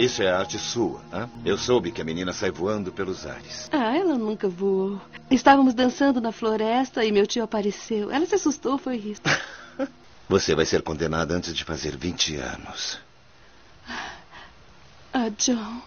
Isso 0.00 0.22
é 0.22 0.30
arte 0.30 0.58
sua, 0.58 0.98
hein? 1.12 1.28
Eu 1.44 1.58
soube 1.58 1.92
que 1.92 2.00
a 2.00 2.04
menina 2.04 2.32
sai 2.32 2.50
voando 2.50 2.90
pelos 2.90 3.26
ares. 3.26 3.68
Ah, 3.70 3.94
ela 3.94 4.16
nunca 4.16 4.48
voou. 4.48 4.98
Estávamos 5.30 5.74
dançando 5.74 6.22
na 6.22 6.32
floresta 6.32 7.04
e 7.04 7.12
meu 7.12 7.26
tio 7.26 7.44
apareceu. 7.44 8.10
Ela 8.10 8.24
se 8.24 8.34
assustou, 8.34 8.78
foi 8.78 8.96
isso. 8.96 9.20
Você 10.26 10.54
vai 10.54 10.64
ser 10.64 10.80
condenada 10.80 11.34
antes 11.34 11.54
de 11.54 11.64
fazer 11.64 11.98
20 11.98 12.36
anos. 12.36 12.98
Ah, 15.12 15.28
John, 15.36 15.82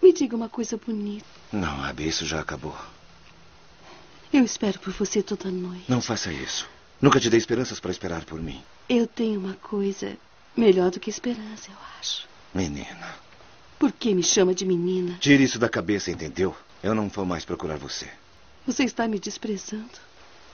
me 0.00 0.12
diga 0.12 0.36
uma 0.36 0.48
coisa 0.48 0.76
bonita. 0.76 1.26
Não, 1.50 1.82
Abby, 1.84 2.06
isso 2.06 2.24
já 2.24 2.38
acabou. 2.38 2.76
Eu 4.32 4.44
espero 4.44 4.78
por 4.78 4.92
você 4.92 5.20
toda 5.20 5.50
noite. 5.50 5.86
Não 5.88 6.00
faça 6.00 6.32
isso. 6.32 6.68
Nunca 7.00 7.18
te 7.18 7.28
dei 7.28 7.38
esperanças 7.38 7.80
para 7.80 7.90
esperar 7.90 8.24
por 8.24 8.40
mim. 8.40 8.62
Eu 8.88 9.08
tenho 9.08 9.40
uma 9.40 9.54
coisa 9.54 10.16
melhor 10.56 10.92
do 10.92 11.00
que 11.00 11.10
esperança, 11.10 11.72
eu 11.72 11.76
acho. 11.98 12.28
Menina. 12.54 13.21
Por 13.82 13.90
que 13.90 14.14
me 14.14 14.22
chama 14.22 14.54
de 14.54 14.64
menina? 14.64 15.18
Tire 15.18 15.42
isso 15.42 15.58
da 15.58 15.68
cabeça, 15.68 16.08
entendeu? 16.08 16.54
Eu 16.84 16.94
não 16.94 17.08
vou 17.08 17.26
mais 17.26 17.44
procurar 17.44 17.76
você. 17.76 18.08
Você 18.64 18.84
está 18.84 19.08
me 19.08 19.18
desprezando. 19.18 19.98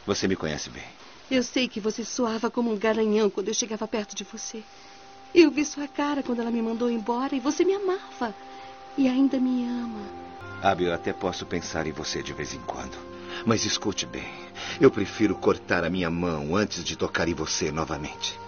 Você 0.07 0.27
me 0.27 0.35
conhece 0.35 0.71
bem. 0.71 0.87
Eu 1.31 1.43
sei 1.43 1.69
que 1.69 1.79
você 1.79 2.07
soava 2.07 2.51
como 2.51 2.73
um 2.73 2.79
garanhão 2.79 3.29
quando 3.29 3.49
eu 3.49 3.53
chegava 3.53 3.87
perto 3.87 4.17
de 4.17 4.25
você. 4.25 4.63
Eu 5.35 5.51
vi 5.51 5.63
sua 5.67 5.87
cara 5.87 6.23
quando 6.23 6.41
ela 6.41 6.51
me 6.51 6.63
mandou 6.63 6.91
embora 6.91 7.37
e 7.37 7.39
você 7.39 7.67
me 7.67 7.75
amava. 7.75 8.35
E 8.97 9.07
ainda 9.07 9.39
me 9.39 9.63
ama. 9.63 10.01
Abby, 10.63 10.85
eu 10.85 10.95
até 10.95 11.13
posso 11.13 11.45
pensar 11.45 11.87
em 11.87 11.93
você 11.93 12.23
de 12.23 12.33
vez 12.33 12.55
em 12.55 12.61
quando. 12.61 12.97
Mas 13.45 13.67
escute 13.67 14.07
bem. 14.07 14.33
Eu 14.81 14.91
prefiro 14.91 15.35
cortar 15.35 15.85
a 15.85 15.91
minha 15.91 16.09
mão 16.09 16.57
antes 16.57 16.83
de 16.83 16.97
tocar 16.97 17.29
em 17.29 17.35
você 17.35 17.71
novamente. 17.71 18.41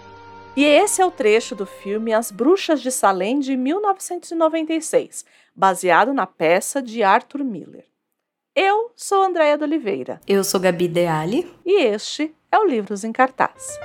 E 0.55 0.65
esse 0.65 1.01
é 1.01 1.05
o 1.05 1.11
trecho 1.11 1.55
do 1.55 1.65
filme 1.65 2.13
As 2.13 2.29
Bruxas 2.29 2.81
de 2.81 2.91
Salem 2.91 3.39
de 3.39 3.55
1996, 3.55 5.25
baseado 5.55 6.13
na 6.13 6.27
peça 6.27 6.81
de 6.81 7.01
Arthur 7.01 7.43
Miller. 7.43 7.85
Eu 8.53 8.91
sou 8.93 9.23
Andréia 9.23 9.57
de 9.57 9.63
Oliveira. 9.63 10.19
Eu 10.27 10.43
sou 10.43 10.59
Gabi 10.59 10.89
Deali. 10.89 11.49
E 11.65 11.81
este 11.83 12.35
é 12.51 12.59
o 12.59 12.65
Livros 12.65 13.05
em 13.05 13.13
Cartaz. 13.13 13.79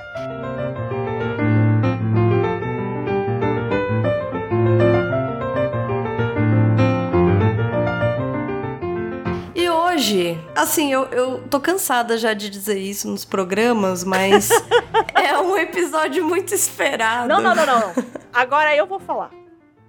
Hoje, 9.97 10.39
assim, 10.55 10.93
eu, 10.93 11.05
eu 11.05 11.47
tô 11.47 11.59
cansada 11.59 12.19
já 12.19 12.31
de 12.31 12.51
dizer 12.51 12.77
isso 12.77 13.09
nos 13.09 13.25
programas, 13.25 14.03
mas 14.03 14.47
é 15.15 15.35
um 15.39 15.57
episódio 15.57 16.23
muito 16.23 16.53
esperado. 16.53 17.27
Não, 17.27 17.41
não, 17.41 17.55
não, 17.55 17.65
não. 17.65 17.93
Agora 18.31 18.75
eu 18.75 18.85
vou 18.85 18.99
falar. 18.99 19.31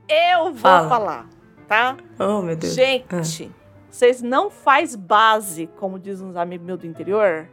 Eu 0.08 0.44
vou 0.44 0.62
Fala. 0.62 0.88
falar, 0.88 1.26
tá? 1.68 1.94
Oh, 2.18 2.40
meu 2.40 2.56
Deus. 2.56 2.72
Gente, 2.72 3.04
ah. 3.10 3.76
vocês 3.90 4.22
não 4.22 4.48
faz 4.48 4.96
base, 4.96 5.68
como 5.76 5.98
diz 5.98 6.22
uns 6.22 6.36
amigos 6.36 6.66
meus 6.66 6.78
do 6.78 6.86
interior. 6.86 7.46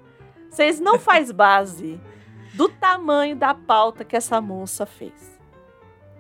Vocês 0.50 0.80
não 0.80 0.98
faz 0.98 1.32
base 1.36 2.00
do 2.54 2.70
tamanho 2.70 3.36
da 3.36 3.54
pauta 3.54 4.06
que 4.06 4.16
essa 4.16 4.40
moça 4.40 4.86
fez. 4.86 5.38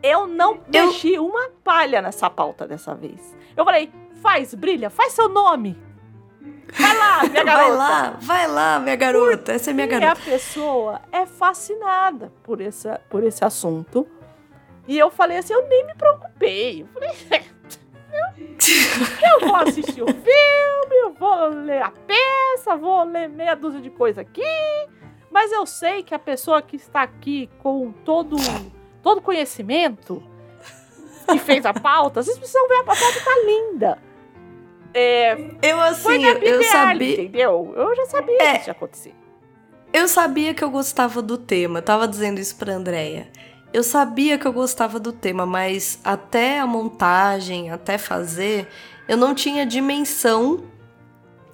Eu 0.03 0.27
não 0.27 0.59
eu... 0.73 0.87
mexi 0.87 1.17
uma 1.17 1.49
palha 1.63 2.01
nessa 2.01 2.29
pauta 2.29 2.67
dessa 2.67 2.93
vez. 2.93 3.33
Eu 3.55 3.63
falei, 3.63 3.89
faz, 4.21 4.53
brilha, 4.53 4.89
faz 4.89 5.13
seu 5.13 5.29
nome. 5.29 5.84
Vai 6.73 6.97
lá, 6.97 7.23
minha 7.23 7.43
garota. 7.43 7.67
Vai 7.67 7.77
lá, 7.77 8.17
vai 8.21 8.47
lá, 8.47 8.79
minha 8.79 8.95
garota. 8.95 9.37
Porque 9.37 9.51
Essa 9.51 9.71
é 9.71 9.73
minha 9.73 9.87
garota. 9.87 10.11
a 10.21 10.25
pessoa 10.25 11.01
é 11.11 11.25
fascinada 11.25 12.31
por 12.43 12.61
esse, 12.61 12.89
por 13.09 13.23
esse 13.23 13.43
assunto. 13.43 14.07
E 14.87 14.97
eu 14.97 15.09
falei 15.09 15.37
assim, 15.37 15.53
eu 15.53 15.67
nem 15.67 15.85
me 15.85 15.95
preocupei. 15.95 16.81
Eu 16.81 16.87
falei, 16.87 17.09
eu, 18.13 19.41
eu 19.41 19.47
vou 19.47 19.55
assistir 19.55 20.01
o 20.01 20.07
filme, 20.07 20.95
eu 21.03 21.13
vou 21.13 21.47
ler 21.47 21.81
a 21.81 21.91
peça, 21.91 22.75
vou 22.75 23.03
ler 23.03 23.29
meia 23.29 23.55
dúzia 23.55 23.81
de 23.81 23.89
coisa 23.89 24.21
aqui. 24.21 24.41
Mas 25.31 25.51
eu 25.51 25.65
sei 25.65 26.01
que 26.01 26.13
a 26.13 26.19
pessoa 26.19 26.61
que 26.61 26.75
está 26.75 27.01
aqui 27.01 27.49
com 27.59 27.91
todo 27.91 28.37
todo 29.03 29.21
conhecimento 29.21 30.23
que 31.29 31.37
fez 31.39 31.65
a 31.65 31.73
pauta, 31.73 32.23
vocês 32.23 32.37
precisam 32.37 32.67
ver 32.67 32.77
a 32.77 32.83
pauta 32.83 33.01
tá 33.01 33.35
linda. 33.45 33.99
É, 34.97 35.37
eu 35.61 35.81
assim, 35.81 36.23
eu 36.23 36.63
sabia. 36.63 37.13
Entendeu? 37.13 37.73
Eu 37.75 37.93
já 37.97 38.05
sabia 38.05 38.41
é, 38.41 38.53
que 38.53 38.59
isso 38.59 38.69
ia 38.69 38.71
acontecer. 38.71 39.13
Eu 39.91 40.07
sabia 40.07 40.53
que 40.53 40.63
eu 40.63 40.69
gostava 40.69 41.21
do 41.21 41.37
tema. 41.37 41.79
Eu 41.79 41.83
tava 41.83 42.07
dizendo 42.07 42.39
isso 42.39 42.55
pra 42.55 42.73
Andréia. 42.73 43.27
Eu 43.73 43.83
sabia 43.83 44.37
que 44.37 44.47
eu 44.47 44.53
gostava 44.53 44.97
do 44.97 45.11
tema, 45.11 45.45
mas 45.45 45.99
até 46.01 46.59
a 46.59 46.65
montagem, 46.65 47.71
até 47.71 47.97
fazer, 47.97 48.69
eu 49.05 49.17
não 49.17 49.35
tinha 49.35 49.65
dimensão 49.65 50.63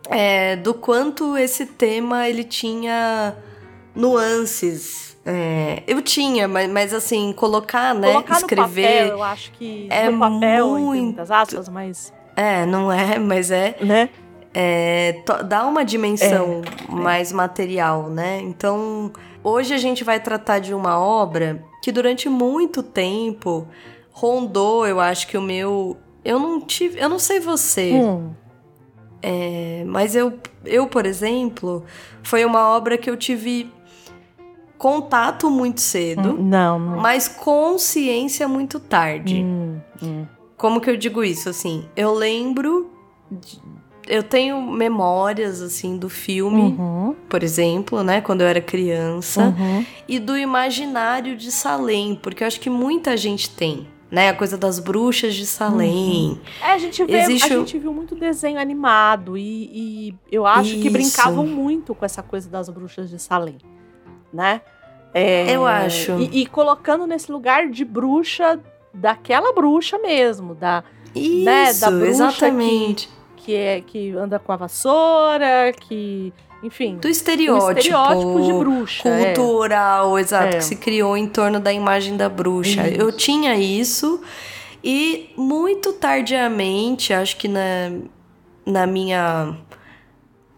é, 0.07 0.55
do 0.55 0.75
quanto 0.75 1.35
esse 1.35 1.65
tema 1.65 2.29
ele 2.29 2.43
tinha 2.43 3.35
nuances. 3.95 5.17
É, 5.25 5.81
eu 5.87 5.99
tinha, 5.99 6.47
mas, 6.47 6.69
mas 6.69 6.93
assim, 6.93 7.33
colocar, 7.33 7.95
né? 7.95 8.11
Colocar 8.11 8.37
escrever. 8.37 8.61
No 8.61 8.67
papel, 8.67 9.07
eu 9.07 9.23
acho 9.23 9.51
que 9.53 9.87
é 9.89 10.09
no 10.09 10.19
papel, 10.19 10.67
muito... 10.69 10.85
muitas 10.85 11.31
aspas, 11.31 11.67
mas. 11.69 12.13
É, 12.35 12.65
não 12.65 12.91
é, 12.91 13.17
mas 13.19 13.51
é. 13.51 13.75
Né? 13.81 14.09
É, 14.53 15.23
dá 15.45 15.65
uma 15.65 15.85
dimensão 15.85 16.61
é, 16.89 16.91
mais 16.91 17.31
material, 17.31 18.09
né? 18.09 18.41
Então, 18.41 19.11
hoje 19.41 19.73
a 19.73 19.77
gente 19.77 20.03
vai 20.03 20.19
tratar 20.19 20.59
de 20.59 20.73
uma 20.73 20.99
obra 20.99 21.63
que 21.81 21.89
durante 21.89 22.27
muito 22.27 22.83
tempo 22.83 23.65
rondou, 24.11 24.85
eu 24.85 24.99
acho 24.99 25.27
que 25.27 25.37
o 25.37 25.41
meu. 25.41 25.97
Eu 26.23 26.37
não 26.37 26.61
tive. 26.61 26.99
Eu 26.99 27.09
não 27.09 27.17
sei 27.17 27.39
você. 27.39 27.93
Hum. 27.93 28.31
É, 29.23 29.83
mas 29.85 30.15
eu, 30.15 30.33
eu, 30.65 30.87
por 30.87 31.05
exemplo, 31.05 31.85
foi 32.23 32.43
uma 32.43 32.69
obra 32.75 32.97
que 32.97 33.09
eu 33.09 33.15
tive 33.15 33.71
contato 34.77 35.49
muito 35.49 35.79
cedo. 35.79 36.31
Hum, 36.31 36.49
não, 36.49 36.79
não. 36.79 36.97
Mas 36.97 37.27
consciência 37.27 38.47
muito 38.47 38.79
tarde. 38.79 39.43
Hum, 39.43 39.79
hum. 40.01 40.25
Como 40.61 40.79
que 40.79 40.91
eu 40.91 40.95
digo 40.95 41.23
isso? 41.23 41.49
Assim, 41.49 41.85
eu 41.95 42.13
lembro. 42.13 42.91
De, 43.31 43.59
eu 44.07 44.21
tenho 44.21 44.61
memórias, 44.61 45.59
assim, 45.59 45.97
do 45.97 46.07
filme, 46.07 46.61
uhum. 46.61 47.15
por 47.27 47.41
exemplo, 47.41 48.03
né? 48.03 48.21
Quando 48.21 48.41
eu 48.41 48.47
era 48.47 48.61
criança. 48.61 49.55
Uhum. 49.57 49.83
E 50.07 50.19
do 50.19 50.37
imaginário 50.37 51.35
de 51.35 51.51
Salem, 51.51 52.13
porque 52.21 52.43
eu 52.43 52.47
acho 52.47 52.59
que 52.59 52.69
muita 52.69 53.17
gente 53.17 53.49
tem. 53.49 53.87
Né, 54.11 54.27
a 54.27 54.33
coisa 54.33 54.57
das 54.57 54.77
bruxas 54.77 55.33
de 55.33 55.45
Salem. 55.45 56.31
Uhum. 56.31 56.39
É, 56.61 56.73
a 56.73 56.77
gente, 56.77 57.03
vê, 57.05 57.21
Existe... 57.21 57.53
a 57.53 57.57
gente 57.57 57.79
viu 57.79 57.93
muito 57.93 58.13
desenho 58.13 58.59
animado 58.59 59.37
e, 59.37 60.11
e 60.11 60.15
eu 60.29 60.45
acho 60.45 60.73
Isso. 60.73 60.81
que 60.81 60.89
brincavam 60.89 61.47
muito 61.47 61.95
com 61.95 62.03
essa 62.03 62.21
coisa 62.21 62.49
das 62.49 62.67
bruxas 62.67 63.09
de 63.09 63.17
Salem, 63.17 63.57
né? 64.33 64.61
É, 65.13 65.55
eu 65.55 65.65
acho. 65.65 66.19
E, 66.19 66.41
e, 66.41 66.45
colocando 66.45 67.07
nesse 67.07 67.31
lugar 67.31 67.69
de 67.69 67.85
bruxa 67.85 68.59
daquela 68.93 69.53
bruxa 69.53 69.97
mesmo, 69.97 70.53
da, 70.53 70.83
Isso, 71.15 71.45
né, 71.45 71.73
da 71.73 71.89
bruxa 71.89 72.07
exatamente. 72.07 73.09
Que, 73.35 73.43
que, 73.43 73.55
é, 73.55 73.81
que 73.81 74.11
anda 74.11 74.39
com 74.39 74.51
a 74.51 74.55
vassoura, 74.55 75.73
que 75.79 76.33
enfim. 76.63 76.97
Do 76.97 77.07
estereótipo. 77.07 77.79
estereótipo 77.79 78.41
de 78.41 78.53
bruxa. 78.53 79.09
É. 79.09 79.33
Cultural, 79.33 80.17
é. 80.17 80.21
exato, 80.21 80.55
é. 80.55 80.57
que 80.57 80.63
se 80.63 80.75
criou 80.75 81.17
em 81.17 81.27
torno 81.27 81.59
da 81.59 81.73
imagem 81.73 82.15
da 82.15 82.29
bruxa. 82.29 82.87
Isso. 82.87 83.01
Eu 83.01 83.11
tinha 83.11 83.55
isso 83.55 84.21
e 84.83 85.29
muito 85.35 85.93
tardiamente, 85.93 87.13
acho 87.13 87.37
que 87.37 87.47
na, 87.47 87.91
na 88.65 88.85
minha. 88.85 89.57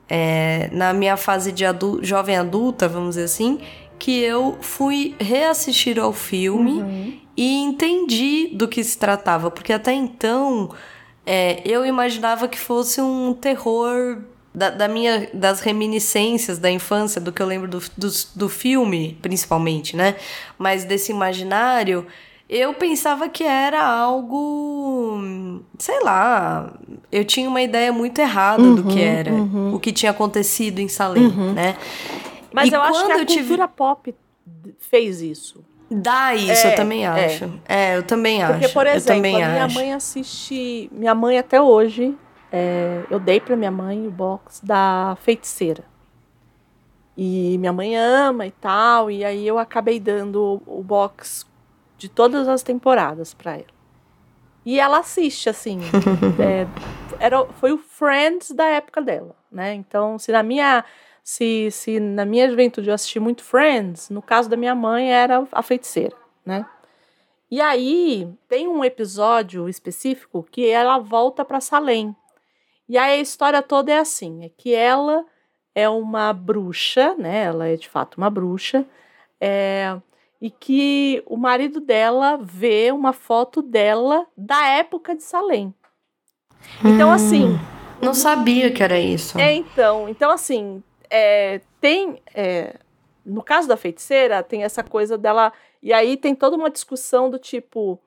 É, 0.10 0.70
na 0.72 0.94
minha 0.94 1.16
fase 1.16 1.52
de 1.52 1.66
adu 1.66 2.04
jovem 2.04 2.36
adulta, 2.36 2.88
vamos 2.88 3.12
dizer 3.12 3.24
assim, 3.24 3.60
que 3.98 4.20
eu 4.20 4.58
fui 4.62 5.16
reassistir 5.18 5.98
ao 5.98 6.12
filme 6.12 6.82
uhum 6.82 7.22
e 7.36 7.60
entendi 7.60 8.50
do 8.54 8.68
que 8.68 8.84
se 8.84 8.98
tratava, 8.98 9.50
porque 9.50 9.74
até 9.74 9.94
então 9.94 10.70
é, 11.26 11.62
eu 11.66 11.85
imaginava 11.85 12.47
que 12.47 12.59
fosse 12.59 13.02
um 13.02 13.34
terror 13.34 14.20
da, 14.53 14.70
da, 14.70 14.88
minha, 14.88 15.30
das 15.34 15.59
reminiscências 15.59 16.59
da 16.59 16.70
infância, 16.70 17.20
do 17.20 17.32
que 17.32 17.41
eu 17.41 17.47
lembro 17.47 17.68
do, 17.68 17.80
do, 17.97 18.09
do 18.35 18.50
filme, 18.50 19.18
principalmente, 19.22 19.96
né? 19.96 20.16
Mas 20.59 20.85
desse 20.85 21.12
imaginário, 21.12 22.06
eu 22.47 22.74
pensava 22.74 23.28
que 23.28 23.44
era 23.44 23.84
algo, 23.84 25.20
sei 25.79 26.03
lá, 26.03 26.72
eu 27.12 27.26
tinha 27.26 27.50
uma 27.50 27.62
ideia 27.62 27.91
muito 27.91 28.20
errada 28.20 28.62
uhum, 28.62 28.76
do 28.76 28.84
que 28.84 29.00
uhum, 29.00 29.00
era, 29.00 29.34
uhum. 29.34 29.74
o 29.74 29.79
que 29.79 29.91
tinha 29.91 30.12
acontecido 30.12 30.79
em 30.79 30.88
Salem, 30.88 31.26
uhum. 31.26 31.53
né? 31.53 31.76
Mas 32.53 32.70
e 32.70 32.76
eu 32.76 32.82
acho 32.82 33.06
que 33.08 33.12
a 33.12 33.16
cultura 33.16 33.26
tive... 33.26 33.68
pop 33.76 34.16
fez 34.78 35.22
isso. 35.22 35.64
Dá 35.90 36.34
isso, 36.34 36.68
é, 36.68 36.72
eu 36.72 36.76
também 36.76 37.06
é. 37.06 37.08
acho. 37.08 37.46
É. 37.68 37.91
é, 37.91 37.97
eu 37.97 38.03
também 38.03 38.41
acho. 38.41 38.53
Porque, 38.53 38.68
por 38.70 38.88
exemplo, 38.88 39.22
minha 39.22 39.66
acho. 39.66 39.76
mãe 39.76 39.94
assiste. 39.94 40.90
Minha 40.91 41.14
mãe 41.14 41.38
até 41.38 41.62
hoje, 41.62 42.18
é, 42.52 43.03
eu 43.09 43.20
dei 43.20 43.40
para 43.40 43.56
minha 43.56 43.72
mãe 43.72 44.08
o 44.08 44.12
box 44.12 44.64
da 44.64 45.18
feiticeira. 45.22 45.84
E 47.16 47.58
minha 47.59 47.72
mãe 47.72 47.96
ama 47.96 48.47
e 48.47 48.52
tal, 48.52 49.12
e 49.12 49.24
aí 49.24 49.47
eu 49.47 49.59
acabei 49.59 50.00
dando 50.00 50.62
o 50.66 50.82
box 50.82 51.46
de 51.97 52.09
todas 52.09 52.47
as 52.47 52.64
temporadas 52.64 53.34
para 53.34 53.53
ela. 53.53 53.74
E 54.66 54.79
ela 54.79 55.00
assiste, 55.00 55.50
assim. 55.50 55.79
é, 56.40 56.68
era, 57.20 57.46
foi 57.46 57.72
o 57.72 57.78
Friends 57.78 58.52
da 58.52 58.66
época 58.66 59.02
dela, 59.02 59.36
né? 59.52 59.74
Então, 59.74 60.18
se 60.18 60.32
na 60.32 60.44
minha. 60.44 60.84
Se, 61.23 61.72
se 61.72 61.99
na 61.99 62.25
minha 62.25 62.49
juventude 62.49 62.90
eu 62.90 62.93
assisti 62.93 63.20
muito 63.20 63.43
Friends, 63.43 64.09
no 64.09 64.22
caso 64.22 64.49
da 64.49 64.58
minha 64.58 64.75
mãe 64.75 65.14
era 65.14 65.47
a 65.52 65.61
feiticeira, 65.61 66.16
né? 66.46 66.66
E 67.49 67.61
aí 67.61 68.28
tem 68.49 68.67
um 68.67 68.84
episódio 68.84 69.70
específico 69.70 70.46
que 70.52 70.67
ela 70.67 70.97
volta 70.97 71.46
para 71.46 71.61
Salem. 71.61 72.16
E 72.90 72.97
aí 72.97 73.20
a 73.20 73.22
história 73.22 73.61
toda 73.61 73.91
é 73.91 73.99
assim, 73.99 74.43
é 74.43 74.49
que 74.49 74.73
ela 74.73 75.23
é 75.73 75.87
uma 75.87 76.34
bruxa, 76.34 77.16
né? 77.16 77.43
Ela 77.43 77.67
é 77.67 77.76
de 77.76 77.87
fato 77.87 78.16
uma 78.16 78.29
bruxa, 78.29 78.85
é, 79.40 79.97
e 80.41 80.49
que 80.49 81.23
o 81.26 81.37
marido 81.37 81.79
dela 81.79 82.37
vê 82.41 82.91
uma 82.91 83.14
foto 83.14 83.61
dela 83.61 84.28
da 84.35 84.67
época 84.67 85.16
de 85.16 85.23
Salem. 85.23 85.73
Então, 86.84 87.09
hum, 87.09 87.14
assim. 87.14 87.59
Não 88.02 88.14
sabia 88.14 88.69
que 88.72 88.84
era 88.84 88.99
isso. 88.99 89.40
É, 89.40 89.53
então. 89.53 90.09
Então, 90.09 90.29
assim, 90.29 90.84
é, 91.14 91.62
tem. 91.80 92.20
É, 92.34 92.76
no 93.24 93.44
caso 93.44 93.68
da 93.68 93.78
feiticeira, 93.78 94.42
tem 94.42 94.64
essa 94.64 94.84
coisa 94.84 95.16
dela. 95.18 95.54
E 95.82 95.94
aí 95.94 96.18
tem 96.18 96.34
toda 96.34 96.58
uma 96.58 96.72
discussão 96.72 97.30
do 97.30 97.38
tipo. 97.38 98.00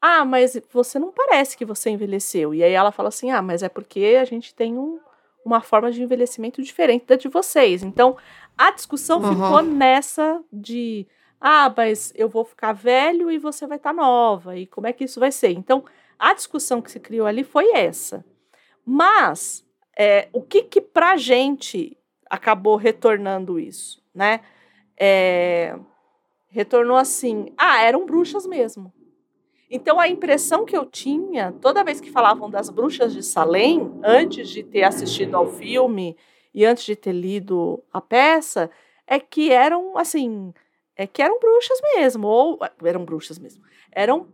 Ah, 0.00 0.24
mas 0.24 0.58
você 0.72 0.98
não 0.98 1.12
parece 1.12 1.56
que 1.56 1.64
você 1.64 1.90
envelheceu. 1.90 2.54
E 2.54 2.64
aí 2.64 2.72
ela 2.72 2.90
fala 2.90 3.10
assim: 3.10 3.30
ah, 3.30 3.42
mas 3.42 3.62
é 3.62 3.68
porque 3.68 4.16
a 4.18 4.24
gente 4.24 4.54
tem 4.54 4.78
um, 4.78 4.98
uma 5.44 5.60
forma 5.60 5.92
de 5.92 6.02
envelhecimento 6.02 6.62
diferente 6.62 7.04
da 7.04 7.16
de 7.16 7.28
vocês. 7.28 7.82
Então, 7.82 8.16
a 8.56 8.70
discussão 8.70 9.20
uhum. 9.20 9.34
ficou 9.34 9.62
nessa 9.62 10.42
de 10.50 11.06
ah, 11.38 11.70
mas 11.76 12.10
eu 12.16 12.26
vou 12.26 12.46
ficar 12.46 12.72
velho 12.72 13.30
e 13.30 13.36
você 13.36 13.66
vai 13.66 13.76
estar 13.76 13.90
tá 13.90 13.94
nova, 13.94 14.56
e 14.56 14.66
como 14.66 14.86
é 14.86 14.94
que 14.94 15.04
isso 15.04 15.20
vai 15.20 15.30
ser? 15.30 15.50
Então, 15.50 15.84
a 16.18 16.32
discussão 16.32 16.80
que 16.80 16.90
se 16.90 16.98
criou 16.98 17.26
ali 17.26 17.44
foi 17.44 17.70
essa. 17.72 18.24
Mas, 18.86 19.62
é, 19.94 20.28
o 20.32 20.40
que 20.40 20.62
que 20.62 20.80
pra 20.80 21.18
gente 21.18 21.98
acabou 22.28 22.76
retornando 22.76 23.58
isso, 23.58 24.02
né? 24.14 24.40
É, 24.98 25.76
retornou 26.48 26.96
assim, 26.96 27.52
ah, 27.56 27.82
eram 27.82 28.06
bruxas 28.06 28.46
mesmo. 28.46 28.92
Então, 29.70 29.98
a 29.98 30.08
impressão 30.08 30.64
que 30.64 30.76
eu 30.76 30.86
tinha, 30.86 31.52
toda 31.60 31.82
vez 31.82 32.00
que 32.00 32.10
falavam 32.10 32.48
das 32.48 32.70
bruxas 32.70 33.12
de 33.12 33.22
Salem, 33.22 33.90
antes 34.04 34.48
de 34.48 34.62
ter 34.62 34.84
assistido 34.84 35.34
ao 35.34 35.46
filme 35.48 36.16
e 36.54 36.64
antes 36.64 36.84
de 36.84 36.94
ter 36.94 37.12
lido 37.12 37.82
a 37.92 38.00
peça, 38.00 38.70
é 39.06 39.18
que 39.18 39.50
eram, 39.50 39.98
assim, 39.98 40.52
é 40.96 41.06
que 41.06 41.20
eram 41.20 41.40
bruxas 41.40 41.80
mesmo, 41.96 42.28
ou 42.28 42.58
eram 42.84 43.04
bruxas 43.04 43.38
mesmo. 43.38 43.64
Eram 43.90 44.28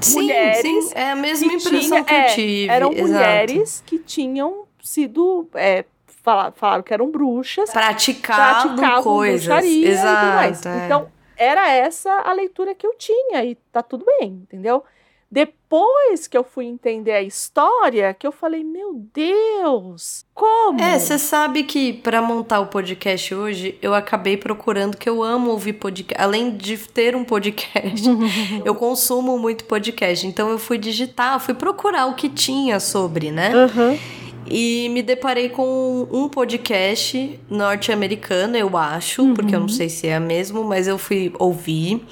sim, 0.00 0.14
mulheres. 0.14 0.84
Sim, 0.84 0.92
é 0.94 1.10
a 1.10 1.16
mesma 1.16 1.52
impressão 1.52 2.04
tinha, 2.04 2.04
que 2.04 2.12
eu 2.12 2.18
é, 2.18 2.26
tive. 2.26 2.72
Eram 2.72 2.92
Exato. 2.92 3.08
mulheres 3.08 3.82
que 3.84 3.98
tinham 3.98 4.66
sido. 4.80 5.48
É, 5.54 5.84
falaram, 6.22 6.52
falaram 6.56 6.82
que 6.82 6.94
eram 6.94 7.10
bruxas. 7.10 7.70
Praticavam, 7.70 8.76
praticavam 8.76 9.02
coisas. 9.02 9.64
Exato. 9.64 10.68
É. 10.68 10.86
Então, 10.86 11.08
era 11.36 11.70
essa 11.70 12.10
a 12.24 12.32
leitura 12.32 12.74
que 12.74 12.86
eu 12.86 12.94
tinha, 12.96 13.44
e 13.44 13.56
tá 13.70 13.82
tudo 13.82 14.04
bem, 14.04 14.42
entendeu? 14.42 14.84
Depois 15.32 16.28
que 16.28 16.36
eu 16.36 16.44
fui 16.44 16.66
entender 16.66 17.12
a 17.12 17.22
história, 17.22 18.12
que 18.12 18.26
eu 18.26 18.32
falei, 18.32 18.62
meu 18.62 19.02
Deus, 19.14 20.26
como? 20.34 20.78
É, 20.78 20.98
você 20.98 21.18
sabe 21.18 21.62
que 21.62 21.94
para 21.94 22.20
montar 22.20 22.60
o 22.60 22.66
podcast 22.66 23.34
hoje, 23.34 23.78
eu 23.80 23.94
acabei 23.94 24.36
procurando 24.36 24.94
que 24.94 25.08
eu 25.08 25.22
amo 25.22 25.50
ouvir 25.50 25.72
podcast. 25.72 26.22
Além 26.22 26.54
de 26.54 26.76
ter 26.76 27.16
um 27.16 27.24
podcast, 27.24 28.06
eu 28.62 28.74
consumo 28.74 29.38
muito 29.38 29.64
podcast. 29.64 30.26
Então 30.26 30.50
eu 30.50 30.58
fui 30.58 30.76
digitar, 30.76 31.40
fui 31.40 31.54
procurar 31.54 32.04
o 32.04 32.14
que 32.14 32.28
tinha 32.28 32.78
sobre, 32.78 33.30
né? 33.30 33.52
Uhum. 33.56 33.98
E 34.46 34.88
me 34.90 35.02
deparei 35.02 35.48
com 35.48 36.06
um 36.10 36.28
podcast 36.28 37.40
norte-americano, 37.48 38.56
eu 38.56 38.76
acho, 38.76 39.22
uhum. 39.22 39.34
porque 39.34 39.54
eu 39.54 39.60
não 39.60 39.68
sei 39.68 39.88
se 39.88 40.08
é 40.08 40.18
mesmo, 40.18 40.64
mas 40.64 40.88
eu 40.88 40.98
fui 40.98 41.32
ouvir. 41.38 42.04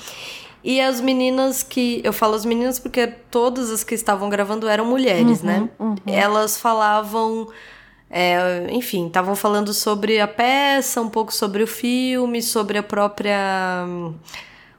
E 0.62 0.80
as 0.80 1.00
meninas 1.00 1.62
que. 1.62 2.00
Eu 2.04 2.12
falo 2.12 2.34
as 2.34 2.44
meninas 2.44 2.78
porque 2.78 3.06
todas 3.06 3.70
as 3.70 3.82
que 3.82 3.94
estavam 3.94 4.28
gravando 4.28 4.68
eram 4.68 4.84
mulheres, 4.84 5.40
uhum, 5.40 5.46
né? 5.46 5.68
Uhum. 5.78 5.96
Elas 6.06 6.58
falavam. 6.60 7.48
É, 8.10 8.66
enfim, 8.70 9.06
estavam 9.06 9.36
falando 9.36 9.72
sobre 9.72 10.20
a 10.20 10.26
peça, 10.26 11.00
um 11.00 11.08
pouco 11.08 11.32
sobre 11.32 11.62
o 11.62 11.66
filme, 11.66 12.42
sobre 12.42 12.76
a 12.76 12.82
própria. 12.82 13.86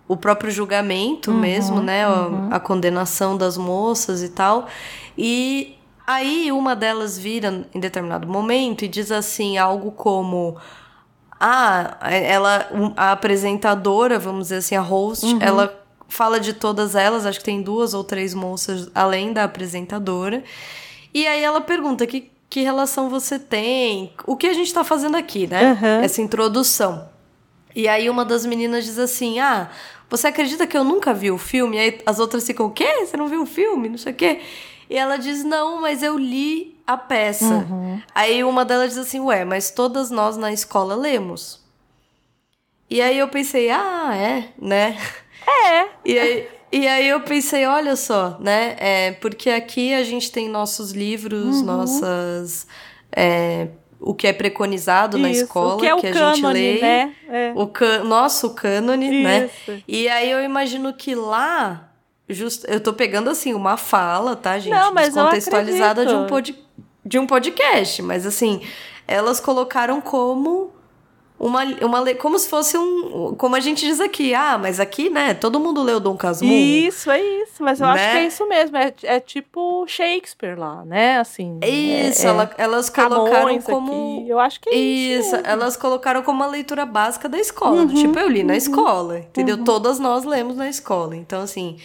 O 0.08 0.18
próprio 0.18 0.52
julgamento 0.52 1.32
uhum, 1.32 1.40
mesmo, 1.40 1.82
né? 1.82 2.06
A, 2.06 2.28
uhum. 2.28 2.50
a 2.52 2.60
condenação 2.60 3.36
das 3.36 3.58
moças 3.58 4.22
e 4.22 4.30
tal. 4.30 4.68
E 5.18 5.78
aí 6.14 6.52
uma 6.52 6.76
delas 6.76 7.18
vira 7.18 7.68
em 7.74 7.80
determinado 7.80 8.28
momento 8.28 8.86
e 8.86 8.88
diz 8.88 9.12
assim: 9.12 9.58
algo 9.58 9.92
como 9.92 10.58
ah, 11.40 11.98
ela, 12.02 12.70
a 12.96 13.12
apresentadora, 13.14 14.20
vamos 14.20 14.46
dizer 14.46 14.58
assim, 14.58 14.76
a 14.76 14.82
host, 14.82 15.26
uhum. 15.26 15.40
ela 15.42 15.82
fala 16.08 16.40
de 16.40 16.54
todas 16.54 16.94
elas, 16.94 17.26
acho 17.26 17.40
que 17.40 17.46
tem 17.46 17.62
duas 17.62 17.94
ou 17.94 18.04
três 18.04 18.34
moças 18.34 18.92
além 18.94 19.34
da 19.34 19.46
apresentadora. 19.46 20.44
E 21.14 21.26
aí 21.26 21.42
ela 21.42 21.60
pergunta 21.60 22.06
que, 22.06 22.30
que 22.50 22.62
relação 22.62 23.10
você 23.10 23.40
tem, 23.40 24.14
o 24.28 24.36
que 24.36 24.46
a 24.48 24.54
gente 24.54 24.72
tá 24.74 24.84
fazendo 24.84 25.18
aqui, 25.18 25.48
né? 25.48 25.74
Uhum. 25.74 26.04
Essa 26.04 26.22
introdução. 26.22 27.10
E 27.76 27.88
aí 27.88 28.10
uma 28.10 28.24
das 28.24 28.46
meninas 28.46 28.86
diz 28.86 29.00
assim: 29.00 29.40
Ah, 29.40 29.70
você 30.10 30.28
acredita 30.28 30.68
que 30.68 30.78
eu 30.78 30.84
nunca 30.84 31.14
vi 31.14 31.32
o 31.32 31.38
filme? 31.38 31.78
E 31.78 31.80
aí 31.80 32.02
as 32.06 32.20
outras 32.20 32.46
ficam, 32.46 32.68
o 32.68 32.72
quê? 32.72 33.06
Você 33.06 33.16
não 33.16 33.28
viu 33.28 33.42
o 33.42 33.46
filme? 33.46 33.90
Não 33.90 33.98
sei 33.98 34.12
o 34.12 34.16
quê. 34.16 34.42
E 34.92 34.98
ela 34.98 35.16
diz: 35.16 35.46
Não, 35.46 35.80
mas 35.80 36.04
eu 36.04 36.18
li 36.18 36.78
a 36.86 36.98
peça. 36.98 37.46
Uhum. 37.46 38.02
Aí 38.14 38.44
uma 38.44 38.66
delas 38.66 38.90
diz 38.90 38.98
assim: 38.98 39.22
Ué, 39.22 39.46
mas 39.46 39.72
todas 39.72 40.12
nós 40.12 40.36
na 40.36 40.52
escola 40.52 40.96
lemos. 40.96 41.62
E 42.90 43.02
aí 43.02 43.18
eu 43.18 43.30
pensei: 43.30 43.72
Ah, 43.72 44.14
é, 44.14 44.50
né? 44.62 44.98
É. 45.48 45.88
E 46.04 46.20
aí, 46.20 46.48
e 46.74 46.88
aí 46.90 47.08
eu 47.08 47.22
pensei: 47.22 47.66
Olha 47.66 47.96
só, 47.96 48.38
né? 48.42 48.76
É, 48.78 49.12
porque 49.14 49.50
aqui 49.50 49.94
a 49.94 50.04
gente 50.04 50.30
tem 50.30 50.50
nossos 50.50 50.92
livros, 50.92 51.62
uhum. 51.62 51.64
nossas. 51.64 52.68
É, 53.16 53.70
o 53.98 54.14
que 54.14 54.28
é 54.28 54.34
preconizado 54.34 55.16
Isso, 55.16 55.24
na 55.24 55.32
escola, 55.32 55.80
que, 55.80 55.88
é 55.88 55.96
que 55.96 56.08
a 56.08 56.12
cânone, 56.12 56.60
gente 56.60 56.82
lê. 56.82 56.82
Né? 56.82 57.16
É. 57.30 57.54
O 57.56 57.66
can, 57.68 58.04
nosso 58.04 58.50
cânone, 58.50 59.24
né? 59.24 59.50
E 59.88 60.10
aí 60.10 60.30
eu 60.30 60.44
imagino 60.44 60.94
que 60.94 61.16
lá. 61.16 61.91
Just, 62.34 62.64
eu 62.68 62.80
tô 62.80 62.94
pegando 62.94 63.30
assim 63.30 63.54
uma 63.54 63.78
fala, 63.78 64.36
tá, 64.36 64.58
gente? 64.60 64.74
Não, 64.74 64.94
mas 64.94 65.14
Contextualizada 65.14 66.06
de 66.06 66.14
um 66.14 66.28
podcast 66.28 66.72
de 67.06 67.20
um 67.20 67.26
podcast, 67.26 68.02
mas 68.02 68.26
assim, 68.26 68.62
elas 69.08 69.40
colocaram 69.40 70.00
como 70.00 70.72
uma, 71.40 71.64
uma 71.82 72.14
como 72.14 72.38
se 72.38 72.48
fosse 72.48 72.78
um, 72.78 73.34
como 73.36 73.56
a 73.56 73.60
gente 73.60 73.84
diz 73.84 74.00
aqui, 74.00 74.36
ah, 74.36 74.60
mas 74.60 74.80
aqui, 74.80 75.10
né, 75.10 75.34
todo 75.34 75.60
mundo 75.60 75.82
leu 75.82 76.00
Dom 76.00 76.16
Casmurro. 76.16 76.54
Isso, 76.54 77.10
é 77.10 77.20
isso, 77.20 77.64
mas 77.64 77.82
eu 77.82 77.88
né? 77.88 77.94
acho 77.94 78.12
que 78.12 78.18
é 78.18 78.28
isso 78.28 78.48
mesmo, 78.48 78.78
é, 78.78 78.94
é 79.04 79.20
tipo 79.20 79.84
Shakespeare 79.88 80.58
lá, 80.58 80.86
né, 80.86 81.18
assim. 81.18 81.60
Isso, 81.64 82.28
é, 82.28 82.30
ela, 82.30 82.52
elas 82.58 82.90
colocaram 82.92 83.60
como... 83.62 84.20
Aqui. 84.20 84.30
Eu 84.30 84.40
acho 84.40 84.62
que 84.62 84.70
é 84.70 84.76
isso. 84.76 85.36
Isso, 85.36 85.44
elas 85.44 85.76
colocaram 85.76 86.22
como 86.22 86.44
uma 86.44 86.48
leitura 86.48 86.86
básica 86.86 87.28
da 87.28 87.40
escola, 87.40 87.82
uhum, 87.82 87.88
tipo, 87.88 88.20
eu 88.20 88.30
li 88.30 88.42
uhum, 88.42 88.48
na 88.48 88.56
escola, 88.56 89.18
entendeu? 89.18 89.58
Uhum. 89.58 89.64
Todas 89.64 89.98
nós 89.98 90.24
lemos 90.24 90.56
na 90.56 90.70
escola, 90.70 91.16
então 91.16 91.42
assim, 91.42 91.78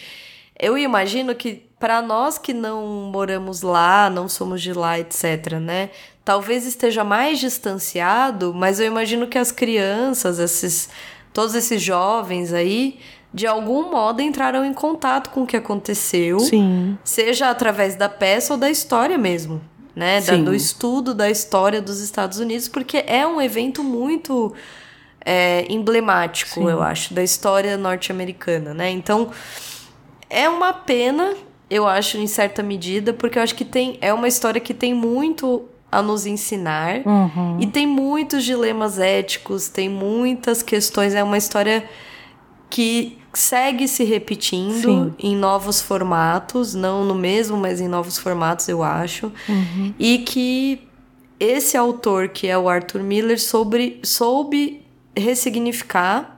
eu 0.59 0.77
imagino 0.77 1.35
que 1.35 1.67
para 1.79 2.01
nós 2.01 2.37
que 2.37 2.53
não 2.53 2.85
moramos 3.11 3.61
lá, 3.61 4.09
não 4.09 4.27
somos 4.27 4.61
de 4.61 4.73
lá, 4.73 4.99
etc, 4.99 5.53
né? 5.61 5.91
Talvez 6.25 6.65
esteja 6.65 7.03
mais 7.03 7.39
distanciado, 7.39 8.53
mas 8.53 8.79
eu 8.79 8.87
imagino 8.87 9.27
que 9.27 9.37
as 9.37 9.51
crianças, 9.51 10.39
esses 10.39 10.89
todos 11.31 11.53
esses 11.53 11.81
jovens 11.81 12.51
aí, 12.51 12.99
de 13.31 13.45
algum 13.45 13.91
modo 13.91 14.21
entraram 14.21 14.65
em 14.65 14.73
contato 14.73 15.29
com 15.29 15.43
o 15.43 15.47
que 15.47 15.55
aconteceu, 15.55 16.39
Sim. 16.39 16.97
seja 17.03 17.51
através 17.51 17.95
da 17.95 18.09
peça 18.09 18.53
ou 18.53 18.59
da 18.59 18.71
história 18.71 19.17
mesmo, 19.17 19.61
né? 19.95 20.19
Da, 20.21 20.35
do 20.35 20.55
estudo 20.55 21.13
da 21.13 21.29
história 21.29 21.79
dos 21.79 21.99
Estados 22.01 22.39
Unidos, 22.39 22.67
porque 22.67 23.03
é 23.05 23.27
um 23.27 23.39
evento 23.39 23.83
muito 23.83 24.51
é, 25.23 25.71
emblemático, 25.71 26.55
Sim. 26.55 26.69
eu 26.69 26.81
acho, 26.81 27.13
da 27.13 27.23
história 27.23 27.77
norte-americana, 27.77 28.73
né? 28.73 28.89
Então 28.89 29.29
é 30.29 30.49
uma 30.49 30.73
pena 30.73 31.35
eu 31.69 31.85
acho, 31.85 32.17
em 32.17 32.27
certa 32.27 32.63
medida, 32.63 33.13
porque 33.13 33.37
eu 33.37 33.43
acho 33.43 33.55
que 33.55 33.65
tem 33.65 33.97
é 34.01 34.13
uma 34.13 34.27
história 34.27 34.61
que 34.61 34.73
tem 34.73 34.93
muito 34.93 35.65
a 35.91 36.01
nos 36.01 36.25
ensinar 36.25 37.01
uhum. 37.05 37.57
e 37.59 37.67
tem 37.67 37.87
muitos 37.87 38.43
dilemas 38.43 38.99
éticos, 38.99 39.67
tem 39.69 39.89
muitas 39.89 40.61
questões. 40.61 41.13
É 41.13 41.23
uma 41.23 41.37
história 41.37 41.87
que 42.69 43.17
segue 43.33 43.87
se 43.87 44.03
repetindo 44.03 44.81
Sim. 44.81 45.13
em 45.19 45.35
novos 45.35 45.81
formatos, 45.81 46.73
não 46.73 47.05
no 47.05 47.15
mesmo, 47.15 47.57
mas 47.57 47.79
em 47.79 47.87
novos 47.87 48.17
formatos, 48.17 48.67
eu 48.67 48.83
acho. 48.83 49.31
Uhum. 49.47 49.93
E 49.99 50.19
que 50.19 50.81
esse 51.39 51.77
autor, 51.77 52.29
que 52.29 52.47
é 52.47 52.57
o 52.57 52.67
Arthur 52.67 53.03
Miller, 53.03 53.41
sobre, 53.41 53.99
soube 54.03 54.81
ressignificar 55.15 56.36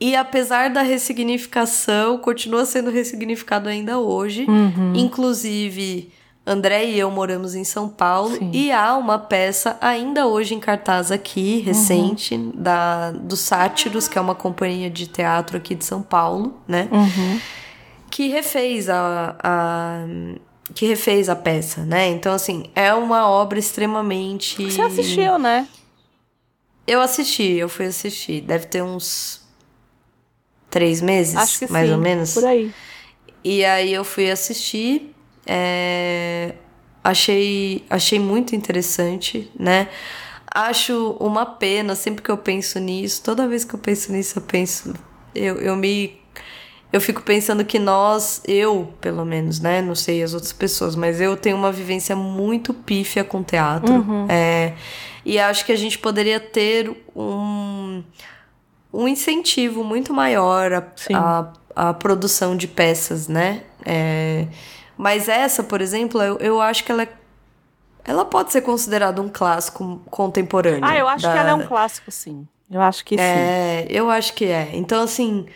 E 0.00 0.14
apesar 0.14 0.70
da 0.70 0.82
ressignificação, 0.82 2.18
continua 2.18 2.64
sendo 2.64 2.90
ressignificado 2.90 3.68
ainda 3.68 3.98
hoje. 3.98 4.46
Uhum. 4.48 4.92
Inclusive, 4.94 6.12
André 6.46 6.86
e 6.86 6.98
eu 6.98 7.10
moramos 7.10 7.54
em 7.54 7.64
São 7.64 7.88
Paulo 7.88 8.36
Sim. 8.36 8.50
e 8.54 8.72
há 8.72 8.96
uma 8.96 9.18
peça 9.18 9.76
ainda 9.80 10.26
hoje 10.26 10.54
em 10.54 10.60
cartaz 10.60 11.10
aqui, 11.10 11.58
recente, 11.58 12.34
uhum. 12.34 12.52
da 12.54 13.10
do 13.10 13.36
Sátiros, 13.36 14.08
que 14.08 14.16
é 14.16 14.20
uma 14.20 14.34
companhia 14.34 14.88
de 14.88 15.08
teatro 15.08 15.56
aqui 15.56 15.74
de 15.74 15.84
São 15.84 16.00
Paulo, 16.00 16.58
né? 16.66 16.88
Uhum. 16.90 17.40
Que 18.10 18.28
refez 18.28 18.88
a, 18.88 19.36
a 19.42 20.04
que 20.74 20.86
refez 20.86 21.28
a 21.28 21.36
peça, 21.36 21.84
né? 21.84 22.08
Então, 22.08 22.32
assim, 22.32 22.70
é 22.74 22.94
uma 22.94 23.28
obra 23.28 23.58
extremamente. 23.58 24.70
Você 24.70 24.80
assistiu, 24.80 25.38
né? 25.38 25.66
Eu 26.86 27.00
assisti, 27.00 27.54
eu 27.54 27.68
fui 27.68 27.86
assistir. 27.86 28.40
Deve 28.40 28.66
ter 28.66 28.82
uns 28.82 29.46
três 30.70 31.00
meses, 31.00 31.36
Acho 31.36 31.60
que 31.60 31.72
mais 31.72 31.88
sim, 31.88 31.94
ou 31.94 32.00
menos. 32.00 32.34
Por 32.34 32.44
aí. 32.44 32.72
E 33.42 33.64
aí 33.64 33.92
eu 33.92 34.04
fui 34.04 34.30
assistir. 34.30 35.14
É... 35.46 36.54
Achei, 37.02 37.84
achei 37.88 38.18
muito 38.18 38.54
interessante, 38.54 39.50
né? 39.58 39.88
Acho 40.52 41.16
uma 41.20 41.46
pena, 41.46 41.94
sempre 41.94 42.22
que 42.22 42.30
eu 42.30 42.36
penso 42.36 42.78
nisso, 42.78 43.22
toda 43.22 43.46
vez 43.46 43.64
que 43.64 43.74
eu 43.74 43.78
penso 43.78 44.12
nisso, 44.12 44.38
eu 44.38 44.42
penso. 44.42 44.94
Eu, 45.34 45.56
eu 45.56 45.76
me. 45.76 46.18
Eu 46.92 47.00
fico 47.00 47.22
pensando 47.22 47.64
que 47.64 47.78
nós, 47.78 48.42
eu, 48.46 48.92
pelo 49.00 49.24
menos, 49.24 49.60
né? 49.60 49.80
Não 49.80 49.94
sei 49.94 50.22
as 50.22 50.32
outras 50.32 50.52
pessoas, 50.52 50.96
mas 50.96 51.20
eu 51.20 51.36
tenho 51.36 51.56
uma 51.56 51.70
vivência 51.70 52.16
muito 52.16 52.72
pífia 52.72 53.22
com 53.22 53.42
teatro. 53.42 53.92
Uhum. 53.92 54.26
É, 54.28 54.74
e 55.24 55.38
acho 55.38 55.64
que 55.64 55.72
a 55.72 55.76
gente 55.76 55.98
poderia 55.98 56.40
ter 56.40 56.90
um 57.14 58.02
um 58.98 59.06
incentivo 59.06 59.84
muito 59.84 60.12
maior 60.12 60.72
a, 61.14 61.52
a, 61.76 61.94
produção 61.94 62.56
de 62.56 62.66
peças, 62.66 63.28
né? 63.28 63.62
É, 63.86 64.48
mas 64.96 65.28
essa, 65.28 65.62
por 65.62 65.80
exemplo, 65.80 66.20
eu, 66.20 66.36
eu 66.38 66.60
acho 66.60 66.82
que 66.82 66.90
ela 66.90 67.04
é, 67.04 67.08
ela 68.04 68.24
pode 68.24 68.50
ser 68.50 68.62
considerada 68.62 69.22
um 69.22 69.28
clássico 69.28 70.02
contemporâneo. 70.10 70.84
Ah, 70.84 70.96
eu 70.96 71.06
acho 71.06 71.22
da... 71.22 71.32
que 71.32 71.38
ela 71.38 71.50
é 71.50 71.54
um 71.54 71.64
clássico, 71.64 72.10
sim. 72.10 72.48
Eu 72.68 72.80
acho 72.80 73.04
que 73.04 73.14
é, 73.14 73.86
sim. 73.86 73.94
Eu 73.94 74.10
acho 74.10 74.34
que 74.34 74.46
é. 74.46 74.70
Então, 74.72 75.04
assim, 75.04 75.46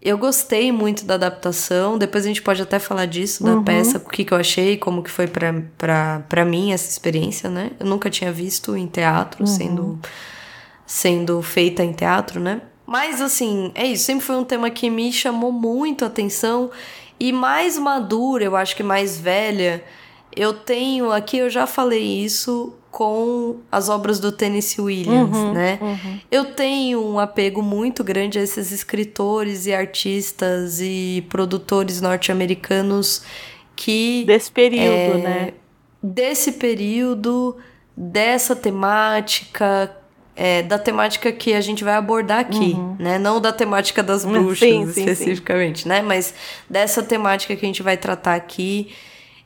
eu 0.00 0.16
gostei 0.16 0.70
muito 0.70 1.04
da 1.04 1.14
adaptação. 1.14 1.98
Depois 1.98 2.24
a 2.24 2.28
gente 2.28 2.40
pode 2.40 2.62
até 2.62 2.78
falar 2.78 3.06
disso, 3.06 3.42
da 3.42 3.54
uhum. 3.54 3.64
peça, 3.64 3.98
o 3.98 4.08
que, 4.08 4.24
que 4.24 4.32
eu 4.32 4.38
achei, 4.38 4.76
como 4.76 5.02
que 5.02 5.10
foi 5.10 5.26
pra, 5.26 5.52
pra, 5.76 6.22
pra 6.28 6.44
mim 6.44 6.72
essa 6.72 6.88
experiência, 6.88 7.50
né? 7.50 7.72
Eu 7.80 7.86
nunca 7.86 8.08
tinha 8.08 8.30
visto 8.30 8.76
em 8.76 8.86
teatro, 8.86 9.40
uhum. 9.40 9.46
sendo 9.46 10.00
sendo 10.86 11.42
feita 11.42 11.82
em 11.82 11.92
teatro, 11.92 12.38
né? 12.38 12.60
Mas 12.86 13.20
assim, 13.20 13.72
é 13.74 13.84
isso, 13.84 14.04
sempre 14.04 14.24
foi 14.24 14.36
um 14.36 14.44
tema 14.44 14.70
que 14.70 14.88
me 14.88 15.12
chamou 15.12 15.50
muito 15.50 16.04
a 16.04 16.08
atenção 16.08 16.70
e 17.18 17.32
mais 17.32 17.76
madura, 17.76 18.44
eu 18.44 18.54
acho 18.54 18.76
que 18.76 18.82
mais 18.82 19.18
velha, 19.18 19.82
eu 20.34 20.52
tenho 20.52 21.10
aqui, 21.10 21.38
eu 21.38 21.50
já 21.50 21.66
falei 21.66 22.02
isso 22.02 22.74
com 22.90 23.56
as 23.70 23.88
obras 23.88 24.20
do 24.20 24.30
Tennessee 24.30 24.82
Williams, 24.82 25.36
uhum, 25.36 25.52
né? 25.52 25.78
Uhum. 25.82 26.20
Eu 26.30 26.46
tenho 26.46 27.04
um 27.04 27.18
apego 27.18 27.62
muito 27.62 28.04
grande 28.04 28.38
a 28.38 28.42
esses 28.42 28.72
escritores 28.72 29.66
e 29.66 29.74
artistas 29.74 30.80
e 30.80 31.22
produtores 31.28 32.00
norte-americanos 32.00 33.22
que 33.74 34.24
desse 34.26 34.50
período, 34.50 35.18
é, 35.18 35.18
né? 35.18 35.52
Desse 36.02 36.52
período, 36.52 37.56
dessa 37.94 38.56
temática 38.56 39.94
é, 40.36 40.62
da 40.62 40.78
temática 40.78 41.32
que 41.32 41.54
a 41.54 41.60
gente 41.62 41.82
vai 41.82 41.94
abordar 41.94 42.40
aqui, 42.40 42.74
uhum. 42.74 42.94
né? 42.98 43.18
Não 43.18 43.40
da 43.40 43.52
temática 43.52 44.02
das 44.02 44.22
bruxas 44.22 44.58
sim, 44.58 44.82
especificamente, 44.82 45.84
sim. 45.84 45.88
né? 45.88 46.02
Mas 46.02 46.34
dessa 46.68 47.02
temática 47.02 47.56
que 47.56 47.64
a 47.64 47.68
gente 47.68 47.82
vai 47.82 47.96
tratar 47.96 48.34
aqui, 48.34 48.92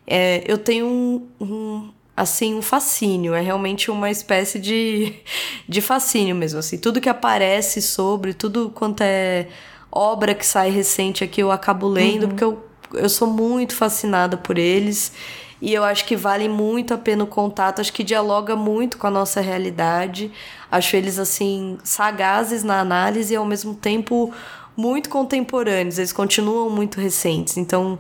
é, 0.04 0.42
eu 0.46 0.58
tenho 0.58 0.86
um, 0.86 1.28
um, 1.40 1.90
assim 2.16 2.56
um 2.56 2.62
fascínio. 2.62 3.34
É 3.34 3.40
realmente 3.40 3.88
uma 3.88 4.10
espécie 4.10 4.58
de, 4.58 5.14
de 5.68 5.80
fascínio 5.80 6.34
mesmo, 6.34 6.58
assim. 6.58 6.76
Tudo 6.76 7.00
que 7.00 7.08
aparece 7.08 7.80
sobre, 7.80 8.34
tudo 8.34 8.70
quanto 8.74 9.02
é 9.02 9.46
obra 9.92 10.34
que 10.34 10.46
sai 10.46 10.70
recente 10.70 11.22
aqui 11.22 11.40
eu 11.40 11.52
acabo 11.52 11.86
lendo, 11.86 12.22
uhum. 12.22 12.28
porque 12.30 12.44
eu, 12.44 12.64
eu 12.94 13.08
sou 13.08 13.28
muito 13.28 13.76
fascinada 13.76 14.36
por 14.36 14.58
eles. 14.58 15.12
E 15.60 15.74
eu 15.74 15.84
acho 15.84 16.06
que 16.06 16.16
vale 16.16 16.48
muito 16.48 16.94
a 16.94 16.98
pena 16.98 17.24
o 17.24 17.26
contato, 17.26 17.80
acho 17.80 17.92
que 17.92 18.02
dialoga 18.02 18.56
muito 18.56 18.96
com 18.96 19.06
a 19.06 19.10
nossa 19.10 19.40
realidade. 19.40 20.32
Acho 20.70 20.96
eles, 20.96 21.18
assim, 21.18 21.76
sagazes 21.84 22.64
na 22.64 22.80
análise 22.80 23.34
e 23.34 23.36
ao 23.36 23.44
mesmo 23.44 23.74
tempo 23.74 24.32
muito 24.76 25.10
contemporâneos. 25.10 25.98
Eles 25.98 26.12
continuam 26.12 26.70
muito 26.70 27.00
recentes. 27.00 27.58
Então, 27.58 27.98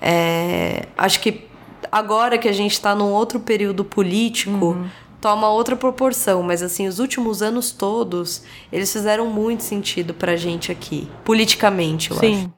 é, 0.00 0.86
acho 0.98 1.20
que 1.20 1.46
agora 1.90 2.36
que 2.38 2.48
a 2.48 2.52
gente 2.52 2.72
está 2.72 2.94
num 2.94 3.12
outro 3.12 3.40
período 3.40 3.84
político. 3.84 4.66
Uhum. 4.66 4.88
Toma 5.18 5.48
outra 5.48 5.74
proporção, 5.74 6.42
mas 6.42 6.62
assim, 6.62 6.86
os 6.86 6.98
últimos 6.98 7.40
anos 7.42 7.72
todos, 7.72 8.44
eles 8.70 8.92
fizeram 8.92 9.26
muito 9.26 9.64
sentido 9.64 10.12
pra 10.12 10.36
gente 10.36 10.70
aqui, 10.70 11.08
politicamente, 11.24 12.10
eu 12.10 12.18
Sim. 12.18 12.34
acho. 12.34 12.50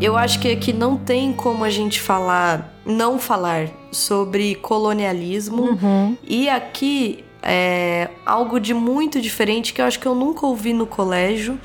Eu 0.00 0.16
acho 0.16 0.40
que 0.40 0.50
aqui 0.50 0.72
não 0.72 0.96
tem 0.96 1.30
como 1.32 1.62
a 1.62 1.68
gente 1.68 2.00
falar, 2.00 2.74
não 2.86 3.18
falar 3.18 3.68
sobre 3.92 4.54
colonialismo. 4.54 5.62
Uhum. 5.62 6.16
E 6.26 6.48
aqui 6.48 7.22
é 7.42 8.08
algo 8.24 8.58
de 8.58 8.72
muito 8.72 9.20
diferente 9.20 9.74
que 9.74 9.80
eu 9.82 9.84
acho 9.84 9.98
que 9.98 10.06
eu 10.06 10.14
nunca 10.14 10.46
ouvi 10.46 10.72
no 10.72 10.86
colégio. 10.86 11.60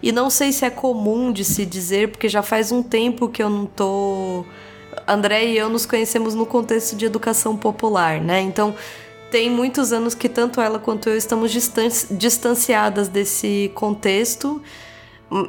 E 0.00 0.12
não 0.12 0.30
sei 0.30 0.52
se 0.52 0.64
é 0.64 0.70
comum 0.70 1.32
de 1.32 1.44
se 1.44 1.66
dizer, 1.66 2.10
porque 2.10 2.28
já 2.28 2.42
faz 2.42 2.70
um 2.70 2.82
tempo 2.82 3.28
que 3.28 3.42
eu 3.42 3.50
não 3.50 3.66
tô. 3.66 4.44
André 5.06 5.46
e 5.46 5.58
eu 5.58 5.68
nos 5.68 5.84
conhecemos 5.84 6.34
no 6.34 6.46
contexto 6.46 6.94
de 6.94 7.04
educação 7.04 7.56
popular, 7.56 8.20
né? 8.20 8.40
Então 8.40 8.74
tem 9.30 9.50
muitos 9.50 9.92
anos 9.92 10.14
que 10.14 10.28
tanto 10.28 10.60
ela 10.60 10.78
quanto 10.78 11.08
eu 11.08 11.16
estamos 11.16 11.50
distanciadas 12.10 13.08
desse 13.08 13.70
contexto. 13.74 14.62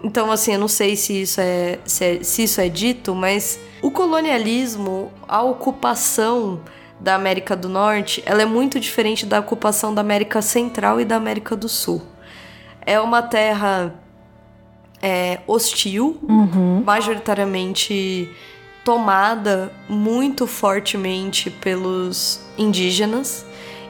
Então, 0.03 0.31
assim, 0.31 0.53
eu 0.53 0.59
não 0.59 0.67
sei 0.67 0.95
se 0.95 1.21
isso 1.21 1.41
é, 1.41 1.79
se, 1.85 2.05
é, 2.05 2.23
se 2.23 2.43
isso 2.43 2.61
é 2.61 2.69
dito, 2.69 3.15
mas 3.15 3.59
o 3.81 3.89
colonialismo, 3.89 5.11
a 5.27 5.41
ocupação 5.41 6.61
da 6.99 7.15
América 7.15 7.55
do 7.55 7.67
Norte, 7.67 8.21
ela 8.25 8.43
é 8.43 8.45
muito 8.45 8.79
diferente 8.79 9.25
da 9.25 9.39
ocupação 9.39 9.93
da 9.93 10.01
América 10.01 10.39
Central 10.41 11.01
e 11.01 11.05
da 11.05 11.15
América 11.15 11.55
do 11.55 11.67
Sul. 11.67 12.01
É 12.85 12.99
uma 12.99 13.23
terra 13.23 13.95
é, 15.01 15.39
hostil, 15.47 16.19
uhum. 16.21 16.83
majoritariamente 16.85 18.29
tomada 18.83 19.71
muito 19.89 20.45
fortemente 20.45 21.49
pelos 21.49 22.39
indígenas. 22.57 23.45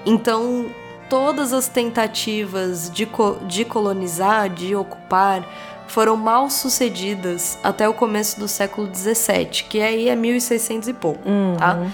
Então, 0.06 0.68
todas 1.10 1.52
as 1.52 1.68
tentativas 1.68 2.90
de, 2.90 3.06
co 3.06 3.38
de 3.46 3.66
colonizar, 3.66 4.50
de 4.50 4.74
ocupar, 4.76 5.46
foram 5.92 6.16
mal 6.16 6.50
sucedidas 6.50 7.60
até 7.62 7.88
o 7.88 7.94
começo 7.94 8.40
do 8.40 8.48
século 8.48 8.90
XVII, 8.94 9.46
que 9.70 9.82
aí 9.82 10.08
é 10.08 10.16
1600 10.16 10.88
e 10.88 10.94
pouco, 10.94 11.28
uhum. 11.28 11.56
tá? 11.58 11.92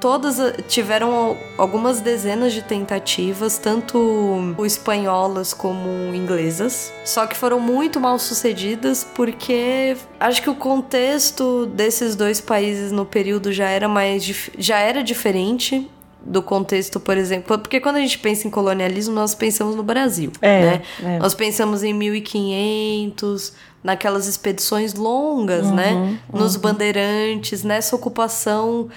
Todas 0.00 0.38
ah, 0.38 0.52
tiveram 0.68 1.36
algumas 1.56 2.00
dezenas 2.00 2.52
de 2.52 2.62
tentativas, 2.62 3.58
tanto 3.58 4.54
espanholas 4.64 5.52
como 5.52 5.88
inglesas, 6.14 6.92
só 7.04 7.26
que 7.26 7.36
foram 7.36 7.58
muito 7.58 7.98
mal 8.00 8.18
sucedidas 8.18 9.02
porque 9.02 9.96
acho 10.20 10.42
que 10.42 10.50
o 10.50 10.54
contexto 10.54 11.66
desses 11.66 12.14
dois 12.14 12.40
países 12.40 12.92
no 12.92 13.04
período 13.04 13.52
já 13.52 13.68
era 13.68 13.88
mais 13.88 14.24
já 14.56 14.78
era 14.78 15.02
diferente 15.02 15.88
do 16.20 16.42
contexto, 16.42 16.98
por 16.98 17.16
exemplo, 17.16 17.58
porque 17.58 17.80
quando 17.80 17.96
a 17.96 18.00
gente 18.00 18.18
pensa 18.18 18.46
em 18.46 18.50
colonialismo, 18.50 19.14
nós 19.14 19.34
pensamos 19.34 19.76
no 19.76 19.82
Brasil, 19.82 20.32
é, 20.42 20.60
né? 20.60 20.82
É. 21.02 21.18
Nós 21.18 21.34
pensamos 21.34 21.82
em 21.82 21.92
1500, 21.94 23.52
naquelas 23.82 24.26
expedições 24.26 24.94
longas, 24.94 25.66
uhum, 25.66 25.74
né? 25.74 25.92
Uhum. 25.92 26.40
Nos 26.40 26.56
bandeirantes, 26.56 27.62
nessa 27.62 27.94
ocupação 27.94 28.88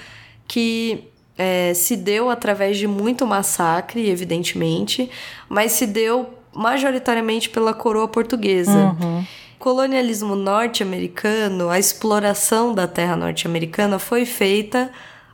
que 0.47 1.07
é, 1.37 1.73
se 1.73 1.95
deu 1.95 2.29
através 2.29 2.77
de 2.77 2.87
muito 2.87 3.25
massacre, 3.25 4.09
evidentemente, 4.09 5.09
mas 5.47 5.71
se 5.73 5.87
deu 5.87 6.29
majoritariamente 6.53 7.49
pela 7.49 7.73
coroa 7.73 8.07
portuguesa. 8.07 8.95
Uhum. 8.99 9.25
Colonialismo 9.57 10.35
norte-americano, 10.35 11.69
a 11.69 11.77
exploração 11.77 12.73
da 12.73 12.87
terra 12.87 13.15
norte-americana 13.15 13.99
foi 13.99 14.25
feita 14.25 14.91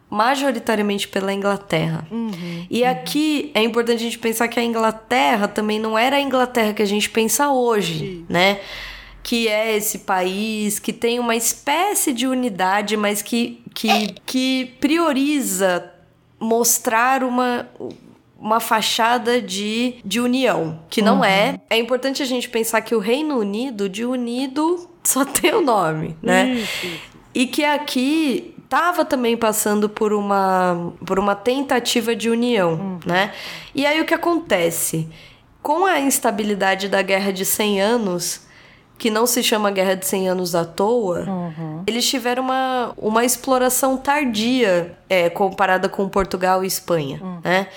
majoritariamente 0.10 1.08
pela 1.08 1.34
Inglaterra. 1.34 2.08
Uhum, 2.10 2.66
e 2.70 2.84
aqui 2.84 3.52
é 3.54 3.62
importante 3.62 3.98
a 3.98 4.04
gente 4.04 4.20
pensar 4.20 4.48
que 4.48 4.60
a 4.60 4.64
Inglaterra 4.64 5.48
também 5.48 5.80
não 5.80 5.98
era 5.98 6.16
a 6.16 6.22
Inglaterra 6.22 6.74
que 6.74 6.82
a 6.82 6.88
gente 6.88 7.10
pensa 7.10 7.50
hoje, 7.50 8.24
né? 8.30 8.60
Que 9.22 9.48
é 9.50 9.76
esse 9.76 10.00
país 10.00 10.80
que 10.80 10.94
tem 10.94 11.20
uma 11.20 11.36
espécie 11.36 12.14
de 12.14 12.26
unidade, 12.26 12.96
mas 12.96 13.22
que, 13.22 13.62
que, 13.74 14.16
que 14.26 14.74
prioriza 14.80 15.92
mostrar 16.40 17.24
uma, 17.24 17.68
uma 18.40 18.60
fachada 18.62 19.42
de, 19.42 19.96
de 20.06 20.22
união, 20.22 20.80
que 20.90 21.02
não 21.02 21.18
Uhum. 21.18 21.26
é. 21.26 21.60
É 21.70 21.78
importante 21.78 22.24
a 22.24 22.26
gente 22.26 22.48
pensar 22.48 22.80
que 22.82 22.96
o 22.96 23.00
Reino 23.00 23.38
Unido, 23.38 23.90
de 23.90 24.06
unido, 24.06 24.88
só 25.04 25.26
tem 25.26 25.54
o 25.54 25.62
nome, 25.62 26.16
né? 26.22 26.52
Isso. 26.54 26.88
E 27.36 27.46
que 27.46 27.66
aqui 27.66 28.56
estava 28.68 29.06
também 29.06 29.38
passando 29.38 29.88
por 29.88 30.12
uma, 30.12 30.94
por 31.06 31.18
uma 31.18 31.34
tentativa 31.34 32.14
de 32.14 32.30
união, 32.30 33.00
né? 33.06 33.34
E 33.74 33.86
aí 33.86 34.00
o 34.02 34.06
que 34.06 34.14
acontece? 34.14 35.08
Com 35.64 35.86
a 35.86 36.00
instabilidade 36.00 36.90
da 36.90 37.02
Guerra 37.02 37.32
de 37.32 37.46
100 37.46 37.82
Anos, 37.82 38.42
que 38.98 39.10
não 39.10 39.26
se 39.26 39.42
chama 39.42 39.72
Guerra 39.72 39.96
de 39.96 40.06
100 40.06 40.30
Anos 40.30 40.54
à 40.54 40.66
toa, 40.66 41.26
eles 41.88 42.08
tiveram 42.10 42.44
uma, 42.44 42.94
uma 42.98 43.24
exploração 43.24 43.96
tardia 43.96 44.98
é, 45.10 45.30
comparada 45.30 45.88
com 45.88 46.08
Portugal 46.10 46.64
e 46.64 46.68
Espanha, 46.68 47.22
né? 47.44 47.68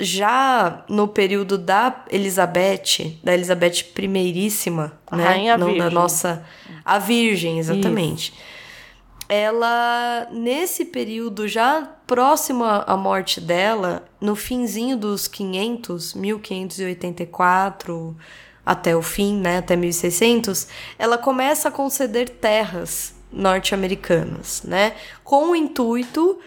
Já 0.00 0.82
no 0.88 1.06
período 1.06 1.56
da 1.58 2.04
Elizabeth, 2.10 3.18
da 3.22 3.34
Elizabeth 3.34 3.84
Primeiríssima, 3.94 4.94
A 5.08 5.16
né? 5.16 5.24
Rainha 5.24 5.58
não 5.58 5.76
da 5.76 5.90
nossa 5.90 6.42
a 6.84 6.98
Virgem, 6.98 7.58
exatamente. 7.58 8.32
Ela 9.34 10.28
nesse 10.30 10.84
período 10.84 11.48
já 11.48 11.88
próximo 12.06 12.64
à 12.64 12.94
morte 12.98 13.40
dela, 13.40 14.04
no 14.20 14.36
finzinho 14.36 14.94
dos 14.94 15.26
500, 15.26 16.12
1584 16.12 18.14
até 18.64 18.94
o 18.94 19.00
fim, 19.00 19.38
né, 19.38 19.56
até 19.56 19.74
1600, 19.74 20.68
ela 20.98 21.16
começa 21.16 21.68
a 21.68 21.72
conceder 21.72 22.28
terras 22.28 23.14
norte-americanas, 23.32 24.64
né, 24.64 24.92
com 25.24 25.52
o 25.52 25.56
intuito 25.56 26.38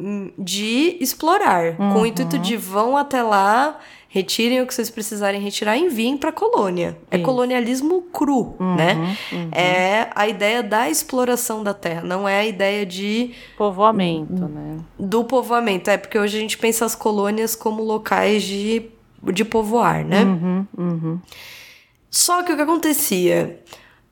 hum, 0.00 0.32
de 0.36 0.98
explorar, 1.00 1.76
com 1.76 2.00
o 2.00 2.06
intuito 2.06 2.36
de 2.36 2.56
vão 2.56 2.96
até 2.96 3.22
lá, 3.22 3.78
retirem 4.08 4.62
o 4.62 4.66
que 4.66 4.74
vocês 4.74 4.88
precisarem 4.88 5.40
retirar 5.40 5.76
e 5.76 5.82
enviem 5.82 6.16
para 6.16 6.32
colônia. 6.32 6.96
É 7.10 7.16
Isso. 7.16 7.24
colonialismo 7.24 8.02
cru, 8.02 8.56
né? 8.58 9.16
É 9.52 10.08
a 10.14 10.26
ideia 10.26 10.62
da 10.62 10.88
exploração 10.88 11.62
da 11.62 11.74
terra, 11.74 12.02
não 12.02 12.26
é 12.26 12.40
a 12.40 12.46
ideia 12.46 12.86
de 12.86 13.32
Povoamento, 13.56 14.48
né? 14.48 14.78
do 14.98 15.24
povoamento. 15.24 15.90
É 15.90 15.98
porque 15.98 16.18
hoje 16.18 16.38
a 16.38 16.40
gente 16.40 16.56
pensa 16.56 16.86
as 16.86 16.94
colônias 16.94 17.54
como 17.54 17.82
locais 17.82 18.42
de, 18.42 18.90
de 19.32 19.44
povoar, 19.44 20.04
né? 20.04 20.24
Uhum, 20.24 20.66
uhum. 20.76 21.20
Só 22.10 22.42
que 22.42 22.52
o 22.52 22.56
que 22.56 22.62
acontecia? 22.62 23.60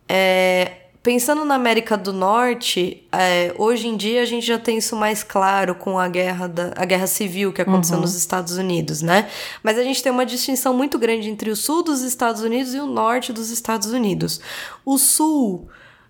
É, 0.07 0.73
pensando 1.07 1.45
na 1.45 1.55
América 1.55 1.97
do 1.97 2.13
Norte, 2.13 3.07
é, 3.13 3.55
hoje 3.57 3.87
em 3.87 3.97
dia 3.97 4.23
a 4.23 4.25
gente 4.25 4.45
já 4.45 4.59
tem 4.59 4.79
isso 4.79 4.97
mais 4.97 5.23
claro 5.23 5.77
com 5.77 6.01
a 6.01 6.09
guerra, 6.09 6.49
da, 6.49 6.73
a 6.75 6.85
guerra 6.85 7.07
civil 7.07 7.53
que 7.53 7.63
aconteceu 7.63 8.01
nos 8.01 8.17
Estados 8.17 8.57
Unidos, 8.57 9.03
né? 9.03 9.31
Mas 9.63 9.79
a 9.79 9.85
gente 9.85 10.03
tem 10.03 10.11
uma 10.11 10.27
distinção 10.27 10.75
muito 10.75 10.99
grande 10.99 11.31
entre 11.31 11.49
o 11.49 11.55
sul 11.55 11.85
dos 11.85 12.03
Estados 12.03 12.43
Unidos 12.43 12.75
e 12.75 12.81
o 12.81 12.87
norte 12.87 13.33
dos 13.33 13.51
Estados 13.51 13.93
Unidos. 13.93 14.41
O 14.85 14.99
sul 14.99 15.69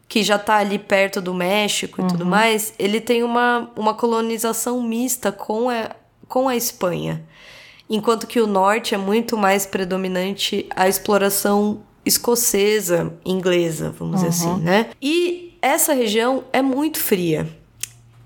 que 0.09 0.23
já 0.23 0.39
tá 0.39 0.57
ali 0.57 0.79
perto 0.79 1.21
do 1.21 1.35
México 1.35 2.01
e 2.01 2.09
tudo 2.09 2.25
mais, 2.25 2.73
ele 2.79 2.99
tem 2.99 3.23
uma, 3.23 3.71
uma 3.77 3.93
colonização 3.93 4.83
mista 4.83 5.31
com 5.31 5.69
a, 5.69 5.91
com 6.27 6.49
a 6.49 6.57
Espanha. 6.57 7.23
Enquanto 7.91 8.27
que 8.27 8.41
o 8.41 8.47
norte 8.47 8.95
é 8.95 8.99
muito 8.99 9.37
mais 9.37 9.67
predominante 9.67 10.67
a 10.75 10.89
exploração 10.89 11.83
escocesa, 12.07 13.13
inglesa, 13.25 13.95
vamos 13.99 14.17
dizer 14.17 14.29
assim, 14.29 14.57
né? 14.63 14.91
E 15.03 15.59
essa 15.61 15.93
região 15.93 16.45
é 16.53 16.63
muito 16.63 16.99
fria. 16.99 17.47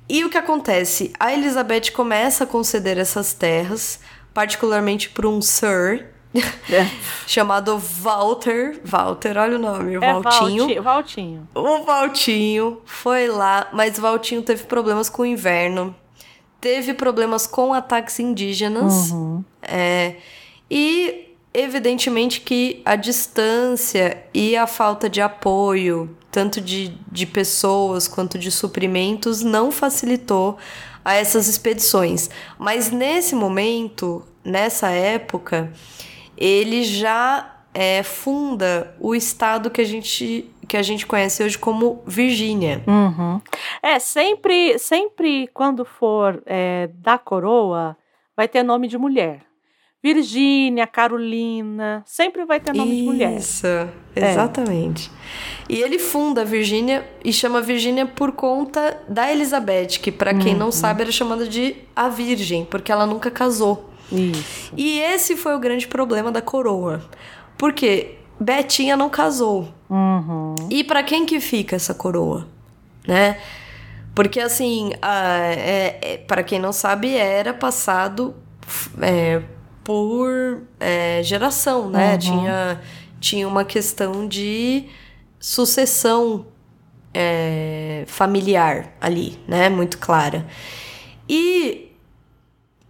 E 0.09 0.25
o 0.25 0.29
que 0.31 0.37
acontece? 0.39 1.13
A 1.19 1.33
Elizabeth 1.33 1.91
começa 1.93 2.45
a 2.45 2.47
conceder 2.47 2.99
essas 2.99 3.33
terras, 3.33 4.01
particularmente 4.35 5.09
para 5.09 5.27
um 5.29 5.41
Sir 5.41 6.07
chamado 7.27 7.79
Walter. 7.79 8.81
Walter, 8.85 9.37
olha 9.39 9.57
o 9.57 9.59
nome, 9.61 9.97
o 9.99 10.05
É 10.05 10.13
Valtinho. 10.21 10.65
Valti- 10.67 10.81
Valtinho. 10.81 11.49
O 11.55 11.83
Valtinho 11.85 12.81
foi 12.85 13.29
lá, 13.29 13.69
mas 13.73 13.99
o 13.99 14.01
Valtinho 14.03 14.43
teve 14.43 14.65
problemas 14.65 15.09
com 15.09 15.23
o 15.23 15.27
inverno, 15.27 15.95
teve 16.61 16.93
problemas 16.95 17.47
com 17.47 17.73
ataques 17.73 18.19
indígenas, 18.19 19.13
é, 19.63 20.17
e 20.71 21.30
evidentemente 21.53 22.41
que 22.41 22.81
a 22.85 22.97
distância 22.97 24.25
e 24.33 24.57
a 24.57 24.67
falta 24.67 25.09
de 25.09 25.21
apoio, 25.21 26.17
tanto 26.31 26.61
de, 26.61 26.89
de 27.11 27.27
pessoas 27.27 28.07
quanto 28.07 28.39
de 28.39 28.51
suprimentos, 28.51 29.43
não 29.43 29.71
facilitou 29.71 30.57
a 31.05 31.15
essas 31.15 31.49
expedições. 31.49 32.31
Mas 32.59 32.91
nesse 32.91 33.35
momento, 33.35 34.25
nessa 34.45 34.91
época, 34.91 35.73
ele 36.37 36.85
já 36.85 37.57
é, 37.75 38.03
funda 38.03 38.95
o 39.01 39.15
estado 39.15 39.71
que 39.71 39.81
a 39.81 39.85
gente 39.85 40.51
que 40.67 40.77
a 40.77 40.83
gente 40.83 41.05
conhece 41.05 41.43
hoje 41.43 41.59
como 41.59 42.01
Virgínia. 42.07 42.81
Uhum. 42.87 43.41
É, 43.83 43.99
sempre, 43.99 44.79
sempre 44.79 45.49
quando 45.49 45.85
for 45.85 46.41
é, 46.47 46.89
da 46.95 47.19
coroa, 47.19 47.97
vai 48.37 48.47
ter 48.47 48.63
nome 48.63 48.87
de 48.87 48.97
mulher. 48.97 49.50
Virgínia, 50.03 50.87
Carolina, 50.87 52.03
sempre 52.07 52.45
vai 52.47 52.59
ter 52.59 52.75
nome 52.75 52.97
de 52.97 53.03
mulher. 53.03 53.37
Isso, 53.37 53.67
exatamente. 54.17 55.11
E 55.69 55.77
ele 55.81 55.99
funda 55.99 56.41
a 56.41 56.45
Virgínia 56.45 57.07
e 57.23 57.33
chama 57.33 57.61
Virgínia 57.61 58.07
por 58.07 58.33
conta 58.33 58.99
da 59.07 59.31
Elizabeth, 59.31 59.99
que 60.01 60.11
para 60.11 60.35
quem 60.35 60.55
não 60.55 60.73
sabe 60.73 61.03
era 61.03 61.13
chamada 61.13 61.47
de 61.47 61.77
a 61.95 62.09
Virgem, 62.09 62.65
porque 62.65 62.91
ela 62.91 63.07
nunca 63.07 63.31
casou. 63.31 63.91
Isso. 64.11 64.73
E 64.77 64.99
esse 65.01 65.37
foi 65.37 65.55
o 65.55 65.59
grande 65.59 65.87
problema 65.87 66.33
da 66.33 66.41
coroa. 66.43 67.03
Porque 67.57 68.17
Betinha 68.41 68.97
não 68.97 69.11
casou. 69.11 69.69
Uhum. 69.89 70.55
E 70.71 70.83
para 70.83 71.03
quem 71.03 71.27
que 71.27 71.39
fica 71.41 71.77
essa 71.77 71.93
coroa, 71.93 72.49
né? 73.07 73.39
Porque 74.15 74.41
assim, 74.41 74.93
é, 75.03 75.99
é, 76.03 76.17
para 76.17 76.43
quem 76.43 76.59
não 76.59 76.73
sabe, 76.73 77.15
era 77.15 77.53
passado 77.53 78.35
é, 79.01 79.43
por 79.91 80.63
é, 80.79 81.21
geração, 81.25 81.91
né? 81.91 82.13
Uhum. 82.13 82.19
Tinha, 82.19 82.81
tinha 83.19 83.49
uma 83.49 83.65
questão 83.65 84.29
de 84.29 84.85
sucessão 85.41 86.47
é, 87.13 88.05
familiar 88.07 88.95
ali, 89.01 89.37
né? 89.49 89.69
Muito 89.69 89.99
clara. 89.99 90.47
E 91.29 91.91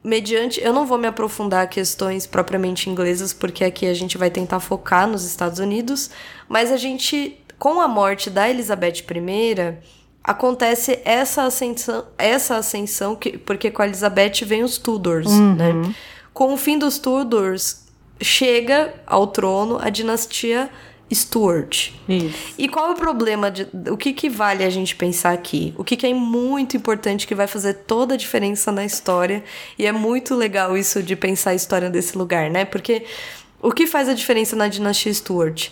mediante, 0.05 0.61
eu 0.63 0.75
não 0.75 0.85
vou 0.85 0.99
me 0.99 1.07
aprofundar 1.07 1.71
questões 1.71 2.27
propriamente 2.27 2.91
inglesas, 2.91 3.33
porque 3.33 3.65
aqui 3.65 3.87
a 3.87 3.95
gente 3.95 4.19
vai 4.19 4.29
tentar 4.29 4.61
focar 4.61 5.09
nos 5.09 5.25
Estados 5.25 5.59
Unidos, 5.59 6.11
mas 6.47 6.71
a 6.71 6.77
gente, 6.77 7.39
com 7.59 7.81
a 7.81 7.89
morte 7.89 8.29
da 8.29 8.47
Elizabeth 8.47 9.07
I, 9.11 9.79
acontece 10.23 11.01
essa 11.03 11.45
ascensão, 11.45 12.05
essa 12.19 12.57
ascensão 12.57 13.17
que, 13.17 13.39
porque 13.39 13.71
com 13.71 13.81
a 13.81 13.87
Elizabeth 13.87 14.45
vem 14.45 14.63
os 14.63 14.77
Tudors, 14.77 15.31
né? 15.31 15.95
Com 16.33 16.55
o 16.55 16.57
fim 16.57 16.79
dos 16.79 16.99
Tudors, 16.99 17.87
chega 18.21 18.95
ao 19.07 19.27
trono 19.27 19.79
a 19.81 19.91
dinastia 19.91 20.71
Stuart. 21.13 21.91
Isso. 22.09 22.55
E 22.57 22.69
qual 22.69 22.89
é 22.89 22.91
o 22.93 22.95
problema? 22.95 23.51
De, 23.51 23.67
o 23.91 23.97
que, 23.97 24.13
que 24.13 24.29
vale 24.29 24.63
a 24.63 24.71
gente 24.71 24.95
pensar 24.95 25.33
aqui? 25.33 25.75
O 25.77 25.83
que, 25.83 25.97
que 25.97 26.07
é 26.07 26.15
muito 26.15 26.77
importante 26.77 27.27
que 27.27 27.35
vai 27.35 27.47
fazer 27.47 27.75
toda 27.75 28.15
a 28.15 28.17
diferença 28.17 28.71
na 28.71 28.85
história? 28.85 29.43
E 29.79 29.87
é 29.87 29.93
muito 29.93 30.35
legal 30.35 30.77
isso 30.77 31.03
de 31.03 31.17
pensar 31.17 31.51
a 31.51 31.55
história 31.55 31.91
desse 31.91 32.17
lugar, 32.17 32.49
né? 32.51 32.65
Porque 32.65 33.05
o 33.61 33.73
que 33.73 33.87
faz 33.87 34.09
a 34.09 34.15
diferença 34.15 34.55
na 34.55 34.69
dinastia 34.69 35.13
Stuart? 35.13 35.71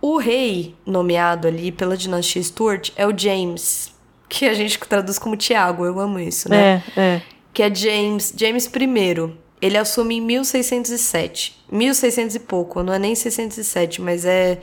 O 0.00 0.16
rei 0.16 0.74
nomeado 0.86 1.48
ali 1.48 1.72
pela 1.72 1.96
dinastia 1.96 2.42
Stuart 2.42 2.90
é 2.96 3.06
o 3.06 3.16
James, 3.16 3.92
que 4.28 4.46
a 4.46 4.54
gente 4.54 4.78
traduz 4.78 5.18
como 5.18 5.36
Tiago, 5.36 5.84
eu 5.84 5.98
amo 5.98 6.18
isso, 6.18 6.48
né? 6.48 6.82
É, 6.96 7.00
é. 7.00 7.22
que 7.52 7.62
é 7.62 7.74
James, 7.74 8.32
James 8.36 8.66
I. 8.66 9.32
Ele 9.60 9.76
assume 9.76 10.16
em 10.16 10.20
1607. 10.20 11.64
1600 11.70 12.36
e 12.36 12.40
pouco, 12.40 12.82
não 12.82 12.92
é 12.92 12.98
nem 12.98 13.14
607, 13.14 14.00
mas 14.00 14.24
é 14.24 14.58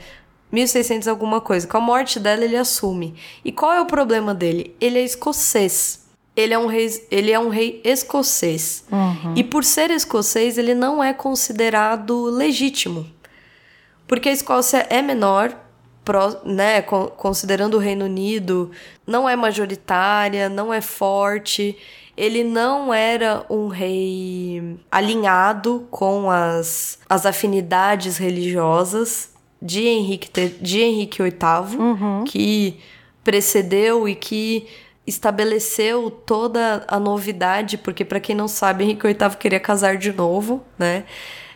1600 0.50 1.06
alguma 1.08 1.40
coisa. 1.40 1.66
Com 1.66 1.76
a 1.76 1.80
morte 1.80 2.18
dela, 2.18 2.44
ele 2.44 2.56
assume. 2.56 3.14
E 3.44 3.52
qual 3.52 3.72
é 3.72 3.80
o 3.80 3.86
problema 3.86 4.34
dele? 4.34 4.74
Ele 4.80 4.98
é 4.98 5.02
escocês. 5.04 6.06
Ele 6.34 6.54
é 6.54 6.58
um 6.58 6.66
rei, 6.66 7.06
ele 7.10 7.32
é 7.32 7.38
um 7.38 7.48
rei 7.48 7.80
escocês. 7.84 8.84
E 9.34 9.42
por 9.42 9.64
ser 9.64 9.90
escocês, 9.90 10.56
ele 10.56 10.74
não 10.74 11.02
é 11.02 11.12
considerado 11.12 12.24
legítimo. 12.24 13.06
Porque 14.06 14.30
a 14.30 14.32
Escócia 14.32 14.86
é 14.88 15.02
menor, 15.02 15.54
né, 16.44 16.80
considerando 16.80 17.74
o 17.74 17.80
Reino 17.80 18.06
Unido, 18.06 18.70
não 19.06 19.28
é 19.28 19.36
majoritária, 19.36 20.48
não 20.48 20.72
é 20.72 20.80
forte. 20.80 21.76
Ele 22.18 22.42
não 22.42 22.92
era 22.92 23.46
um 23.48 23.68
rei 23.68 24.76
alinhado 24.90 25.86
com 25.88 26.28
as, 26.28 26.98
as 27.08 27.24
afinidades 27.24 28.18
religiosas 28.18 29.30
de 29.62 29.86
Henrique, 29.86 30.28
de 30.60 30.80
Henrique 30.80 31.22
VIII, 31.22 31.78
uhum. 31.78 32.24
que 32.24 32.80
precedeu 33.22 34.08
e 34.08 34.16
que 34.16 34.66
estabeleceu 35.06 36.10
toda 36.10 36.84
a 36.88 36.98
novidade, 36.98 37.78
porque 37.78 38.04
para 38.04 38.18
quem 38.18 38.34
não 38.34 38.48
sabe, 38.48 38.82
Henrique 38.82 39.06
VIII 39.06 39.36
queria 39.38 39.60
casar 39.60 39.96
de 39.96 40.12
novo, 40.12 40.64
né? 40.76 41.04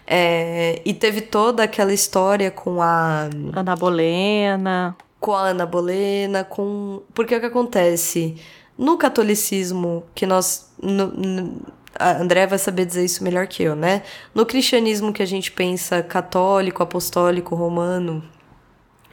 É, 0.06 0.80
e 0.84 0.94
teve 0.94 1.22
toda 1.22 1.64
aquela 1.64 1.92
história 1.92 2.52
com 2.52 2.80
a. 2.80 3.28
Ana 3.52 3.74
Bolena. 3.74 4.96
Com 5.18 5.32
a 5.32 5.48
Ana 5.48 5.66
Bolena, 5.66 6.44
com. 6.44 7.02
Porque 7.12 7.34
o 7.34 7.40
que 7.40 7.46
acontece? 7.46 8.36
No 8.76 8.96
catolicismo, 8.96 10.04
que 10.14 10.26
nós. 10.26 10.72
No, 10.80 11.08
no, 11.08 11.62
a 11.98 12.12
André 12.20 12.46
vai 12.46 12.58
saber 12.58 12.86
dizer 12.86 13.04
isso 13.04 13.22
melhor 13.22 13.46
que 13.46 13.62
eu, 13.62 13.76
né? 13.76 14.02
No 14.34 14.46
cristianismo 14.46 15.12
que 15.12 15.22
a 15.22 15.26
gente 15.26 15.52
pensa 15.52 16.02
católico, 16.02 16.82
apostólico, 16.82 17.54
romano, 17.54 18.24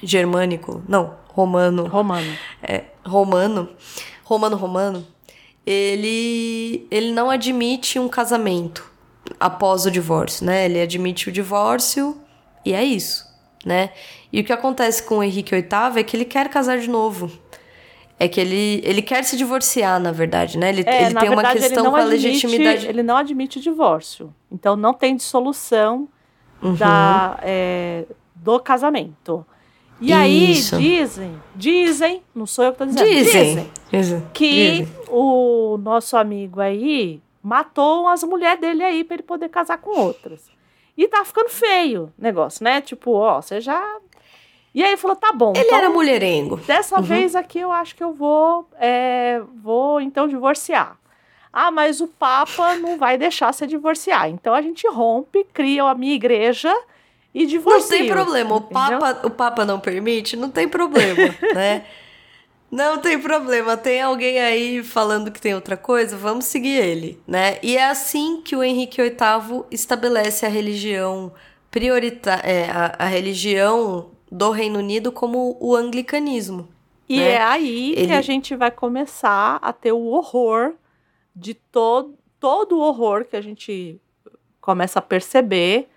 germânico, 0.01 0.81
não, 0.87 1.15
romano. 1.27 1.87
Romano. 1.87 2.37
É, 2.61 2.85
romano. 3.05 3.69
Romano, 4.23 4.55
romano. 4.55 5.07
Ele, 5.65 6.87
ele 6.89 7.11
não 7.11 7.29
admite 7.29 7.99
um 7.99 8.07
casamento 8.07 8.89
após 9.39 9.85
o 9.85 9.91
divórcio, 9.91 10.45
né? 10.45 10.65
Ele 10.65 10.81
admite 10.81 11.29
o 11.29 11.31
divórcio 11.31 12.17
e 12.65 12.73
é 12.73 12.83
isso, 12.83 13.25
né? 13.65 13.91
E 14.31 14.41
o 14.41 14.43
que 14.43 14.53
acontece 14.53 15.03
com 15.03 15.17
o 15.17 15.23
Henrique 15.23 15.53
VIII 15.53 15.99
é 15.99 16.03
que 16.03 16.15
ele 16.15 16.25
quer 16.25 16.49
casar 16.49 16.79
de 16.79 16.89
novo. 16.89 17.31
É 18.19 18.27
que 18.27 18.39
ele, 18.39 18.81
ele 18.83 19.01
quer 19.01 19.23
se 19.23 19.37
divorciar, 19.37 19.97
na 19.99 20.11
verdade, 20.11 20.57
né? 20.57 20.69
Ele, 20.69 20.83
é, 20.85 21.05
ele 21.05 21.15
tem 21.15 21.29
verdade, 21.29 21.29
uma 21.29 21.51
questão 21.53 21.89
com 21.89 21.95
a 21.95 22.01
admite, 22.01 22.27
legitimidade. 22.27 22.87
Ele 22.87 23.01
não 23.01 23.15
admite 23.15 23.61
divórcio. 23.61 24.33
Então 24.51 24.75
não 24.75 24.93
tem 24.93 25.15
dissolução 25.15 26.07
uhum. 26.61 26.75
da, 26.75 27.39
é, 27.41 28.05
do 28.35 28.59
casamento. 28.59 29.45
E 30.01 30.11
Isso. 30.51 30.75
aí 30.75 30.81
dizem, 30.81 31.41
dizem, 31.55 32.23
não 32.33 32.45
sou 32.45 32.65
eu 32.65 32.73
que 32.73 32.83
estou 32.83 33.05
dizendo, 33.05 33.25
dizem, 33.25 33.71
dizem 33.91 34.27
que 34.33 34.83
dizem. 34.83 34.87
o 35.09 35.77
nosso 35.77 36.15
amigo 36.15 36.61
aí 36.61 37.21
matou 37.43 38.07
as 38.07 38.23
mulheres 38.23 38.61
dele 38.61 38.83
aí 38.83 39.03
para 39.03 39.15
ele 39.15 39.23
poder 39.23 39.49
casar 39.49 39.77
com 39.77 39.97
outras. 39.97 40.49
E 40.97 41.07
tá 41.07 41.23
ficando 41.23 41.49
feio 41.49 42.13
o 42.17 42.21
negócio, 42.21 42.63
né? 42.63 42.81
Tipo, 42.81 43.11
ó, 43.11 43.41
você 43.41 43.61
já. 43.61 43.81
E 44.73 44.83
aí 44.83 44.89
ele 44.89 44.97
falou: 44.97 45.15
tá 45.15 45.31
bom. 45.31 45.53
Ele 45.55 45.65
então, 45.65 45.77
era 45.77 45.89
mulherengo. 45.89 46.57
Dessa 46.57 46.97
uhum. 46.97 47.01
vez 47.01 47.35
aqui 47.35 47.59
eu 47.59 47.71
acho 47.71 47.95
que 47.95 48.03
eu 48.03 48.13
vou. 48.13 48.67
É, 48.79 49.41
vou 49.61 49.99
então 49.99 50.27
divorciar. 50.27 50.97
Ah, 51.51 51.71
mas 51.71 51.99
o 51.99 52.07
Papa 52.07 52.75
não 52.75 52.97
vai 52.97 53.17
deixar 53.17 53.51
você 53.51 53.65
divorciar. 53.65 54.29
Então 54.29 54.53
a 54.53 54.61
gente 54.61 54.87
rompe, 54.87 55.43
cria 55.51 55.83
a 55.83 55.95
minha 55.95 56.13
igreja 56.13 56.71
e 57.33 57.45
divorcia. 57.45 57.97
Não 57.97 58.05
tem 58.05 58.07
problema. 58.07 58.55
O 58.55 58.61
Papa, 58.61 59.19
o 59.23 59.29
Papa 59.29 59.65
não 59.65 59.79
permite, 59.79 60.35
não 60.35 60.49
tem 60.49 60.67
problema, 60.67 61.35
né? 61.53 61.85
Não 62.71 62.99
tem 62.99 63.19
problema, 63.19 63.75
tem 63.75 63.99
alguém 63.99 64.39
aí 64.39 64.83
falando 64.83 65.31
que 65.31 65.41
tem 65.41 65.55
outra 65.55 65.75
coisa, 65.75 66.15
vamos 66.15 66.45
seguir 66.45 66.77
ele, 66.77 67.19
né? 67.27 67.57
E 67.63 67.75
é 67.75 67.89
assim 67.89 68.41
que 68.43 68.55
o 68.55 68.63
Henrique 68.63 69.01
VIII 69.01 69.63
estabelece 69.71 70.45
a 70.45 70.49
religião 70.49 71.33
prioritária, 71.71 72.47
é, 72.47 72.69
a, 72.69 72.95
a, 72.99 73.05
religião 73.05 74.11
do 74.31 74.51
Reino 74.51 74.79
Unido 74.79 75.11
como 75.11 75.57
o 75.59 75.75
anglicanismo. 75.75 76.67
E 77.07 77.17
né? 77.17 77.31
é 77.31 77.41
aí 77.41 77.93
ele... 77.93 78.07
que 78.07 78.13
a 78.13 78.21
gente 78.21 78.55
vai 78.55 78.69
começar 78.69 79.57
a 79.61 79.73
ter 79.73 79.91
o 79.91 80.05
horror 80.05 80.73
de 81.35 81.53
todo, 81.53 82.13
todo 82.39 82.77
o 82.77 82.81
horror 82.81 83.25
que 83.25 83.35
a 83.35 83.41
gente 83.41 83.99
começa 84.61 84.99
a 84.99 85.01
perceber 85.01 85.89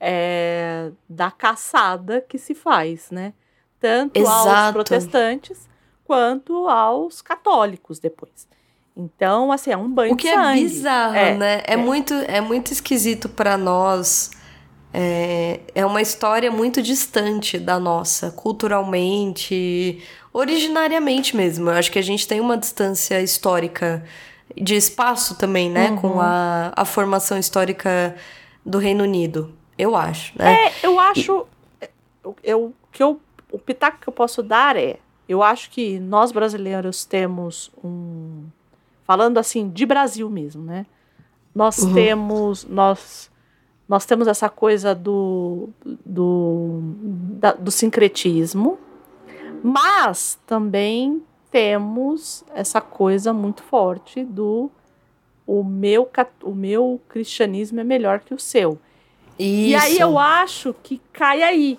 é, 0.00 0.90
da 1.08 1.30
caçada 1.30 2.20
que 2.20 2.38
se 2.38 2.54
faz, 2.54 3.10
né? 3.10 3.34
Tanto 3.78 4.18
Exato. 4.18 4.48
aos 4.48 4.72
protestantes 4.72 5.68
quanto 6.04 6.68
aos 6.68 7.20
católicos 7.20 7.98
depois. 7.98 8.48
Então, 8.96 9.50
assim, 9.50 9.72
é 9.72 9.76
um 9.76 9.90
banho 9.90 10.14
o 10.14 10.16
que 10.16 10.28
de 10.28 10.34
sangue. 10.34 10.60
é 10.60 10.62
bizarro, 10.62 11.14
é, 11.16 11.34
né? 11.34 11.62
É, 11.66 11.72
é, 11.72 11.76
muito, 11.76 12.14
é 12.14 12.40
muito 12.40 12.72
esquisito 12.72 13.28
para 13.28 13.58
nós. 13.58 14.30
É, 14.96 15.60
é 15.74 15.84
uma 15.84 16.00
história 16.00 16.52
muito 16.52 16.80
distante 16.80 17.58
da 17.58 17.80
nossa, 17.80 18.30
culturalmente, 18.30 20.00
originariamente 20.32 21.36
mesmo. 21.36 21.68
Eu 21.68 21.74
acho 21.74 21.90
que 21.90 21.98
a 21.98 22.02
gente 22.02 22.28
tem 22.28 22.40
uma 22.40 22.56
distância 22.56 23.20
histórica 23.20 24.04
de 24.56 24.76
espaço 24.76 25.36
também, 25.36 25.68
né? 25.68 25.90
Uhum. 25.90 25.96
Com 25.96 26.20
a, 26.20 26.72
a 26.76 26.84
formação 26.84 27.36
histórica 27.36 28.14
do 28.64 28.78
Reino 28.78 29.02
Unido. 29.02 29.52
Eu 29.76 29.96
acho, 29.96 30.32
né? 30.38 30.66
É, 30.66 30.72
eu 30.84 31.00
acho. 31.00 31.44
Eu, 32.42 32.72
que 32.92 33.02
eu, 33.02 33.20
o 33.50 33.58
pitaco 33.58 33.98
que 34.00 34.08
eu 34.08 34.12
posso 34.12 34.42
dar 34.44 34.76
é 34.76 34.98
eu 35.28 35.42
acho 35.42 35.70
que 35.70 35.98
nós 35.98 36.32
brasileiros 36.32 37.04
temos 37.04 37.70
um. 37.82 38.44
Falando 39.04 39.38
assim, 39.38 39.68
de 39.68 39.84
Brasil 39.84 40.30
mesmo, 40.30 40.62
né? 40.62 40.86
Nós 41.54 41.78
uhum. 41.78 41.94
temos. 41.94 42.64
Nós, 42.64 43.30
nós 43.88 44.06
temos 44.06 44.26
essa 44.26 44.48
coisa 44.48 44.94
do, 44.94 45.68
do, 45.84 46.80
da, 47.38 47.52
do 47.52 47.70
sincretismo, 47.70 48.78
mas 49.62 50.38
também 50.46 51.22
temos 51.50 52.44
essa 52.54 52.80
coisa 52.80 53.32
muito 53.32 53.62
forte 53.62 54.24
do 54.24 54.70
o 55.46 55.62
meu, 55.62 56.08
o 56.42 56.54
meu 56.54 57.00
cristianismo 57.08 57.80
é 57.80 57.84
melhor 57.84 58.20
que 58.20 58.32
o 58.32 58.38
seu. 58.38 58.78
Isso. 59.38 59.68
E 59.68 59.74
aí 59.74 59.98
eu 59.98 60.18
acho 60.18 60.74
que 60.82 61.00
cai 61.12 61.42
aí, 61.42 61.78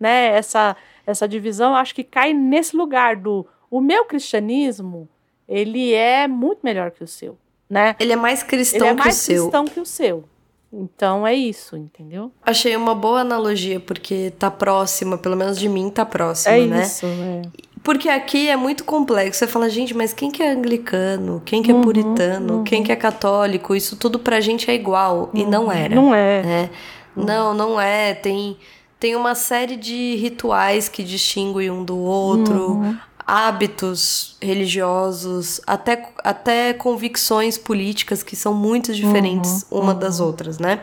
né? 0.00 0.28
Essa 0.28 0.76
essa 1.06 1.28
divisão, 1.28 1.70
eu 1.70 1.76
acho 1.76 1.94
que 1.94 2.02
cai 2.02 2.32
nesse 2.32 2.76
lugar 2.76 3.14
do 3.14 3.46
o 3.70 3.80
meu 3.80 4.04
cristianismo, 4.04 5.08
ele 5.48 5.94
é 5.94 6.26
muito 6.26 6.60
melhor 6.64 6.90
que 6.90 7.04
o 7.04 7.06
seu, 7.06 7.38
né? 7.70 7.94
Ele 8.00 8.12
é 8.12 8.16
mais 8.16 8.42
cristão 8.42 8.88
ele 8.88 8.88
é 8.88 9.04
mais 9.04 9.14
que 9.14 9.32
o 9.32 9.36
seu. 9.36 9.42
cristão 9.42 9.64
que 9.66 9.80
o 9.80 9.86
seu. 9.86 10.24
Então 10.72 11.26
é 11.26 11.34
isso, 11.34 11.76
entendeu? 11.76 12.30
Achei 12.42 12.76
uma 12.76 12.94
boa 12.94 13.20
analogia, 13.20 13.80
porque 13.80 14.32
tá 14.38 14.50
próxima, 14.50 15.16
pelo 15.16 15.36
menos 15.36 15.58
de 15.58 15.68
mim 15.68 15.90
tá 15.90 16.04
próxima, 16.04 16.54
é 16.54 16.66
né? 16.66 16.82
Isso, 16.82 17.06
é. 17.06 17.42
Porque 17.82 18.08
aqui 18.08 18.48
é 18.48 18.56
muito 18.56 18.84
complexo. 18.84 19.38
Você 19.38 19.46
fala, 19.46 19.70
gente, 19.70 19.94
mas 19.94 20.12
quem 20.12 20.30
que 20.30 20.42
é 20.42 20.50
anglicano? 20.50 21.40
Quem 21.44 21.62
que 21.62 21.70
é 21.70 21.74
uhum, 21.74 21.82
puritano? 21.82 22.54
Uhum. 22.56 22.64
Quem 22.64 22.82
que 22.82 22.90
é 22.90 22.96
católico? 22.96 23.76
Isso 23.76 23.96
tudo 23.96 24.18
pra 24.18 24.40
gente 24.40 24.68
é 24.68 24.74
igual. 24.74 25.30
Uhum. 25.32 25.40
E 25.40 25.46
não 25.46 25.70
era. 25.70 25.94
Não 25.94 26.12
é. 26.12 26.42
Né? 26.42 26.70
Não, 27.14 27.54
não 27.54 27.80
é. 27.80 28.12
Tem 28.12 28.56
tem 28.98 29.14
uma 29.14 29.34
série 29.34 29.76
de 29.76 30.16
rituais 30.16 30.88
que 30.88 31.02
distinguem 31.02 31.70
um 31.70 31.84
do 31.84 31.98
outro, 31.98 32.72
uhum. 32.72 32.98
Hábitos 33.26 34.36
religiosos, 34.40 35.60
até, 35.66 36.08
até 36.22 36.72
convicções 36.72 37.58
políticas 37.58 38.22
que 38.22 38.36
são 38.36 38.54
muito 38.54 38.94
diferentes 38.94 39.66
uhum. 39.68 39.80
uma 39.80 39.92
uhum. 39.92 39.98
das 39.98 40.20
outras, 40.20 40.58
né? 40.58 40.80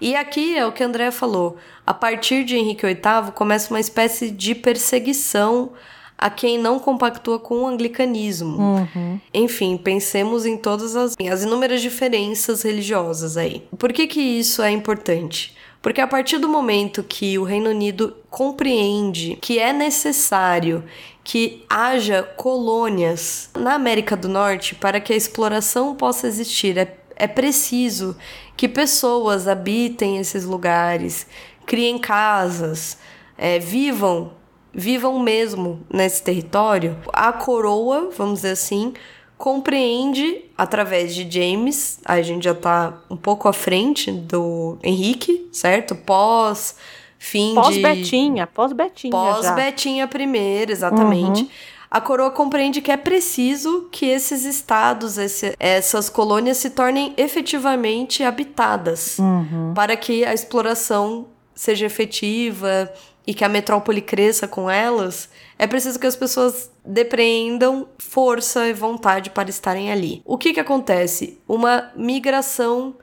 E 0.00 0.16
aqui 0.16 0.56
é 0.56 0.66
o 0.66 0.72
que 0.72 0.82
a 0.82 0.86
André 0.86 1.10
falou. 1.10 1.56
A 1.86 1.92
partir 1.92 2.44
de 2.44 2.56
Henrique 2.56 2.86
VIII 2.86 3.32
começa 3.34 3.72
uma 3.72 3.80
espécie 3.80 4.30
de 4.30 4.54
perseguição 4.54 5.72
a 6.16 6.30
quem 6.30 6.58
não 6.58 6.78
compactua 6.78 7.38
com 7.38 7.62
o 7.62 7.66
anglicanismo. 7.66 8.58
Uhum. 8.58 9.20
Enfim, 9.32 9.76
pensemos 9.76 10.46
em 10.46 10.56
todas 10.56 10.96
as, 10.96 11.14
as 11.30 11.42
inúmeras 11.42 11.82
diferenças 11.82 12.62
religiosas 12.62 13.36
aí. 13.36 13.62
Por 13.78 13.92
que 13.92 14.06
que 14.06 14.20
isso 14.20 14.62
é 14.62 14.70
importante? 14.70 15.54
Porque 15.82 16.00
a 16.00 16.06
partir 16.06 16.38
do 16.38 16.48
momento 16.48 17.02
que 17.02 17.38
o 17.38 17.44
Reino 17.44 17.68
Unido 17.68 18.16
compreende 18.30 19.36
que 19.40 19.58
é 19.58 19.70
necessário 19.70 20.82
que 21.24 21.64
haja 21.70 22.22
colônias 22.22 23.48
na 23.58 23.74
América 23.74 24.14
do 24.14 24.28
Norte 24.28 24.74
para 24.74 25.00
que 25.00 25.12
a 25.12 25.16
exploração 25.16 25.96
possa 25.96 26.26
existir, 26.26 26.76
é, 26.76 26.96
é 27.16 27.26
preciso 27.26 28.14
que 28.54 28.68
pessoas 28.68 29.48
habitem 29.48 30.18
esses 30.18 30.44
lugares, 30.44 31.26
criem 31.64 31.98
casas, 31.98 32.98
é, 33.38 33.58
vivam, 33.58 34.32
vivam 34.72 35.18
mesmo 35.18 35.84
nesse 35.90 36.22
território. 36.22 36.98
A 37.10 37.32
coroa, 37.32 38.10
vamos 38.14 38.40
dizer 38.40 38.50
assim, 38.50 38.92
compreende 39.38 40.44
através 40.56 41.14
de 41.14 41.28
James, 41.28 42.00
a 42.04 42.20
gente 42.20 42.44
já 42.44 42.54
tá 42.54 43.02
um 43.10 43.16
pouco 43.16 43.48
à 43.48 43.52
frente 43.52 44.12
do 44.12 44.78
Henrique, 44.82 45.48
certo? 45.50 45.94
Pós 45.94 46.76
fim 47.24 47.54
pós 47.54 47.74
de 47.74 47.80
Betinha, 47.80 48.46
pós 48.46 48.72
Betinha, 48.72 49.10
pós 49.10 49.50
Betinha 49.54 50.06
primeiro, 50.06 50.70
exatamente. 50.70 51.42
Uhum. 51.42 51.48
A 51.90 52.00
coroa 52.00 52.30
compreende 52.30 52.80
que 52.80 52.90
é 52.90 52.96
preciso 52.96 53.88
que 53.90 54.06
esses 54.06 54.44
estados, 54.44 55.16
esse, 55.16 55.54
essas 55.58 56.08
colônias 56.10 56.58
se 56.58 56.70
tornem 56.70 57.14
efetivamente 57.16 58.22
habitadas 58.22 59.18
uhum. 59.18 59.72
para 59.74 59.96
que 59.96 60.24
a 60.24 60.34
exploração 60.34 61.26
seja 61.54 61.86
efetiva 61.86 62.92
e 63.26 63.32
que 63.32 63.44
a 63.44 63.48
metrópole 63.48 64.02
cresça 64.02 64.46
com 64.46 64.68
elas, 64.68 65.30
é 65.58 65.66
preciso 65.66 65.98
que 65.98 66.06
as 66.06 66.16
pessoas 66.16 66.70
depreendam 66.84 67.88
força 67.96 68.68
e 68.68 68.74
vontade 68.74 69.30
para 69.30 69.48
estarem 69.48 69.90
ali. 69.90 70.20
O 70.26 70.36
que 70.36 70.52
que 70.52 70.60
acontece? 70.60 71.38
Uma 71.48 71.90
migração 71.96 72.94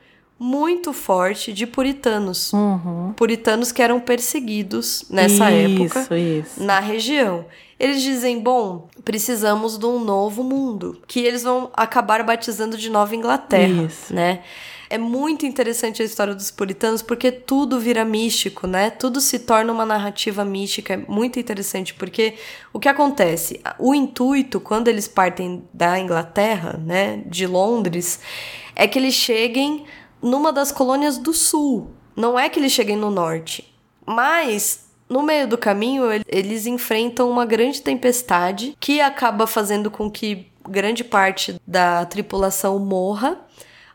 muito 0.42 0.92
forte 0.92 1.54
de 1.54 1.68
puritanos. 1.68 2.52
Uhum. 2.52 3.14
Puritanos 3.16 3.72
que 3.72 3.80
eram 3.80 4.00
perseguidos 4.00 5.06
nessa 5.08 5.52
isso, 5.52 5.84
época 5.84 6.18
isso. 6.18 6.64
na 6.64 6.80
região. 6.80 7.46
Eles 7.80 8.02
dizem: 8.02 8.40
bom, 8.40 8.88
precisamos 9.06 9.78
de 9.78 9.86
um 9.86 10.04
novo 10.04 10.44
mundo, 10.44 11.00
que 11.08 11.20
eles 11.20 11.44
vão 11.44 11.70
acabar 11.76 12.24
batizando 12.24 12.76
de 12.76 12.90
Nova 12.90 13.16
Inglaterra, 13.16 13.84
isso. 13.84 14.12
né? 14.12 14.40
É 14.90 14.98
muito 14.98 15.46
interessante 15.46 16.02
a 16.02 16.06
história 16.06 16.34
dos 16.34 16.52
puritanos 16.52 17.02
porque 17.02 17.32
tudo 17.32 17.80
vira 17.80 18.04
místico, 18.04 18.68
né? 18.68 18.90
Tudo 18.90 19.22
se 19.22 19.40
torna 19.40 19.72
uma 19.72 19.86
narrativa 19.86 20.44
mística. 20.44 20.96
É 20.96 20.98
muito 20.98 21.40
interessante 21.40 21.94
porque 21.94 22.34
o 22.74 22.80
que 22.80 22.90
acontece? 22.90 23.62
O 23.80 23.96
intuito, 23.96 24.60
quando 24.60 24.90
eles 24.90 25.08
partem 25.08 25.64
da 25.74 25.98
Inglaterra, 25.98 26.78
né, 26.84 27.22
de 27.26 27.48
Londres, 27.48 28.20
é 28.76 28.86
que 28.86 29.00
eles 29.00 29.14
cheguem 29.14 29.86
numa 30.22 30.52
das 30.54 30.72
colônias 30.72 31.18
do 31.18 31.34
sul. 31.34 31.92
Não 32.16 32.38
é 32.38 32.50
que 32.50 32.60
eles 32.60 32.72
cheguem 32.72 32.96
no 32.96 33.10
norte. 33.10 33.74
Mas 34.06 34.86
no 35.10 35.22
meio 35.22 35.48
do 35.48 35.58
caminho, 35.58 36.04
eles 36.28 36.66
enfrentam 36.66 37.30
uma 37.30 37.46
grande 37.46 37.82
tempestade 37.82 38.76
que 38.80 39.02
acaba 39.02 39.46
fazendo 39.46 39.92
com 39.92 40.10
que 40.10 40.48
grande 40.68 41.04
parte 41.04 41.60
da 41.66 42.06
tripulação 42.06 42.80
morra, 42.80 43.40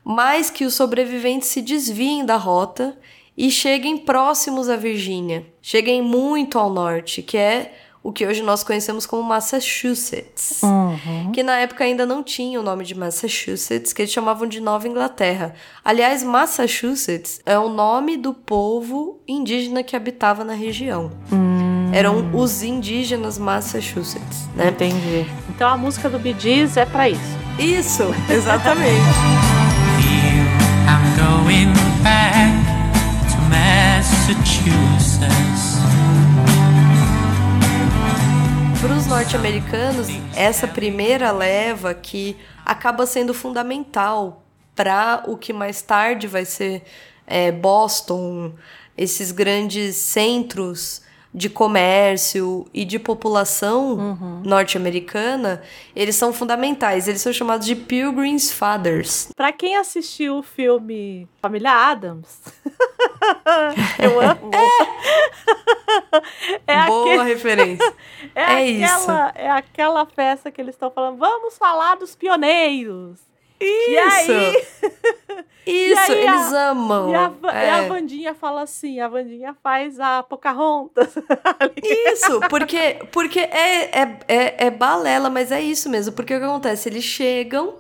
mas 0.05 0.51
que 0.51 0.65
os 0.65 0.75
sobreviventes 0.75 1.49
se 1.49 1.63
desviem 1.63 2.25
da 2.25 2.37
rota 2.37 2.97
e 3.37 3.51
cheguem 3.51 3.99
próximos 3.99 4.69
à 4.69 4.77
Virgínia. 4.77 5.47
Cheguem 5.61 6.03
muito 6.03 6.59
ao 6.59 6.71
norte, 6.71 7.23
que 7.23 7.37
é 7.37 7.75
o 8.07 8.13
que 8.13 8.25
hoje 8.25 8.41
nós 8.41 8.63
conhecemos 8.63 9.05
como 9.05 9.21
Massachusetts, 9.25 10.63
uhum. 10.63 11.33
que 11.33 11.43
na 11.43 11.57
época 11.57 11.83
ainda 11.83 12.07
não 12.07 12.23
tinha 12.23 12.61
o 12.61 12.63
nome 12.63 12.85
de 12.85 12.95
Massachusetts, 12.95 13.93
que 13.93 14.03
eles 14.03 14.13
chamavam 14.13 14.47
de 14.47 14.61
Nova 14.61 14.87
Inglaterra. 14.87 15.55
Aliás, 15.85 16.23
Massachusetts 16.23 17.41
é 17.45 17.59
o 17.59 17.69
nome 17.69 18.17
do 18.17 18.33
povo 18.33 19.19
indígena 19.27 19.83
que 19.83 19.97
habitava 19.97 20.45
na 20.45 20.53
região. 20.53 21.11
Hum. 21.33 21.91
Eram 21.93 22.31
os 22.33 22.63
indígenas 22.63 23.39
Massachusetts, 23.39 24.47
né? 24.55 24.69
Entendi. 24.69 25.27
Então 25.49 25.69
a 25.69 25.77
música 25.77 26.09
do 26.09 26.21
Bee 26.21 26.37
Gees 26.39 26.77
é 26.77 26.87
para 26.87 27.09
isso. 27.09 27.37
Isso, 27.59 28.05
exatamente. 28.31 29.03
I'm 30.87 31.03
going 31.17 31.73
back 32.05 32.55
to 33.33 33.39
Massachusetts 33.51 35.56
para 38.81 38.95
os 38.95 39.07
norte-americanos, 39.07 40.09
essa 40.37 40.69
primeira 40.69 41.33
leva 41.33 41.95
que 41.95 42.37
acaba 42.65 43.07
sendo 43.07 43.33
fundamental 43.33 44.45
para 44.75 45.23
o 45.27 45.37
que 45.37 45.53
mais 45.53 45.81
tarde 45.81 46.27
vai 46.27 46.45
ser 46.45 46.83
é, 47.27 47.51
Boston, 47.51 48.53
esses 48.97 49.33
grandes 49.33 49.97
centros 49.97 51.01
de 51.37 51.51
comércio 51.51 52.67
e 52.73 52.83
de 52.83 52.99
população 52.99 53.93
uhum. 53.93 54.43
norte-americana, 54.43 55.63
eles 55.95 56.17
são 56.17 56.33
fundamentais. 56.33 57.07
Eles 57.07 57.21
são 57.21 57.31
chamados 57.31 57.67
de 57.67 57.77
Pilgrim's 57.77 58.51
Fathers. 58.51 59.29
Para 59.37 59.53
quem 59.53 59.77
assistiu 59.77 60.39
o 60.39 60.43
filme 60.43 61.29
Família 61.43 61.73
Adams, 61.73 62.41
eu 64.03 64.19
amo. 64.19 64.51
É, 66.67 66.73
é 66.73 66.87
Boa 66.87 67.13
aquele... 67.13 67.23
referência. 67.25 67.95
É, 68.35 68.41
é 68.41 68.85
aquela, 68.85 68.97
isso. 68.97 69.11
É 69.35 69.51
aquela 69.51 70.07
festa 70.07 70.51
que 70.51 70.61
eles 70.61 70.75
estão 70.75 70.91
falando. 70.91 71.17
Vamos 71.17 71.57
falar 71.57 71.97
dos 71.97 72.15
pioneiros. 72.15 73.19
Isso! 73.61 74.33
E 74.33 74.35
aí... 74.35 74.67
Isso, 75.67 76.13
aí 76.13 76.19
eles 76.23 76.53
a, 76.53 76.71
amam. 76.71 77.11
E 77.11 77.15
a, 77.17 77.33
é. 77.53 77.67
e 77.67 77.71
a 77.71 77.89
Vandinha 77.89 78.35
fala 78.35 78.63
assim, 78.63 79.01
a 79.01 79.09
Vandinha 79.09 79.53
faz 79.65 79.99
a 79.99 80.23
Pocahontas. 80.23 81.13
isso, 81.83 82.41
porque, 82.49 83.01
porque 83.11 83.41
é, 83.41 84.01
é, 84.01 84.19
é, 84.29 84.67
é 84.67 84.71
balela, 84.71 85.29
mas 85.29 85.51
é 85.51 85.61
isso 85.61 85.89
mesmo. 85.89 86.13
Porque 86.13 86.37
o 86.37 86.39
que 86.39 86.45
acontece? 86.45 86.89
Eles 86.89 87.03
chegam 87.03 87.75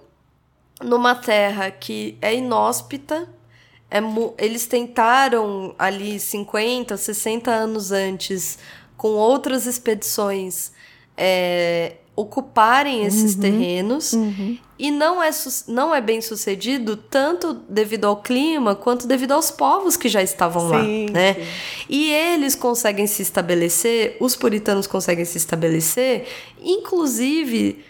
numa 0.82 1.14
terra 1.14 1.70
que 1.70 2.18
é 2.20 2.34
inóspita, 2.34 3.28
é, 3.88 3.98
eles 4.38 4.66
tentaram 4.66 5.72
ali 5.78 6.18
50, 6.18 6.96
60 6.96 7.50
anos 7.52 7.92
antes, 7.92 8.58
com 8.96 9.10
outras 9.10 9.64
expedições, 9.64 10.72
é, 11.16 11.98
ocuparem 12.16 13.04
esses 13.04 13.36
uhum, 13.36 13.40
terrenos 13.40 14.12
uhum. 14.12 14.58
E 14.78 14.90
não 14.90 15.22
é, 15.22 15.30
não 15.68 15.94
é 15.94 16.00
bem 16.00 16.20
sucedido 16.20 16.96
tanto 16.96 17.54
devido 17.54 18.06
ao 18.06 18.16
clima 18.16 18.74
quanto 18.74 19.06
devido 19.06 19.32
aos 19.32 19.50
povos 19.50 19.96
que 19.96 20.08
já 20.08 20.22
estavam 20.22 20.68
sim, 20.68 21.06
lá, 21.06 21.12
né? 21.12 21.34
Sim. 21.34 21.46
E 21.88 22.12
eles 22.12 22.54
conseguem 22.54 23.06
se 23.06 23.22
estabelecer, 23.22 24.16
os 24.20 24.36
puritanos 24.36 24.86
conseguem 24.86 25.24
se 25.24 25.38
estabelecer, 25.38 26.26
inclusive 26.60 27.84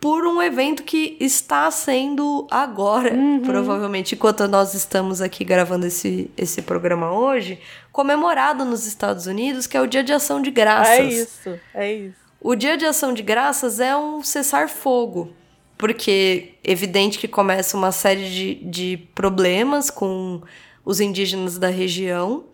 por 0.00 0.26
um 0.26 0.42
evento 0.42 0.82
que 0.82 1.16
está 1.18 1.70
sendo 1.70 2.46
agora, 2.50 3.14
uhum. 3.14 3.40
provavelmente, 3.40 4.14
enquanto 4.14 4.46
nós 4.46 4.74
estamos 4.74 5.20
aqui 5.22 5.42
gravando 5.42 5.86
esse, 5.86 6.30
esse 6.36 6.60
programa 6.60 7.12
hoje, 7.12 7.58
comemorado 7.90 8.64
nos 8.64 8.86
Estados 8.86 9.26
Unidos, 9.26 9.66
que 9.66 9.76
é 9.76 9.80
o 9.80 9.86
Dia 9.86 10.04
de 10.04 10.12
Ação 10.12 10.42
de 10.42 10.50
Graças. 10.50 10.98
É 10.98 11.02
isso, 11.02 11.60
é 11.74 11.92
isso. 11.92 12.26
O 12.40 12.54
Dia 12.54 12.76
de 12.76 12.84
Ação 12.84 13.14
de 13.14 13.22
Graças 13.22 13.80
é 13.80 13.96
um 13.96 14.22
cessar-fogo, 14.22 15.32
porque 15.76 16.54
evidente 16.64 17.18
que 17.18 17.28
começa 17.28 17.76
uma 17.76 17.92
série 17.92 18.30
de, 18.30 18.54
de 18.56 18.96
problemas 19.14 19.90
com 19.90 20.40
os 20.84 21.00
indígenas 21.00 21.58
da 21.58 21.68
região. 21.68 22.44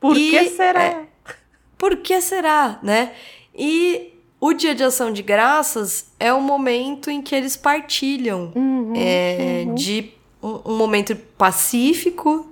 Por 0.00 0.16
e, 0.16 0.30
que 0.30 0.48
será? 0.50 0.84
É, 0.84 1.04
por 1.78 1.96
que 1.98 2.20
será, 2.20 2.78
né? 2.82 3.12
E 3.54 4.12
o 4.40 4.52
Dia 4.52 4.74
de 4.74 4.82
Ação 4.82 5.12
de 5.12 5.22
Graças 5.22 6.12
é 6.18 6.32
o 6.32 6.40
momento 6.40 7.10
em 7.10 7.22
que 7.22 7.34
eles 7.34 7.56
partilham 7.56 8.52
uhum, 8.54 8.92
é, 8.96 9.64
uhum. 9.66 9.74
de 9.74 10.12
um, 10.42 10.72
um 10.72 10.76
momento 10.76 11.14
pacífico 11.16 12.50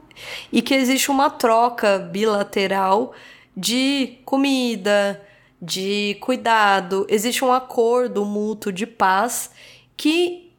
e 0.53 0.63
que 0.63 0.75
existe 0.75 1.11
uma 1.11 1.29
troca 1.31 1.99
bilateral 1.99 3.13
de 3.57 4.19
comida, 4.25 5.21
de 5.61 6.17
cuidado, 6.21 7.07
existe 7.09 7.45
um 7.45 7.53
acordo 7.53 8.25
mútuo 8.25 8.73
de 8.73 8.87
paz 8.87 9.51
que 10.03 10.51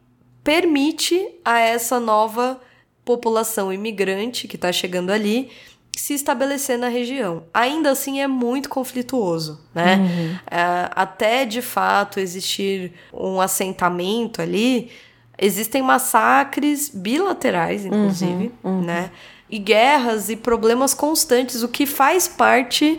permite 0.41 1.35
a 1.43 1.59
essa 1.59 1.99
nova 1.99 2.61
população 3.03 3.73
imigrante 3.73 4.47
que 4.47 4.55
está 4.55 4.71
chegando 4.71 5.09
ali 5.09 5.51
se 5.93 6.13
estabelecer 6.13 6.77
na 6.77 6.87
região. 6.87 7.43
Ainda 7.53 7.91
assim 7.91 8.21
é 8.21 8.27
muito 8.27 8.69
conflituoso, 8.69 9.59
né? 9.75 9.97
Uhum. 9.97 10.37
É, 10.49 10.89
até 10.95 11.43
de 11.43 11.61
fato 11.61 12.21
existir 12.21 12.93
um 13.13 13.41
assentamento 13.41 14.41
ali, 14.41 14.89
existem 15.37 15.81
massacres 15.81 16.87
bilaterais, 16.87 17.85
inclusive, 17.85 18.49
uhum, 18.63 18.77
uhum. 18.77 18.81
né? 18.81 19.11
E 19.49 19.59
guerras 19.59 20.29
e 20.29 20.37
problemas 20.37 20.93
constantes, 20.93 21.63
o 21.63 21.67
que 21.67 21.85
faz 21.85 22.29
parte 22.29 22.97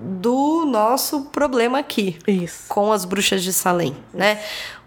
do 0.00 0.64
nosso 0.64 1.26
problema 1.26 1.78
aqui. 1.80 2.16
Isso. 2.26 2.64
Com 2.70 2.90
as 2.90 3.04
bruxas 3.04 3.42
de 3.42 3.52
Salem, 3.52 3.94
né? 4.14 4.40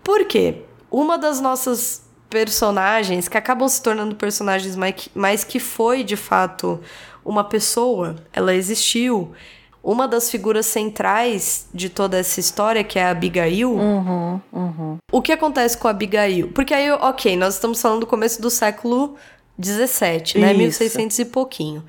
Por 0.03 0.25
quê? 0.25 0.63
Uma 0.89 1.17
das 1.17 1.41
nossas 1.41 2.01
personagens, 2.29 3.27
que 3.27 3.37
acabam 3.37 3.67
se 3.67 3.81
tornando 3.81 4.15
personagens 4.15 4.75
mais, 4.75 5.09
mais 5.13 5.43
que 5.43 5.59
foi, 5.59 6.03
de 6.03 6.17
fato, 6.17 6.79
uma 7.23 7.43
pessoa, 7.43 8.15
ela 8.33 8.53
existiu. 8.53 9.31
Uma 9.83 10.07
das 10.07 10.29
figuras 10.29 10.65
centrais 10.65 11.67
de 11.73 11.87
toda 11.87 12.17
essa 12.17 12.39
história, 12.39 12.83
que 12.83 12.99
é 12.99 13.05
a 13.05 13.11
Abigail. 13.11 13.71
Uhum, 13.71 14.41
uhum. 14.51 14.97
O 15.11 15.21
que 15.21 15.31
acontece 15.31 15.77
com 15.77 15.87
a 15.87 15.91
Abigail? 15.91 16.51
Porque 16.51 16.73
aí, 16.73 16.91
ok, 16.91 17.37
nós 17.37 17.53
estamos 17.53 17.81
falando 17.81 18.01
do 18.01 18.07
começo 18.07 18.41
do 18.41 18.49
século 18.49 19.15
XVII, 19.61 20.41
né? 20.41 20.51
Isso. 20.51 20.57
1600 20.57 21.19
e 21.19 21.25
pouquinho. 21.25 21.85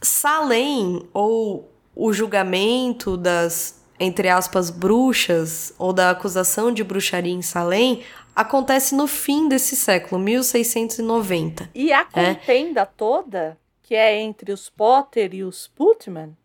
Salem, 0.00 1.02
ou 1.12 1.70
o 1.94 2.12
julgamento 2.12 3.16
das, 3.18 3.77
entre 4.00 4.28
aspas, 4.28 4.70
bruxas, 4.70 5.72
ou 5.78 5.92
da 5.92 6.10
acusação 6.10 6.72
de 6.72 6.84
bruxaria 6.84 7.32
em 7.32 7.42
Salem, 7.42 8.02
acontece 8.34 8.94
no 8.94 9.06
fim 9.06 9.48
desse 9.48 9.74
século, 9.74 10.20
1690. 10.20 11.70
E 11.74 11.92
a 11.92 12.00
é. 12.00 12.04
contenda 12.04 12.82
é. 12.82 12.88
toda, 12.96 13.58
que 13.82 13.94
é 13.94 14.20
entre 14.20 14.52
os 14.52 14.68
Potter 14.70 15.34
e 15.34 15.42
os 15.42 15.66
Putman, 15.66 16.36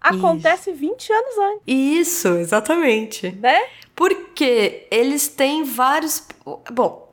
acontece 0.00 0.70
Isso. 0.70 0.80
20 0.80 1.12
anos 1.12 1.38
antes. 1.38 1.62
Isso, 1.66 2.28
exatamente. 2.36 3.30
Né? 3.32 3.60
Porque 3.94 4.86
eles 4.90 5.28
têm 5.28 5.64
vários. 5.64 6.26
Bom, 6.72 7.03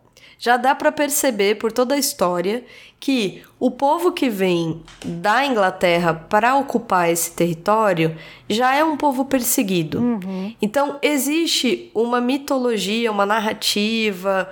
já 0.42 0.58
dá 0.58 0.74
para 0.74 0.92
perceber 0.92 1.60
por 1.60 1.72
toda 1.72 1.94
a 1.94 2.00
história 2.00 2.66
que 3.00 3.44
o 3.60 3.70
povo 3.70 4.12
que 4.12 4.28
vem 4.28 4.82
da 5.06 5.46
Inglaterra 5.46 6.16
para 6.16 6.56
ocupar 6.56 7.12
esse 7.12 7.32
território 7.32 8.18
já 8.50 8.74
é 8.74 8.84
um 8.84 8.98
povo 8.98 9.26
perseguido. 9.26 10.00
Uhum. 10.00 10.56
Então 10.60 10.98
existe 11.00 11.92
uma 11.94 12.20
mitologia, 12.20 13.12
uma 13.12 13.26
narrativa, 13.26 14.50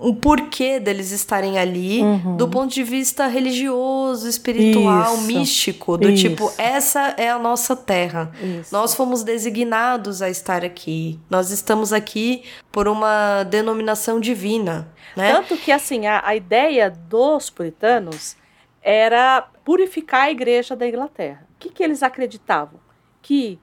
um 0.00 0.14
porquê 0.14 0.78
deles 0.80 1.10
estarem 1.10 1.58
ali 1.58 2.02
uhum. 2.02 2.36
do 2.36 2.48
ponto 2.48 2.72
de 2.72 2.82
vista 2.82 3.26
religioso, 3.26 4.28
espiritual, 4.28 5.14
Isso. 5.14 5.22
místico, 5.22 5.96
do 5.96 6.10
Isso. 6.10 6.28
tipo, 6.28 6.52
essa 6.58 7.14
é 7.16 7.30
a 7.30 7.38
nossa 7.38 7.76
terra. 7.76 8.30
Isso. 8.42 8.72
Nós 8.72 8.94
fomos 8.94 9.22
designados 9.22 10.20
a 10.20 10.28
estar 10.28 10.64
aqui. 10.64 11.18
Nós 11.30 11.50
estamos 11.50 11.92
aqui 11.92 12.44
por 12.70 12.88
uma 12.88 13.44
denominação 13.44 14.20
divina, 14.20 14.92
né? 15.16 15.32
Tanto 15.32 15.56
que 15.56 15.70
assim, 15.70 16.06
a, 16.06 16.22
a 16.24 16.34
ideia 16.34 16.90
dos 16.90 17.48
puritanos 17.48 18.36
era 18.82 19.48
purificar 19.64 20.24
a 20.24 20.30
igreja 20.30 20.76
da 20.76 20.86
Inglaterra. 20.86 21.46
O 21.56 21.58
que, 21.58 21.70
que 21.70 21.82
eles 21.82 22.02
acreditavam? 22.02 22.78
Que 23.22 23.58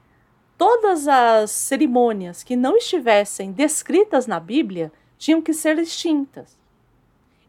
todas 0.58 1.06
as 1.06 1.50
cerimônias 1.50 2.42
que 2.42 2.56
não 2.56 2.76
estivessem 2.76 3.52
descritas 3.52 4.26
na 4.26 4.40
Bíblia 4.40 4.92
tinham 5.22 5.40
que 5.40 5.54
ser 5.54 5.78
extintas. 5.78 6.58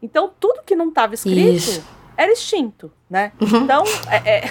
Então, 0.00 0.32
tudo 0.38 0.62
que 0.64 0.76
não 0.76 0.90
estava 0.90 1.12
escrito 1.14 1.56
Isso. 1.56 1.84
era 2.16 2.30
extinto, 2.30 2.92
né? 3.10 3.32
Uhum. 3.40 3.64
Então, 3.64 3.82
é, 4.08 4.36
é... 4.36 4.42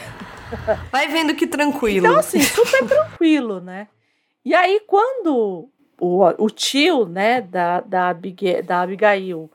Vai 0.92 1.08
vendo 1.08 1.34
que 1.34 1.48
tranquilo. 1.48 2.06
Então, 2.06 2.20
assim, 2.20 2.42
super 2.42 2.86
tranquilo, 2.86 3.62
né? 3.62 3.88
E 4.44 4.54
aí, 4.54 4.82
quando 4.86 5.70
o, 6.02 6.26
o 6.38 6.50
tio, 6.50 7.06
né, 7.06 7.40
da, 7.40 7.80
da, 7.80 8.12
da 8.12 8.82
Abigail 8.82 9.50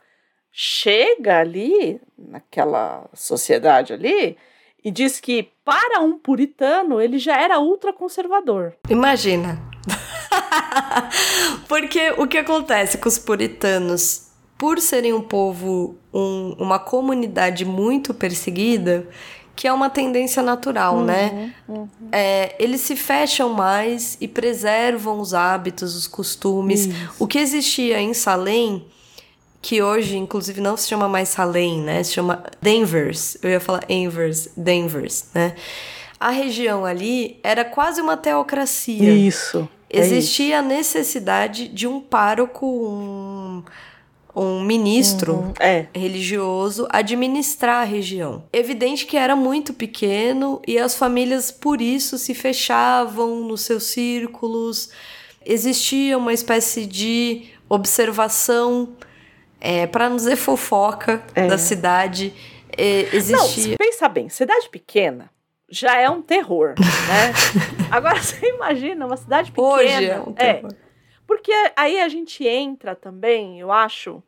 chega 0.51 1.37
ali, 1.37 2.01
naquela 2.17 3.07
sociedade 3.13 3.93
ali, 3.93 4.35
e 4.83 4.89
diz 4.89 5.19
que 5.19 5.51
para 5.63 5.99
um 5.99 6.17
puritano 6.17 6.99
ele 6.99 7.19
já 7.19 7.39
era 7.39 7.59
ultraconservador. 7.59 8.73
Imagina. 8.89 9.68
Porque 11.67 12.13
o 12.17 12.27
que 12.27 12.37
acontece 12.37 12.97
com 12.97 13.07
os 13.07 13.17
puritanos, 13.17 14.27
por 14.57 14.79
serem 14.79 15.13
um 15.13 15.21
povo, 15.21 15.95
um, 16.13 16.55
uma 16.57 16.79
comunidade 16.79 17.65
muito 17.65 18.13
perseguida, 18.13 19.07
que 19.55 19.67
é 19.67 19.73
uma 19.73 19.89
tendência 19.89 20.41
natural, 20.41 20.97
uhum, 20.97 21.03
né? 21.03 21.53
Uhum. 21.67 21.87
É, 22.13 22.55
eles 22.57 22.79
se 22.79 22.95
fecham 22.95 23.49
mais 23.49 24.17
e 24.21 24.27
preservam 24.27 25.19
os 25.19 25.33
hábitos, 25.33 25.95
os 25.97 26.07
costumes. 26.07 26.85
Isso. 26.85 27.15
O 27.19 27.27
que 27.27 27.37
existia 27.37 27.99
em 27.99 28.13
Salem, 28.13 28.85
que 29.61 29.81
hoje, 29.81 30.17
inclusive, 30.17 30.61
não 30.61 30.77
se 30.77 30.87
chama 30.87 31.09
mais 31.09 31.27
Salem, 31.27 31.81
né? 31.81 32.01
Se 32.03 32.13
chama 32.13 32.41
Denvers. 32.61 33.37
Eu 33.43 33.49
ia 33.49 33.59
falar 33.59 33.83
Envers, 33.89 34.47
Denvers, 34.55 35.25
né? 35.33 35.53
A 36.17 36.29
região 36.29 36.85
ali 36.85 37.37
era 37.43 37.65
quase 37.65 37.99
uma 37.99 38.15
teocracia. 38.15 39.11
Isso. 39.11 39.67
É 39.89 39.99
Existia 39.99 40.59
a 40.59 40.61
necessidade 40.61 41.67
de 41.67 41.87
um 41.87 41.99
pároco, 41.99 42.65
um, 42.65 43.63
um 44.35 44.63
ministro 44.63 45.33
uhum, 45.33 45.53
é. 45.59 45.87
religioso 45.93 46.87
administrar 46.91 47.81
a 47.81 47.83
região. 47.83 48.43
Evidente 48.53 49.05
que 49.05 49.17
era 49.17 49.35
muito 49.35 49.73
pequeno 49.73 50.61
e 50.67 50.77
as 50.77 50.95
famílias 50.95 51.49
por 51.49 51.81
isso 51.81 52.17
se 52.19 52.35
fechavam 52.35 53.41
nos 53.41 53.61
seus 53.61 53.85
círculos. 53.85 54.91
Existia 55.43 56.17
uma 56.17 56.33
espécie 56.33 56.85
de 56.85 57.47
observação, 57.67 58.89
é, 59.59 59.87
para 59.87 60.07
não 60.07 60.17
dizer 60.17 60.35
fofoca, 60.35 61.23
é. 61.33 61.47
da 61.47 61.57
cidade. 61.57 62.31
É, 62.77 63.07
existia. 63.15 63.69
Não, 63.69 63.77
pensa 63.77 64.07
bem, 64.07 64.29
cidade 64.29 64.69
pequena 64.69 65.31
já 65.69 65.97
é 65.97 66.09
um 66.09 66.21
terror, 66.21 66.75
né? 66.77 67.33
Agora 67.91 68.21
você 68.21 68.47
imagina 68.47 69.05
uma 69.05 69.17
cidade 69.17 69.51
pequena. 69.51 69.67
Hoje 69.67 70.05
é 70.05 70.19
um 70.19 70.33
é. 70.35 70.53
terror. 70.53 70.71
É, 70.71 70.75
porque 71.27 71.51
aí 71.75 71.99
a 71.99 72.09
gente 72.09 72.45
entra 72.47 72.95
também, 72.95 73.59
eu 73.59 73.71
acho, 73.71 74.21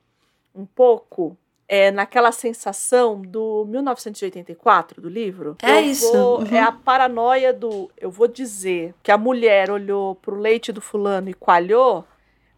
um 0.54 0.65
pouco 0.65 1.38
é, 1.67 1.89
naquela 1.89 2.34
sensação 2.34 3.21
do 3.21 3.65
1984 3.65 5.01
do 5.01 5.08
livro. 5.08 5.56
É 5.63 5.80
isso. 5.80 6.12
Vou, 6.12 6.39
uhum. 6.41 6.47
É 6.51 6.60
a 6.60 6.71
paranoia 6.71 7.54
do. 7.54 7.89
Eu 7.97 8.12
vou 8.12 8.27
dizer 8.27 8.93
que 9.01 9.10
a 9.10 9.17
mulher 9.17 9.71
olhou 9.71 10.15
pro 10.15 10.36
leite 10.36 10.73
do 10.73 10.82
fulano 10.82 11.30
e 11.30 11.34
coalhou, 11.34 12.06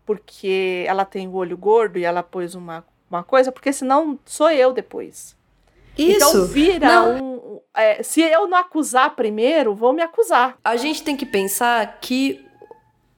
porque 0.04 0.84
ela 0.88 1.06
tem 1.06 1.28
o 1.28 1.34
olho 1.34 1.56
gordo 1.56 2.00
e 2.00 2.04
ela 2.04 2.24
pôs 2.24 2.56
uma, 2.56 2.84
uma 3.08 3.24
coisa, 3.24 3.52
porque 3.52 3.72
senão 3.72 4.18
sou 4.26 4.50
eu 4.50 4.74
depois. 4.74 5.38
Isso. 5.96 6.16
Então 6.16 6.46
vira 6.48 6.88
não. 6.88 7.24
um. 7.24 7.62
É, 7.76 8.04
se 8.04 8.22
eu 8.22 8.48
não 8.48 8.58
acusar 8.58 9.16
primeiro, 9.16 9.74
vão 9.74 9.94
me 9.94 10.02
acusar. 10.02 10.58
A 10.64 10.76
gente 10.76 11.04
tem 11.04 11.18
que 11.18 11.26
pensar 11.26 12.00
que 12.00 12.46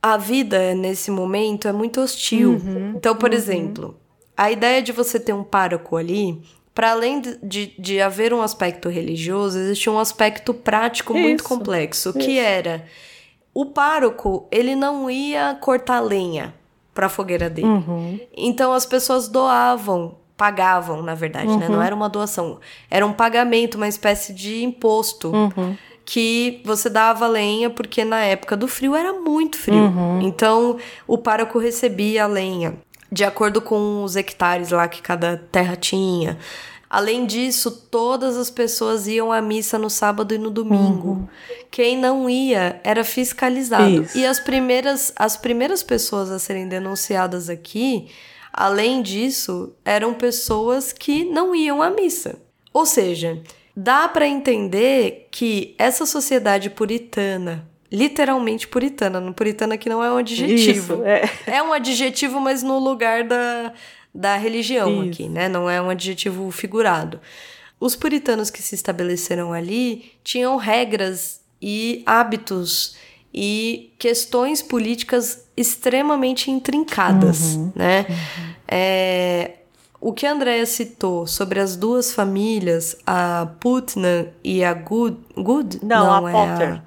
a 0.02 0.18
vida 0.18 0.74
nesse 0.74 1.12
momento 1.12 1.68
é 1.68 1.74
muito 1.74 2.00
hostil. 2.00 2.52
Uhum, 2.52 2.94
então, 2.96 3.16
por 3.16 3.32
uhum. 3.32 3.36
exemplo, 3.36 4.00
a 4.38 4.52
ideia 4.52 4.82
de 4.82 4.92
você 4.92 5.20
ter 5.20 5.34
um 5.34 5.44
pároco 5.44 5.98
ali, 5.98 6.42
para 6.74 6.92
além 6.92 7.22
de, 7.42 7.74
de, 7.80 8.02
haver 8.02 8.34
um 8.34 8.42
aspecto 8.42 8.88
religioso, 8.88 9.58
existia 9.58 9.92
um 9.92 10.00
aspecto 10.00 10.54
prático 10.54 11.14
isso, 11.14 11.24
muito 11.24 11.44
complexo, 11.44 12.10
isso. 12.10 12.20
que 12.20 12.38
era 12.38 12.86
o 13.54 13.66
pároco, 13.66 14.48
ele 14.52 14.76
não 14.76 15.10
ia 15.10 15.56
cortar 15.56 16.02
lenha 16.02 16.54
para 16.94 17.08
a 17.08 17.10
fogueira 17.10 17.50
dele. 17.50 17.68
Uhum. 17.68 18.20
Então 18.36 18.74
as 18.74 18.86
pessoas 18.86 19.28
doavam 19.28 20.18
pagavam, 20.38 21.02
na 21.02 21.16
verdade, 21.16 21.48
uhum. 21.48 21.58
né? 21.58 21.68
Não 21.68 21.76
uhum. 21.76 21.82
era 21.82 21.96
uma 21.96 22.10
doação. 22.10 22.60
Era 22.90 23.06
um 23.06 23.14
pagamento, 23.14 23.76
uma 23.76 23.88
espécie 23.88 24.34
de 24.34 24.64
imposto. 24.64 25.32
Uhum. 25.32 25.76
Que 26.04 26.62
você 26.64 26.88
dava 26.88 27.26
lenha, 27.26 27.68
porque 27.68 28.06
na 28.06 28.20
época 28.20 28.56
do 28.56 28.68
frio 28.68 28.96
era 28.96 29.12
muito 29.14 29.58
frio. 29.58 29.86
Uhum. 29.86 30.22
Então, 30.22 30.78
o 31.08 31.18
pároco 31.18 31.58
recebia 31.58 32.26
a 32.26 32.28
lenha, 32.28 32.76
de 33.12 33.24
acordo 33.24 33.60
com 33.60 34.04
os 34.04 34.16
hectares 34.16 34.70
lá 34.70 34.88
que 34.88 35.02
cada 35.02 35.38
terra 35.52 35.76
tinha. 35.76 36.38
Além 36.88 37.26
disso, 37.26 37.72
todas 37.72 38.38
as 38.38 38.52
pessoas 38.52 39.08
iam 39.08 39.32
à 39.32 39.42
missa 39.42 39.80
no 39.80 39.90
sábado 39.90 40.36
e 40.36 40.38
no 40.38 40.52
domingo. 40.52 41.10
Uhum. 41.10 41.28
Quem 41.72 41.98
não 41.98 42.30
ia 42.30 42.80
era 42.84 43.04
fiscalizado. 43.04 44.04
Isso. 44.04 44.18
E 44.18 44.26
as 44.26 44.40
primeiras, 44.40 45.12
as 45.16 45.36
primeiras 45.36 45.82
pessoas 45.82 46.30
a 46.30 46.38
serem 46.38 46.68
denunciadas 46.68 47.50
aqui 47.50 48.08
Além 48.58 49.02
disso, 49.02 49.76
eram 49.84 50.14
pessoas 50.14 50.94
que 50.94 51.26
não 51.26 51.54
iam 51.54 51.82
à 51.82 51.90
missa. 51.90 52.40
Ou 52.72 52.86
seja, 52.86 53.44
dá 53.76 54.08
para 54.08 54.26
entender 54.26 55.28
que 55.30 55.76
essa 55.78 56.06
sociedade 56.06 56.70
puritana, 56.70 57.68
literalmente 57.92 58.66
puritana, 58.66 59.20
no 59.20 59.34
puritana 59.34 59.78
que 59.78 59.90
não 59.90 60.02
é 60.02 60.10
um 60.10 60.16
adjetivo. 60.16 60.94
Isso, 60.94 61.04
é. 61.04 61.30
é 61.58 61.62
um 61.62 61.74
adjetivo, 61.74 62.40
mas 62.40 62.64
no 62.64 62.80
lugar 62.80 63.26
da, 63.26 63.74
da 64.14 64.38
religião 64.38 65.04
Isso. 65.04 65.10
aqui, 65.10 65.28
né? 65.28 65.50
Não 65.50 65.70
é 65.70 65.82
um 65.82 65.90
adjetivo 65.90 66.50
figurado. 66.50 67.20
Os 67.78 67.94
puritanos 67.94 68.50
que 68.50 68.62
se 68.62 68.74
estabeleceram 68.74 69.52
ali 69.52 70.14
tinham 70.24 70.56
regras 70.56 71.42
e 71.62 72.04
hábitos 72.06 72.96
e 73.38 73.94
questões 74.00 74.62
políticas 74.62 75.46
extremamente 75.58 76.50
intrincadas, 76.50 77.56
uhum, 77.56 77.72
né? 77.76 78.06
Uhum. 78.08 78.16
É, 78.66 79.52
o 80.00 80.14
que 80.14 80.26
a 80.26 80.32
Andrea 80.32 80.66
citou 80.66 81.28
sobre 81.28 81.60
as 81.60 81.76
duas 81.76 82.14
famílias, 82.14 82.96
a 83.06 83.50
Putnam 83.60 84.30
e 84.42 84.64
a 84.64 84.74
Good... 84.74 85.18
Good? 85.36 85.80
Não, 85.84 86.06
Não 86.06 86.26
a 86.26 86.30
é 86.30 86.32
Potter. 86.32 86.82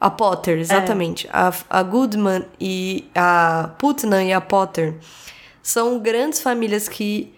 A, 0.00 0.06
a 0.06 0.10
Potter, 0.10 0.58
exatamente. 0.58 1.26
É. 1.26 1.30
A, 1.30 1.52
a 1.68 1.82
Goodman 1.82 2.46
e 2.58 3.10
a 3.14 3.74
Putnam 3.78 4.22
e 4.22 4.32
a 4.32 4.40
Potter 4.40 4.94
são 5.62 5.98
grandes 5.98 6.40
famílias 6.40 6.88
que 6.88 7.35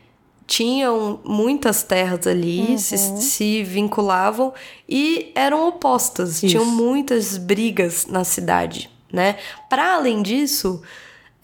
tinham 0.49 1.21
muitas 1.27 1.83
terras 1.83 2.27
ali, 2.27 2.71
uhum. 2.71 2.79
se, 2.79 2.97
se, 3.21 3.63
vinculavam 3.63 4.55
e 4.89 5.31
eram 5.35 5.69
opostas, 5.69 6.43
Isso. 6.43 6.49
tinham 6.49 6.65
muitas 6.65 7.37
brigas 7.37 8.07
na 8.07 8.25
cidade, 8.25 8.89
né? 9.13 9.37
Para 9.69 9.95
além 9.95 10.23
disso, 10.23 10.83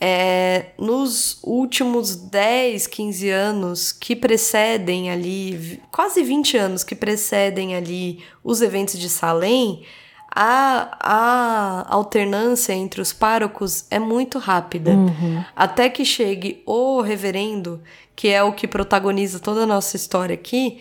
é, 0.00 0.70
nos 0.78 1.38
últimos 1.42 2.16
10, 2.16 2.86
15 2.86 3.28
anos 3.28 3.92
que 3.92 4.16
precedem 4.16 5.10
ali, 5.10 5.82
quase 5.92 6.22
20 6.22 6.56
anos 6.56 6.82
que 6.82 6.94
precedem 6.94 7.76
ali 7.76 8.24
os 8.42 8.62
eventos 8.62 8.98
de 8.98 9.10
Salem, 9.10 9.82
a, 10.34 10.98
a 11.00 11.94
alternância 11.94 12.72
entre 12.72 13.00
os 13.00 13.12
párocos 13.12 13.86
é 13.90 13.98
muito 13.98 14.38
rápida. 14.38 14.90
Uhum. 14.90 15.44
Até 15.54 15.88
que 15.88 16.04
chegue 16.04 16.62
o 16.66 17.00
reverendo, 17.00 17.80
que 18.16 18.28
é 18.28 18.42
o 18.42 18.52
que 18.52 18.66
protagoniza 18.66 19.38
toda 19.38 19.62
a 19.62 19.66
nossa 19.66 19.96
história 19.96 20.34
aqui, 20.34 20.80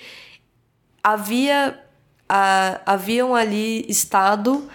havia 1.03 1.79
a, 2.27 2.81
haviam 2.85 3.35
ali 3.35 3.85
estado 3.87 4.67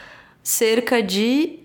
cerca 0.42 1.02
de 1.02 1.58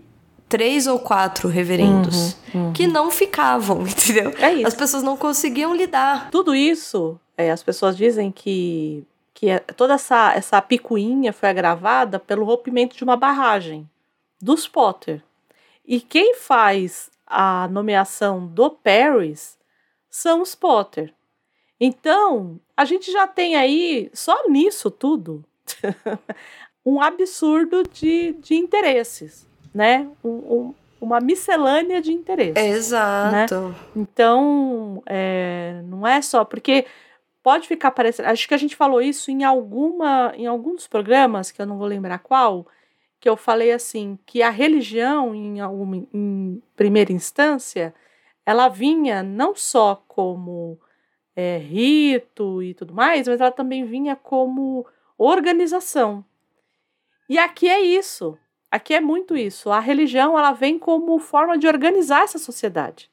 três 0.49 0.87
ou 0.87 0.99
quatro 0.99 1.49
reverendos 1.49 2.35
uhum, 2.53 2.65
uhum. 2.65 2.73
que 2.73 2.87
não 2.87 3.11
ficavam, 3.11 3.85
entendeu? 3.87 4.33
É 4.39 4.53
isso. 4.53 4.67
As 4.67 4.73
pessoas 4.73 5.03
não 5.03 5.17
conseguiam 5.17 5.75
lidar. 5.75 6.29
Tudo 6.31 6.55
isso, 6.55 7.19
é, 7.37 7.51
as 7.51 7.61
pessoas 7.61 7.95
dizem 7.95 8.31
que, 8.31 9.03
que 9.43 9.49
é, 9.49 9.59
toda 9.59 9.95
essa, 9.95 10.33
essa 10.33 10.61
picuinha 10.61 11.33
foi 11.33 11.49
agravada 11.49 12.17
pelo 12.17 12.45
rompimento 12.45 12.95
de 12.95 13.03
uma 13.03 13.17
barragem 13.17 13.89
dos 14.41 14.69
Potter. 14.69 15.21
E 15.85 15.99
quem 15.99 16.35
faz 16.35 17.11
a 17.27 17.67
nomeação 17.67 18.47
do 18.47 18.69
Paris 18.69 19.57
são 20.09 20.41
os 20.41 20.55
Potter. 20.55 21.13
Então, 21.77 22.57
a 22.77 22.85
gente 22.85 23.11
já 23.11 23.27
tem 23.27 23.57
aí, 23.57 24.09
só 24.13 24.47
nisso 24.47 24.89
tudo, 24.89 25.43
um 26.85 27.01
absurdo 27.01 27.83
de, 27.83 28.31
de 28.39 28.55
interesses, 28.55 29.45
né? 29.73 30.09
Um, 30.23 30.29
um, 30.29 30.75
uma 31.01 31.19
miscelânea 31.19 32.01
de 32.01 32.13
interesses. 32.13 32.63
Exato. 32.63 33.55
Né? 33.59 33.75
Então, 33.93 35.03
é, 35.05 35.81
não 35.83 36.07
é 36.07 36.21
só 36.21 36.45
porque 36.45 36.85
pode 37.43 37.67
ficar 37.67 37.91
parecendo. 37.91 38.29
Acho 38.29 38.47
que 38.47 38.53
a 38.53 38.57
gente 38.57 38.75
falou 38.75 39.01
isso 39.01 39.29
em 39.29 39.43
alguma, 39.43 40.33
em 40.35 40.47
algum 40.47 40.73
dos 40.73 40.87
programas 40.87 41.51
que 41.51 41.61
eu 41.61 41.65
não 41.65 41.77
vou 41.77 41.85
lembrar 41.85 42.19
qual, 42.19 42.65
que 43.19 43.29
eu 43.29 43.35
falei 43.35 43.71
assim 43.71 44.17
que 44.25 44.41
a 44.41 44.49
religião, 44.49 45.35
em, 45.35 45.59
alguma, 45.59 45.97
em 46.13 46.63
primeira 46.75 47.11
instância, 47.11 47.93
ela 48.45 48.69
vinha 48.69 49.21
não 49.21 49.53
só 49.53 50.03
como 50.07 50.79
é, 51.35 51.57
rito 51.57 52.63
e 52.63 52.73
tudo 52.73 52.93
mais, 52.93 53.27
mas 53.27 53.39
ela 53.39 53.51
também 53.51 53.85
vinha 53.85 54.15
como 54.15 54.85
organização. 55.17 56.23
E 57.29 57.37
aqui 57.37 57.69
é 57.69 57.81
isso. 57.81 58.37
Aqui 58.71 58.93
é 58.93 58.99
muito 58.99 59.37
isso. 59.37 59.69
A 59.69 59.79
religião 59.79 60.37
ela 60.37 60.51
vem 60.51 60.79
como 60.79 61.19
forma 61.19 61.57
de 61.57 61.67
organizar 61.67 62.23
essa 62.23 62.39
sociedade, 62.39 63.09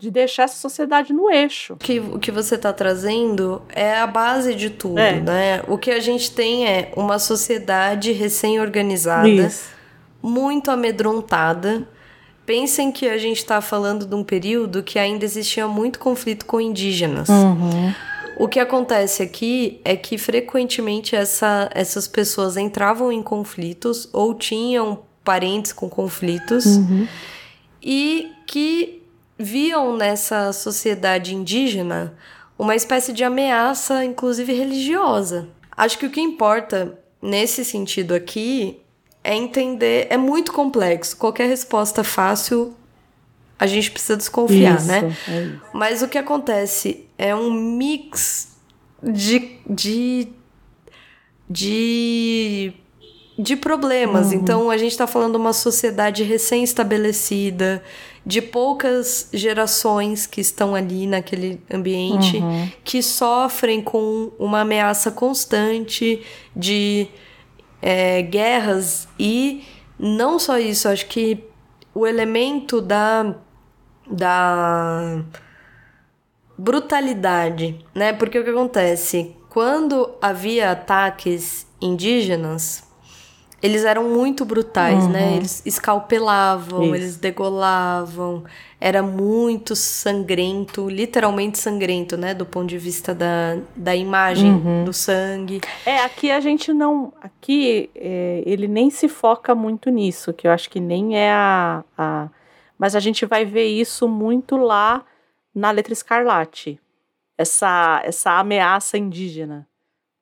de 0.00 0.10
deixar 0.10 0.44
essa 0.44 0.56
sociedade 0.56 1.12
no 1.12 1.30
eixo. 1.30 1.76
Que, 1.76 2.00
o 2.00 2.18
que 2.18 2.32
você 2.32 2.54
está 2.54 2.72
trazendo 2.72 3.62
é 3.68 3.98
a 3.98 4.06
base 4.06 4.54
de 4.54 4.70
tudo, 4.70 4.98
é. 4.98 5.20
né? 5.20 5.62
O 5.68 5.76
que 5.76 5.90
a 5.90 6.00
gente 6.00 6.32
tem 6.32 6.66
é 6.66 6.90
uma 6.96 7.18
sociedade 7.18 8.10
recém-organizada, 8.10 9.52
muito 10.22 10.70
amedrontada 10.70 11.86
Pensem 12.50 12.90
que 12.90 13.08
a 13.08 13.16
gente 13.16 13.36
está 13.36 13.60
falando 13.60 14.04
de 14.04 14.12
um 14.12 14.24
período 14.24 14.82
que 14.82 14.98
ainda 14.98 15.24
existia 15.24 15.68
muito 15.68 16.00
conflito 16.00 16.44
com 16.44 16.60
indígenas. 16.60 17.28
Uhum. 17.28 17.94
O 18.38 18.48
que 18.48 18.58
acontece 18.58 19.22
aqui 19.22 19.80
é 19.84 19.94
que 19.94 20.18
frequentemente 20.18 21.14
essa, 21.14 21.70
essas 21.72 22.08
pessoas 22.08 22.56
entravam 22.56 23.12
em 23.12 23.22
conflitos 23.22 24.08
ou 24.12 24.34
tinham 24.34 24.98
parentes 25.22 25.72
com 25.72 25.88
conflitos 25.88 26.66
uhum. 26.66 27.06
e 27.80 28.32
que 28.48 28.99
viam 29.40 29.96
nessa 29.96 30.52
sociedade 30.52 31.34
indígena 31.34 32.14
uma 32.58 32.76
espécie 32.76 33.12
de 33.12 33.24
ameaça, 33.24 34.04
inclusive 34.04 34.52
religiosa. 34.52 35.48
Acho 35.74 35.98
que 35.98 36.04
o 36.04 36.10
que 36.10 36.20
importa 36.20 36.98
nesse 37.22 37.64
sentido 37.64 38.14
aqui 38.14 38.80
é 39.24 39.34
entender, 39.34 40.06
é 40.10 40.16
muito 40.18 40.52
complexo. 40.52 41.16
Qualquer 41.16 41.48
resposta 41.48 42.04
fácil 42.04 42.74
a 43.58 43.66
gente 43.66 43.90
precisa 43.90 44.16
desconfiar, 44.16 44.78
isso, 44.78 44.86
né? 44.86 45.16
É. 45.28 45.50
Mas 45.72 46.02
o 46.02 46.08
que 46.08 46.18
acontece 46.18 47.06
é 47.18 47.34
um 47.34 47.50
mix 47.50 48.56
de 49.02 49.58
de 49.68 50.28
de, 51.48 52.72
de 53.38 53.56
problemas. 53.56 54.28
Uhum. 54.28 54.34
Então 54.34 54.70
a 54.70 54.76
gente 54.76 54.92
está 54.92 55.06
falando 55.06 55.32
de 55.32 55.38
uma 55.38 55.52
sociedade 55.52 56.22
recém-estabelecida, 56.22 57.82
de 58.24 58.42
poucas 58.42 59.28
gerações 59.32 60.26
que 60.26 60.40
estão 60.40 60.74
ali 60.74 61.06
naquele 61.06 61.60
ambiente, 61.72 62.36
uhum. 62.36 62.70
que 62.84 63.02
sofrem 63.02 63.82
com 63.82 64.30
uma 64.38 64.60
ameaça 64.60 65.10
constante 65.10 66.22
de 66.54 67.08
é, 67.80 68.22
guerras 68.22 69.08
e 69.18 69.64
não 69.98 70.38
só 70.38 70.58
isso, 70.58 70.88
acho 70.88 71.06
que 71.06 71.44
o 71.94 72.06
elemento 72.06 72.80
da, 72.80 73.34
da 74.10 75.22
brutalidade, 76.56 77.84
né? 77.94 78.12
Porque 78.12 78.38
o 78.38 78.44
que 78.44 78.50
acontece? 78.50 79.34
Quando 79.48 80.14
havia 80.20 80.70
ataques 80.70 81.66
indígenas, 81.80 82.84
eles 83.62 83.84
eram 83.84 84.08
muito 84.08 84.44
brutais, 84.44 85.06
né? 85.08 85.20
uhum. 85.20 85.30
né? 85.30 85.36
Eles 85.36 85.62
escalpelavam, 85.66 86.84
Isso. 86.84 86.94
eles 86.94 87.16
degolavam. 87.16 88.44
Era 88.80 89.02
muito 89.02 89.76
sangrento, 89.76 90.88
literalmente 90.88 91.58
sangrento, 91.58 92.16
né? 92.16 92.32
Do 92.32 92.46
ponto 92.46 92.66
de 92.66 92.78
vista 92.78 93.14
da, 93.14 93.58
da 93.76 93.94
imagem 93.94 94.50
uhum. 94.52 94.84
do 94.84 94.92
sangue. 94.92 95.60
É, 95.84 95.98
aqui 95.98 96.30
a 96.30 96.40
gente 96.40 96.72
não. 96.72 97.12
Aqui 97.20 97.90
é, 97.94 98.42
ele 98.46 98.66
nem 98.66 98.88
se 98.88 99.08
foca 99.08 99.54
muito 99.54 99.90
nisso, 99.90 100.32
que 100.32 100.46
eu 100.46 100.50
acho 100.52 100.70
que 100.70 100.80
nem 100.80 101.18
é 101.18 101.30
a, 101.30 101.84
a. 101.98 102.28
Mas 102.78 102.96
a 102.96 103.00
gente 103.00 103.26
vai 103.26 103.44
ver 103.44 103.66
isso 103.66 104.08
muito 104.08 104.56
lá 104.56 105.04
na 105.54 105.70
letra 105.70 105.92
escarlate. 105.92 106.80
Essa, 107.36 108.00
essa 108.04 108.38
ameaça 108.38 108.96
indígena, 108.96 109.66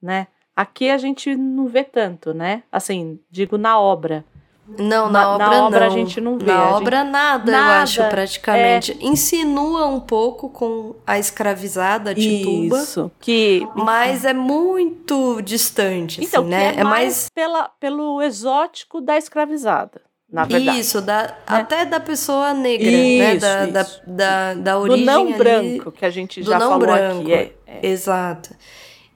né? 0.03 0.27
Aqui 0.59 0.91
a 0.91 0.99
gente 0.99 1.37
não 1.37 1.69
vê 1.69 1.85
tanto, 1.85 2.35
né? 2.35 2.65
Assim, 2.73 3.21
digo 3.31 3.57
na 3.57 3.79
obra. 3.79 4.25
Não, 4.77 5.09
na, 5.09 5.21
na 5.21 5.31
obra 5.31 5.47
na 5.47 5.67
obra 5.67 5.81
não. 5.81 5.87
a 5.87 5.91
gente 5.91 6.21
não 6.21 6.37
vê. 6.37 6.47
Na 6.47 6.77
obra 6.77 6.99
gente... 7.05 7.13
nada, 7.13 7.53
nada, 7.53 7.75
eu 7.77 7.83
acho, 7.85 8.09
praticamente. 8.09 8.91
É... 8.91 9.07
Insinua 9.07 9.87
um 9.87 10.01
pouco 10.01 10.49
com 10.51 10.97
a 11.07 11.17
escravizada 11.17 12.13
Tituba. 12.13 12.77
Isso, 12.77 13.09
que... 13.21 13.69
Mas 13.77 14.25
é 14.25 14.33
muito 14.33 15.41
distante, 15.43 16.25
então, 16.25 16.43
assim, 16.43 16.51
né? 16.51 16.75
É, 16.75 16.81
é 16.81 16.83
mais, 16.83 16.93
mais 16.93 17.31
pela, 17.33 17.69
pelo 17.79 18.21
exótico 18.21 19.01
da 19.01 19.17
escravizada. 19.17 20.01
Na 20.29 20.43
verdade. 20.43 20.81
Isso, 20.81 21.01
da, 21.01 21.23
né? 21.23 21.35
até 21.47 21.85
da 21.85 22.01
pessoa 22.01 22.53
negra, 22.53 22.91
né? 22.91 22.97
isso, 22.97 23.47
né? 23.47 23.67
Da, 23.69 23.81
isso. 23.83 24.03
da, 24.05 24.55
da, 24.55 24.61
da 24.61 24.79
origem. 24.81 25.05
Do 25.05 25.07
não 25.07 25.27
ali, 25.29 25.35
branco, 25.35 25.93
que 25.93 26.05
a 26.05 26.11
gente 26.11 26.43
já 26.43 26.59
falou 26.59 26.81
branco, 26.81 27.23
aqui. 27.23 27.33
É, 27.33 27.53
é. 27.65 27.87
Exato. 27.87 28.51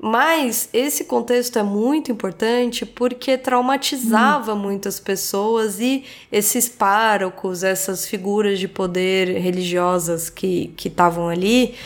Mas 0.05 0.69
esse 0.73 1.05
contexto 1.05 1.61
é 1.61 1.63
muito 1.63 2.11
importante 2.11 2.85
porque 2.85 3.39
traumatizava 3.39 4.53
hum. 4.53 4.59
muitas 4.59 4.99
pessoas 4.99 5.79
e 5.79 6.05
esses 6.33 6.69
párocos, 6.69 7.63
essas 7.63 8.05
figuras 8.05 8.59
de 8.59 8.67
poder 8.67 9.29
religiosas 9.39 10.29
que 10.29 10.75
estavam 10.85 11.29
ali, 11.29 11.77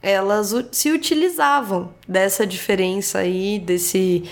elas 0.00 0.54
se 0.70 0.92
utilizavam 0.92 1.92
dessa 2.06 2.46
diferença 2.46 3.18
aí, 3.18 3.58
desse, 3.58 4.22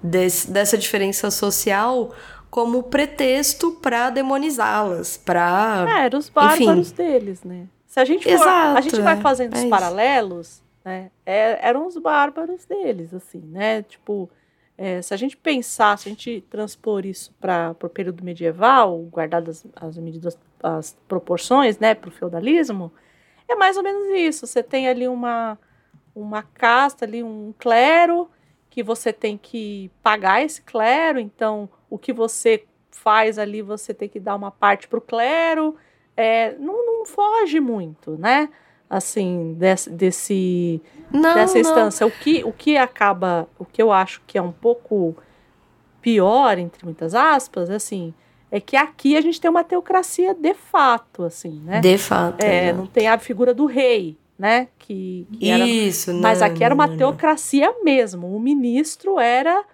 desse, 0.00 0.48
dessa 0.48 0.78
diferença 0.78 1.32
social 1.32 2.14
como 2.48 2.84
pretexto 2.84 3.72
para 3.72 4.10
demonizá-las, 4.10 5.16
para 5.16 5.84
é, 5.88 6.04
eram 6.04 6.20
os 6.20 6.28
bárbaros 6.28 6.92
enfim. 6.92 6.94
deles, 6.94 7.42
né? 7.42 7.66
Se 7.88 7.98
a 7.98 8.04
gente 8.04 8.22
for, 8.22 8.30
Exato, 8.30 8.78
a 8.78 8.80
gente 8.80 9.00
vai 9.00 9.20
fazendo 9.20 9.56
é 9.56 9.64
os 9.64 9.64
paralelos, 9.64 10.62
né? 10.84 11.10
É, 11.24 11.66
eram 11.66 11.86
os 11.86 11.96
bárbaros 11.96 12.64
deles, 12.64 13.14
assim, 13.14 13.40
né? 13.40 13.82
Tipo, 13.82 14.30
é, 14.76 15.00
se 15.00 15.14
a 15.14 15.16
gente 15.16 15.36
pensar, 15.36 15.96
se 15.96 16.08
a 16.08 16.10
gente 16.10 16.44
transpor 16.50 17.06
isso 17.06 17.32
para 17.40 17.74
o 17.82 17.88
período 17.88 18.24
medieval, 18.24 18.98
guardadas 19.04 19.64
as 19.76 19.96
medidas, 19.96 20.38
as 20.62 20.96
proporções, 21.08 21.78
né, 21.78 21.94
para 21.94 22.08
o 22.08 22.12
feudalismo, 22.12 22.92
é 23.48 23.54
mais 23.54 23.76
ou 23.76 23.82
menos 23.82 24.08
isso. 24.08 24.46
Você 24.46 24.62
tem 24.62 24.88
ali 24.88 25.06
uma, 25.06 25.58
uma 26.14 26.42
casta, 26.42 27.04
ali 27.04 27.22
um 27.22 27.54
clero, 27.58 28.28
que 28.68 28.82
você 28.82 29.12
tem 29.12 29.38
que 29.38 29.90
pagar 30.02 30.42
esse 30.42 30.60
clero, 30.60 31.20
então 31.20 31.68
o 31.88 31.96
que 31.96 32.12
você 32.12 32.64
faz 32.90 33.38
ali, 33.38 33.62
você 33.62 33.94
tem 33.94 34.08
que 34.08 34.18
dar 34.18 34.34
uma 34.34 34.50
parte 34.50 34.88
para 34.88 34.98
o 34.98 35.02
clero, 35.02 35.76
é, 36.16 36.56
não, 36.58 36.84
não 36.84 37.06
foge 37.06 37.60
muito, 37.60 38.18
né? 38.18 38.48
Assim, 38.88 39.54
desse, 39.58 39.90
desse 39.90 40.80
não, 41.10 41.34
dessa 41.34 41.58
instância. 41.58 42.06
Não. 42.06 42.12
O 42.12 42.18
que, 42.18 42.44
o 42.44 42.52
que 42.52 42.76
acaba, 42.76 43.48
o 43.58 43.64
que 43.64 43.82
eu 43.82 43.92
acho 43.92 44.20
que 44.26 44.38
é 44.38 44.42
um 44.42 44.52
pouco 44.52 45.16
pior, 46.00 46.58
entre 46.58 46.84
muitas 46.84 47.14
aspas, 47.14 47.70
assim, 47.70 48.12
é 48.50 48.60
que 48.60 48.76
aqui 48.76 49.16
a 49.16 49.20
gente 49.20 49.40
tem 49.40 49.50
uma 49.50 49.64
teocracia 49.64 50.34
de 50.34 50.54
fato, 50.54 51.24
assim, 51.24 51.60
né? 51.64 51.80
De 51.80 51.98
fato. 51.98 52.40
É, 52.42 52.72
não 52.72 52.86
tem 52.86 53.08
a 53.08 53.18
figura 53.18 53.52
do 53.52 53.66
rei, 53.66 54.16
né? 54.38 54.68
Que, 54.78 55.26
que 55.32 55.50
Isso, 55.50 56.10
era, 56.10 56.16
não, 56.16 56.22
Mas 56.22 56.42
aqui 56.42 56.62
era 56.62 56.74
uma 56.74 56.88
teocracia 56.96 57.74
mesmo. 57.82 58.34
O 58.34 58.38
ministro 58.38 59.18
era 59.18 59.64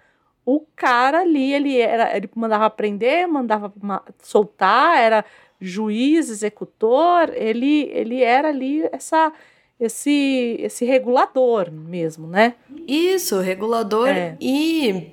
o 0.45 0.61
cara 0.75 1.21
ali, 1.21 1.53
ele 1.53 1.79
era, 1.79 2.15
ele 2.15 2.29
mandava 2.33 2.69
prender, 2.69 3.27
mandava 3.27 3.71
soltar, 4.19 4.97
era 4.97 5.25
juiz, 5.61 6.29
executor, 6.29 7.31
ele, 7.35 7.89
ele 7.93 8.21
era 8.21 8.49
ali 8.49 8.83
essa 8.91 9.31
esse 9.79 10.57
esse 10.59 10.85
regulador 10.85 11.71
mesmo, 11.71 12.27
né? 12.27 12.55
Isso, 12.87 13.39
regulador 13.39 14.09
é. 14.09 14.37
e 14.39 15.11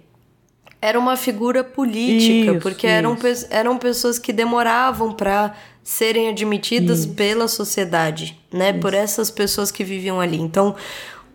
era 0.81 0.99
uma 0.99 1.17
figura 1.17 1.65
política, 1.65 2.53
isso, 2.53 2.61
porque 2.61 2.87
eram, 2.87 3.17
eram 3.51 3.79
pessoas 3.79 4.19
que 4.19 4.33
demoravam 4.33 5.13
para 5.13 5.55
serem 5.83 6.29
admitidas 6.29 7.01
isso. 7.01 7.15
pela 7.15 7.49
sociedade, 7.49 8.39
né? 8.53 8.73
Por 8.73 8.95
essas 8.95 9.31
pessoas 9.31 9.71
que 9.71 9.83
viviam 9.83 10.21
ali. 10.21 10.39
Então, 10.39 10.77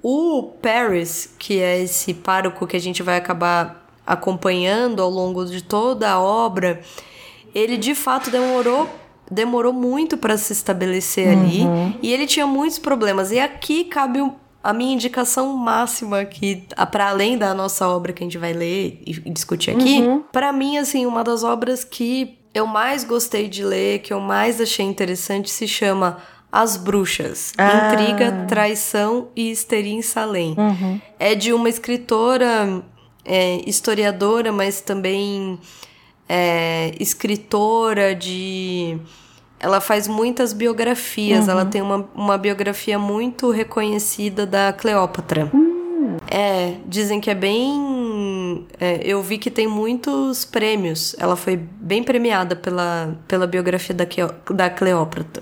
o 0.01 0.43
Paris, 0.61 1.34
que 1.38 1.59
é 1.59 1.82
esse 1.82 2.14
pároco 2.14 2.68
que 2.68 2.78
a 2.78 2.80
gente 2.80 3.01
vai 3.01 3.18
acabar 3.18 3.84
acompanhando 4.05 5.01
ao 5.01 5.09
longo 5.09 5.45
de 5.45 5.64
toda 5.64 6.09
a 6.09 6.22
obra, 6.22 6.82
ele 7.53 7.78
de 7.78 7.95
fato 7.95 8.30
demorou 8.30 8.88
demorou 9.34 9.73
muito 9.73 10.17
para 10.17 10.38
se 10.38 10.53
estabelecer 10.53 11.36
uhum. 11.36 11.43
ali 11.43 11.97
e 12.01 12.13
ele 12.13 12.25
tinha 12.25 12.47
muitos 12.47 12.79
problemas. 12.79 13.31
E 13.31 13.39
aqui 13.39 13.86
cabe 13.86 14.19
a 14.63 14.71
minha 14.71 14.93
indicação 14.93 15.57
máxima 15.57 16.21
aqui, 16.21 16.63
para 16.91 17.09
além 17.09 17.38
da 17.38 17.53
nossa 17.53 17.88
obra 17.88 18.13
que 18.13 18.23
a 18.23 18.25
gente 18.25 18.38
vai 18.38 18.53
ler 18.53 19.01
e 19.05 19.29
discutir 19.29 19.71
aqui, 19.71 19.99
uhum. 19.99 20.23
para 20.31 20.53
mim 20.53 20.77
assim, 20.77 21.05
uma 21.05 21.23
das 21.23 21.43
obras 21.43 21.84
que 21.84 22.39
eu 22.53 22.65
mais 22.65 23.03
gostei 23.03 23.49
de 23.49 23.63
ler, 23.63 23.99
que 23.99 24.13
eu 24.13 24.21
mais 24.21 24.61
achei 24.61 24.86
interessante, 24.86 25.49
se 25.49 25.67
chama 25.67 26.17
As 26.51 26.77
Bruxas. 26.77 27.51
Ah. 27.57 27.91
Intriga, 27.91 28.45
Traição 28.47 29.29
e 29.36 29.49
Histeria 29.49 29.93
em 29.93 30.01
Salem. 30.01 30.55
Uhum. 30.57 31.01
É 31.19 31.34
de 31.36 31.51
uma 31.51 31.67
escritora, 31.67 32.84
é, 33.25 33.61
historiadora, 33.67 34.51
mas 34.51 34.79
também 34.79 35.59
é, 36.29 36.91
escritora 36.99 38.15
de. 38.15 38.97
Ela 39.64 39.80
faz 39.80 40.09
muitas 40.09 40.51
biografias. 40.51 41.45
Uhum. 41.45 41.51
Ela 41.51 41.66
tem 41.66 41.82
uma, 41.82 42.05
uma 42.14 42.38
biografia 42.38 42.99
muito 42.99 43.49
reconhecida 43.49 44.45
da 44.45 44.74
Cleópatra. 44.74 45.49
Uhum. 45.53 46.18
É, 46.30 46.76
dizem 46.86 47.22
que 47.22 47.30
é 47.30 47.36
bem. 47.36 48.68
É, 48.78 48.99
eu 49.05 49.22
vi 49.22 49.38
que 49.38 49.49
tem 49.49 49.66
muitos 49.66 50.43
prêmios. 50.43 51.16
Ela 51.18 51.38
foi 51.38 51.55
bem 51.55 52.03
premiada 52.03 52.57
pela, 52.57 53.18
pela 53.26 53.47
biografia 53.47 53.95
da, 53.95 54.05
da 54.53 54.70
Cleópatra. 54.70 55.41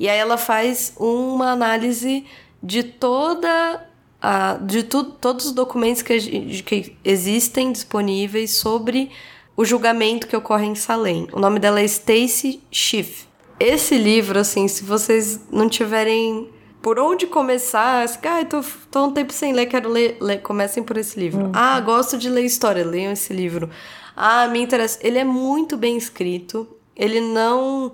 E 0.00 0.08
aí 0.08 0.18
ela 0.18 0.36
faz 0.36 0.92
uma 0.98 1.52
análise 1.52 2.26
de 2.60 2.82
toda 2.82 3.86
a, 4.20 4.54
de 4.54 4.82
tu, 4.82 5.04
todos 5.04 5.46
os 5.46 5.52
documentos 5.52 6.02
que, 6.02 6.18
que 6.62 6.96
existem 7.04 7.70
disponíveis 7.70 8.56
sobre 8.56 9.12
o 9.56 9.64
julgamento 9.64 10.26
que 10.26 10.36
ocorre 10.36 10.66
em 10.66 10.74
Salem. 10.74 11.28
O 11.32 11.38
nome 11.38 11.60
dela 11.60 11.80
é 11.80 11.84
Stacy 11.84 12.60
Schiff. 12.72 13.32
Esse 13.58 13.96
livro, 13.96 14.38
assim, 14.38 14.66
se 14.68 14.84
vocês 14.84 15.40
não 15.50 15.68
tiverem 15.68 16.48
por 16.82 16.98
onde 16.98 17.26
começar, 17.26 18.02
assim, 18.02 18.18
ah, 18.24 18.44
tô, 18.44 18.62
tô 18.90 19.06
um 19.06 19.12
tempo 19.12 19.32
sem 19.32 19.52
ler, 19.52 19.66
quero 19.66 19.88
ler, 19.88 20.18
ler. 20.20 20.42
comecem 20.42 20.82
por 20.82 20.96
esse 20.96 21.18
livro. 21.18 21.46
Uhum. 21.46 21.52
Ah, 21.54 21.80
gosto 21.80 22.18
de 22.18 22.28
ler 22.28 22.44
história, 22.44 22.84
leiam 22.84 23.12
esse 23.12 23.32
livro. 23.32 23.70
Ah, 24.14 24.46
me 24.48 24.60
interessa. 24.60 24.98
Ele 25.02 25.18
é 25.18 25.24
muito 25.24 25.76
bem 25.76 25.96
escrito. 25.96 26.68
Ele 26.94 27.20
não 27.20 27.92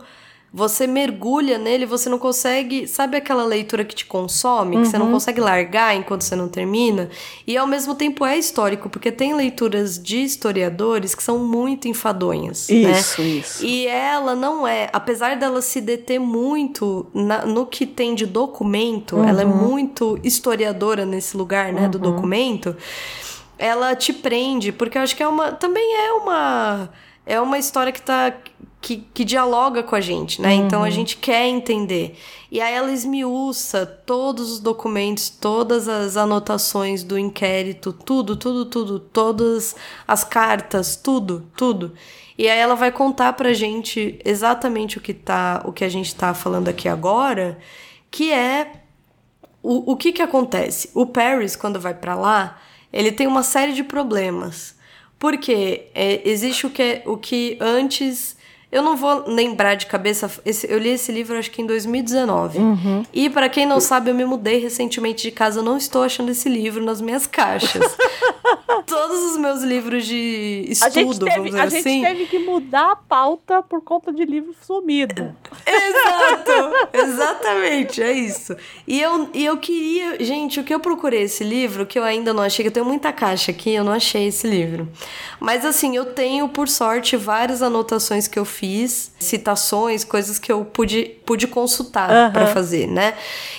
você 0.53 0.85
mergulha 0.85 1.59
nele, 1.59 1.87
você 1.87 2.09
não 2.09 2.19
consegue. 2.19 2.89
Sabe 2.89 3.17
aquela 3.17 3.45
leitura 3.45 3.85
que 3.85 3.95
te 3.95 4.05
consome, 4.05 4.77
uhum. 4.77 4.83
que 4.83 4.89
você 4.89 4.99
não 4.99 5.07
uhum. 5.07 5.13
consegue 5.13 5.41
largar 5.41 5.95
enquanto 5.95 6.23
você 6.23 6.35
não 6.35 6.49
termina? 6.49 7.09
E 7.47 7.57
ao 7.57 7.69
mesmo 7.69 7.95
tempo 7.95 8.27
é 8.27 8.37
histórico, 8.37 8.91
porque 8.91 9.13
tem 9.13 9.33
leituras 9.33 9.97
de 9.97 10.19
historiadores 10.19 11.15
que 11.15 11.23
são 11.23 11.39
muito 11.39 11.87
enfadonhas. 11.87 12.69
Né? 12.69 12.91
Isso, 12.91 13.23
né? 13.23 13.29
isso. 13.29 13.65
E 13.65 13.87
ela 13.87 14.35
não 14.35 14.67
é, 14.67 14.91
apesar 14.93 15.37
dela 15.37 15.63
se 15.63 15.81
deter 15.81 16.19
muito 16.19 17.07
na, 17.15 17.47
no 17.47 17.65
que 17.65 17.87
tem 17.87 18.17
de 18.17 18.27
documento, 18.27 19.17
uhum. 19.17 19.29
ela 19.29 19.43
é 19.43 19.45
muito 19.47 20.19
historiadora 20.25 21.07
nesse 21.07 21.37
lugar, 21.37 21.73
né, 21.73 21.83
uhum. 21.83 21.91
do 21.91 21.99
documento. 22.01 22.77
Ela 23.57 23.95
te 23.95 24.13
prende, 24.13 24.73
porque 24.73 24.99
eu 24.99 25.03
acho 25.03 25.15
que 25.15 25.23
é 25.23 25.29
uma. 25.29 25.53
Também 25.53 25.95
é 25.97 26.13
uma. 26.13 26.91
É 27.25 27.41
uma 27.41 27.59
história 27.59 27.93
que 27.93 28.03
tá 28.03 28.35
que, 28.81 29.05
que 29.13 29.25
dialoga 29.25 29.83
com 29.83 29.95
a 29.95 30.01
gente, 30.01 30.41
né? 30.41 30.55
Uhum. 30.55 30.67
Então 30.67 30.81
a 30.81 30.85
uhum. 30.85 30.91
gente 30.91 31.17
quer 31.17 31.47
entender. 31.47 32.19
E 32.51 32.61
aí 32.61 32.75
ela 32.75 32.91
esmiuça 32.91 33.85
todos 33.85 34.53
os 34.53 34.61
documentos, 34.61 35.29
todas 35.29 35.87
as 35.89 36.17
anotações 36.17 37.05
do 37.05 37.19
inquérito, 37.19 37.93
tudo, 37.93 38.37
tudo, 38.37 38.65
tudo, 38.65 38.99
todas 38.99 39.77
as 40.09 40.25
cartas, 40.25 40.97
tudo, 40.97 41.47
tudo. 41.57 41.93
E 42.39 42.49
aí 42.49 42.59
ela 42.59 42.75
vai 42.75 42.91
contar 42.91 43.35
pra 43.35 43.53
gente 43.53 44.19
exatamente 44.25 44.97
o 44.97 45.01
que 45.01 45.13
tá, 45.13 45.63
o 45.67 45.73
que 45.73 45.85
a 45.85 45.89
gente 45.89 46.15
tá 46.15 46.33
falando 46.33 46.69
aqui 46.69 46.89
agora, 46.89 47.59
que 48.11 48.33
é 48.33 48.81
o, 49.63 49.93
o 49.93 49.97
que 49.97 50.11
que 50.11 50.23
acontece? 50.23 50.91
O 50.95 51.05
Paris, 51.05 51.55
quando 51.55 51.79
vai 51.79 51.93
para 51.93 52.15
lá, 52.15 52.59
ele 52.91 53.13
tem 53.13 53.27
uma 53.27 53.43
série 53.43 53.75
de 53.75 53.85
problemas. 53.85 54.75
Porque 55.19 55.91
é, 55.95 56.27
existe 56.27 56.67
o 56.67 56.71
que, 56.71 57.03
o 57.05 57.19
que 57.19 57.59
antes 57.61 58.40
eu 58.73 58.83
não 58.83 58.97
vou 58.97 59.25
lembrar 59.27 59.75
de 59.75 59.87
cabeça. 59.87 60.31
Esse, 60.45 60.71
eu 60.71 60.79
li 60.79 60.91
esse 60.91 61.11
livro 61.11 61.37
acho 61.37 61.51
que 61.51 61.61
em 61.61 61.67
2019. 61.67 62.59
Uhum. 62.59 63.05
E 63.13 63.29
para 63.29 63.49
quem 63.49 63.67
não 63.67 63.81
sabe, 63.81 64.11
eu 64.11 64.15
me 64.15 64.25
mudei 64.25 64.61
recentemente 64.61 65.23
de 65.23 65.33
casa. 65.33 65.59
Eu 65.59 65.65
não 65.65 65.77
estou 65.77 66.05
achando 66.05 66.31
esse 66.31 66.49
livro 66.49 66.85
nas 66.85 67.01
minhas 67.01 67.27
caixas. 67.27 67.83
Todos 68.87 69.33
os 69.33 69.37
meus 69.37 69.63
livros 69.63 70.07
de 70.07 70.67
estudo, 70.69 71.27
teve, 71.27 71.37
vamos 71.37 71.51
dizer 71.51 71.61
a 71.61 71.65
assim. 71.65 72.05
A 72.05 72.11
gente 72.11 72.19
teve 72.19 72.27
que 72.27 72.39
mudar 72.39 72.93
a 72.93 72.97
pauta 72.97 73.61
por 73.61 73.83
conta 73.83 74.13
de 74.13 74.25
livro 74.25 74.55
sumido. 74.63 75.35
Exato! 75.67 76.89
exatamente, 76.97 78.03
é 78.03 78.13
isso. 78.13 78.57
E 78.87 79.01
eu, 79.01 79.29
e 79.35 79.45
eu 79.45 79.57
queria. 79.57 80.23
Gente, 80.25 80.61
o 80.61 80.65
que 80.65 80.73
eu 80.73 80.81
procurei 80.81 81.23
esse 81.23 81.43
livro, 81.43 81.85
que 81.85 81.99
eu 81.99 82.05
ainda 82.05 82.33
não 82.33 82.43
achei, 82.43 82.63
que 82.63 82.69
eu 82.69 82.73
tenho 82.73 82.87
muita 82.87 83.13
caixa 83.13 83.51
aqui, 83.51 83.75
eu 83.75 83.83
não 83.83 83.93
achei 83.93 84.29
esse 84.29 84.47
livro. 84.47 84.89
Mas 85.41 85.65
assim, 85.65 85.97
eu 85.97 86.07
tenho, 86.07 86.49
por 86.49 86.69
sorte, 86.69 87.17
várias 87.17 87.63
anotações 87.63 88.29
que 88.29 88.39
eu 88.39 88.45
fiz 88.45 88.60
fiz, 88.61 89.11
citações, 89.19 90.05
coisas 90.05 90.39
que 90.39 90.53
eu 90.53 90.67
pude, 90.67 91.17
pude 91.25 91.47
consultar 91.47 92.11
uhum. 92.11 92.33
para 92.33 92.47
fazer, 92.49 92.87
né? 92.87 93.15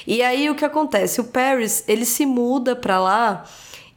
E 0.06 0.22
aí 0.22 0.48
o 0.48 0.54
que 0.54 0.64
acontece? 0.64 1.20
O 1.20 1.24
Paris, 1.24 1.84
ele 1.88 2.06
se 2.06 2.24
muda 2.24 2.76
para 2.76 3.00
lá 3.00 3.44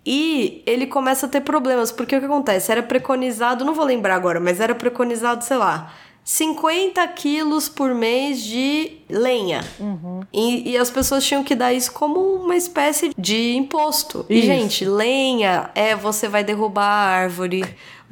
e 0.05 0.63
ele 0.65 0.87
começa 0.87 1.27
a 1.27 1.29
ter 1.29 1.43
problemas, 1.43 1.93
porque 1.93 2.17
o 2.17 2.21
que 2.21 2.25
acontece? 2.25 2.73
Era 2.73 2.83
preconizado, 2.83 3.67
não 3.67 3.75
vou 3.75 3.85
lembrar 3.85 4.15
agora, 4.15 4.41
mas 4.41 4.61
era 4.61 4.75
preconizado, 4.75 5.45
sei 5.45 5.59
lá, 5.59 5.93
50 6.25 7.07
quilos 7.09 7.69
por 7.69 7.95
mês 7.95 8.43
de 8.43 8.93
lenha. 9.11 9.63
Uhum. 9.79 10.21
E, 10.33 10.71
e, 10.71 10.79
as 10.79 10.91
pessoas 10.91 11.23
tinham 11.23 11.45
que 11.45 11.55
dar 11.55 11.75
isso 11.75 11.93
como 11.93 12.19
uma 12.19 12.57
espécie 12.57 13.13
de 13.17 13.55
imposto. 13.55 14.25
Isso. 14.31 14.33
E, 14.33 14.41
gente, 14.41 14.87
lenha 14.87 15.69
é 15.75 15.95
você 15.95 16.27
vai 16.27 16.43
derrubar 16.43 16.87
a 16.87 17.11
árvore, 17.11 17.63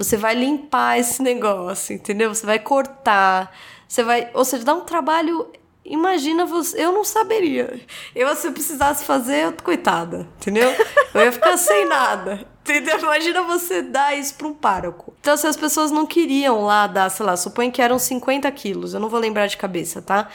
você 0.02 0.16
vai 0.16 0.34
limpar 0.34 0.98
esse 0.98 1.22
negócio, 1.22 1.94
entendeu? 1.94 2.34
Você 2.34 2.44
vai 2.44 2.58
cortar, 2.58 3.54
você 3.86 4.02
vai. 4.02 4.30
Ou 4.34 4.44
seja, 4.44 4.64
dá 4.64 4.74
um 4.74 4.80
trabalho. 4.80 5.50
Imagina 5.84 6.46
você. 6.46 6.82
Eu 6.84 6.92
não 6.92 7.04
saberia. 7.04 7.80
Eu, 8.14 8.34
se 8.36 8.46
eu 8.46 8.52
precisasse 8.52 9.04
fazer, 9.04 9.44
eu, 9.44 9.52
coitada, 9.52 10.28
entendeu? 10.40 10.70
Eu 11.12 11.22
ia 11.22 11.32
ficar 11.32 11.56
sem 11.56 11.86
nada. 11.88 12.46
Entendeu? 12.62 12.98
Imagina 13.00 13.42
você 13.42 13.82
dar 13.82 14.16
isso 14.16 14.34
para 14.36 14.46
um 14.46 14.54
pároco. 14.54 15.12
Então, 15.20 15.36
se 15.36 15.46
as 15.46 15.56
pessoas 15.56 15.90
não 15.90 16.06
queriam 16.06 16.64
lá 16.64 16.86
dar, 16.86 17.10
sei 17.10 17.26
lá, 17.26 17.36
supõe 17.36 17.70
que 17.70 17.82
eram 17.82 17.98
50 17.98 18.50
quilos, 18.52 18.94
eu 18.94 19.00
não 19.00 19.08
vou 19.08 19.18
lembrar 19.18 19.48
de 19.48 19.56
cabeça, 19.56 20.00
tá? 20.00 20.28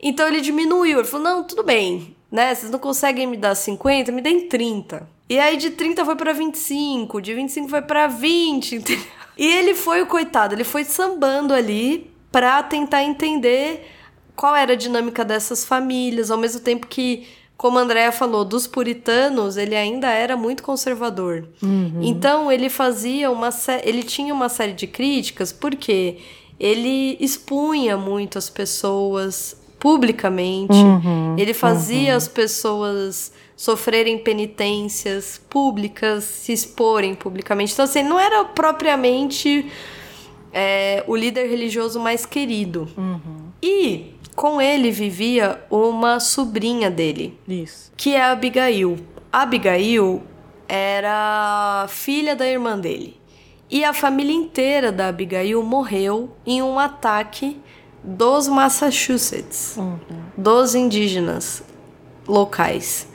Então 0.00 0.28
ele 0.28 0.40
diminuiu. 0.40 1.00
Ele 1.00 1.08
falou: 1.08 1.24
não, 1.24 1.44
tudo 1.44 1.62
bem, 1.62 2.16
né? 2.30 2.54
Vocês 2.54 2.70
não 2.70 2.78
conseguem 2.78 3.26
me 3.26 3.36
dar 3.36 3.54
50, 3.54 4.12
me 4.12 4.22
deem 4.22 4.48
30. 4.48 5.17
E 5.28 5.38
aí 5.38 5.56
de 5.56 5.70
30 5.70 6.04
foi 6.04 6.16
para 6.16 6.32
25, 6.32 7.20
de 7.20 7.34
25 7.34 7.68
foi 7.68 7.82
para 7.82 8.06
20, 8.06 8.76
entendeu? 8.76 9.04
E 9.36 9.46
ele 9.46 9.74
foi 9.74 10.02
o 10.02 10.06
coitado, 10.06 10.54
ele 10.54 10.64
foi 10.64 10.84
sambando 10.84 11.54
ali 11.54 12.10
para 12.32 12.62
tentar 12.62 13.04
entender 13.04 13.86
qual 14.34 14.54
era 14.54 14.72
a 14.72 14.76
dinâmica 14.76 15.24
dessas 15.24 15.64
famílias, 15.64 16.30
ao 16.30 16.38
mesmo 16.38 16.60
tempo 16.60 16.86
que, 16.86 17.26
como 17.56 17.78
a 17.78 17.82
Andrea 17.82 18.12
falou, 18.12 18.44
dos 18.44 18.66
puritanos, 18.66 19.56
ele 19.56 19.74
ainda 19.74 20.08
era 20.08 20.36
muito 20.36 20.62
conservador. 20.62 21.48
Uhum. 21.62 22.00
Então 22.02 22.50
ele 22.50 22.70
fazia 22.70 23.30
uma 23.30 23.50
ele 23.82 24.02
tinha 24.02 24.32
uma 24.32 24.48
série 24.48 24.72
de 24.72 24.86
críticas 24.86 25.52
porque 25.52 26.18
ele 26.58 27.16
expunha 27.20 27.96
muito 27.96 28.38
as 28.38 28.48
pessoas 28.48 29.57
publicamente. 29.78 30.72
Uhum. 30.72 31.36
Ele 31.38 31.54
fazia 31.54 32.12
uhum. 32.12 32.16
as 32.16 32.28
pessoas 32.28 33.32
sofrerem 33.56 34.18
penitências 34.18 35.40
públicas, 35.50 36.24
se 36.24 36.52
exporem 36.52 37.14
publicamente. 37.14 37.72
Então, 37.72 37.84
assim, 37.84 38.02
não 38.02 38.18
era 38.18 38.44
propriamente 38.44 39.70
é, 40.52 41.02
o 41.06 41.16
líder 41.16 41.48
religioso 41.48 41.98
mais 41.98 42.24
querido. 42.24 42.88
Uhum. 42.96 43.48
E 43.62 44.14
com 44.36 44.60
ele 44.60 44.92
vivia 44.92 45.60
uma 45.68 46.20
sobrinha 46.20 46.88
dele, 46.90 47.36
Isso. 47.48 47.92
que 47.96 48.14
é 48.14 48.22
Abigail. 48.22 48.96
Abigail 49.32 50.22
era 50.68 51.86
filha 51.88 52.36
da 52.36 52.46
irmã 52.46 52.78
dele. 52.78 53.16
E 53.70 53.84
a 53.84 53.92
família 53.92 54.32
inteira 54.34 54.92
da 54.92 55.08
Abigail 55.08 55.62
morreu 55.62 56.30
em 56.46 56.62
um 56.62 56.78
ataque 56.78 57.60
dos 58.08 58.48
Massachusetts, 58.48 59.76
uhum. 59.76 59.98
dos 60.36 60.74
indígenas 60.74 61.62
locais 62.26 63.06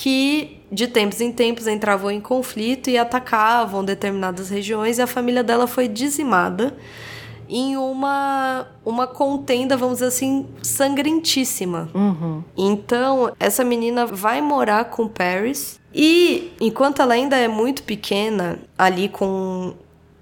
que 0.00 0.62
de 0.72 0.86
tempos 0.86 1.20
em 1.20 1.30
tempos 1.30 1.66
entravam 1.66 2.10
em 2.10 2.22
conflito 2.22 2.88
e 2.88 2.96
atacavam 2.96 3.84
determinadas 3.84 4.48
regiões 4.48 4.96
e 4.96 5.02
a 5.02 5.06
família 5.06 5.44
dela 5.44 5.66
foi 5.66 5.86
dizimada 5.88 6.74
em 7.46 7.76
uma, 7.76 8.66
uma 8.82 9.06
contenda, 9.06 9.76
vamos 9.76 9.96
dizer 9.96 10.06
assim, 10.06 10.46
sangrentíssima. 10.62 11.90
Uhum. 11.92 12.42
Então, 12.56 13.30
essa 13.38 13.62
menina 13.62 14.06
vai 14.06 14.40
morar 14.40 14.86
com 14.86 15.06
Paris 15.06 15.78
e, 15.92 16.52
enquanto 16.58 17.02
ela 17.02 17.12
ainda 17.12 17.36
é 17.36 17.48
muito 17.48 17.82
pequena, 17.82 18.58
ali 18.78 19.08
com. 19.08 19.74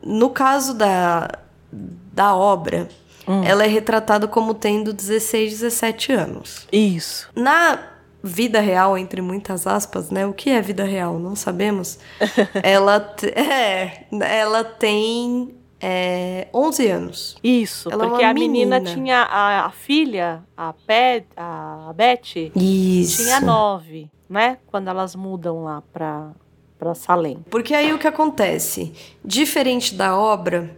No 0.02 0.30
caso 0.30 0.74
da, 0.74 1.30
da 1.70 2.34
obra, 2.34 2.88
Hum. 3.28 3.42
ela 3.44 3.64
é 3.64 3.68
retratada 3.68 4.26
como 4.26 4.54
tendo 4.54 4.92
16, 4.92 5.50
17 5.60 6.12
anos. 6.12 6.66
Isso. 6.72 7.28
Na 7.36 7.78
vida 8.22 8.60
real, 8.60 8.96
entre 8.96 9.20
muitas 9.20 9.66
aspas, 9.66 10.10
né? 10.10 10.26
O 10.26 10.32
que 10.32 10.50
é 10.50 10.60
vida 10.60 10.84
real? 10.84 11.18
Não 11.18 11.36
sabemos. 11.36 11.98
ela, 12.62 13.14
é, 13.34 14.04
ela 14.10 14.64
tem 14.64 15.54
é, 15.80 16.48
11 16.52 16.86
anos. 16.88 17.36
Isso, 17.42 17.88
Ela 17.90 18.04
é 18.04 18.08
porque 18.08 18.24
uma 18.24 18.30
a 18.30 18.34
menina, 18.34 18.80
menina. 18.80 18.94
tinha 18.94 19.22
a, 19.22 19.66
a 19.66 19.70
filha, 19.70 20.42
a, 20.56 20.72
Pe, 20.72 21.24
a 21.36 21.92
Beth, 21.94 22.50
Isso. 22.56 23.22
tinha 23.22 23.40
nove, 23.40 24.10
né? 24.28 24.58
Quando 24.66 24.88
elas 24.88 25.14
mudam 25.14 25.64
lá 25.64 25.82
pra, 25.92 26.32
pra 26.78 26.94
Salem. 26.94 27.44
Porque 27.48 27.74
aí 27.74 27.92
o 27.92 27.98
que 27.98 28.08
acontece? 28.08 28.92
Diferente 29.24 29.94
da 29.94 30.16
obra, 30.18 30.74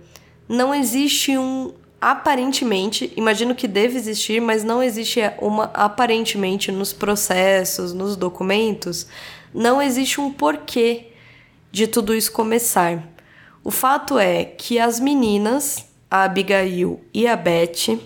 não 0.48 0.74
existe 0.74 1.36
um. 1.38 1.72
Aparentemente, 2.00 3.12
imagino 3.14 3.54
que 3.54 3.68
deve 3.68 3.96
existir, 3.96 4.40
mas 4.40 4.64
não 4.64 4.82
existe 4.82 5.20
uma. 5.38 5.64
Aparentemente, 5.74 6.72
nos 6.72 6.92
processos, 6.92 7.92
nos 7.92 8.16
documentos, 8.16 9.06
não 9.52 9.82
existe 9.82 10.20
um 10.20 10.32
porquê 10.32 11.08
de 11.70 11.86
tudo 11.86 12.14
isso 12.14 12.32
começar. 12.32 13.06
O 13.62 13.70
fato 13.70 14.18
é 14.18 14.44
que 14.44 14.78
as 14.78 14.98
meninas, 14.98 15.86
a 16.10 16.24
Abigail 16.24 17.00
e 17.12 17.26
a 17.26 17.36
Beth, 17.36 17.98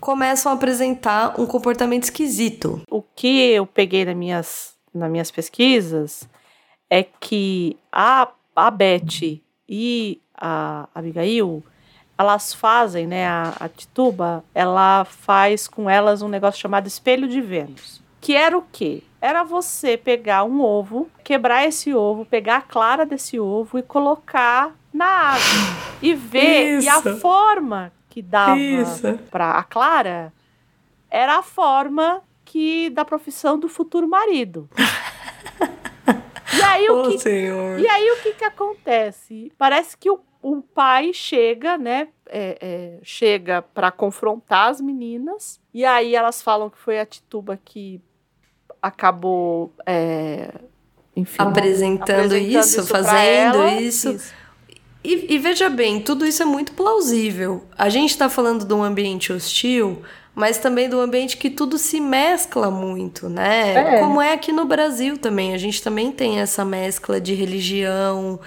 começam 0.00 0.50
a 0.50 0.54
apresentar 0.56 1.40
um 1.40 1.46
comportamento 1.46 2.04
esquisito. 2.04 2.82
O 2.90 3.00
que 3.00 3.52
eu 3.52 3.64
peguei 3.64 4.04
nas 4.04 4.16
minhas, 4.16 4.74
nas 4.92 5.10
minhas 5.10 5.30
pesquisas 5.30 6.28
é 6.88 7.04
que 7.04 7.76
a, 7.92 8.28
a 8.56 8.70
Beth 8.72 9.40
e 9.68 10.20
a 10.34 10.88
Abigail, 10.92 11.62
elas 12.20 12.52
fazem, 12.52 13.06
né, 13.06 13.26
a, 13.26 13.54
a 13.60 13.68
Tituba, 13.68 14.44
ela 14.54 15.04
faz 15.04 15.66
com 15.66 15.88
elas 15.88 16.20
um 16.20 16.28
negócio 16.28 16.60
chamado 16.60 16.86
espelho 16.86 17.26
de 17.26 17.40
Vênus. 17.40 18.02
Que 18.20 18.36
era 18.36 18.56
o 18.56 18.64
quê? 18.70 19.02
Era 19.20 19.42
você 19.42 19.96
pegar 19.96 20.44
um 20.44 20.60
ovo, 20.60 21.08
quebrar 21.24 21.66
esse 21.66 21.94
ovo, 21.94 22.26
pegar 22.26 22.58
a 22.58 22.62
clara 22.62 23.06
desse 23.06 23.40
ovo 23.40 23.78
e 23.78 23.82
colocar 23.82 24.74
na 24.92 25.06
água. 25.06 25.40
E 26.02 26.14
ver, 26.14 26.80
e 26.80 26.88
a 26.88 26.96
Isso. 26.98 27.18
forma 27.18 27.92
que 28.08 28.22
dava 28.22 28.58
Isso. 28.58 29.18
para 29.30 29.50
a 29.50 29.62
Clara 29.62 30.32
era 31.10 31.36
a 31.36 31.42
forma 31.42 32.22
que 32.42 32.88
da 32.88 33.04
profissão 33.04 33.58
do 33.58 33.68
futuro 33.68 34.08
marido. 34.08 34.66
e 36.56 36.62
aí 36.62 36.88
o 36.88 37.10
que 37.10 37.18
Senhor. 37.18 37.78
e 37.78 37.86
aí 37.86 38.10
o 38.12 38.22
que 38.22 38.32
que 38.32 38.44
acontece? 38.44 39.52
Parece 39.58 39.94
que 39.94 40.10
o, 40.10 40.20
o 40.42 40.62
pai 40.62 41.12
chega, 41.12 41.76
né? 41.76 42.08
é, 42.30 42.56
é, 42.60 42.98
chega 43.02 43.60
para 43.60 43.90
confrontar 43.90 44.70
as 44.70 44.80
meninas 44.80 45.60
e 45.74 45.84
aí 45.84 46.14
elas 46.14 46.40
falam 46.40 46.70
que 46.70 46.78
foi 46.78 47.00
a 47.00 47.04
Tituba 47.04 47.58
que 47.62 48.00
acabou, 48.80 49.72
é, 49.84 50.52
enfim, 51.14 51.42
Apresentando, 51.42 52.36
isso, 52.36 52.86
pra 52.86 53.02
fazendo 53.02 53.62
ela. 53.62 53.80
isso. 53.80 54.16
E, 55.02 55.34
e 55.34 55.38
veja 55.38 55.68
bem, 55.68 56.00
tudo 56.00 56.24
isso 56.24 56.42
é 56.42 56.46
muito 56.46 56.72
plausível. 56.72 57.64
A 57.76 57.88
gente 57.88 58.10
está 58.10 58.28
falando 58.28 58.64
de 58.64 58.72
um 58.72 58.82
ambiente 58.82 59.32
hostil, 59.32 60.02
mas 60.34 60.58
também 60.58 60.88
do 60.88 61.00
ambiente 61.00 61.36
que 61.36 61.50
tudo 61.50 61.78
se 61.78 62.00
mescla 62.00 62.70
muito, 62.70 63.28
né? 63.28 63.96
É. 63.96 64.00
Como 64.00 64.20
é 64.20 64.32
aqui 64.32 64.52
no 64.52 64.66
Brasil 64.66 65.18
também. 65.18 65.52
A 65.54 65.58
gente 65.58 65.82
também 65.82 66.12
tem 66.12 66.38
essa 66.38 66.64
mescla 66.64 67.20
de 67.20 67.34
religião 67.34 68.38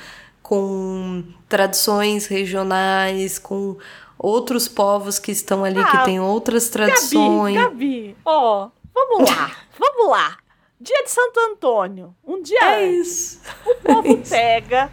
com 0.43 1.23
tradições 1.47 2.27
regionais, 2.27 3.39
com 3.39 3.77
outros 4.19 4.67
povos 4.67 5.17
que 5.17 5.31
estão 5.31 5.63
ali 5.63 5.83
que 5.83 5.97
Ah, 5.97 6.03
têm 6.03 6.19
outras 6.19 6.69
tradições. 6.69 7.55
Gabi, 7.55 8.15
ó, 8.25 8.69
vamos 8.93 9.29
lá, 9.29 9.51
vamos 9.79 10.11
lá. 10.11 10.37
Dia 10.79 11.01
de 11.03 11.09
Santo 11.11 11.39
Antônio, 11.39 12.13
um 12.27 12.41
dia 12.41 12.59
É 12.61 12.85
antes, 12.89 13.07
isso. 13.09 13.41
o 13.65 13.75
povo 13.75 14.17
pega, 14.29 14.91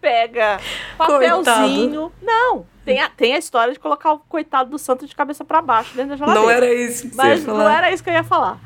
pega 0.00 0.60
papelzinho. 0.96 2.12
Não, 2.22 2.64
tem 2.84 3.00
a, 3.00 3.10
tem 3.10 3.34
a 3.34 3.38
história 3.38 3.72
de 3.72 3.80
colocar 3.80 4.12
o 4.12 4.18
coitado 4.20 4.70
do 4.70 4.78
santo 4.78 5.04
de 5.04 5.16
cabeça 5.16 5.44
pra 5.44 5.60
baixo 5.60 5.94
dentro 5.96 6.10
da 6.10 6.16
geladeira. 6.16 6.42
Não 6.42 6.50
era 6.50 6.72
isso 6.72 7.10
que 7.10 7.16
Mas 7.16 7.40
você 7.40 7.50
ia 7.50 7.54
não 7.56 7.68
era 7.68 7.92
isso 7.92 8.04
que 8.04 8.10
eu 8.10 8.14
ia 8.14 8.22
falar. 8.24 8.60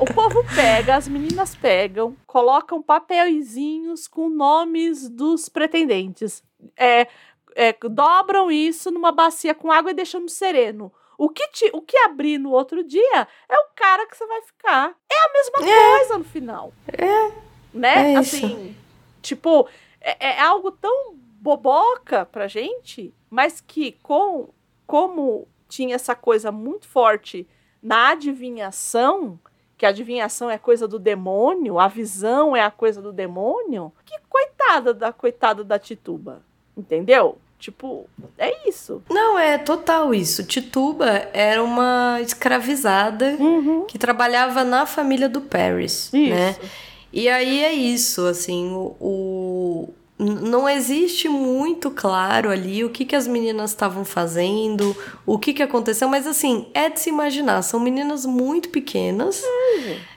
O 0.00 0.12
povo 0.12 0.44
pega, 0.54 0.96
as 0.96 1.08
meninas 1.08 1.54
pegam, 1.54 2.16
colocam 2.26 2.80
papelzinhos 2.82 4.06
com 4.06 4.28
nomes 4.28 5.08
dos 5.08 5.48
pretendentes. 5.48 6.42
É, 6.76 7.08
é, 7.54 7.72
dobram 7.90 8.50
isso 8.50 8.90
numa 8.90 9.10
bacia 9.10 9.54
com 9.54 9.72
água 9.72 9.90
e 9.90 9.94
deixam 9.94 10.20
no 10.20 10.28
sereno. 10.28 10.92
O 11.16 11.28
que, 11.28 11.46
te, 11.48 11.70
o 11.72 11.80
que 11.80 11.96
abrir 11.98 12.38
no 12.38 12.50
outro 12.50 12.82
dia 12.82 13.28
é 13.48 13.58
o 13.58 13.68
cara 13.74 14.06
que 14.06 14.16
você 14.16 14.26
vai 14.26 14.42
ficar. 14.42 14.94
É 15.10 15.28
a 15.28 15.32
mesma 15.32 15.98
coisa 15.98 16.18
no 16.18 16.24
final. 16.24 16.72
É. 16.88 17.32
Né? 17.72 18.14
É 18.14 18.20
isso. 18.20 18.36
assim, 18.36 18.76
tipo, 19.22 19.68
é, 20.00 20.36
é 20.36 20.40
algo 20.40 20.70
tão 20.70 21.14
boboca 21.14 22.24
pra 22.26 22.48
gente, 22.48 23.12
mas 23.30 23.60
que 23.60 23.92
com 24.02 24.48
como 24.86 25.48
tinha 25.68 25.94
essa 25.94 26.14
coisa 26.14 26.52
muito 26.52 26.86
forte 26.86 27.48
na 27.82 28.10
adivinhação, 28.10 29.38
que 29.76 29.84
a 29.84 29.88
adivinhação 29.88 30.48
é 30.50 30.56
coisa 30.58 30.86
do 30.86 30.98
demônio, 30.98 31.78
a 31.78 31.88
visão 31.88 32.54
é 32.56 32.62
a 32.62 32.70
coisa 32.70 33.02
do 33.02 33.12
demônio, 33.12 33.92
que 34.04 34.14
coitada 34.28 34.94
da 34.94 35.12
coitada 35.12 35.62
da 35.64 35.78
Tituba, 35.78 36.40
entendeu? 36.76 37.38
Tipo, 37.58 38.06
é 38.36 38.68
isso. 38.68 39.02
Não, 39.08 39.38
é 39.38 39.56
total 39.56 40.14
isso. 40.14 40.44
Tituba 40.44 41.06
era 41.32 41.62
uma 41.62 42.18
escravizada 42.20 43.36
Uhum. 43.40 43.84
que 43.86 43.98
trabalhava 43.98 44.62
na 44.64 44.84
família 44.86 45.28
do 45.28 45.40
Paris, 45.40 46.12
Isso. 46.12 46.30
né? 46.34 46.56
E 47.12 47.28
aí 47.28 47.64
é 47.64 47.72
isso, 47.72 48.26
assim, 48.26 48.70
o, 48.72 48.96
o- 49.00 49.94
não 50.18 50.68
existe 50.68 51.28
muito 51.28 51.90
claro 51.90 52.50
ali 52.50 52.84
o 52.84 52.90
que, 52.90 53.04
que 53.04 53.16
as 53.16 53.26
meninas 53.26 53.70
estavam 53.70 54.04
fazendo, 54.04 54.96
o 55.26 55.38
que, 55.38 55.52
que 55.52 55.62
aconteceu, 55.62 56.08
mas 56.08 56.26
assim, 56.26 56.68
é 56.72 56.88
de 56.88 57.00
se 57.00 57.08
imaginar, 57.10 57.62
são 57.62 57.80
meninas 57.80 58.24
muito 58.24 58.68
pequenas, 58.68 59.42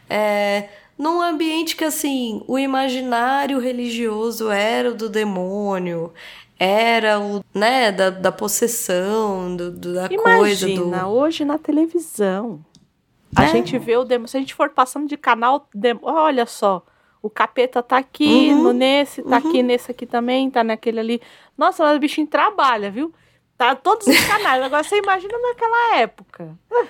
é, 0.10 0.70
num 0.98 1.22
ambiente 1.22 1.76
que 1.76 1.84
assim, 1.84 2.44
o 2.48 2.58
imaginário 2.60 3.60
religioso 3.60 4.50
era 4.50 4.92
o 4.92 4.94
do 4.96 5.10
demônio, 5.10 6.14
era 6.60 7.20
o, 7.20 7.44
né, 7.54 7.92
da, 7.92 8.10
da 8.10 8.32
possessão, 8.32 9.56
do, 9.56 9.72
do- 9.72 9.94
da 9.94 10.10
coisa 10.10 10.66
do... 10.68 10.72
Imagina, 10.74 11.08
hoje 11.08 11.46
na 11.46 11.58
televisão. 11.58 12.60
A 13.36 13.44
É. 13.44 13.48
gente 13.48 13.78
vê 13.78 13.96
o 13.98 14.04
demônio. 14.04 14.28
Se 14.30 14.38
a 14.38 14.40
gente 14.40 14.56
for 14.56 14.70
passando 14.70 15.08
de 15.08 15.18
canal, 15.18 15.68
olha 16.02 16.46
só. 16.48 16.84
O 17.28 17.30
capeta 17.30 17.84
tá 17.84 17.98
aqui, 17.98 18.50
Uhum, 18.52 18.64
no 18.64 18.74
nesse, 18.74 19.22
tá 19.22 19.38
aqui 19.38 19.62
nesse 19.62 19.92
aqui 19.92 20.06
também, 20.06 20.50
tá 20.50 20.64
naquele 20.64 21.00
ali. 21.00 21.22
Nossa, 21.58 21.84
mas 21.84 21.98
o 21.98 22.00
bichinho 22.00 22.26
trabalha, 22.28 22.90
viu? 22.90 23.14
Tá 23.58 23.76
todos 23.76 24.08
os 24.08 24.20
canais. 24.26 24.64
Agora 24.64 24.84
você 24.84 24.98
imagina 24.98 25.34
naquela 25.38 25.98
época. 25.98 26.58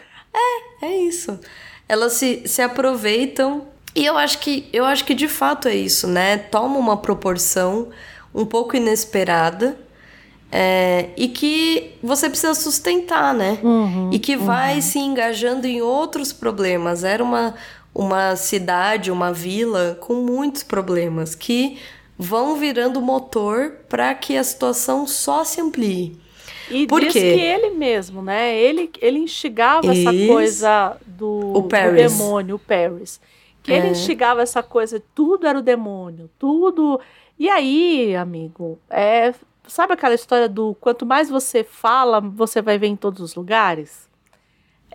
É 0.83 0.95
isso. 0.97 1.39
Elas 1.89 2.13
se, 2.13 2.43
se 2.47 2.61
aproveitam. 2.61 3.67
E 3.95 4.05
eu 4.05 4.15
acho 4.15 4.38
que 4.38 4.69
eu 4.71 4.85
acho 4.85 5.03
que 5.03 5.15
de 5.15 5.27
fato 5.27 5.67
é 5.67 5.75
isso, 5.75 6.05
né? 6.07 6.38
Toma 6.38 6.77
uma 6.77 6.95
proporção 6.97 7.89
um 8.35 8.45
pouco 8.45 8.75
inesperada. 8.77 9.79
é, 10.51 11.09
e 11.17 11.27
que 11.29 11.95
você 12.03 12.29
precisa 12.29 12.53
sustentar, 12.53 13.33
né? 13.33 13.57
e 14.11 14.19
que 14.19 14.38
vai 14.38 14.79
se 14.81 14.99
engajando 14.99 15.65
em 15.65 15.81
outros 15.81 16.31
problemas. 16.31 17.03
Era 17.03 17.23
uma, 17.23 17.55
uma 17.97 18.35
cidade, 18.35 19.11
uma 19.11 19.33
vila 19.33 19.97
com 20.01 20.13
muitos 20.15 20.63
problemas 20.63 21.33
que 21.35 21.79
vão 22.17 22.55
virando 22.55 23.01
motor 23.01 23.71
para 23.89 24.13
que 24.15 24.37
a 24.37 24.43
situação 24.43 25.07
só 25.07 25.43
se 25.43 25.59
amplie. 25.61 26.17
E 26.69 26.85
Por 26.85 26.99
diz 27.01 27.13
quê? 27.13 27.33
que 27.33 27.39
ele 27.39 27.71
mesmo, 27.71 28.21
né? 28.21 28.55
Ele, 28.57 28.89
ele 29.01 29.19
instigava 29.19 29.91
essa 29.91 30.11
coisa 30.27 30.97
do, 31.05 31.53
do 31.53 31.61
demônio, 31.95 32.55
o 32.55 32.59
Paris. 32.59 33.19
Que 33.63 33.71
ele 33.71 33.87
É. 33.87 33.91
instigava 33.91 34.41
essa 34.41 34.61
coisa, 34.61 35.01
tudo 35.15 35.47
era 35.47 35.57
o 35.57 35.61
demônio, 35.61 36.29
tudo. 36.37 36.99
E 37.39 37.49
aí, 37.49 38.15
amigo, 38.15 38.79
é, 38.89 39.33
sabe 39.67 39.93
aquela 39.93 40.15
história 40.15 40.47
do 40.49 40.75
quanto 40.79 41.05
mais 41.05 41.29
você 41.29 41.63
fala, 41.63 42.19
você 42.21 42.61
vai 42.61 42.77
ver 42.77 42.87
em 42.87 42.95
todos 42.95 43.21
os 43.21 43.35
lugares? 43.35 44.07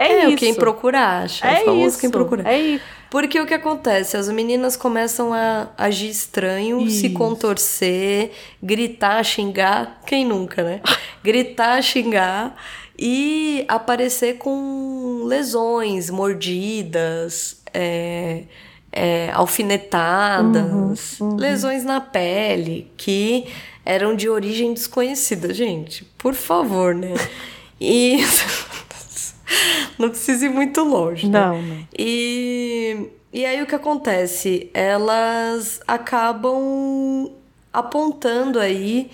É, 0.07 0.13
é 0.13 0.27
isso. 0.29 0.37
quem 0.37 0.55
procura 0.55 1.23
acha. 1.23 1.47
É 1.47 1.65
famoso 1.65 1.89
isso. 1.89 2.01
quem 2.01 2.11
procura. 2.11 2.49
É 2.49 2.59
isso. 2.59 2.85
Porque 3.13 3.39
o 3.39 3.45
que 3.45 3.53
acontece? 3.53 4.17
As 4.17 4.27
meninas 4.31 4.75
começam 4.75 5.35
a 5.35 5.69
agir 5.77 6.09
estranho, 6.09 6.89
se 6.89 7.09
Isso. 7.09 7.15
contorcer, 7.15 8.31
gritar, 8.63 9.23
xingar. 9.23 10.01
Quem 10.07 10.25
nunca, 10.25 10.63
né? 10.63 10.81
gritar, 11.23 11.83
xingar 11.83 12.57
e 12.99 13.67
aparecer 13.69 14.39
com 14.39 15.25
lesões, 15.25 16.09
mordidas, 16.09 17.61
é, 17.75 18.45
é, 18.91 19.31
alfinetadas, 19.35 21.19
lesões 21.37 21.85
na 21.85 22.01
pele 22.01 22.91
que 22.97 23.47
eram 23.85 24.17
de 24.17 24.29
origem 24.29 24.73
desconhecida. 24.73 25.53
Gente, 25.53 26.05
por 26.17 26.33
favor, 26.33 26.95
né? 26.95 27.13
E. 27.85 28.25
Não 30.03 30.11
precisa 30.11 30.45
ir 30.47 30.49
muito 30.51 30.83
longe. 30.83 31.29
né? 31.29 31.41
Não, 31.41 31.63
não. 31.63 31.79
E, 31.99 33.09
e 33.33 33.45
aí 33.47 33.63
o 33.63 33.67
que 33.67 33.75
acontece? 33.75 34.71
Elas 34.75 35.81
acabam 35.87 37.31
apontando 37.73 38.59
aí 38.59 39.11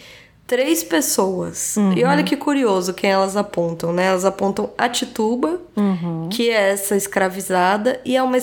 três 0.47 0.83
pessoas. 0.83 1.77
E 1.97 2.03
olha 2.05 2.23
que 2.25 2.37
curioso 2.37 2.95
quem 2.95 3.11
elas 3.11 3.37
apontam, 3.37 3.93
né? 3.93 4.07
Elas 4.07 4.25
apontam 4.25 4.71
a 4.79 4.89
Tituba, 4.89 5.61
que 6.31 6.49
é 6.51 6.71
essa 6.71 6.97
escravizada, 6.97 8.01
e 8.05 8.17
é 8.17 8.23
uma, 8.23 8.39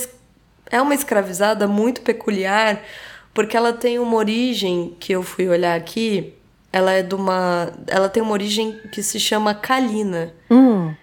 é 0.69 0.81
uma 0.81 0.93
escravizada 0.93 1.67
muito 1.67 2.01
peculiar, 2.01 2.81
porque 3.33 3.57
ela 3.57 3.73
tem 3.73 3.99
uma 3.99 4.15
origem 4.15 4.95
que 4.99 5.13
eu 5.13 5.23
fui 5.23 5.49
olhar 5.49 5.75
aqui. 5.75 6.33
Ela 6.71 6.91
é 6.91 7.01
de 7.01 7.15
uma. 7.15 7.71
Ela 7.87 8.07
tem 8.09 8.21
uma 8.21 8.33
origem 8.33 8.77
que 8.91 9.01
se 9.01 9.19
chama 9.19 9.53
Kalina. 9.53 10.33
Hum. 10.51 10.93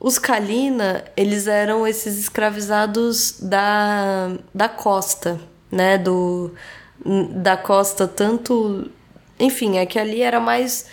Os 0.00 0.18
Kalina, 0.18 1.04
eles 1.16 1.48
eram 1.48 1.86
esses 1.86 2.18
escravizados 2.18 3.40
da, 3.40 4.32
da 4.54 4.68
costa, 4.68 5.40
né? 5.70 5.98
Do, 5.98 6.52
da 7.30 7.56
costa, 7.56 8.06
tanto. 8.06 8.88
Enfim, 9.40 9.78
é 9.78 9.86
que 9.86 9.98
ali 9.98 10.22
era 10.22 10.38
mais. 10.38 10.86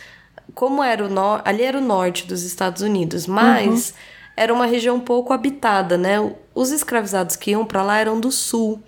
Como 0.55 0.83
era 0.83 1.05
o 1.05 1.09
norte. 1.09 1.47
Ali 1.47 1.63
era 1.63 1.77
o 1.77 1.81
norte 1.81 2.25
dos 2.25 2.43
Estados 2.43 2.81
Unidos, 2.81 3.27
mas 3.27 3.93
era 4.35 4.51
uma 4.51 4.65
região 4.65 4.99
pouco 4.99 5.33
habitada, 5.33 5.97
né? 5.97 6.33
Os 6.55 6.71
escravizados 6.71 7.35
que 7.35 7.51
iam 7.51 7.65
para 7.65 7.83
lá 7.83 7.99
eram 7.99 8.19
do 8.19 8.31
sul. 8.31 8.81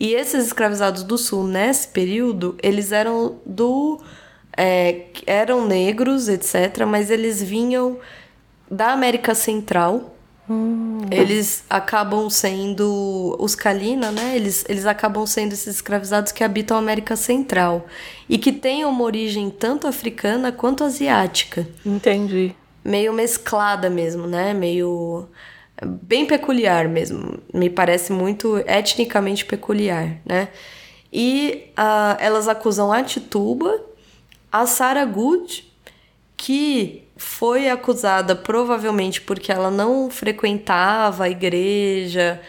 E 0.00 0.14
esses 0.14 0.46
escravizados 0.46 1.04
do 1.04 1.16
sul, 1.16 1.44
nesse 1.44 1.86
período, 1.86 2.56
eles 2.60 2.90
eram 2.90 3.38
do. 3.46 4.00
é, 4.56 5.06
eram 5.26 5.64
negros, 5.64 6.28
etc., 6.28 6.84
mas 6.88 7.08
eles 7.08 7.40
vinham 7.40 7.98
da 8.70 8.92
América 8.92 9.34
Central. 9.34 10.14
Eles 11.10 11.64
acabam 11.70 12.28
sendo. 12.28 13.36
Os 13.38 13.54
Kalina, 13.54 14.10
né? 14.10 14.34
Eles, 14.34 14.64
eles 14.68 14.84
acabam 14.84 15.24
sendo 15.24 15.52
esses 15.52 15.76
escravizados 15.76 16.32
que 16.32 16.42
habitam 16.42 16.76
a 16.76 16.80
América 16.80 17.14
Central. 17.14 17.86
E 18.28 18.36
que 18.36 18.52
têm 18.52 18.84
uma 18.84 19.04
origem 19.04 19.48
tanto 19.48 19.86
africana 19.86 20.50
quanto 20.50 20.82
asiática. 20.82 21.68
Entendi. 21.86 22.54
Meio 22.84 23.12
mesclada 23.12 23.88
mesmo, 23.88 24.26
né? 24.26 24.52
Meio. 24.52 25.28
Bem 25.84 26.26
peculiar 26.26 26.88
mesmo. 26.88 27.38
Me 27.54 27.70
parece 27.70 28.12
muito 28.12 28.58
etnicamente 28.66 29.44
peculiar, 29.44 30.18
né? 30.26 30.48
E 31.12 31.70
ah, 31.76 32.16
elas 32.20 32.48
acusam 32.48 32.92
a 32.92 33.02
Tituba, 33.02 33.80
a 34.50 34.66
Sarah 34.66 35.04
Good, 35.04 35.64
que 36.36 37.04
foi 37.20 37.68
acusada 37.68 38.34
provavelmente 38.34 39.20
porque 39.20 39.52
ela 39.52 39.70
não 39.70 40.08
frequentava 40.08 41.24
a 41.24 41.28
igreja, 41.28 42.40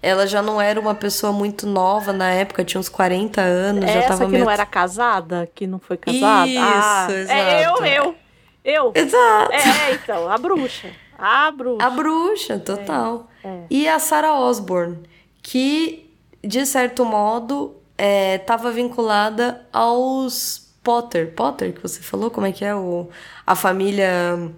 ela 0.00 0.24
já 0.24 0.40
não 0.40 0.60
era 0.60 0.78
uma 0.78 0.94
pessoa 0.94 1.32
muito 1.32 1.66
nova 1.66 2.12
na 2.12 2.30
época, 2.30 2.64
tinha 2.64 2.80
uns 2.80 2.88
40 2.88 3.40
anos, 3.40 3.84
já 3.84 3.90
Essa 3.90 4.08
tava 4.10 4.26
que 4.26 4.30
meio... 4.30 4.44
não 4.44 4.50
era 4.50 4.64
casada, 4.64 5.50
que 5.52 5.66
não 5.66 5.80
foi 5.80 5.96
casada? 5.96 6.46
Isso, 6.46 6.60
ah, 6.62 7.08
É 7.10 7.66
eu, 7.66 7.70
exato. 7.72 7.84
eu. 7.84 8.14
Eu. 8.62 8.92
Exato. 8.94 9.52
É, 9.52 9.94
então, 9.94 10.30
a 10.30 10.38
bruxa. 10.38 10.90
A 11.18 11.50
bruxa. 11.50 11.84
A 11.84 11.90
bruxa, 11.90 12.58
total. 12.60 13.28
é. 13.42 13.62
E 13.68 13.88
a 13.88 13.98
Sarah 13.98 14.38
Osborne, 14.38 14.98
que, 15.42 16.08
de 16.42 16.64
certo 16.64 17.04
modo, 17.04 17.74
estava 17.98 18.70
vinculada 18.70 19.66
aos 19.72 20.69
Potter. 20.90 21.32
Potter, 21.34 21.72
que 21.72 21.80
você 21.82 22.00
falou? 22.00 22.30
Como 22.30 22.46
é 22.46 22.52
que 22.52 22.64
é? 22.64 22.74
O, 22.74 23.08
a 23.46 23.54
família. 23.54 24.50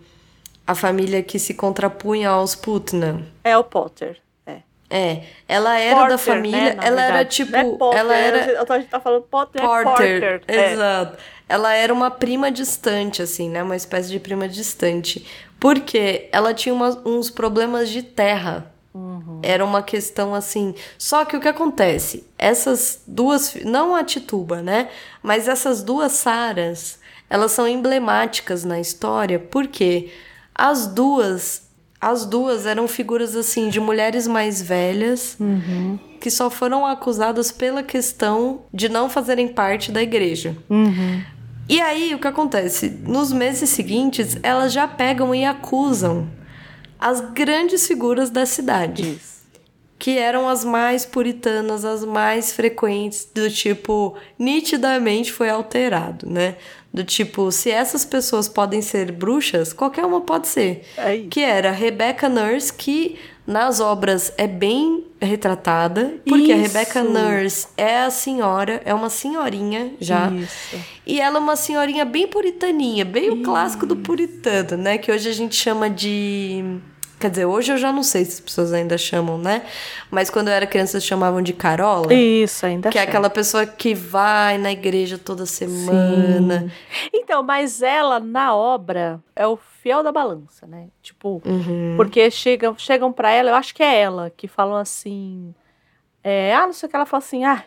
A 0.66 0.74
família 0.74 1.22
que 1.22 1.38
se 1.38 1.54
contrapunha 1.54 2.30
aos 2.30 2.54
Putnam. 2.54 3.24
É 3.42 3.56
o 3.58 3.64
Potter. 3.64 4.18
É. 4.46 4.58
É, 4.88 5.22
ela 5.48 5.78
era 5.78 5.96
Porter, 5.96 6.10
da 6.10 6.18
família, 6.18 6.74
né, 6.74 6.76
ela 6.82 7.00
era 7.02 7.12
verdade. 7.16 7.28
tipo, 7.30 7.52
Não 7.52 7.58
é 7.60 7.76
Potter, 7.76 7.98
ela 8.00 8.14
era 8.14 8.62
A 8.74 8.78
gente 8.78 8.88
tá 8.90 9.00
falando 9.00 9.22
Potter, 9.22 9.60
Porter, 9.62 10.22
é 10.22 10.38
Porter. 10.38 10.42
É. 10.46 10.72
exato. 10.72 11.18
Ela 11.48 11.74
era 11.74 11.92
uma 11.92 12.10
prima 12.10 12.50
distante, 12.50 13.20
assim, 13.20 13.48
né? 13.50 13.62
Uma 13.62 13.76
espécie 13.76 14.08
de 14.10 14.18
prima 14.20 14.48
distante. 14.48 15.26
Porque 15.60 16.28
ela 16.32 16.54
tinha 16.54 16.74
umas- 16.74 16.96
uns 17.04 17.28
problemas 17.30 17.88
de 17.90 18.02
terra. 18.02 18.71
Uhum. 18.94 19.40
Era 19.42 19.64
uma 19.64 19.82
questão 19.82 20.34
assim. 20.34 20.74
Só 20.98 21.24
que 21.24 21.36
o 21.36 21.40
que 21.40 21.48
acontece? 21.48 22.24
Essas 22.38 23.02
duas. 23.06 23.54
Não 23.64 23.94
a 23.94 24.04
Tituba, 24.04 24.60
né? 24.62 24.88
Mas 25.22 25.48
essas 25.48 25.82
duas 25.82 26.12
Saras, 26.12 26.98
elas 27.30 27.52
são 27.52 27.66
emblemáticas 27.66 28.64
na 28.64 28.78
história 28.80 29.38
porque 29.38 30.10
as 30.54 30.86
duas. 30.86 31.62
As 32.00 32.26
duas 32.26 32.66
eram 32.66 32.88
figuras 32.88 33.36
assim 33.36 33.68
de 33.68 33.78
mulheres 33.78 34.26
mais 34.26 34.60
velhas 34.60 35.36
Uhum. 35.38 35.96
que 36.20 36.32
só 36.32 36.50
foram 36.50 36.84
acusadas 36.84 37.52
pela 37.52 37.80
questão 37.80 38.62
de 38.74 38.88
não 38.88 39.08
fazerem 39.08 39.46
parte 39.46 39.92
da 39.92 40.02
igreja. 40.02 40.56
Uhum. 40.68 41.22
E 41.68 41.80
aí, 41.80 42.12
o 42.12 42.18
que 42.18 42.26
acontece? 42.26 42.88
Nos 43.06 43.32
meses 43.32 43.70
seguintes, 43.70 44.36
elas 44.42 44.72
já 44.72 44.88
pegam 44.88 45.32
e 45.32 45.44
acusam 45.44 46.26
as 47.02 47.20
grandes 47.20 47.86
figuras 47.86 48.30
da 48.30 48.46
cidade. 48.46 49.20
Que 50.02 50.18
eram 50.18 50.48
as 50.48 50.64
mais 50.64 51.06
puritanas, 51.06 51.84
as 51.84 52.04
mais 52.04 52.52
frequentes, 52.52 53.24
do 53.32 53.48
tipo, 53.48 54.16
nitidamente 54.36 55.30
foi 55.30 55.48
alterado, 55.48 56.28
né? 56.28 56.56
Do 56.92 57.04
tipo, 57.04 57.52
se 57.52 57.70
essas 57.70 58.04
pessoas 58.04 58.48
podem 58.48 58.82
ser 58.82 59.12
bruxas, 59.12 59.72
qualquer 59.72 60.04
uma 60.04 60.20
pode 60.20 60.48
ser. 60.48 60.84
É 60.96 61.14
isso. 61.14 61.28
Que 61.28 61.40
era 61.40 61.70
Rebecca 61.70 62.28
Nurse, 62.28 62.72
que 62.72 63.16
nas 63.46 63.78
obras 63.78 64.32
é 64.36 64.48
bem 64.48 65.04
retratada, 65.20 66.16
porque 66.26 66.50
a 66.50 66.56
Isso. 66.56 66.72
Rebecca 66.72 67.04
Nurse 67.04 67.68
é 67.76 68.00
a 68.00 68.10
senhora, 68.10 68.82
é 68.84 68.92
uma 68.92 69.08
senhorinha 69.08 69.92
já. 70.00 70.32
Isso. 70.32 70.76
E 71.06 71.20
ela 71.20 71.38
é 71.38 71.40
uma 71.40 71.54
senhorinha 71.54 72.04
bem 72.04 72.26
puritaninha, 72.26 73.04
bem 73.04 73.30
o 73.30 73.42
clássico 73.42 73.86
do 73.86 73.94
puritano, 73.94 74.76
né? 74.82 74.98
Que 74.98 75.12
hoje 75.12 75.28
a 75.28 75.32
gente 75.32 75.54
chama 75.54 75.88
de. 75.88 76.80
Quer 77.22 77.30
dizer, 77.30 77.46
hoje 77.46 77.72
eu 77.72 77.78
já 77.78 77.92
não 77.92 78.02
sei 78.02 78.24
se 78.24 78.32
as 78.32 78.40
pessoas 78.40 78.72
ainda 78.72 78.98
chamam, 78.98 79.38
né? 79.38 79.62
Mas 80.10 80.28
quando 80.28 80.48
eu 80.48 80.54
era 80.54 80.66
criança, 80.66 80.96
eles 80.96 81.04
chamavam 81.06 81.40
de 81.40 81.52
Carola. 81.52 82.12
Isso, 82.12 82.66
ainda 82.66 82.90
Que 82.90 82.98
é 82.98 83.02
chama. 83.02 83.10
aquela 83.10 83.30
pessoa 83.30 83.64
que 83.64 83.94
vai 83.94 84.58
na 84.58 84.72
igreja 84.72 85.16
toda 85.16 85.46
semana. 85.46 86.72
Então, 87.14 87.42
mas 87.44 87.80
ela, 87.80 88.18
na 88.18 88.54
obra, 88.56 89.20
é 89.36 89.46
o 89.46 89.56
fiel 89.56 90.02
da 90.02 90.10
balança, 90.10 90.66
né? 90.66 90.88
Tipo, 91.00 91.40
Uhum. 91.44 91.94
porque 91.96 92.28
chegam, 92.30 92.76
chegam 92.76 93.12
pra 93.12 93.30
ela, 93.30 93.50
eu 93.50 93.54
acho 93.54 93.72
que 93.74 93.82
é 93.84 94.00
ela, 94.00 94.28
que 94.36 94.48
falam 94.48 94.76
assim. 94.76 95.54
é, 96.24 96.54
ah, 96.54 96.66
não 96.66 96.72
sei 96.72 96.86
o 96.88 96.90
que, 96.90 96.96
ela 96.96 97.06
fala 97.06 97.22
assim, 97.22 97.44
ah. 97.44 97.62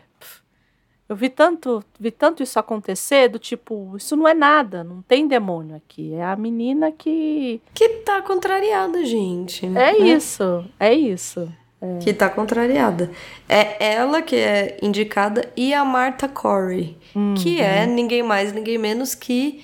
Eu 1.07 1.15
vi 1.15 1.29
tanto, 1.29 1.83
vi 1.99 2.09
tanto 2.09 2.41
isso 2.41 2.57
acontecer, 2.57 3.27
do 3.27 3.37
tipo, 3.37 3.93
isso 3.95 4.15
não 4.15 4.27
é 4.27 4.33
nada, 4.33 4.83
não 4.83 5.01
tem 5.03 5.27
demônio 5.27 5.75
aqui. 5.75 6.13
É 6.15 6.23
a 6.23 6.35
menina 6.35 6.91
que. 6.91 7.61
Que 7.73 7.87
tá 8.03 8.21
contrariada, 8.23 9.05
gente. 9.05 9.65
É 9.67 9.69
né? 9.69 9.97
isso, 9.99 10.65
é 10.79 10.93
isso. 10.93 11.47
Que 12.01 12.11
tá 12.11 12.27
contrariada. 12.29 13.11
É 13.47 13.93
ela 13.93 14.19
que 14.23 14.35
é 14.35 14.77
indicada 14.81 15.47
e 15.55 15.71
a 15.71 15.85
Martha 15.85 16.27
Corey, 16.27 16.97
que 17.43 17.61
é 17.61 17.85
ninguém 17.85 18.23
mais, 18.23 18.51
ninguém 18.51 18.79
menos 18.79 19.13
que 19.13 19.63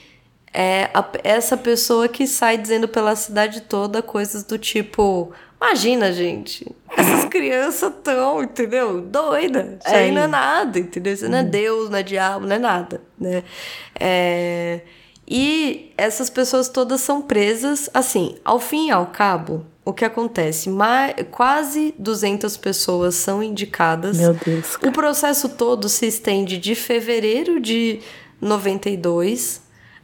é 0.53 0.91
a- 0.93 1.09
essa 1.23 1.57
pessoa 1.57 2.07
que 2.07 2.27
sai 2.27 2.57
dizendo 2.59 2.87
pela 2.87 3.15
cidade 3.15 3.61
toda 3.61 4.03
coisas 4.03 4.43
do 4.43 4.59
tipo: 4.59 5.31
Imagina, 5.61 6.11
gente, 6.11 6.65
essas 6.97 7.25
crianças 7.25 7.91
tão, 8.03 8.41
entendeu? 8.41 8.99
Doida. 8.99 9.77
Isso 9.79 9.93
É 9.93 9.99
aí 9.99 10.11
não 10.11 10.23
é 10.23 10.27
nada, 10.27 10.79
entendeu? 10.79 11.13
Isso 11.13 11.29
não 11.29 11.37
é 11.37 11.43
Deus, 11.43 11.89
não 11.89 11.99
é 11.99 12.03
diabo, 12.03 12.47
não 12.47 12.55
é 12.55 12.59
nada, 12.59 12.99
né? 13.19 13.43
É, 13.99 14.81
E 15.27 15.91
essas 15.97 16.29
pessoas 16.31 16.67
todas 16.67 16.99
são 17.01 17.21
presas, 17.21 17.89
assim, 17.93 18.35
ao 18.43 18.59
fim 18.59 18.87
e 18.87 18.91
ao 18.91 19.05
cabo, 19.07 19.63
o 19.85 19.93
que 19.93 20.03
acontece? 20.03 20.67
Ma- 20.69 21.13
quase 21.29 21.93
200 21.97 22.57
pessoas 22.57 23.15
são 23.15 23.41
indicadas. 23.43 24.17
Meu 24.17 24.33
Deus. 24.33 24.75
O 24.83 24.91
processo 24.91 25.47
todo 25.49 25.87
se 25.87 26.05
estende 26.07 26.57
de 26.57 26.73
fevereiro 26.75 27.59
de 27.61 27.99
92 28.41 29.61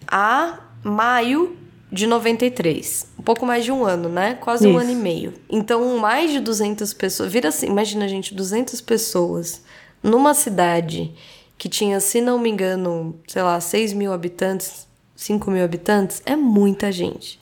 a 0.08 0.60
maio 0.84 1.58
de 1.92 2.06
93. 2.06 3.08
Um 3.18 3.24
pouco 3.24 3.46
mais 3.46 3.64
de 3.64 3.72
um 3.72 3.86
ano, 3.86 4.10
né? 4.10 4.36
Quase 4.36 4.68
Isso. 4.68 4.76
um 4.76 4.80
ano 4.80 4.92
e 4.92 4.96
meio. 4.96 5.34
Então, 5.50 5.98
mais 5.98 6.32
de 6.32 6.40
200 6.40 6.94
pessoas. 6.94 7.32
Vira 7.32 7.50
assim, 7.50 7.68
imagina, 7.68 8.08
gente, 8.08 8.34
200 8.34 8.82
pessoas 8.82 9.64
numa 10.04 10.34
cidade 10.34 11.14
que 11.58 11.68
tinha, 11.68 12.00
se 12.00 12.22
não 12.22 12.38
me 12.38 12.50
engano, 12.50 13.20
sei 13.28 13.42
lá, 13.42 13.60
6 13.60 13.94
mil 13.94 14.14
habitantes, 14.14 14.88
5 15.16 15.50
mil 15.50 15.64
habitantes, 15.64 16.22
é 16.26 16.36
muita 16.36 16.92
gente. 16.92 17.40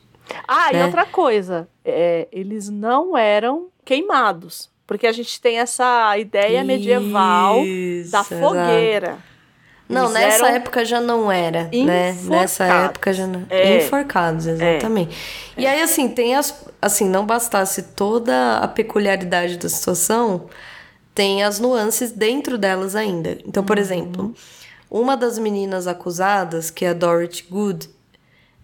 Ah, 0.47 0.71
né? 0.71 0.79
e 0.79 0.83
outra 0.85 1.05
coisa, 1.05 1.67
é, 1.83 2.27
eles 2.31 2.69
não 2.69 3.17
eram 3.17 3.67
queimados. 3.83 4.73
Porque 4.87 5.07
a 5.07 5.11
gente 5.11 5.41
tem 5.41 5.57
essa 5.57 6.17
ideia 6.17 6.59
Isso, 6.59 6.67
medieval 6.67 7.57
da 8.11 8.23
fogueira. 8.23 9.07
Exato. 9.07 9.34
Não, 9.87 10.09
nessa 10.09 10.47
época 10.49 10.83
já 10.83 10.99
não 10.99 11.31
era, 11.31 11.69
né? 11.71 12.17
Nessa 12.23 12.65
época 12.65 13.13
já 13.13 13.27
não. 13.27 13.43
É. 13.49 13.77
Enforcados, 13.77 14.47
exatamente. 14.47 15.15
É. 15.55 15.61
E 15.61 15.67
aí, 15.67 15.81
assim, 15.81 16.09
tem 16.09 16.35
as. 16.35 16.65
Assim, 16.81 17.07
não 17.07 17.25
bastasse 17.25 17.81
toda 17.81 18.57
a 18.57 18.67
peculiaridade 18.67 19.57
da 19.57 19.69
situação, 19.69 20.47
tem 21.13 21.43
as 21.43 21.59
nuances 21.59 22.11
dentro 22.11 22.57
delas 22.57 22.95
ainda. 22.95 23.37
Então, 23.45 23.63
por 23.63 23.77
uhum. 23.77 23.83
exemplo, 23.83 24.35
uma 24.89 25.15
das 25.15 25.37
meninas 25.37 25.87
acusadas, 25.87 26.71
que 26.71 26.83
é 26.83 26.89
a 26.89 26.93
Dorothy 26.93 27.45
Good, 27.49 27.89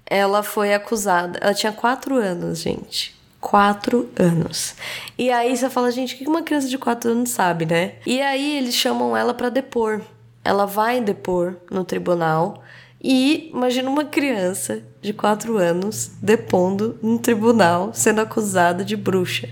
ela 0.05 0.41
foi 0.41 0.73
acusada. 0.73 1.39
Ela 1.41 1.53
tinha 1.53 1.71
quatro 1.71 2.15
anos, 2.15 2.59
gente. 2.59 3.15
Quatro 3.39 4.09
anos. 4.17 4.75
E 5.17 5.31
aí 5.31 5.55
você 5.55 5.69
fala, 5.69 5.91
gente, 5.91 6.15
o 6.15 6.17
que 6.17 6.27
uma 6.27 6.43
criança 6.43 6.67
de 6.67 6.77
quatro 6.77 7.11
anos 7.11 7.29
sabe, 7.29 7.65
né? 7.65 7.93
E 8.05 8.21
aí 8.21 8.57
eles 8.57 8.75
chamam 8.75 9.15
ela 9.15 9.33
para 9.33 9.49
depor 9.49 10.01
ela 10.43 10.65
vai 10.65 11.01
depor 11.01 11.55
no 11.69 11.83
tribunal 11.83 12.63
e 13.03 13.49
imagina 13.53 13.89
uma 13.89 14.05
criança 14.05 14.83
de 15.01 15.13
4 15.13 15.57
anos 15.57 16.11
depondo 16.21 16.99
no 17.01 17.17
tribunal 17.17 17.91
sendo 17.93 18.21
acusada 18.21 18.85
de 18.85 18.95
bruxa. 18.95 19.49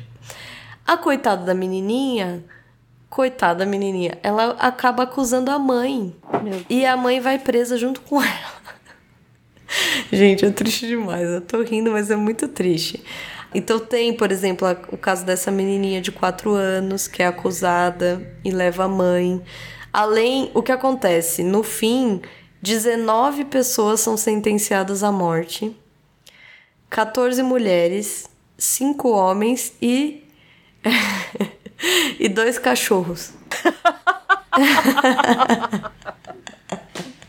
A 0.85 0.97
coitada 0.97 1.45
da 1.45 1.53
menininha, 1.53 2.43
coitada 3.09 3.59
da 3.59 3.65
menininha, 3.65 4.17
ela 4.21 4.51
acaba 4.59 5.03
acusando 5.03 5.51
a 5.51 5.57
mãe. 5.59 6.15
E 6.69 6.85
a 6.85 6.95
mãe 6.95 7.19
vai 7.19 7.39
presa 7.39 7.77
junto 7.77 8.01
com 8.01 8.21
ela. 8.21 8.59
Gente, 10.11 10.45
é 10.45 10.51
triste 10.51 10.87
demais. 10.87 11.27
Eu 11.27 11.41
tô 11.41 11.61
rindo, 11.61 11.91
mas 11.91 12.09
é 12.09 12.15
muito 12.15 12.47
triste. 12.47 13.03
Então 13.53 13.79
tem, 13.79 14.13
por 14.13 14.31
exemplo, 14.31 14.67
o 14.91 14.97
caso 14.97 15.25
dessa 15.25 15.49
menininha 15.49 16.01
de 16.01 16.11
4 16.11 16.51
anos 16.51 17.07
que 17.07 17.23
é 17.23 17.27
acusada 17.27 18.21
e 18.43 18.51
leva 18.51 18.85
a 18.85 18.87
mãe. 18.87 19.41
Além, 19.91 20.51
o 20.53 20.61
que 20.61 20.71
acontece? 20.71 21.43
No 21.43 21.63
fim, 21.63 22.21
19 22.61 23.45
pessoas 23.45 24.01
são 24.01 24.15
sentenciadas 24.17 25.03
à 25.03 25.11
morte, 25.11 25.75
14 26.89 27.41
mulheres, 27.43 28.29
5 28.57 29.09
homens 29.09 29.73
e. 29.81 30.23
e 32.19 32.29
dois 32.29 32.57
cachorros. 32.59 33.33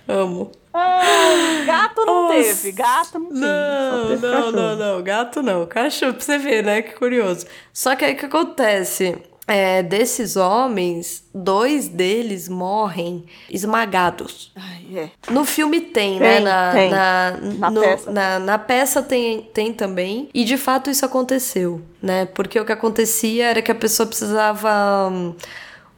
Amo. 0.09 0.51
Ah, 0.73 1.63
gato 1.67 2.05
não 2.05 2.29
Nossa. 2.29 2.35
teve, 2.35 2.73
gato 2.73 3.19
não 3.19 3.29
teve. 3.29 3.41
Não, 3.41 4.09
não, 4.09 4.21
cachorro. 4.21 4.53
não, 4.53 4.77
não, 4.77 5.03
gato 5.03 5.43
não. 5.43 5.67
Cachorro, 5.67 6.15
pra 6.15 6.23
você 6.23 6.39
ver, 6.39 6.65
né? 6.65 6.83
Que 6.83 6.95
curioso. 6.95 7.47
Só 7.73 7.95
que 7.95 8.05
aí 8.05 8.15
o 8.15 8.17
que 8.17 8.27
acontece? 8.27 9.17
É, 9.51 9.83
desses 9.83 10.37
homens, 10.37 11.25
dois 11.35 11.89
deles 11.89 12.49
morrem 12.49 13.25
esmagados. 13.51 14.53
Ai, 14.55 14.87
é. 14.97 15.11
No 15.29 15.45
filme 15.45 15.81
tem, 15.81 16.21
né? 16.21 16.37
tem 16.37 16.45
né? 16.45 16.51
Na, 16.51 16.73
tem. 16.73 16.91
Na, 16.91 17.37
na, 17.59 17.71
no, 17.71 17.81
peça. 17.81 18.11
Na, 18.13 18.39
na, 18.39 18.59
peça 18.59 19.03
tem, 19.03 19.43
tem 19.53 19.73
também. 19.73 20.31
E 20.33 20.45
de 20.45 20.57
fato 20.57 20.89
isso 20.89 21.05
aconteceu, 21.05 21.83
né? 22.01 22.27
Porque 22.27 22.61
o 22.61 22.65
que 22.65 22.71
acontecia 22.71 23.49
era 23.49 23.61
que 23.61 23.73
a 23.73 23.75
pessoa 23.75 24.07
precisava. 24.07 25.09
Hum, 25.11 25.35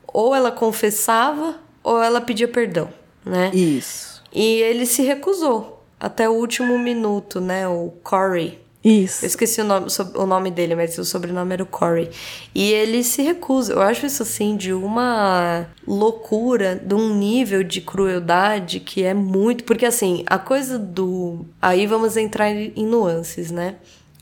ou 0.06 0.34
ela 0.34 0.50
confessava, 0.50 1.56
ou 1.84 2.02
ela 2.02 2.22
pedia 2.22 2.48
perdão, 2.48 2.88
né? 3.24 3.50
Isso. 3.52 4.22
E 4.32 4.62
ele 4.62 4.86
se 4.86 5.02
recusou 5.02 5.84
até 6.00 6.26
o 6.26 6.32
último 6.32 6.78
minuto, 6.78 7.38
né? 7.38 7.68
O 7.68 7.92
Corey. 8.02 8.61
Isso. 8.84 9.24
Eu 9.24 9.28
esqueci 9.28 9.60
o 9.60 9.64
nome, 9.64 9.86
o 10.16 10.26
nome 10.26 10.50
dele, 10.50 10.74
mas 10.74 10.98
o 10.98 11.04
sobrenome 11.04 11.52
era 11.52 11.62
o 11.62 11.66
Corey. 11.66 12.10
E 12.52 12.72
ele 12.72 13.04
se 13.04 13.22
recusa. 13.22 13.74
Eu 13.74 13.80
acho 13.80 14.06
isso 14.06 14.24
assim 14.24 14.56
de 14.56 14.72
uma 14.72 15.66
loucura, 15.86 16.74
de 16.74 16.94
um 16.94 17.14
nível 17.14 17.62
de 17.62 17.80
crueldade 17.80 18.80
que 18.80 19.04
é 19.04 19.14
muito. 19.14 19.62
Porque 19.62 19.86
assim, 19.86 20.24
a 20.26 20.38
coisa 20.38 20.78
do. 20.78 21.46
Aí 21.60 21.86
vamos 21.86 22.16
entrar 22.16 22.50
em 22.50 22.84
nuances, 22.84 23.52
né? 23.52 23.76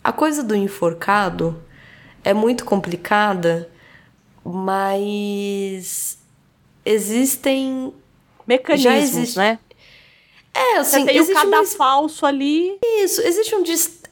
A 0.05 0.13
coisa 0.13 0.43
do 0.43 0.55
enforcado 0.55 1.63
é 2.23 2.35
muito 2.35 2.67
complicada, 2.67 3.69
mas 4.45 6.19
existem 6.85 7.95
mecanismos, 8.47 9.17
existe... 9.17 9.39
né? 9.39 9.59
É, 10.53 10.79
assim, 10.79 11.05
Você 11.05 11.13
tem 11.13 11.21
o 11.21 11.33
cadafalso 11.33 12.25
um... 12.25 12.29
ali. 12.29 12.79
Isso, 12.83 13.21
existe 13.23 13.55
um 13.55 13.63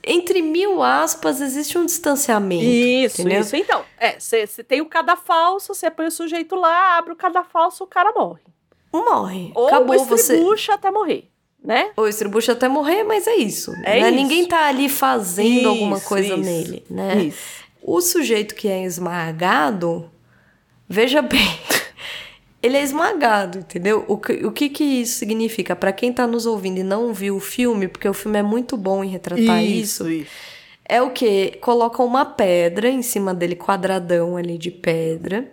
entre 0.08 0.40
mil 0.40 0.82
aspas, 0.82 1.40
existe 1.40 1.76
um 1.76 1.84
distanciamento. 1.84 2.64
Isso, 2.64 3.20
entendeu? 3.20 3.40
isso. 3.40 3.54
Então, 3.54 3.84
é, 3.98 4.18
você 4.18 4.64
tem 4.64 4.80
o 4.80 4.86
cadafalso, 4.86 5.74
você 5.74 5.90
põe 5.90 6.06
o 6.06 6.10
sujeito 6.10 6.56
lá, 6.56 6.96
abre 6.96 7.12
o 7.12 7.16
cadafalso, 7.16 7.84
o 7.84 7.86
cara 7.86 8.12
morre. 8.12 8.40
Morre. 8.92 9.52
Ou 9.54 9.66
Acabou 9.66 9.94
estribucha 9.94 10.72
você... 10.72 10.78
até 10.78 10.90
morrer, 10.90 11.28
né? 11.62 11.90
Ou 11.94 12.08
estribucha 12.08 12.52
até 12.52 12.68
morrer, 12.68 13.04
mas 13.04 13.26
é 13.26 13.36
isso. 13.36 13.70
É 13.84 14.00
né? 14.00 14.08
isso. 14.08 14.16
Ninguém 14.16 14.46
tá 14.46 14.66
ali 14.66 14.88
fazendo 14.88 15.58
isso, 15.58 15.68
alguma 15.68 16.00
coisa 16.00 16.34
isso, 16.34 16.42
nele, 16.42 16.84
né? 16.88 17.24
Isso. 17.24 17.58
O 17.82 18.00
sujeito 18.00 18.54
que 18.54 18.66
é 18.66 18.82
esmagado, 18.84 20.10
veja 20.88 21.20
bem, 21.20 21.60
ele 22.68 22.76
é 22.76 22.82
esmagado, 22.82 23.58
entendeu? 23.58 24.04
O 24.06 24.18
que, 24.18 24.32
o 24.44 24.52
que, 24.52 24.68
que 24.68 24.84
isso 24.84 25.18
significa? 25.18 25.74
Para 25.74 25.92
quem 25.92 26.12
tá 26.12 26.26
nos 26.26 26.46
ouvindo 26.46 26.78
e 26.78 26.82
não 26.82 27.12
viu 27.12 27.36
o 27.36 27.40
filme, 27.40 27.88
porque 27.88 28.08
o 28.08 28.14
filme 28.14 28.38
é 28.38 28.42
muito 28.42 28.76
bom 28.76 29.02
em 29.02 29.08
retratar 29.08 29.64
isso, 29.64 30.08
isso, 30.08 30.30
é 30.84 31.02
o 31.02 31.10
que? 31.10 31.58
Colocam 31.60 32.04
uma 32.04 32.24
pedra 32.24 32.88
em 32.88 33.02
cima 33.02 33.34
dele, 33.34 33.56
quadradão 33.56 34.36
ali 34.36 34.58
de 34.58 34.70
pedra, 34.70 35.50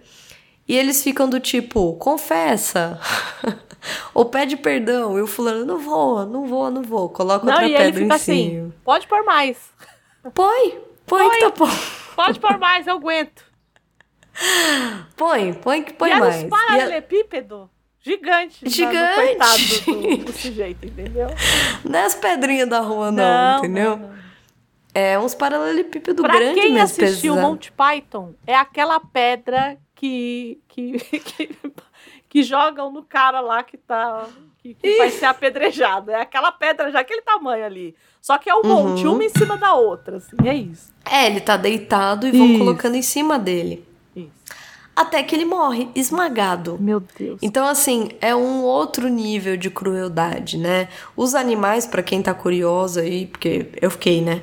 e 0.68 0.78
eles 0.78 1.02
ficam 1.02 1.30
do 1.30 1.40
tipo, 1.40 1.94
confessa, 1.94 3.00
ou 4.14 4.26
pede 4.26 4.58
perdão, 4.58 5.18
e 5.18 5.22
o 5.22 5.28
fulano, 5.28 5.66
não 5.66 5.80
vou, 5.80 6.26
não 6.26 6.46
vou, 6.46 6.70
não 6.70 6.84
vou, 6.84 7.10
coloca 7.10 7.46
não, 7.46 7.54
outra 7.54 7.68
pedra 7.68 7.84
ele 7.84 7.94
fica 7.94 8.06
em 8.06 8.12
assim, 8.12 8.50
cima. 8.50 8.76
Pode 8.84 9.08
pôr 9.08 9.24
mais. 9.24 9.58
Põe, 10.34 10.80
põe, 11.06 11.20
põe 11.20 11.30
que 11.30 11.40
tá 11.40 11.50
bom. 11.52 11.70
Pode 12.16 12.40
pôr 12.40 12.58
mais, 12.58 12.88
eu 12.88 12.96
aguento. 12.96 13.45
Põe, 15.16 15.54
põe 15.54 15.84
que 15.84 15.94
põe 15.94 16.12
e 16.12 16.20
mais. 16.20 16.44
E 16.44 16.48
paralelepípedo 16.48 17.70
gigante. 18.02 18.70
Gigante. 18.70 19.16
coitado 19.16 20.18
do, 20.18 20.26
do, 20.26 20.34
sujeito, 20.34 20.86
entendeu? 20.86 21.28
Não 21.84 22.00
é 22.00 22.06
as 22.06 22.16
pedrinhas 22.16 22.70
da 22.70 22.80
rua, 22.80 23.12
não, 23.12 23.24
não 23.24 23.58
entendeu? 23.60 23.98
Não, 23.98 24.08
não. 24.08 24.16
É 24.94 25.20
uns 25.20 25.36
paralelepípedos 25.36 26.24
grandes 26.24 26.54
Pra 26.54 26.62
quem 26.62 26.80
assistiu 26.80 27.34
pesado. 27.34 27.50
Monty 27.50 27.72
Python, 27.72 28.34
é 28.48 28.56
aquela 28.56 28.98
pedra 29.00 29.78
que, 29.94 30.62
que, 30.70 30.98
que, 31.20 31.58
que 32.30 32.44
jogam 32.44 32.92
no 32.92 33.04
cara 33.04 33.42
lá 33.42 33.62
que 33.62 33.76
tá 33.76 34.26
que, 34.60 34.74
que 34.74 34.98
vai 34.98 35.10
ser 35.12 35.26
apedrejado. 35.26 36.12
É 36.12 36.22
aquela 36.22 36.52
pedra 36.52 36.92
já 36.92 37.00
aquele 37.02 37.22
tamanho 37.22 37.66
ali. 37.66 37.96
Só 38.22 38.38
que 38.38 38.50
é 38.50 38.56
um 38.56 38.62
uhum. 38.62 38.90
monte, 38.90 39.06
uma 39.06 39.24
em 39.24 39.30
cima 39.30 39.58
da 39.58 39.74
outra, 39.76 40.18
assim, 40.18 40.36
é 40.46 40.56
isso. 40.56 40.92
É, 41.06 41.28
ele 41.28 41.40
tá 41.40 41.58
deitado 41.58 42.28
e 42.28 42.32
vão 42.32 42.48
isso. 42.48 42.60
colocando 42.60 42.96
em 42.96 43.02
cima 43.02 43.38
dele. 43.38 43.86
Até 44.96 45.22
que 45.24 45.36
ele 45.36 45.44
morre, 45.44 45.90
esmagado. 45.94 46.78
Meu 46.80 47.04
Deus. 47.20 47.38
Então, 47.42 47.68
assim, 47.68 48.12
é 48.22 48.34
um 48.34 48.62
outro 48.64 49.10
nível 49.10 49.58
de 49.58 49.70
crueldade, 49.70 50.58
né? 50.58 50.88
Os 51.18 51.36
animais, 51.36 51.86
para 51.86 52.02
quem 52.02 52.22
tá 52.22 52.34
curioso 52.34 53.02
aí, 53.02 53.28
porque 53.28 53.68
eu 53.82 53.92
fiquei, 53.92 54.22
né? 54.22 54.42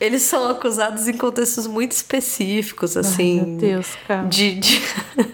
Eles 0.00 0.22
são 0.22 0.48
acusados 0.48 1.06
em 1.08 1.12
contextos 1.14 1.66
muito 1.66 1.92
específicos, 1.92 2.96
assim. 2.96 3.38
Ai, 3.40 3.46
meu 3.46 3.58
Deus, 3.58 3.88
cara. 4.08 4.28
De, 4.28 4.54
de, 4.54 4.82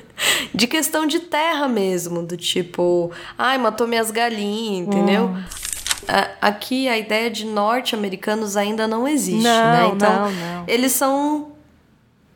de, 0.55 0.67
questão 0.67 1.07
de 1.07 1.21
terra 1.21 1.69
mesmo, 1.69 2.23
do 2.23 2.37
tipo, 2.37 3.13
ai, 3.39 3.59
matou 3.59 3.87
minhas 3.87 4.11
galinhas, 4.11 4.89
entendeu? 4.89 5.27
Hum. 5.27 5.43
Aqui 6.41 6.89
a 6.89 6.99
ideia 6.99 7.31
de 7.31 7.47
norte-americanos 7.47 8.57
ainda 8.57 8.89
não 8.89 9.07
existe, 9.07 9.45
não, 9.45 9.73
né? 9.73 9.91
Então, 9.95 10.13
não, 10.13 10.31
não. 10.33 10.65
eles 10.67 10.91
são 10.93 11.52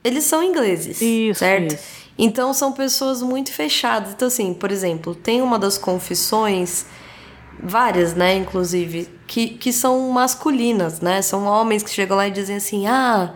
eles 0.06 0.24
são 0.24 0.42
ingleses, 0.42 1.00
isso, 1.00 1.40
certo? 1.40 1.74
Isso. 1.74 2.06
Então 2.18 2.52
são 2.54 2.72
pessoas 2.72 3.20
muito 3.22 3.52
fechadas. 3.52 4.12
Então, 4.12 4.28
assim, 4.28 4.54
por 4.54 4.70
exemplo, 4.70 5.14
tem 5.14 5.42
uma 5.42 5.58
das 5.58 5.76
confissões, 5.76 6.86
várias, 7.62 8.14
né, 8.14 8.34
inclusive, 8.36 9.08
que, 9.26 9.48
que 9.48 9.72
são 9.72 10.08
masculinas, 10.10 11.00
né? 11.00 11.20
São 11.22 11.44
homens 11.44 11.82
que 11.82 11.90
chegam 11.90 12.16
lá 12.16 12.28
e 12.28 12.30
dizem 12.30 12.56
assim: 12.56 12.86
ah, 12.86 13.34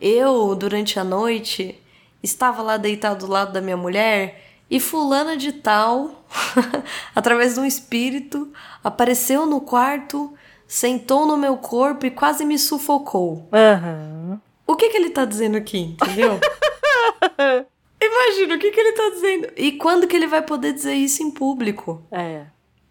eu, 0.00 0.54
durante 0.54 0.98
a 0.98 1.04
noite, 1.04 1.80
estava 2.22 2.62
lá 2.62 2.76
deitado 2.76 3.26
do 3.26 3.32
lado 3.32 3.52
da 3.52 3.60
minha 3.60 3.76
mulher 3.76 4.44
e 4.70 4.78
fulana 4.78 5.36
de 5.36 5.52
tal, 5.52 6.24
através 7.14 7.54
de 7.54 7.60
um 7.60 7.64
espírito, 7.64 8.52
apareceu 8.84 9.44
no 9.46 9.60
quarto 9.60 10.32
sentou 10.70 11.26
no 11.26 11.36
meu 11.36 11.56
corpo 11.56 12.06
e 12.06 12.12
quase 12.12 12.44
me 12.44 12.56
sufocou. 12.56 13.48
Uhum. 13.52 14.38
O 14.70 14.76
que, 14.76 14.88
que 14.88 14.96
ele 14.96 15.10
tá 15.10 15.24
dizendo 15.24 15.56
aqui, 15.56 15.96
entendeu? 16.00 16.38
Imagina 18.00 18.54
o 18.54 18.58
que, 18.60 18.70
que 18.70 18.78
ele 18.78 18.92
tá 18.92 19.10
dizendo. 19.10 19.48
E 19.56 19.72
quando 19.72 20.06
que 20.06 20.14
ele 20.14 20.28
vai 20.28 20.42
poder 20.42 20.72
dizer 20.72 20.94
isso 20.94 21.24
em 21.24 21.30
público? 21.32 22.00
É. 22.08 22.42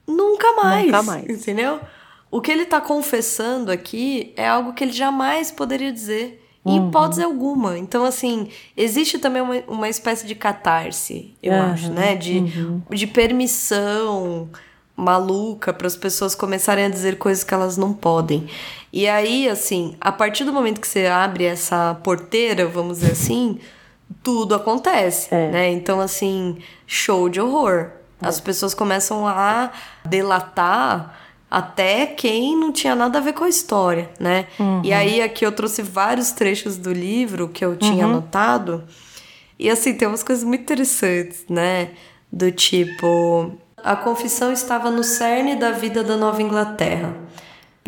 Nunca 0.06 0.52
mais. 0.58 0.88
Nunca 0.88 1.04
mais. 1.04 1.30
Entendeu? 1.30 1.80
O 2.30 2.42
que 2.42 2.52
ele 2.52 2.66
tá 2.66 2.82
confessando 2.82 3.72
aqui 3.72 4.34
é 4.36 4.46
algo 4.46 4.74
que 4.74 4.84
ele 4.84 4.92
jamais 4.92 5.52
poderia 5.52 5.90
dizer. 5.90 6.46
Em 6.66 6.78
uhum. 6.78 6.90
hipótese 6.90 7.24
alguma. 7.24 7.78
Então, 7.78 8.04
assim, 8.04 8.50
existe 8.76 9.18
também 9.18 9.42
uma, 9.42 9.56
uma 9.66 9.88
espécie 9.88 10.28
de 10.28 10.36
catarse, 10.36 11.34
eu 11.42 11.54
uhum. 11.54 11.62
acho, 11.72 11.94
né? 11.94 12.14
De, 12.18 12.40
uhum. 12.40 12.82
de 12.90 13.08
permissão 13.08 14.50
maluca 15.00 15.72
para 15.72 15.88
as 15.88 15.96
pessoas 15.96 16.36
começarem 16.36 16.84
a 16.84 16.90
dizer 16.90 17.18
coisas 17.18 17.44
que 17.46 17.54
elas 17.54 17.78
não 17.78 17.94
podem. 17.94 18.50
E 18.92 19.08
aí, 19.08 19.48
assim, 19.48 19.96
a 20.02 20.12
partir 20.12 20.44
do 20.44 20.52
momento 20.52 20.82
que 20.82 20.88
você 20.88 21.06
abre 21.06 21.46
essa 21.46 21.96
porteira, 22.04 22.66
vamos 22.66 23.00
dizer 23.00 23.12
assim, 23.12 23.60
tudo 24.24 24.56
acontece, 24.56 25.34
é. 25.34 25.52
né? 25.52 25.72
Então, 25.72 26.00
assim, 26.00 26.58
show 26.88 27.30
de 27.30 27.40
horror. 27.40 27.92
É. 28.22 28.28
As 28.28 28.40
pessoas 28.40 28.74
começam 28.74 29.28
a 29.28 29.72
delatar 30.04 31.16
até 31.50 32.06
quem 32.06 32.56
não 32.56 32.72
tinha 32.72 32.96
nada 32.96 33.18
a 33.18 33.22
ver 33.22 33.34
com 33.34 33.44
a 33.44 33.50
história, 33.50 34.10
né? 34.20 34.46
Uhum. 34.60 34.82
E 34.84 34.94
aí 34.94 35.22
aqui 35.22 35.46
eu 35.46 35.52
trouxe 35.52 35.82
vários 35.82 36.32
trechos 36.32 36.78
do 36.78 36.94
livro 36.94 37.50
que 37.50 37.66
eu 37.66 37.76
tinha 37.76 38.06
uhum. 38.06 38.14
anotado. 38.14 38.84
E 39.58 39.70
assim, 39.70 39.94
tem 39.94 40.08
umas 40.08 40.24
coisas 40.24 40.44
muito 40.44 40.62
interessantes, 40.62 41.46
né? 41.50 41.90
Do 42.32 42.52
tipo, 42.52 43.52
a 43.78 43.96
confissão 43.96 44.52
estava 44.52 44.92
no 44.92 45.04
cerne 45.04 45.56
da 45.56 45.72
vida 45.72 46.04
da 46.04 46.16
Nova 46.16 46.42
Inglaterra. 46.42 47.16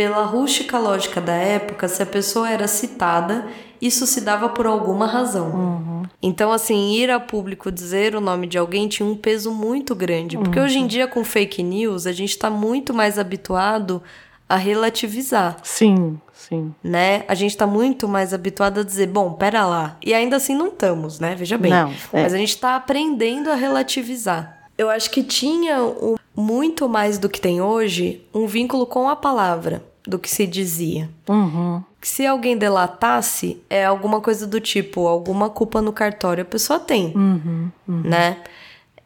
Pela 0.02 0.24
rústica 0.24 0.80
lógica 0.80 1.22
da 1.22 1.36
época, 1.36 1.88
se 1.88 2.02
a 2.02 2.08
pessoa 2.08 2.50
era 2.50 2.68
citada, 2.68 3.46
isso 3.80 4.08
se 4.08 4.20
dava 4.20 4.50
por 4.50 4.66
alguma 4.66 5.06
razão. 5.06 5.52
Uhum. 5.52 6.04
Então, 6.20 6.52
assim, 6.52 6.96
ir 6.96 7.12
a 7.12 7.20
público 7.20 7.72
dizer 7.72 8.16
o 8.16 8.20
nome 8.20 8.48
de 8.48 8.58
alguém 8.58 8.88
tinha 8.88 9.08
um 9.08 9.16
peso 9.16 9.52
muito 9.52 9.94
grande. 9.94 10.40
Porque 10.40 10.58
uhum. 10.58 10.66
hoje 10.66 10.80
em 10.80 10.88
dia, 10.88 11.08
com 11.08 11.24
fake 11.24 11.62
news, 11.62 12.08
a 12.08 12.12
gente 12.12 12.32
está 12.32 12.50
muito 12.50 12.96
mais 12.96 13.20
habituado 13.20 14.02
a 14.50 14.56
relativizar. 14.56 15.58
Sim, 15.62 16.20
sim. 16.34 16.74
Né? 16.84 17.26
A 17.28 17.36
gente 17.36 17.52
está 17.52 17.68
muito 17.68 18.08
mais 18.08 18.34
habituado 18.34 18.80
a 18.80 18.84
dizer, 18.84 19.06
bom, 19.06 19.34
pera 19.34 19.68
lá. 19.68 19.98
E 20.04 20.16
ainda 20.16 20.38
assim 20.38 20.56
não 20.56 20.70
estamos, 20.70 21.20
né? 21.20 21.36
Veja 21.36 21.60
bem. 21.60 21.70
Não, 21.70 21.92
é. 22.12 22.24
Mas 22.24 22.34
a 22.34 22.38
gente 22.38 22.56
está 22.56 22.76
aprendendo 22.76 23.52
a 23.52 23.56
relativizar. 23.56 24.68
Eu 24.76 24.90
acho 24.90 25.12
que 25.12 25.22
tinha 25.22 25.84
um, 25.84 26.16
muito 26.36 26.90
mais 26.90 27.20
do 27.20 27.30
que 27.30 27.40
tem 27.40 27.62
hoje 27.62 28.26
um 28.34 28.48
vínculo 28.48 28.88
com 28.88 29.08
a 29.08 29.16
palavra 29.16 29.91
do 30.06 30.18
que 30.18 30.30
se 30.30 30.48
dizia. 30.48 31.10
Uhum. 31.28 31.84
Se 32.02 32.26
alguém 32.26 32.58
delatasse, 32.58 33.62
é 33.70 33.86
alguma 33.86 34.20
coisa 34.20 34.48
do 34.48 34.60
tipo, 34.60 35.08
alguma 35.08 35.50
culpa 35.50 35.82
no 35.82 35.94
cartório 35.94 36.42
a 36.42 36.46
pessoa 36.46 36.80
tem, 36.80 37.14
uhum, 37.16 37.72
uhum. 37.88 38.02
né? 38.02 38.38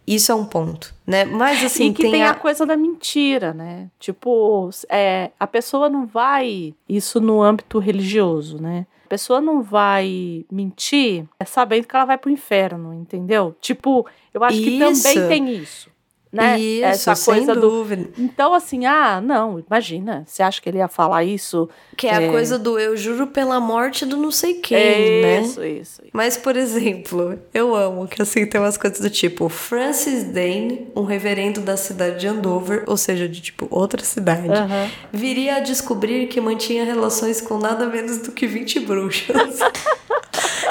Isso 0.07 0.31
é 0.31 0.35
um 0.35 0.45
ponto, 0.45 0.93
né? 1.05 1.25
Mas 1.25 1.63
assim, 1.63 1.89
e 1.89 1.93
que 1.93 2.03
tem, 2.03 2.11
tem 2.11 2.23
a... 2.23 2.31
a... 2.31 2.35
coisa 2.35 2.65
da 2.65 2.77
mentira, 2.77 3.53
né? 3.53 3.89
Tipo, 3.99 4.69
é, 4.87 5.31
a 5.39 5.47
pessoa 5.47 5.89
não 5.89 6.05
vai 6.05 6.75
isso 6.87 7.19
no 7.19 7.41
âmbito 7.41 7.79
religioso, 7.79 8.61
né? 8.61 8.85
A 9.05 9.07
pessoa 9.07 9.41
não 9.41 9.61
vai 9.61 10.45
mentir 10.51 11.25
sabendo 11.45 11.87
que 11.87 11.95
ela 11.95 12.05
vai 12.05 12.17
pro 12.17 12.29
inferno, 12.29 12.93
entendeu? 12.93 13.55
Tipo, 13.59 14.05
eu 14.33 14.43
acho 14.43 14.57
isso. 14.57 14.65
que 14.65 14.79
também 14.79 15.27
tem 15.27 15.55
isso 15.55 15.94
né? 16.36 16.59
Isso, 16.59 16.86
Essa 16.86 17.25
coisa 17.25 17.53
sem 17.53 17.61
dúvida. 17.61 18.03
Do... 18.03 18.21
Então, 18.21 18.53
assim, 18.53 18.86
ah, 18.86 19.21
não, 19.21 19.59
imagina, 19.59 20.23
você 20.25 20.43
acha 20.43 20.61
que 20.61 20.67
ele 20.69 20.79
ia 20.79 20.88
falar 20.88 21.23
isso? 21.23 21.69
Que 21.95 22.07
é, 22.07 22.23
é... 22.23 22.27
a 22.27 22.31
coisa 22.31 22.59
do 22.59 22.77
eu 22.77 22.97
juro 22.97 23.27
pela 23.27 23.59
morte 23.59 24.05
do 24.05 24.17
não 24.17 24.31
sei 24.31 24.55
quem, 24.55 24.77
é 24.77 25.21
né? 25.21 25.41
Isso, 25.41 25.63
isso. 25.63 26.01
Mas, 26.11 26.38
por 26.38 26.57
exemplo, 26.57 27.39
eu 27.53 27.75
amo 27.75 28.07
que 28.07 28.21
assim 28.21 28.45
tem 28.45 28.59
umas 28.59 28.77
coisas 28.77 28.99
do 28.99 29.09
tipo 29.09 29.47
Francis 29.49 30.23
Dane, 30.23 30.88
um 30.95 31.03
reverendo 31.03 31.61
da 31.61 31.77
cidade 31.77 32.19
de 32.19 32.27
Andover, 32.27 32.83
ou 32.88 32.97
seja, 32.97 33.27
de 33.27 33.41
tipo 33.41 33.67
outra 33.69 34.03
cidade, 34.03 34.47
uhum. 34.47 34.89
viria 35.11 35.57
a 35.57 35.59
descobrir 35.59 36.27
que 36.27 36.41
mantinha 36.41 36.83
relações 36.83 37.41
com 37.41 37.57
nada 37.57 37.86
menos 37.88 38.17
do 38.19 38.31
que 38.31 38.45
20 38.45 38.81
bruxas. 38.81 39.59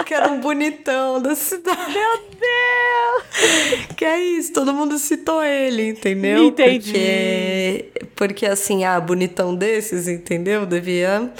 que 0.02 0.14
era 0.14 0.28
um 0.32 0.40
bonitão 0.40 1.20
da 1.20 1.34
cidade. 1.34 1.92
Meu 1.92 2.18
Deus! 2.40 3.86
Que 3.96 4.04
é 4.04 4.18
isso, 4.18 4.52
todo 4.52 4.72
mundo 4.72 4.98
citou 4.98 5.42
ele, 5.42 5.90
entendeu? 5.90 6.44
Entendi. 6.44 6.92
Porque, 6.92 7.92
porque 8.16 8.46
assim, 8.46 8.84
ah, 8.84 8.98
bonitão 8.98 9.54
desses, 9.54 10.08
entendeu? 10.08 10.66
Devia 10.66 11.30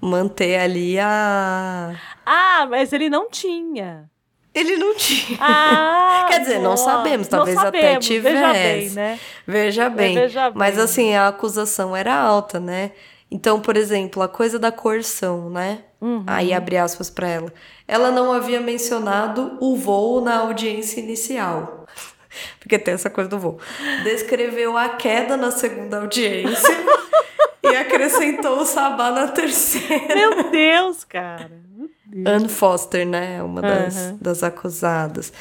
manter 0.00 0.58
ali 0.58 0.98
a. 0.98 1.94
Ah, 2.24 2.66
mas 2.70 2.92
ele 2.92 3.10
não 3.10 3.28
tinha. 3.28 4.08
Ele 4.54 4.76
não 4.76 4.94
tinha. 4.96 5.38
Ah, 5.40 6.26
Quer 6.30 6.40
dizer, 6.40 6.58
não 6.58 6.76
sabemos, 6.76 7.28
talvez 7.28 7.56
não 7.56 7.64
sabemos. 7.64 7.88
até 7.88 7.98
tivesse. 7.98 8.34
Veja 8.34 8.52
bem, 8.52 8.90
né? 8.90 9.20
Veja 9.46 9.88
bem. 9.88 10.14
Veja 10.14 10.50
bem. 10.50 10.58
Mas 10.58 10.78
assim, 10.78 11.14
a 11.14 11.28
acusação 11.28 11.96
era 11.96 12.14
alta, 12.14 12.58
né? 12.58 12.92
Então, 13.30 13.60
por 13.60 13.76
exemplo, 13.76 14.22
a 14.22 14.28
coisa 14.28 14.58
da 14.58 14.72
coerção, 14.72 15.48
né? 15.50 15.84
Uhum. 16.00 16.24
Aí 16.26 16.52
abre 16.52 16.76
aspas 16.76 17.08
para 17.08 17.28
ela. 17.28 17.52
Ela 17.90 18.12
não 18.12 18.32
havia 18.32 18.60
mencionado 18.60 19.58
o 19.60 19.74
voo 19.74 20.20
na 20.20 20.38
audiência 20.38 21.00
inicial. 21.00 21.88
Porque 22.60 22.78
tem 22.78 22.94
essa 22.94 23.10
coisa 23.10 23.28
do 23.28 23.36
voo. 23.36 23.58
Descreveu 24.04 24.78
a 24.78 24.90
queda 24.90 25.36
na 25.36 25.50
segunda 25.50 25.98
audiência 25.98 26.84
e 27.64 27.74
acrescentou 27.74 28.60
o 28.60 28.64
sabá 28.64 29.10
na 29.10 29.26
terceira. 29.26 30.14
Meu 30.14 30.52
Deus, 30.52 31.02
cara. 31.02 31.50
Anne 32.24 32.48
Foster, 32.48 33.04
né? 33.04 33.42
Uma 33.42 33.60
das, 33.60 33.96
uhum. 33.96 34.18
das 34.20 34.44
acusadas. 34.44 35.32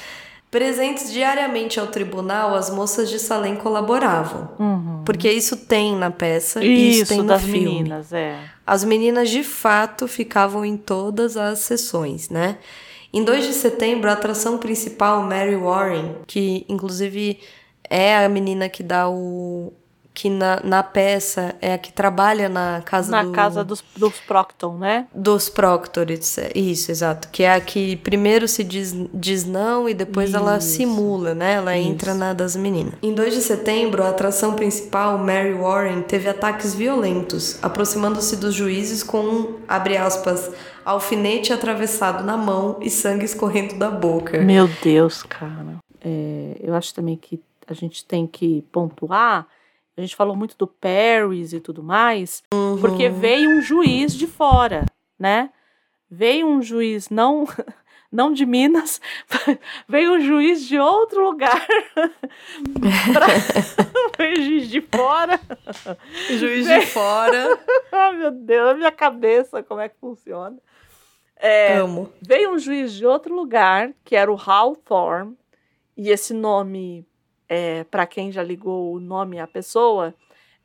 Presentes 0.52 1.12
diariamente 1.12 1.80
ao 1.80 1.88
tribunal, 1.88 2.56
as 2.56 2.72
moças 2.72 3.10
de 3.10 3.20
Salem 3.20 3.56
colaboravam. 3.56 4.50
Uhum. 4.58 5.04
Porque 5.06 5.32
isso 5.32 5.56
tem 5.56 5.96
na 5.96 6.10
peça 6.10 6.64
e 6.64 6.90
isso, 6.90 7.04
isso 7.04 7.10
tem 7.10 7.20
no 7.20 7.26
das 7.26 7.44
filme. 7.44 7.60
meninas, 7.60 8.12
é. 8.12 8.36
As 8.66 8.84
meninas 8.84 9.30
de 9.30 9.44
fato 9.44 10.08
ficavam 10.08 10.66
em 10.66 10.76
todas 10.76 11.38
as 11.38 11.60
sessões, 11.60 12.30
né? 12.30 12.58
Em 13.14 13.24
2 13.24 13.46
de 13.48 13.54
setembro, 13.54 14.10
a 14.10 14.14
atração 14.14 14.58
principal, 14.58 15.22
Mary 15.24 15.56
Warren, 15.56 16.16
que 16.28 16.66
inclusive 16.70 17.40
é 17.90 18.24
a 18.24 18.30
menina 18.30 18.70
que 18.70 18.84
dá 18.84 19.10
o, 19.10 19.74
que 20.14 20.30
na, 20.30 20.60
na 20.64 20.84
peça 20.84 21.56
é 21.62 21.74
a 21.74 21.78
que 21.78 21.94
trabalha 21.94 22.50
na 22.50 22.82
casa 22.84 23.12
na 23.12 23.24
do... 23.24 23.32
casa 23.32 23.64
dos, 23.64 23.84
dos 23.96 24.20
Procton, 24.20 24.78
né? 24.78 25.08
Dos 25.14 25.50
Proctor, 25.50 26.08
isso, 26.12 26.92
exato. 26.92 27.30
Que 27.32 27.44
é 27.44 27.54
a 27.54 27.62
que 27.62 27.96
primeiro 27.98 28.48
se 28.48 28.64
diz, 28.64 28.94
diz 29.14 29.46
não 29.46 29.88
e 29.88 29.94
depois 29.94 30.30
isso. 30.30 30.38
ela 30.38 30.60
simula, 30.60 31.34
né? 31.34 31.54
Ela 31.54 31.78
isso. 31.78 31.90
entra 31.90 32.14
na 32.14 32.34
das 32.34 32.56
meninas. 32.56 32.96
Em 33.02 33.14
2 33.14 33.34
de 33.34 33.42
setembro, 33.42 34.04
a 34.04 34.10
atração 34.10 34.56
principal, 34.56 35.18
Mary 35.18 35.54
Warren, 35.54 36.02
teve 36.02 36.28
ataques 36.28 36.74
violentos, 36.74 37.58
aproximando-se 37.64 38.36
dos 38.36 38.54
juízes 38.54 39.04
com 39.04 39.20
um, 39.20 39.56
abre 39.68 39.96
aspas, 39.96 40.52
alfinete 40.84 41.54
atravessado 41.54 42.24
na 42.24 42.36
mão 42.36 42.78
e 42.82 42.90
sangue 42.90 43.26
escorrendo 43.26 43.76
da 43.76 43.90
boca. 43.90 44.40
Meu 44.40 44.70
Deus, 44.82 45.24
cara. 45.24 45.78
É, 46.02 46.58
eu 46.62 46.74
acho 46.74 46.94
também 46.94 47.16
que 47.16 47.40
a 47.68 47.74
gente 47.74 48.04
tem 48.04 48.26
que 48.26 48.64
pontuar 48.72 49.48
a 50.00 50.02
gente 50.02 50.16
falou 50.16 50.34
muito 50.34 50.58
do 50.58 50.66
Paris 50.66 51.52
e 51.52 51.60
tudo 51.60 51.84
mais, 51.84 52.42
uhum. 52.54 52.80
porque 52.80 53.10
veio 53.10 53.50
um 53.50 53.62
juiz 53.62 54.14
de 54.14 54.28
fora, 54.28 54.86
né? 55.20 55.50
Veio 56.10 56.48
um 56.48 56.62
juiz 56.62 57.10
não 57.10 57.46
não 58.10 58.32
de 58.32 58.46
Minas, 58.46 59.02
veio 59.88 60.14
um 60.14 60.22
juiz 60.22 60.66
de 60.66 60.80
outro 60.80 61.22
lugar. 61.22 61.68
pra... 63.14 63.28
veio 64.18 64.42
juiz 64.42 64.70
de 64.70 64.80
fora. 64.80 65.40
Juiz 66.30 66.66
veio... 66.66 66.80
de 66.80 66.86
fora. 66.88 67.60
oh, 67.92 68.14
meu 68.14 68.32
Deus, 68.32 68.70
a 68.70 68.74
minha 68.76 68.92
cabeça, 68.94 69.62
como 69.62 69.82
é 69.82 69.90
que 69.90 70.00
funciona? 70.00 70.58
É, 71.36 71.76
Amo. 71.76 72.12
Veio 72.22 72.54
um 72.54 72.58
juiz 72.60 72.94
de 72.94 73.06
outro 73.06 73.36
lugar, 73.36 73.92
que 74.06 74.16
era 74.16 74.32
o 74.32 74.40
Hawthorne, 74.40 75.38
e 75.96 76.10
esse 76.10 76.34
nome 76.34 77.06
é, 77.50 77.84
para 77.86 78.06
quem 78.06 78.32
já 78.32 78.44
ligou 78.44 78.94
o 78.94 79.00
nome 79.00 79.40
à 79.40 79.48
pessoa, 79.48 80.14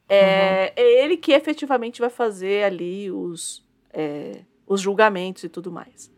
é, 0.07 0.74
uhum. 0.76 0.85
é, 0.85 1.03
ele 1.03 1.16
que 1.16 1.32
efetivamente 1.32 2.01
vai 2.01 2.11
fazer 2.11 2.64
ali 2.64 3.11
os, 3.11 3.66
é, 3.91 4.43
os 4.66 4.82
julgamentos 4.82 5.43
e 5.45 5.49
tudo 5.49 5.72
mais. 5.72 6.12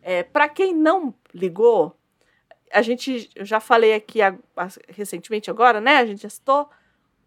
É, 0.00 0.22
para 0.22 0.48
quem 0.48 0.72
não 0.72 1.12
ligou, 1.34 1.96
a 2.72 2.80
gente 2.82 3.28
já 3.40 3.58
falei 3.58 3.94
aqui 3.94 4.22
a, 4.22 4.36
a, 4.56 4.68
recentemente 4.88 5.50
agora, 5.50 5.80
né? 5.80 5.98
A 5.98 6.06
gente 6.06 6.22
já 6.22 6.30
citou 6.30 6.70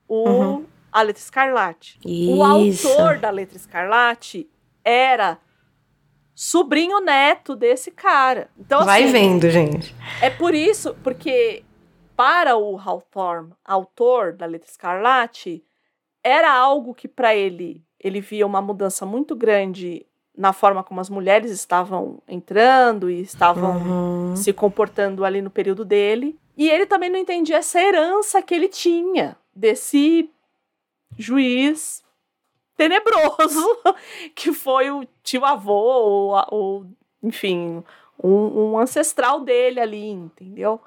o 0.08 0.30
uhum. 0.30 0.66
a 0.92 1.02
letra 1.02 1.22
escarlate. 1.22 2.00
Isso. 2.06 2.38
O 2.38 2.44
autor 2.44 3.20
da 3.20 3.30
letra 3.30 3.58
escarlate 3.58 4.50
era 4.84 5.38
sobrinho 6.34 7.00
neto 7.00 7.56
desse 7.56 7.92
cara. 7.92 8.50
Então, 8.58 8.84
Vai 8.86 9.04
assim, 9.04 9.12
vendo, 9.12 9.50
gente. 9.50 9.96
É 10.22 10.30
por 10.30 10.54
isso, 10.54 10.96
porque 11.04 11.64
para 12.16 12.58
o 12.58 12.80
Hawthorne, 12.80 13.54
autor 13.64 14.34
da 14.34 14.46
Letra 14.46 14.70
Escarlate, 14.70 15.64
era 16.24 16.54
algo 16.54 16.94
que 16.94 17.08
para 17.08 17.36
ele 17.36 17.84
ele 18.00 18.22
via 18.22 18.46
uma 18.46 18.62
mudança 18.62 19.06
muito 19.06 19.36
grande 19.36 20.06
na 20.38 20.54
forma 20.54 20.84
como 20.84 21.00
as 21.00 21.10
mulheres 21.10 21.50
estavam 21.50 22.22
entrando 22.28 23.10
e 23.10 23.22
estavam 23.22 23.78
uhum. 23.78 24.36
se 24.36 24.52
comportando 24.54 25.24
ali 25.24 25.42
no 25.42 25.50
período 25.50 25.86
dele. 25.86 26.38
E 26.58 26.70
ele 26.70 26.86
também 26.86 27.10
não 27.10 27.20
entendia 27.20 27.58
essa 27.58 27.82
herança 27.82 28.42
que 28.42 28.54
ele 28.54 28.68
tinha 28.68 29.36
desse 29.56 30.30
juiz 31.18 32.04
tenebroso 32.78 33.66
que 34.36 34.52
foi 34.52 34.92
o 34.92 35.06
tio 35.24 35.46
avô 35.46 35.74
ou, 35.74 36.46
ou 36.50 36.86
enfim, 37.24 37.84
um, 38.22 38.72
um, 38.74 38.78
ancestral 38.78 39.40
dele 39.40 39.80
ali, 39.80 40.10
entendeu? 40.10 40.80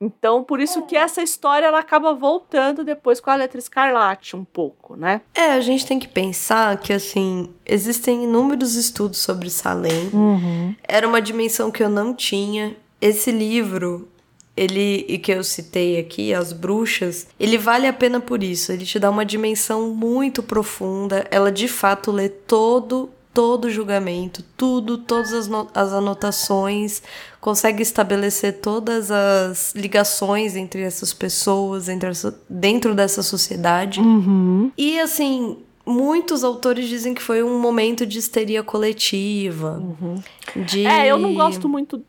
Então, 0.00 0.44
por 0.44 0.60
isso 0.60 0.82
que 0.82 0.96
essa 0.96 1.22
história 1.22 1.66
ela 1.66 1.80
acaba 1.80 2.14
voltando 2.14 2.84
depois 2.84 3.20
com 3.20 3.30
a 3.30 3.34
letra 3.34 3.58
escarlate 3.58 4.36
um 4.36 4.44
pouco, 4.44 4.94
né? 4.94 5.22
É, 5.34 5.52
a 5.52 5.60
gente 5.60 5.84
tem 5.84 5.98
que 5.98 6.06
pensar 6.06 6.76
que 6.78 6.92
assim, 6.92 7.52
existem 7.66 8.24
inúmeros 8.24 8.76
estudos 8.76 9.18
sobre 9.18 9.50
Salem. 9.50 10.10
Uhum. 10.12 10.74
Era 10.86 11.06
uma 11.06 11.20
dimensão 11.20 11.70
que 11.70 11.82
eu 11.82 11.88
não 11.88 12.14
tinha. 12.14 12.76
Esse 13.00 13.32
livro, 13.32 14.08
ele 14.56 15.04
e 15.08 15.18
que 15.18 15.32
eu 15.32 15.42
citei 15.42 15.98
aqui, 15.98 16.32
As 16.32 16.52
Bruxas, 16.52 17.26
ele 17.38 17.58
vale 17.58 17.86
a 17.86 17.92
pena 17.92 18.20
por 18.20 18.42
isso. 18.42 18.70
Ele 18.70 18.84
te 18.84 18.98
dá 18.98 19.10
uma 19.10 19.24
dimensão 19.24 19.90
muito 19.90 20.42
profunda. 20.42 21.26
Ela 21.30 21.50
de 21.50 21.66
fato 21.66 22.12
lê 22.12 22.28
todo 22.28 23.10
todo 23.32 23.66
o 23.66 23.70
julgamento, 23.70 24.42
tudo, 24.56 24.98
todas 24.98 25.32
as, 25.32 25.48
as 25.74 25.92
anotações, 25.92 27.02
consegue 27.40 27.82
estabelecer 27.82 28.60
todas 28.60 29.10
as 29.10 29.74
ligações 29.74 30.56
entre 30.56 30.82
essas 30.82 31.12
pessoas, 31.12 31.88
entre 31.88 32.10
essa, 32.10 32.38
dentro 32.48 32.94
dessa 32.94 33.22
sociedade. 33.22 34.00
Uhum. 34.00 34.72
E 34.76 34.98
assim, 35.00 35.58
muitos 35.86 36.42
autores 36.42 36.88
dizem 36.88 37.14
que 37.14 37.22
foi 37.22 37.42
um 37.42 37.60
momento 37.60 38.04
de 38.04 38.18
histeria 38.18 38.62
coletiva. 38.62 39.78
Uhum. 39.78 40.22
De... 40.56 40.86
É, 40.86 41.06
eu 41.06 41.18
não 41.18 41.34
gosto 41.34 41.68
muito 41.68 42.02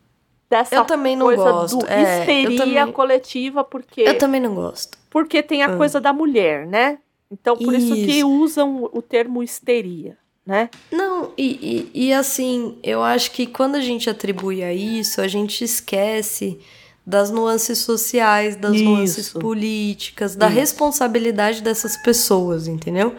dessa 0.49 0.75
eu 0.75 0.85
também 0.85 1.15
não 1.15 1.27
coisa 1.27 1.43
gosto. 1.43 1.77
do 1.77 1.85
é, 1.87 2.19
histeria 2.21 2.57
também... 2.57 2.91
coletiva, 2.91 3.63
porque. 3.63 4.01
Eu 4.01 4.17
também 4.17 4.41
não 4.41 4.55
gosto. 4.55 4.97
Porque 5.09 5.43
tem 5.43 5.61
a 5.61 5.67
ah. 5.67 5.77
coisa 5.77 6.01
da 6.01 6.11
mulher, 6.11 6.65
né? 6.65 6.97
Então, 7.31 7.55
por 7.55 7.75
isso, 7.75 7.93
isso 7.93 8.07
que 8.07 8.23
usam 8.23 8.89
o 8.91 9.01
termo 9.01 9.43
histeria 9.43 10.17
né? 10.49 10.67
Não, 10.91 11.31
e, 11.37 11.89
e, 11.93 12.07
e, 12.07 12.13
assim, 12.13 12.75
eu 12.81 13.03
acho 13.03 13.29
que 13.29 13.45
quando 13.45 13.75
a 13.75 13.81
gente 13.81 14.09
atribui 14.09 14.63
a 14.63 14.73
isso, 14.73 15.21
a 15.21 15.27
gente 15.27 15.63
esquece 15.63 16.59
das 17.05 17.29
nuances 17.29 17.77
sociais, 17.77 18.55
das 18.55 18.73
isso. 18.73 18.83
nuances 18.83 19.29
políticas, 19.29 20.35
da 20.35 20.47
isso. 20.47 20.55
responsabilidade 20.55 21.61
dessas 21.61 21.95
pessoas, 21.97 22.67
entendeu? 22.67 23.15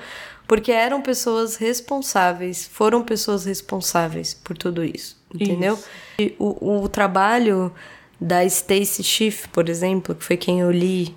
Porque 0.48 0.72
eram 0.72 1.00
pessoas 1.00 1.54
responsáveis, 1.54 2.68
foram 2.72 3.00
pessoas 3.04 3.44
responsáveis 3.44 4.34
por 4.34 4.58
tudo 4.58 4.84
isso, 4.84 5.16
entendeu? 5.32 5.78
E 6.18 6.34
o, 6.36 6.82
o 6.82 6.88
trabalho 6.88 7.72
da 8.20 8.44
Stacy 8.44 9.04
Schiff, 9.04 9.48
por 9.50 9.68
exemplo, 9.68 10.16
que 10.16 10.24
foi 10.24 10.36
quem 10.36 10.58
eu 10.58 10.70
li 10.72 11.14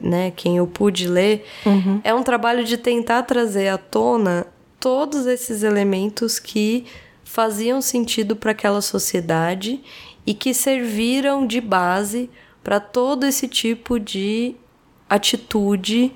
né, 0.00 0.30
quem 0.36 0.58
eu 0.58 0.66
pude 0.66 1.08
ler, 1.08 1.46
uhum. 1.64 2.00
é 2.04 2.12
um 2.12 2.22
trabalho 2.22 2.62
de 2.62 2.76
tentar 2.76 3.22
trazer 3.22 3.68
à 3.68 3.78
tona 3.78 4.46
todos 4.82 5.26
esses 5.26 5.62
elementos 5.62 6.40
que 6.40 6.84
faziam 7.24 7.80
sentido 7.80 8.34
para 8.34 8.50
aquela 8.50 8.82
sociedade 8.82 9.80
e 10.26 10.34
que 10.34 10.52
serviram 10.52 11.46
de 11.46 11.60
base 11.60 12.28
para 12.64 12.80
todo 12.80 13.24
esse 13.24 13.46
tipo 13.46 14.00
de 14.00 14.56
atitude 15.08 16.12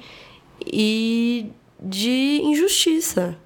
e 0.60 1.46
de 1.80 2.40
injustiça. 2.42 3.38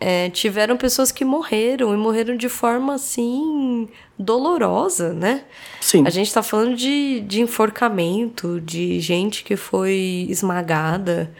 É, 0.00 0.30
tiveram 0.30 0.76
pessoas 0.76 1.12
que 1.12 1.24
morreram 1.24 1.92
e 1.92 1.96
morreram 1.96 2.36
de 2.36 2.48
forma 2.48 2.94
assim 2.94 3.88
dolorosa, 4.18 5.12
né? 5.12 5.44
Sim. 5.80 6.06
A 6.06 6.10
gente 6.10 6.28
está 6.28 6.42
falando 6.42 6.76
de, 6.76 7.20
de 7.20 7.42
enforcamento, 7.42 8.58
de 8.60 9.00
gente 9.00 9.44
que 9.44 9.56
foi 9.56 10.26
esmagada. 10.30 11.30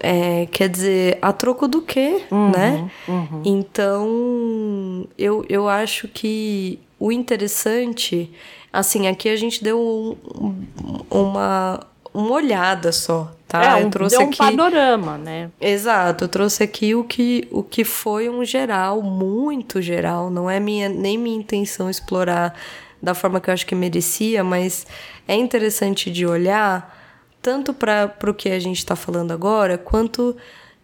É, 0.00 0.46
quer 0.46 0.68
dizer, 0.68 1.18
a 1.20 1.32
troco 1.32 1.66
do 1.66 1.82
quê, 1.82 2.22
uhum, 2.30 2.50
né? 2.50 2.90
Uhum. 3.08 3.42
Então, 3.44 5.08
eu, 5.18 5.44
eu 5.48 5.68
acho 5.68 6.06
que 6.06 6.78
o 7.00 7.10
interessante, 7.10 8.30
assim, 8.72 9.08
aqui 9.08 9.28
a 9.28 9.36
gente 9.36 9.62
deu 9.62 9.80
um, 9.80 10.64
uma, 11.10 11.80
uma 12.14 12.30
olhada 12.30 12.92
só, 12.92 13.32
tá? 13.46 13.78
É, 13.78 13.82
eu 13.82 13.90
trouxe 13.90 14.16
deu 14.16 14.26
um 14.26 14.28
aqui... 14.28 14.38
panorama, 14.38 15.18
né? 15.18 15.50
Exato, 15.60 16.24
eu 16.24 16.28
trouxe 16.28 16.62
aqui 16.62 16.94
o 16.94 17.04
que, 17.04 17.48
o 17.50 17.62
que 17.62 17.84
foi 17.84 18.28
um 18.28 18.44
geral, 18.44 19.02
muito 19.02 19.82
geral. 19.82 20.30
Não 20.30 20.48
é 20.48 20.60
minha, 20.60 20.88
nem 20.88 21.18
minha 21.18 21.36
intenção 21.36 21.90
explorar 21.90 22.54
da 23.00 23.14
forma 23.14 23.40
que 23.40 23.50
eu 23.50 23.54
acho 23.54 23.66
que 23.66 23.74
merecia, 23.74 24.42
mas 24.42 24.86
é 25.26 25.34
interessante 25.34 26.10
de 26.10 26.26
olhar 26.26 26.97
tanto 27.40 27.72
para 27.72 28.14
o 28.26 28.34
que 28.34 28.48
a 28.48 28.58
gente 28.58 28.78
está 28.78 28.96
falando 28.96 29.32
agora, 29.32 29.78
quanto 29.78 30.36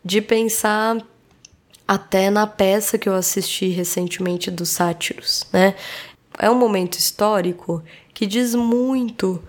de 0.05 0.20
pensar 0.20 0.98
até 1.86 2.30
na 2.30 2.46
peça 2.46 2.98
que 2.98 3.09
eu 3.09 3.14
assisti 3.14 3.68
recentemente 3.68 4.50
dos 4.50 4.70
Sátiros, 4.70 5.46
né? 5.52 5.74
É 6.38 6.50
um 6.50 6.55
momento 6.55 6.98
histórico 6.98 7.82
que 8.12 8.26
diz 8.26 8.55
muito, 8.55 9.42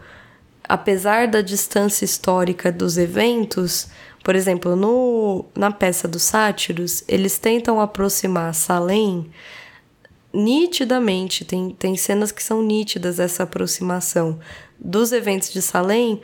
apesar 0.63 1.27
da 1.27 1.41
distância 1.41 2.05
histórica 2.05 2.71
dos 2.71 2.97
eventos. 2.97 3.87
Por 4.23 4.35
exemplo, 4.35 4.75
no, 4.75 5.45
na 5.55 5.71
peça 5.71 6.07
dos 6.07 6.23
Sátiros, 6.23 7.03
eles 7.07 7.39
tentam 7.39 7.79
aproximar 7.79 8.53
Salem 8.53 9.31
nitidamente, 10.33 11.45
tem, 11.45 11.69
tem 11.69 11.95
cenas 11.95 12.31
que 12.31 12.43
são 12.43 12.61
nítidas 12.61 13.19
essa 13.19 13.43
aproximação 13.43 14.37
dos 14.77 15.13
eventos 15.13 15.51
de 15.51 15.61
Salem 15.61 16.21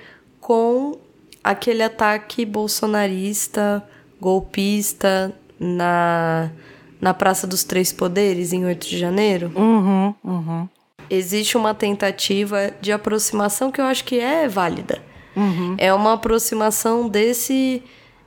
com 0.52 1.00
aquele 1.42 1.82
ataque 1.82 2.46
bolsonarista, 2.46 3.82
golpista 4.20 5.34
na, 5.58 6.52
na 7.00 7.14
Praça 7.14 7.48
dos 7.48 7.64
Três 7.64 7.94
Poderes, 7.94 8.52
em 8.52 8.66
8 8.66 8.86
de 8.86 8.98
janeiro. 8.98 9.50
Uhum, 9.56 10.14
uhum. 10.22 10.68
Existe 11.10 11.56
uma 11.56 11.74
tentativa 11.74 12.74
de 12.82 12.92
aproximação 12.92 13.72
que 13.72 13.80
eu 13.80 13.86
acho 13.86 14.04
que 14.04 14.20
é 14.20 14.46
válida. 14.50 15.02
Uhum. 15.38 15.76
É 15.78 15.94
uma 15.94 16.16
aproximação 16.16 17.08
desse, 17.08 17.82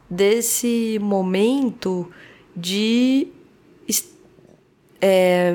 desse 0.08 0.98
momento 1.02 2.10
de. 2.56 3.28
É, 4.98 5.54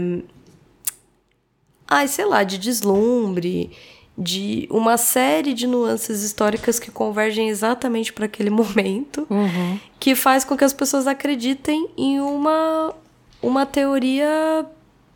ai, 1.87 2.07
sei 2.07 2.25
lá, 2.25 2.43
de 2.43 2.59
deslumbre 2.59 3.71
de 4.19 4.67
uma 4.69 4.97
série 4.97 5.53
de 5.53 5.65
nuances 5.65 6.21
históricas 6.21 6.77
que 6.77 6.91
convergem 6.91 7.47
exatamente 7.47 8.11
para 8.11 8.25
aquele 8.25 8.49
momento, 8.51 9.25
uhum. 9.29 9.79
que 9.97 10.13
faz 10.13 10.43
com 10.43 10.57
que 10.57 10.65
as 10.65 10.73
pessoas 10.73 11.07
acreditem 11.07 11.89
em 11.97 12.19
uma, 12.19 12.93
uma 13.41 13.65
teoria 13.65 14.65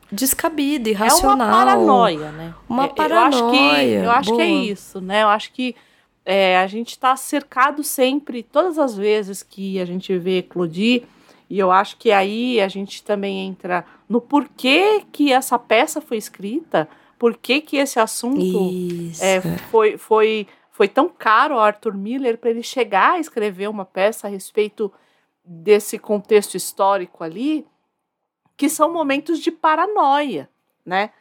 descabida, 0.10 0.90
irracional. 0.90 1.48
É 1.48 1.52
uma 1.52 1.66
paranoia, 1.66 2.32
né? 2.32 2.54
Uma 2.70 2.88
paranoia. 2.88 4.04
Eu 4.04 4.12
acho 4.12 4.32
que, 4.32 4.32
eu 4.32 4.34
acho 4.34 4.36
que 4.36 4.42
é 4.42 4.50
isso, 4.50 5.02
né? 5.02 5.24
Eu 5.24 5.28
acho 5.28 5.52
que 5.52 5.76
é, 6.26 6.58
a 6.58 6.68
gente 6.68 6.92
está 6.92 7.14
cercado 7.18 7.84
sempre, 7.84 8.42
todas 8.42 8.80
as 8.80 8.96
vezes 8.96 9.44
que 9.44 9.82
a 9.82 9.86
gente 9.86 10.18
vê 10.18 10.38
eclodir, 10.38 11.04
e 11.50 11.60
eu 11.60 11.72
acho 11.72 11.98
que 11.98 12.10
aí 12.10 12.62
a 12.62 12.70
gente 12.70 13.04
também 13.04 13.48
entra 13.48 13.86
no 14.08 14.22
porquê 14.22 15.04
que 15.12 15.34
essa 15.34 15.60
peça 15.60 16.00
foi 16.00 16.16
escrita, 16.16 16.88
por 17.24 17.38
que, 17.38 17.62
que 17.62 17.78
esse 17.78 18.02
assunto 18.02 18.60
é, 19.22 19.40
foi, 19.72 19.98
foi, 19.98 20.46
foi 20.70 20.90
tão 20.90 21.08
caro 21.08 21.54
ao 21.54 21.62
Arthur 21.62 21.96
Miller 21.96 22.38
para 22.38 22.50
ele 22.50 22.62
chegar 22.62 23.14
a 23.14 23.20
escrever 23.20 23.70
uma 23.70 23.86
peça 23.86 24.28
a 24.28 24.30
respeito 24.30 24.92
desse 25.42 25.98
contexto 25.98 26.56
histórico 26.56 27.24
ali, 27.24 27.66
que 28.58 28.68
são 28.68 28.92
momentos 28.92 29.40
de 29.40 29.52
paranoia, 29.52 30.50
né? 30.86 31.12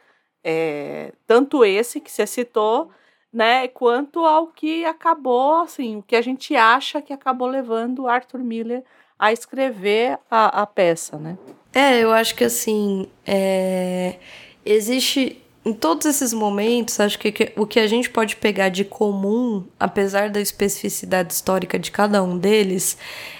É, 0.43 1.13
tanto 1.25 1.63
esse 1.63 2.01
que 2.01 2.11
você 2.11 2.27
citou, 2.27 2.91
né, 3.31 3.69
quanto 3.69 4.25
ao 4.25 4.47
que 4.47 4.83
acabou, 4.83 5.61
assim, 5.61 5.95
o 5.95 6.03
que 6.03 6.17
a 6.17 6.21
gente 6.21 6.53
acha 6.53 7.01
que 7.01 7.13
acabou 7.13 7.47
levando 7.47 7.99
o 7.99 8.07
Arthur 8.09 8.39
Miller 8.39 8.83
a 9.17 9.31
escrever 9.31 10.19
a, 10.29 10.63
a 10.63 10.67
peça, 10.67 11.17
né? 11.17 11.37
É, 11.73 12.03
eu 12.03 12.11
acho 12.11 12.35
que 12.35 12.43
assim, 12.43 13.09
é, 13.25 14.19
existe 14.65 15.41
em 15.65 15.73
todos 15.73 16.05
esses 16.05 16.33
momentos, 16.33 16.99
acho 16.99 17.17
que, 17.17 17.31
que, 17.31 17.53
o 17.55 17.65
que 17.65 17.79
a 17.79 17.87
gente 17.87 18.09
pode 18.09 18.35
pegar 18.35 18.69
de 18.69 18.83
comum, 18.83 19.63
apesar 19.79 20.29
da 20.29 20.41
especificidade 20.41 21.33
histórica 21.33 21.79
de 21.79 21.89
cada 21.89 22.21
um 22.21 22.37
deles, 22.37 22.97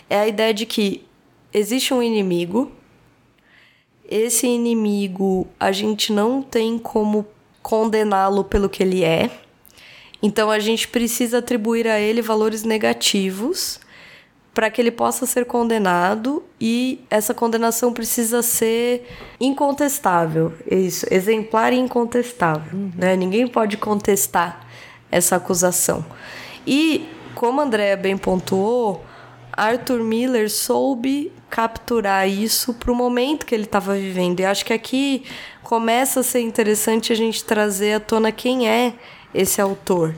é 0.09 0.19
a 0.19 0.27
ideia 0.27 0.53
de 0.53 0.65
que 0.65 1.05
existe 1.53 1.93
um 1.93 2.01
inimigo. 2.01 2.71
Esse 4.09 4.47
inimigo 4.47 5.47
a 5.59 5.71
gente 5.71 6.13
não 6.13 6.41
tem 6.41 6.79
como 6.79 7.25
condená-lo 7.61 8.43
pelo 8.45 8.69
que 8.69 8.83
ele 8.83 9.03
é. 9.03 9.29
Então 10.21 10.49
a 10.49 10.59
gente 10.59 10.87
precisa 10.87 11.39
atribuir 11.39 11.87
a 11.87 11.99
ele 11.99 12.21
valores 12.21 12.63
negativos 12.63 13.81
para 14.53 14.69
que 14.69 14.79
ele 14.79 14.91
possa 14.91 15.25
ser 15.25 15.45
condenado 15.45 16.43
e 16.61 17.03
essa 17.09 17.33
condenação 17.33 17.91
precisa 17.91 18.41
ser 18.41 19.07
incontestável, 19.39 20.53
isso, 20.69 21.05
exemplar 21.09 21.73
e 21.73 21.77
incontestável, 21.77 22.77
uhum. 22.77 22.91
né? 22.95 23.15
Ninguém 23.15 23.47
pode 23.47 23.77
contestar 23.77 24.65
essa 25.11 25.37
acusação. 25.37 26.05
E 26.67 27.07
como 27.33 27.61
a 27.61 27.63
Andrea 27.63 27.97
bem 27.97 28.15
pontuou, 28.15 29.03
Arthur 29.51 30.03
Miller 30.03 30.49
soube 30.49 31.31
capturar 31.49 32.27
isso 32.27 32.73
para 32.73 32.91
o 32.91 32.95
momento 32.95 33.45
que 33.45 33.53
ele 33.53 33.65
estava 33.65 33.93
vivendo. 33.95 34.39
E 34.39 34.45
acho 34.45 34.65
que 34.65 34.73
aqui 34.73 35.23
começa 35.63 36.19
a 36.19 36.23
ser 36.23 36.41
interessante 36.41 37.11
a 37.11 37.15
gente 37.15 37.43
trazer 37.43 37.93
à 37.93 37.99
tona 37.99 38.31
quem 38.31 38.67
é 38.67 38.93
esse 39.33 39.61
autor. 39.61 40.15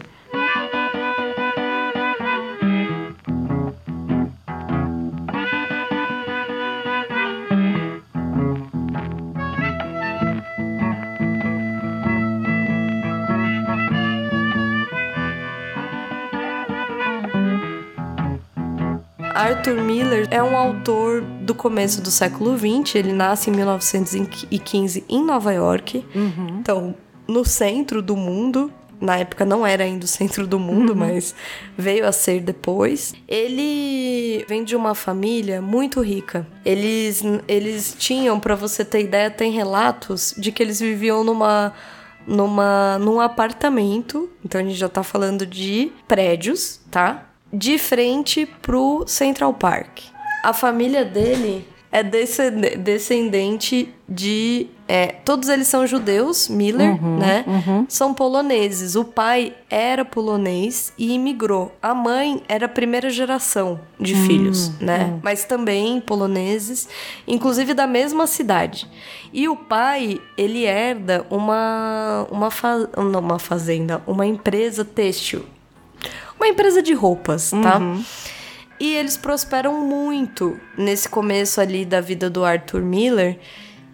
Arthur 19.46 19.80
Miller 19.80 20.28
é 20.32 20.42
um 20.42 20.58
autor 20.58 21.22
do 21.22 21.54
começo 21.54 22.02
do 22.02 22.10
século 22.10 22.58
XX. 22.58 22.96
Ele 22.96 23.14
nasce 23.14 23.52
em 23.52 23.54
1915 23.54 25.06
em 25.08 25.24
Nova 25.24 25.54
York. 25.54 26.04
Uhum. 26.16 26.58
Então, 26.60 26.96
no 27.28 27.46
centro 27.46 28.02
do 28.02 28.16
mundo. 28.18 28.74
Na 29.00 29.18
época 29.18 29.44
não 29.44 29.68
era 29.68 29.84
ainda 29.84 30.06
o 30.06 30.08
centro 30.08 30.48
do 30.48 30.58
mundo, 30.58 30.94
uhum. 30.94 31.00
mas 31.00 31.36
veio 31.78 32.08
a 32.08 32.12
ser 32.14 32.40
depois. 32.40 33.14
Ele 33.28 34.44
vem 34.48 34.64
de 34.64 34.74
uma 34.76 34.96
família 34.96 35.62
muito 35.62 36.02
rica. 36.02 36.48
Eles, 36.66 37.22
eles 37.46 37.94
tinham, 38.00 38.40
para 38.40 38.56
você 38.56 38.86
ter 38.86 39.02
ideia, 39.02 39.30
tem 39.30 39.52
relatos 39.52 40.34
de 40.38 40.50
que 40.52 40.64
eles 40.64 40.80
viviam 40.80 41.24
numa 41.24 41.74
numa 42.26 42.98
num 43.00 43.20
apartamento. 43.20 44.28
Então 44.44 44.60
a 44.60 44.64
gente 44.64 44.78
já 44.78 44.90
tá 44.90 45.04
falando 45.04 45.46
de 45.46 45.92
prédios, 46.08 46.80
tá? 46.90 47.35
De 47.58 47.78
frente 47.78 48.46
pro 48.46 49.06
Central 49.08 49.54
Park. 49.54 50.00
A 50.44 50.54
família 50.54 51.06
dele 51.06 51.66
é 51.92 52.04
descendente 52.04 53.94
de. 54.08 54.68
É, 54.88 55.08
todos 55.08 55.50
eles 55.50 55.68
são 55.68 55.88
judeus, 55.88 56.48
Miller, 56.50 57.02
uhum, 57.02 57.18
né? 57.18 57.44
Uhum. 57.48 57.86
São 57.88 58.14
poloneses. 58.14 58.96
O 58.96 59.06
pai 59.06 59.54
era 59.70 60.04
polonês 60.04 60.94
e 60.98 61.14
imigrou. 61.14 61.72
A 61.82 61.96
mãe 61.96 62.44
era 62.48 62.66
a 62.66 62.70
primeira 62.70 63.10
geração 63.10 63.80
de 64.00 64.14
uhum, 64.14 64.26
filhos, 64.26 64.80
né? 64.80 65.14
Hum. 65.14 65.20
Mas 65.24 65.46
também 65.46 66.00
poloneses, 66.02 66.88
inclusive 67.26 67.74
da 67.74 67.88
mesma 67.88 68.28
cidade. 68.28 68.88
E 69.34 69.48
o 69.48 69.56
pai, 69.56 70.20
ele 70.38 70.66
herda 70.66 71.26
uma, 71.32 72.28
uma, 72.30 72.52
fa 72.52 72.90
uma 72.96 73.40
fazenda, 73.40 74.04
uma 74.06 74.26
empresa 74.26 74.86
têxtil 74.86 75.46
uma 76.46 76.52
empresa 76.52 76.82
de 76.82 76.94
roupas, 76.94 77.52
tá? 77.52 77.80
Uhum. 77.80 78.04
E 78.80 78.94
eles 78.94 79.18
prosperam 79.18 79.82
muito 79.82 80.60
nesse 80.78 81.10
começo 81.10 81.60
ali 81.60 81.86
da 81.86 82.02
vida 82.02 82.30
do 82.30 82.44
Arthur 82.44 82.82
Miller 82.82 83.40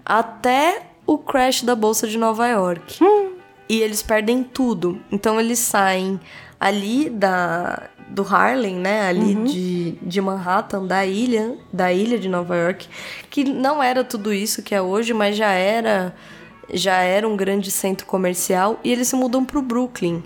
até 0.06 0.84
o 1.06 1.18
crash 1.18 1.64
da 1.64 1.76
bolsa 1.76 2.08
de 2.08 2.18
Nova 2.18 2.48
York. 2.48 3.04
Hum. 3.04 3.32
E 3.70 3.80
eles 3.80 4.02
perdem 4.02 4.44
tudo. 4.44 5.00
Então 5.12 5.40
eles 5.40 5.60
saem 5.60 6.20
ali 6.60 7.10
da 7.10 7.90
do 8.10 8.24
Harlem, 8.24 8.76
né, 8.76 9.08
ali 9.08 9.36
uhum. 9.36 9.46
de, 9.46 9.92
de 10.02 10.20
Manhattan, 10.20 10.86
da 10.86 11.06
ilha, 11.06 11.56
da 11.72 11.94
ilha 11.94 12.20
de 12.20 12.28
Nova 12.28 12.58
York, 12.58 12.90
que 13.30 13.46
não 13.46 13.82
era 13.82 14.04
tudo 14.04 14.34
isso 14.34 14.62
que 14.62 14.76
é 14.76 14.82
hoje, 14.82 15.14
mas 15.14 15.38
já 15.38 15.52
era 15.52 16.14
já 16.74 16.98
era 16.98 17.28
um 17.28 17.38
grande 17.38 17.72
centro 17.72 18.06
comercial 18.06 18.80
e 18.84 18.92
eles 18.92 19.08
se 19.08 19.16
mudam 19.16 19.44
para 19.44 19.60
o 19.60 19.62
Brooklyn 19.62 20.24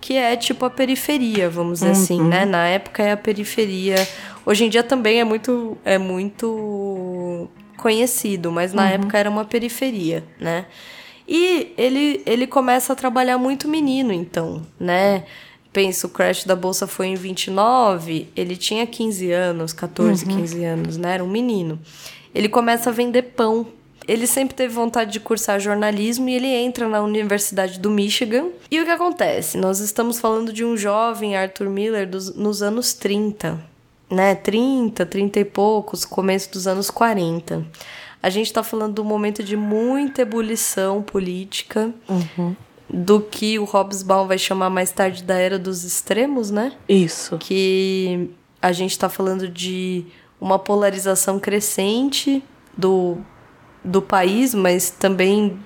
que 0.00 0.14
é 0.14 0.36
tipo 0.36 0.64
a 0.64 0.70
periferia, 0.70 1.50
vamos 1.50 1.80
dizer 1.80 1.90
assim, 1.90 2.20
uhum. 2.20 2.28
assim, 2.28 2.30
né? 2.30 2.44
Na 2.44 2.66
época 2.66 3.02
é 3.02 3.12
a 3.12 3.16
periferia. 3.16 3.96
Hoje 4.44 4.64
em 4.64 4.68
dia 4.68 4.82
também 4.82 5.20
é 5.20 5.24
muito 5.24 5.76
é 5.84 5.98
muito 5.98 7.48
conhecido, 7.76 8.50
mas 8.50 8.72
na 8.72 8.82
uhum. 8.82 8.88
época 8.88 9.18
era 9.18 9.30
uma 9.30 9.44
periferia, 9.44 10.24
né? 10.40 10.66
E 11.26 11.72
ele 11.76 12.22
ele 12.24 12.46
começa 12.46 12.92
a 12.92 12.96
trabalhar 12.96 13.38
muito 13.38 13.68
menino, 13.68 14.12
então, 14.12 14.62
né? 14.78 15.24
Penso, 15.72 16.06
o 16.06 16.10
crash 16.10 16.44
da 16.44 16.56
bolsa 16.56 16.86
foi 16.86 17.08
em 17.08 17.14
29, 17.14 18.28
ele 18.34 18.56
tinha 18.56 18.86
15 18.86 19.30
anos, 19.30 19.72
14, 19.72 20.24
uhum. 20.24 20.36
15 20.36 20.64
anos, 20.64 20.96
né? 20.96 21.14
Era 21.14 21.24
um 21.24 21.28
menino. 21.28 21.78
Ele 22.34 22.48
começa 22.48 22.90
a 22.90 22.92
vender 22.92 23.22
pão 23.22 23.66
ele 24.08 24.26
sempre 24.26 24.54
teve 24.54 24.72
vontade 24.72 25.12
de 25.12 25.20
cursar 25.20 25.60
jornalismo 25.60 26.28
e 26.30 26.34
ele 26.34 26.46
entra 26.46 26.88
na 26.88 27.02
Universidade 27.02 27.78
do 27.78 27.90
Michigan. 27.90 28.46
E 28.70 28.80
o 28.80 28.84
que 28.84 28.90
acontece? 28.90 29.58
Nós 29.58 29.80
estamos 29.80 30.18
falando 30.18 30.50
de 30.50 30.64
um 30.64 30.76
jovem 30.76 31.36
Arthur 31.36 31.68
Miller 31.68 32.08
dos, 32.08 32.34
nos 32.34 32.62
anos 32.62 32.94
30, 32.94 33.62
né? 34.10 34.34
30, 34.34 35.04
30 35.04 35.40
e 35.40 35.44
poucos, 35.44 36.06
começo 36.06 36.50
dos 36.50 36.66
anos 36.66 36.90
40. 36.90 37.66
A 38.22 38.30
gente 38.30 38.46
está 38.46 38.62
falando 38.62 38.94
de 38.94 39.00
um 39.02 39.04
momento 39.04 39.44
de 39.44 39.56
muita 39.56 40.22
ebulição 40.22 41.02
política. 41.02 41.92
Uhum 42.08 42.56
do 42.90 43.20
que 43.20 43.58
o 43.58 43.64
Hobsbawm 43.64 44.26
vai 44.26 44.38
chamar 44.38 44.70
mais 44.70 44.90
tarde 44.90 45.22
da 45.22 45.36
era 45.36 45.58
dos 45.58 45.84
extremos, 45.84 46.50
né? 46.50 46.72
Isso. 46.88 47.36
Que 47.36 48.30
a 48.62 48.72
gente 48.72 48.92
está 48.92 49.10
falando 49.10 49.46
de 49.46 50.06
uma 50.40 50.58
polarização 50.58 51.38
crescente 51.38 52.42
do 52.74 53.18
do 53.84 54.02
país, 54.02 54.54
mas 54.54 54.90
também 54.90 55.58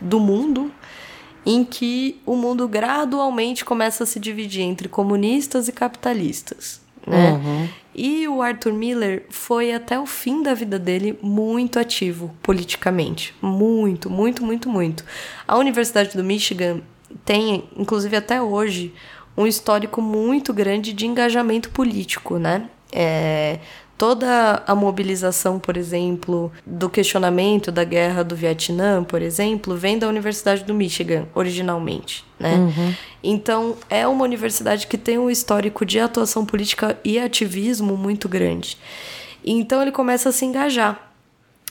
do 0.00 0.18
mundo, 0.18 0.70
em 1.44 1.64
que 1.64 2.20
o 2.26 2.36
mundo 2.36 2.68
gradualmente 2.68 3.64
começa 3.64 4.04
a 4.04 4.06
se 4.06 4.20
dividir 4.20 4.62
entre 4.62 4.88
comunistas 4.88 5.68
e 5.68 5.72
capitalistas. 5.72 6.80
Né? 7.06 7.32
Uhum. 7.32 7.68
E 7.94 8.28
o 8.28 8.40
Arthur 8.40 8.72
Miller 8.72 9.26
foi 9.30 9.72
até 9.72 9.98
o 9.98 10.06
fim 10.06 10.42
da 10.42 10.54
vida 10.54 10.78
dele 10.78 11.18
muito 11.22 11.78
ativo 11.78 12.34
politicamente. 12.42 13.34
Muito, 13.42 14.08
muito, 14.08 14.44
muito, 14.44 14.68
muito. 14.68 15.04
A 15.46 15.56
Universidade 15.56 16.16
do 16.16 16.22
Michigan 16.22 16.80
tem, 17.24 17.64
inclusive 17.76 18.16
até 18.16 18.40
hoje, 18.40 18.94
um 19.36 19.46
histórico 19.46 20.00
muito 20.00 20.52
grande 20.52 20.92
de 20.92 21.06
engajamento 21.06 21.70
político, 21.70 22.38
né? 22.38 22.68
É, 22.92 23.58
toda 24.00 24.62
a 24.66 24.74
mobilização, 24.74 25.58
por 25.58 25.76
exemplo, 25.76 26.50
do 26.64 26.88
questionamento 26.88 27.70
da 27.70 27.84
guerra 27.84 28.24
do 28.24 28.34
Vietnã, 28.34 29.04
por 29.04 29.20
exemplo, 29.20 29.76
vem 29.76 29.98
da 29.98 30.08
Universidade 30.08 30.64
do 30.64 30.72
Michigan, 30.72 31.26
originalmente, 31.34 32.24
né? 32.38 32.54
Uhum. 32.54 32.94
Então, 33.22 33.76
é 33.90 34.08
uma 34.08 34.24
universidade 34.24 34.86
que 34.86 34.96
tem 34.96 35.18
um 35.18 35.28
histórico 35.28 35.84
de 35.84 36.00
atuação 36.00 36.46
política 36.46 36.98
e 37.04 37.18
ativismo 37.18 37.94
muito 37.94 38.26
grande. 38.26 38.78
Então, 39.44 39.82
ele 39.82 39.92
começa 39.92 40.30
a 40.30 40.32
se 40.32 40.46
engajar. 40.46 41.12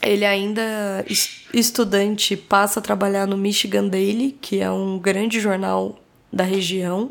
Ele 0.00 0.24
ainda 0.24 1.04
estudante 1.52 2.36
passa 2.36 2.78
a 2.78 2.82
trabalhar 2.82 3.26
no 3.26 3.36
Michigan 3.36 3.88
Daily, 3.88 4.38
que 4.40 4.60
é 4.60 4.70
um 4.70 5.00
grande 5.00 5.40
jornal 5.40 5.98
da 6.32 6.44
região. 6.44 7.10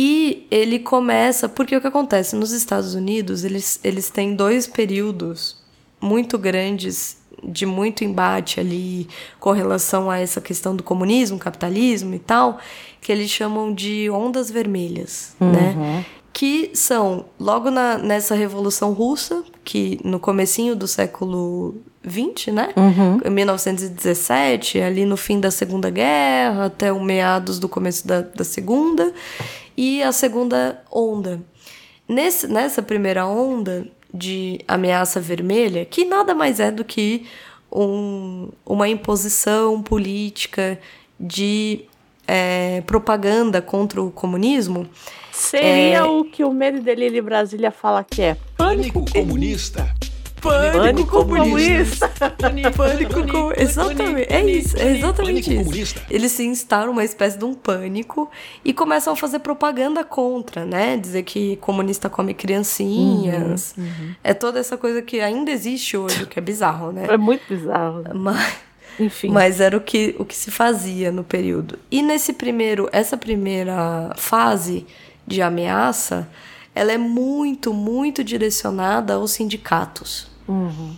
E 0.00 0.46
ele 0.48 0.78
começa, 0.78 1.48
porque 1.48 1.76
o 1.76 1.80
que 1.80 1.86
acontece 1.88 2.36
nos 2.36 2.52
Estados 2.52 2.94
Unidos, 2.94 3.42
eles, 3.42 3.80
eles 3.82 4.08
têm 4.08 4.32
dois 4.32 4.64
períodos 4.64 5.56
muito 6.00 6.38
grandes 6.38 7.18
de 7.42 7.66
muito 7.66 8.04
embate 8.04 8.60
ali 8.60 9.08
com 9.40 9.50
relação 9.50 10.08
a 10.08 10.18
essa 10.18 10.40
questão 10.40 10.76
do 10.76 10.84
comunismo, 10.84 11.36
capitalismo 11.36 12.14
e 12.14 12.20
tal, 12.20 12.60
que 13.00 13.10
eles 13.10 13.28
chamam 13.28 13.74
de 13.74 14.08
ondas 14.08 14.48
vermelhas, 14.48 15.34
uhum. 15.40 15.50
né? 15.50 16.04
Que 16.32 16.70
são 16.74 17.24
logo 17.38 17.68
na, 17.68 17.98
nessa 17.98 18.36
Revolução 18.36 18.92
Russa, 18.92 19.42
que 19.64 19.98
no 20.04 20.20
comecinho 20.20 20.76
do 20.76 20.86
século 20.86 21.74
20, 22.04 22.52
né? 22.52 22.72
Uhum. 22.76 23.20
Em 23.24 23.30
1917, 23.30 24.80
ali 24.80 25.04
no 25.04 25.16
fim 25.16 25.40
da 25.40 25.50
Segunda 25.50 25.90
Guerra, 25.90 26.66
até 26.66 26.92
o 26.92 27.02
meados 27.02 27.58
do 27.58 27.68
começo 27.68 28.06
da, 28.06 28.20
da 28.20 28.44
Segunda 28.44 29.12
e 29.78 30.02
a 30.02 30.10
segunda 30.10 30.82
onda. 30.90 31.40
Nesse, 32.08 32.48
nessa 32.48 32.82
primeira 32.82 33.24
onda 33.24 33.86
de 34.12 34.60
ameaça 34.66 35.20
vermelha, 35.20 35.84
que 35.84 36.04
nada 36.04 36.34
mais 36.34 36.58
é 36.58 36.68
do 36.68 36.84
que 36.84 37.26
um, 37.70 38.48
uma 38.66 38.88
imposição 38.88 39.80
política 39.80 40.80
de 41.20 41.84
é, 42.26 42.80
propaganda 42.86 43.62
contra 43.62 44.02
o 44.02 44.10
comunismo. 44.10 44.84
Seria 45.30 45.98
é... 45.98 46.02
o 46.02 46.24
que 46.24 46.42
o 46.42 46.52
Medo 46.52 46.78
e 46.78 46.80
Delírio 46.80 47.22
Brasília 47.22 47.70
fala 47.70 48.02
que 48.02 48.20
é 48.20 48.36
pânico 48.56 49.04
comunista. 49.12 49.94
Pânico, 50.40 50.78
pânico 50.78 51.10
comunista. 51.10 52.08
Pânico, 52.38 52.72
pânico 52.72 53.26
comunista. 53.26 53.62
Exatamente. 53.62 54.32
É 54.32 54.44
isso. 54.44 54.76
É 54.76 54.96
exatamente 54.96 55.54
isso. 55.54 55.94
Eles 56.10 56.32
se 56.32 56.44
instalam 56.44 56.92
uma 56.92 57.04
espécie 57.04 57.38
de 57.38 57.44
um 57.44 57.54
pânico 57.54 58.30
e 58.64 58.72
começam 58.72 59.12
a 59.12 59.16
fazer 59.16 59.40
propaganda 59.40 60.04
contra, 60.04 60.64
né? 60.64 60.96
Dizer 60.96 61.22
que 61.22 61.56
comunista 61.56 62.08
come 62.08 62.34
criancinhas. 62.34 63.74
Uhum, 63.76 63.84
uhum. 63.84 64.14
É 64.22 64.34
toda 64.34 64.58
essa 64.58 64.76
coisa 64.76 65.02
que 65.02 65.20
ainda 65.20 65.50
existe 65.50 65.96
hoje, 65.96 66.26
que 66.26 66.38
é 66.38 66.42
bizarro, 66.42 66.92
né? 66.92 67.06
É 67.08 67.16
muito 67.16 67.42
bizarro. 67.48 68.04
Mas. 68.14 68.68
Enfim. 68.98 69.28
Mas 69.28 69.60
era 69.60 69.76
o 69.76 69.80
que, 69.80 70.16
o 70.18 70.24
que 70.24 70.34
se 70.34 70.50
fazia 70.50 71.12
no 71.12 71.22
período. 71.22 71.78
E 71.90 72.02
nesse 72.02 72.32
primeiro, 72.32 72.88
essa 72.90 73.16
primeira 73.16 74.12
fase 74.16 74.84
de 75.26 75.40
ameaça, 75.40 76.28
ela 76.78 76.92
é 76.92 76.98
muito, 76.98 77.74
muito 77.74 78.22
direcionada 78.22 79.14
aos 79.14 79.32
sindicatos. 79.32 80.28
Uhum. 80.46 80.96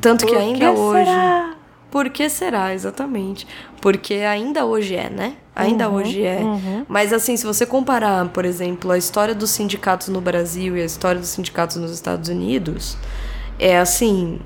Tanto 0.00 0.26
Por 0.26 0.34
que 0.34 0.36
ainda 0.36 0.72
que 0.72 0.78
hoje. 0.78 1.04
Será? 1.04 1.54
Por 1.88 2.10
que 2.10 2.28
será, 2.28 2.74
exatamente? 2.74 3.46
Porque 3.80 4.14
ainda 4.14 4.66
hoje 4.66 4.96
é, 4.96 5.08
né? 5.08 5.36
Ainda 5.54 5.88
uhum, 5.88 5.96
hoje 5.96 6.24
é. 6.24 6.40
Uhum. 6.40 6.84
Mas 6.88 7.12
assim, 7.12 7.36
se 7.36 7.46
você 7.46 7.64
comparar, 7.64 8.28
por 8.30 8.44
exemplo, 8.44 8.90
a 8.90 8.98
história 8.98 9.36
dos 9.36 9.50
sindicatos 9.50 10.08
no 10.08 10.20
Brasil 10.20 10.76
e 10.76 10.82
a 10.82 10.84
história 10.84 11.20
dos 11.20 11.30
sindicatos 11.30 11.76
nos 11.76 11.92
Estados 11.92 12.28
Unidos, 12.28 12.96
é 13.56 13.78
assim, 13.78 14.40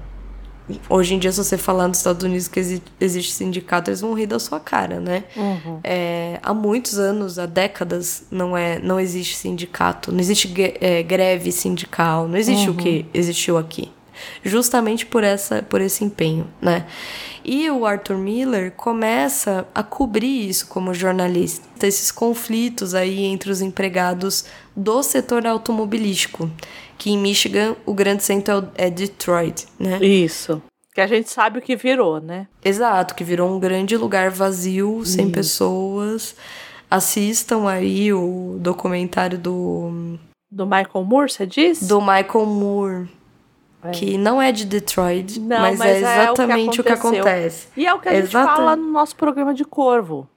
Hoje 0.89 1.15
em 1.15 1.19
dia, 1.19 1.33
se 1.33 1.39
você 1.39 1.59
falar 1.59 1.89
nos 1.89 1.99
Estados 1.99 2.23
Unidos 2.23 2.47
que 2.47 2.61
exi 2.61 2.83
existe 3.01 3.33
sindicato, 3.33 3.91
eles 3.91 4.01
vão 4.01 4.15
rir 4.15 4.27
da 4.27 4.39
sua 4.39 4.61
cara, 4.61 5.01
né? 5.01 5.25
Uhum. 5.37 5.81
É, 5.83 6.39
há 6.43 6.55
muitos 6.55 6.99
anos, 6.99 7.39
há 7.39 7.47
décadas, 7.47 8.25
não, 8.31 8.57
é, 8.57 8.79
não 8.79 9.01
existe 9.01 9.37
sindicato, 9.37 10.13
não 10.13 10.21
existe 10.21 10.53
é, 10.81 11.03
greve 11.03 11.51
sindical, 11.51 12.29
não 12.29 12.37
existe 12.37 12.69
uhum. 12.69 12.75
o 12.75 12.77
que 12.77 13.07
existiu 13.13 13.59
aqui. 13.59 13.91
Justamente 14.45 15.05
por, 15.05 15.25
essa, 15.25 15.63
por 15.63 15.81
esse 15.81 16.05
empenho, 16.05 16.47
né? 16.61 16.87
E 17.45 17.69
o 17.71 17.85
Arthur 17.85 18.17
Miller 18.17 18.71
começa 18.71 19.67
a 19.75 19.83
cobrir 19.83 20.49
isso 20.49 20.69
como 20.69 20.95
jornalista, 20.95 21.67
esses 21.85 22.13
conflitos 22.13 22.95
aí 22.95 23.25
entre 23.25 23.51
os 23.51 23.61
empregados 23.61 24.45
do 24.77 25.03
setor 25.03 25.45
automobilístico 25.45 26.49
que 27.03 27.11
em 27.11 27.19
Michigan 27.19 27.75
o 27.85 27.93
grande 27.93 28.23
centro 28.23 28.69
é 28.77 28.89
Detroit, 28.89 29.67
né? 29.77 29.99
Isso. 29.99 30.63
Que 30.95 31.01
a 31.01 31.07
gente 31.09 31.29
sabe 31.29 31.59
o 31.59 31.63
que 31.63 31.75
virou, 31.75 32.21
né? 32.21 32.47
Exato, 32.65 33.17
que 33.17 33.25
virou 33.25 33.51
um 33.51 33.59
grande 33.59 33.97
lugar 33.97 34.31
vazio, 34.31 35.05
sem 35.05 35.25
Isso. 35.25 35.35
pessoas. 35.35 36.37
Assistam 36.89 37.69
aí 37.69 38.13
o 38.13 38.57
documentário 38.61 39.37
do. 39.37 40.17
Do 40.49 40.65
Michael 40.65 41.05
Moore, 41.05 41.33
você 41.33 41.45
disse? 41.45 41.87
Do 41.87 42.01
Michael 42.01 42.47
Moore. 42.47 43.09
É. 43.83 43.91
Que 43.91 44.17
não 44.17 44.41
é 44.41 44.53
de 44.53 44.65
Detroit, 44.65 45.41
não, 45.41 45.59
mas, 45.59 45.79
mas, 45.81 45.91
é 45.91 45.99
exatamente 45.99 46.69
é 46.69 46.71
o, 46.71 46.73
que 46.73 46.81
o, 46.83 46.85
que 46.85 46.93
acontece. 46.93 47.67
E 47.77 47.85
é 47.85 47.93
o 47.93 47.99
que 47.99 48.09
a 48.11 48.15
gente 48.15 48.31
fala 48.31 48.77
no 48.77 48.93
nosso 48.93 49.17
programa 49.17 49.53
de 49.53 49.65
Corvo. 49.65 50.29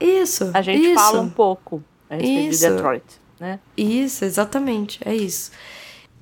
Isso. 0.00 0.50
A 0.54 0.62
gente 0.62 0.82
isso. 0.82 0.94
fala 0.94 1.20
um 1.20 1.28
pouco 1.28 1.84
a 2.08 2.14
respeito 2.14 2.52
isso. 2.52 2.60
de 2.66 2.70
Detroit. 2.70 3.04
Né? 3.38 3.60
Isso, 3.76 4.24
exatamente, 4.24 4.98
é 5.04 5.14
isso. 5.14 5.50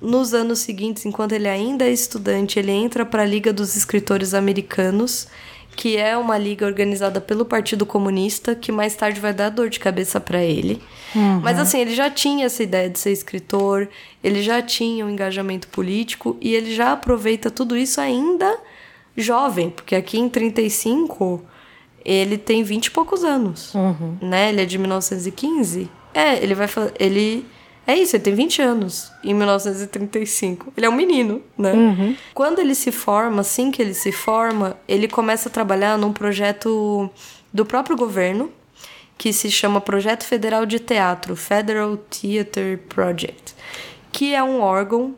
Nos 0.03 0.33
anos 0.33 0.59
seguintes, 0.59 1.05
enquanto 1.05 1.31
ele 1.31 1.47
ainda 1.47 1.85
é 1.85 1.91
estudante, 1.91 2.59
ele 2.59 2.71
entra 2.71 3.05
para 3.05 3.21
a 3.21 3.25
Liga 3.25 3.53
dos 3.53 3.77
Escritores 3.77 4.33
Americanos, 4.33 5.29
que 5.77 5.95
é 5.95 6.17
uma 6.17 6.37
liga 6.37 6.65
organizada 6.65 7.21
pelo 7.21 7.45
Partido 7.45 7.85
Comunista, 7.85 8.53
que 8.53 8.69
mais 8.69 8.95
tarde 8.95 9.21
vai 9.21 9.33
dar 9.33 9.49
dor 9.49 9.69
de 9.69 9.79
cabeça 9.79 10.19
para 10.19 10.43
ele. 10.43 10.81
Uhum. 11.15 11.39
Mas 11.39 11.57
assim, 11.57 11.79
ele 11.79 11.95
já 11.95 12.09
tinha 12.09 12.45
essa 12.45 12.61
ideia 12.61 12.89
de 12.89 12.99
ser 12.99 13.11
escritor, 13.11 13.87
ele 14.21 14.43
já 14.43 14.61
tinha 14.61 15.05
um 15.05 15.09
engajamento 15.09 15.69
político 15.69 16.35
e 16.41 16.53
ele 16.53 16.75
já 16.75 16.91
aproveita 16.91 17.49
tudo 17.49 17.77
isso 17.77 18.01
ainda 18.01 18.57
jovem, 19.15 19.69
porque 19.69 19.95
aqui 19.95 20.19
em 20.19 20.27
35 20.27 21.41
ele 22.03 22.37
tem 22.37 22.61
20 22.61 22.87
e 22.87 22.91
poucos 22.91 23.23
anos, 23.23 23.73
uhum. 23.73 24.17
né? 24.21 24.49
Ele 24.49 24.61
é 24.61 24.65
de 24.65 24.77
1915. 24.77 25.89
É, 26.13 26.43
ele 26.43 26.53
vai 26.53 26.67
ele 26.99 27.45
é 27.85 27.97
isso, 27.97 28.15
ele 28.15 28.23
tem 28.23 28.33
20 28.33 28.61
anos, 28.61 29.11
em 29.23 29.33
1935. 29.33 30.71
Ele 30.77 30.85
é 30.85 30.89
um 30.89 30.95
menino, 30.95 31.41
né? 31.57 31.73
Uhum. 31.73 32.15
Quando 32.33 32.59
ele 32.59 32.73
se 32.75 32.91
forma, 32.91 33.41
assim 33.41 33.71
que 33.71 33.81
ele 33.81 33.93
se 33.93 34.11
forma, 34.11 34.77
ele 34.87 35.07
começa 35.07 35.49
a 35.49 35.51
trabalhar 35.51 35.97
num 35.97 36.13
projeto 36.13 37.09
do 37.51 37.65
próprio 37.65 37.97
governo, 37.97 38.51
que 39.17 39.33
se 39.33 39.51
chama 39.51 39.81
Projeto 39.81 40.23
Federal 40.23 40.65
de 40.65 40.79
Teatro, 40.79 41.35
Federal 41.35 41.97
Theater 41.97 42.79
Project, 42.89 43.53
que 44.11 44.33
é 44.33 44.41
um 44.41 44.61
órgão 44.61 45.15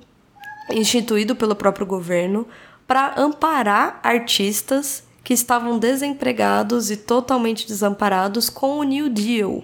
instituído 0.71 1.35
pelo 1.35 1.55
próprio 1.55 1.85
governo 1.85 2.47
para 2.87 3.13
amparar 3.15 3.99
artistas 4.03 5.03
que 5.23 5.33
estavam 5.33 5.77
desempregados 5.77 6.89
e 6.89 6.97
totalmente 6.97 7.67
desamparados 7.67 8.49
com 8.49 8.79
o 8.79 8.83
New 8.83 9.09
Deal 9.09 9.63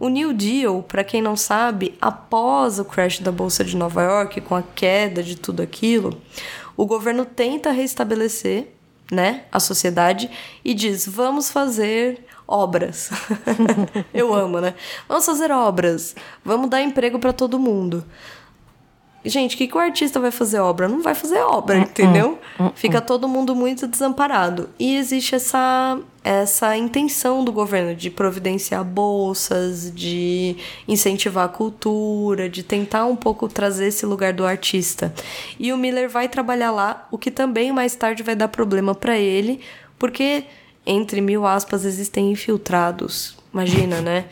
o 0.00 0.08
New 0.08 0.32
Deal, 0.32 0.82
para 0.82 1.04
quem 1.04 1.20
não 1.20 1.36
sabe, 1.36 1.94
após 2.00 2.78
o 2.78 2.84
crash 2.86 3.20
da 3.20 3.30
Bolsa 3.30 3.62
de 3.62 3.76
Nova 3.76 4.02
York, 4.02 4.40
com 4.40 4.56
a 4.56 4.62
queda 4.62 5.22
de 5.22 5.36
tudo 5.36 5.60
aquilo, 5.62 6.18
o 6.74 6.86
governo 6.86 7.26
tenta 7.26 7.70
restabelecer 7.70 8.68
né, 9.12 9.44
a 9.52 9.60
sociedade 9.60 10.30
e 10.64 10.72
diz: 10.72 11.06
vamos 11.06 11.50
fazer 11.50 12.24
obras. 12.48 13.10
Eu 14.14 14.32
amo, 14.32 14.58
né? 14.58 14.74
Vamos 15.06 15.26
fazer 15.26 15.52
obras, 15.52 16.16
vamos 16.42 16.70
dar 16.70 16.80
emprego 16.80 17.18
para 17.18 17.34
todo 17.34 17.58
mundo. 17.58 18.02
Gente, 19.24 19.54
o 19.54 19.58
que, 19.58 19.66
que 19.66 19.76
o 19.76 19.80
artista 19.80 20.18
vai 20.18 20.30
fazer 20.30 20.60
obra? 20.60 20.88
Não 20.88 21.02
vai 21.02 21.14
fazer 21.14 21.40
obra, 21.40 21.78
uh 21.78 21.82
-uh. 21.82 21.84
entendeu? 21.84 22.38
Uh 22.58 22.70
Fica 22.74 23.00
todo 23.00 23.28
mundo 23.28 23.54
muito 23.54 23.86
desamparado. 23.86 24.70
E 24.78 24.96
existe 24.96 25.34
essa, 25.34 25.98
essa 26.24 26.74
intenção 26.76 27.44
do 27.44 27.52
governo 27.52 27.94
de 27.94 28.08
providenciar 28.10 28.82
bolsas, 28.82 29.92
de 29.94 30.56
incentivar 30.88 31.44
a 31.44 31.48
cultura, 31.48 32.48
de 32.48 32.62
tentar 32.62 33.04
um 33.04 33.16
pouco 33.16 33.46
trazer 33.48 33.88
esse 33.88 34.06
lugar 34.06 34.32
do 34.32 34.46
artista. 34.46 35.12
E 35.58 35.72
o 35.72 35.76
Miller 35.76 36.08
vai 36.08 36.28
trabalhar 36.28 36.70
lá, 36.70 37.06
o 37.10 37.18
que 37.18 37.30
também 37.30 37.72
mais 37.72 37.94
tarde 37.94 38.22
vai 38.22 38.34
dar 38.34 38.48
problema 38.48 38.94
para 38.94 39.18
ele, 39.18 39.60
porque, 39.98 40.44
entre 40.86 41.20
mil 41.20 41.46
aspas, 41.46 41.84
existem 41.84 42.30
infiltrados. 42.30 43.36
Imagina, 43.52 44.00
né? 44.02 44.24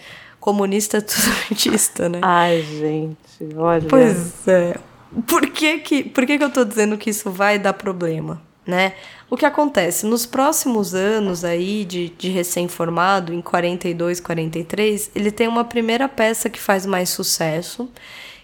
Comunista 0.48 0.96
é 0.96 1.00
tudo 1.02 1.28
artista, 1.50 2.08
né? 2.08 2.20
Ai, 2.22 2.62
gente. 2.62 3.54
Olha. 3.54 3.86
Pois 3.86 4.48
é. 4.48 4.78
Por 5.26 5.50
que 5.50 5.78
que, 5.80 6.04
por 6.04 6.24
que 6.24 6.38
que 6.38 6.44
eu 6.44 6.48
tô 6.48 6.64
dizendo 6.64 6.96
que 6.96 7.10
isso 7.10 7.30
vai 7.30 7.58
dar 7.58 7.74
problema, 7.74 8.40
né? 8.66 8.94
O 9.28 9.36
que 9.36 9.44
acontece? 9.44 10.06
Nos 10.06 10.24
próximos 10.24 10.94
anos 10.94 11.44
aí 11.44 11.84
de, 11.84 12.08
de 12.16 12.30
recém-formado, 12.30 13.34
em 13.34 13.42
42, 13.42 14.20
43, 14.20 15.10
ele 15.14 15.30
tem 15.30 15.46
uma 15.46 15.64
primeira 15.64 16.08
peça 16.08 16.48
que 16.48 16.58
faz 16.58 16.86
mais 16.86 17.10
sucesso, 17.10 17.86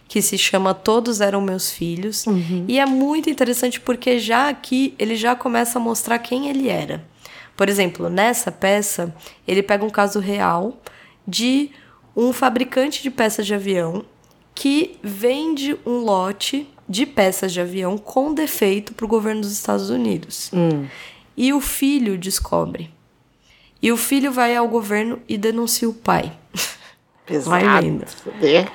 que 0.07 0.21
se 0.21 0.37
chama 0.37 0.75
Todos 0.75 1.23
Eram 1.23 1.41
Meus 1.41 1.71
Filhos. 1.71 2.27
Uhum. 2.27 2.67
E 2.69 2.79
é 2.79 2.85
muito 2.85 3.31
interessante 3.31 3.81
porque 3.81 4.19
já 4.19 4.51
aqui 4.51 4.95
ele 4.99 5.17
já 5.17 5.35
começa 5.35 5.79
a 5.79 5.83
mostrar 5.83 6.19
quem 6.19 6.51
ele 6.51 6.69
era. 6.69 7.03
Por 7.57 7.71
exemplo, 7.71 8.11
nessa 8.11 8.53
peça, 8.53 9.15
ele 9.49 9.63
pega 9.63 9.83
um 9.83 9.91
caso 9.91 10.21
real 10.21 10.77
de 11.27 11.71
um 12.17 12.33
fabricante 12.33 13.03
de 13.03 13.11
peças 13.11 13.47
de 13.47 13.55
avião 13.55 14.05
que 14.55 14.99
vende 15.03 15.77
um 15.85 15.99
lote 15.99 16.69
de 16.89 17.07
peças 17.07 17.53
de 17.53 17.61
avião 17.61 17.99
com 17.99 18.33
defeito 18.33 18.95
para 18.95 19.05
o 19.05 19.09
governo 19.09 19.41
dos 19.41 19.53
Estados 19.53 19.91
Unidos. 19.91 20.51
Hum. 20.53 20.87
E 21.37 21.53
o 21.53 21.61
filho 21.61 22.17
descobre. 22.17 22.91
E 23.83 23.91
o 23.91 23.97
filho 23.97 24.31
vai 24.31 24.55
ao 24.55 24.69
governo 24.69 25.19
e 25.29 25.37
denuncia 25.37 25.89
o 25.89 25.93
pai. 25.93 26.33
Pesado. 27.27 27.51
Vai 27.51 27.83
vendo. 27.83 28.05
É. 28.43 28.69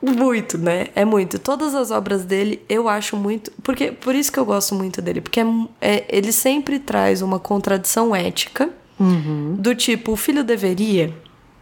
Muito, 0.00 0.58
né? 0.58 0.88
É 0.94 1.04
muito. 1.04 1.38
Todas 1.38 1.74
as 1.74 1.90
obras 1.90 2.24
dele 2.24 2.62
eu 2.68 2.88
acho 2.88 3.16
muito. 3.16 3.50
porque 3.62 3.90
Por 3.92 4.14
isso 4.14 4.32
que 4.32 4.38
eu 4.38 4.44
gosto 4.44 4.74
muito 4.74 5.02
dele. 5.02 5.20
Porque 5.20 5.40
é, 5.40 5.44
é, 5.80 6.04
ele 6.08 6.32
sempre 6.32 6.78
traz 6.78 7.20
uma 7.20 7.38
contradição 7.38 8.14
ética. 8.14 8.70
Uhum. 8.98 9.56
Do 9.58 9.74
tipo, 9.74 10.12
o 10.12 10.16
filho 10.16 10.44
deveria 10.44 11.12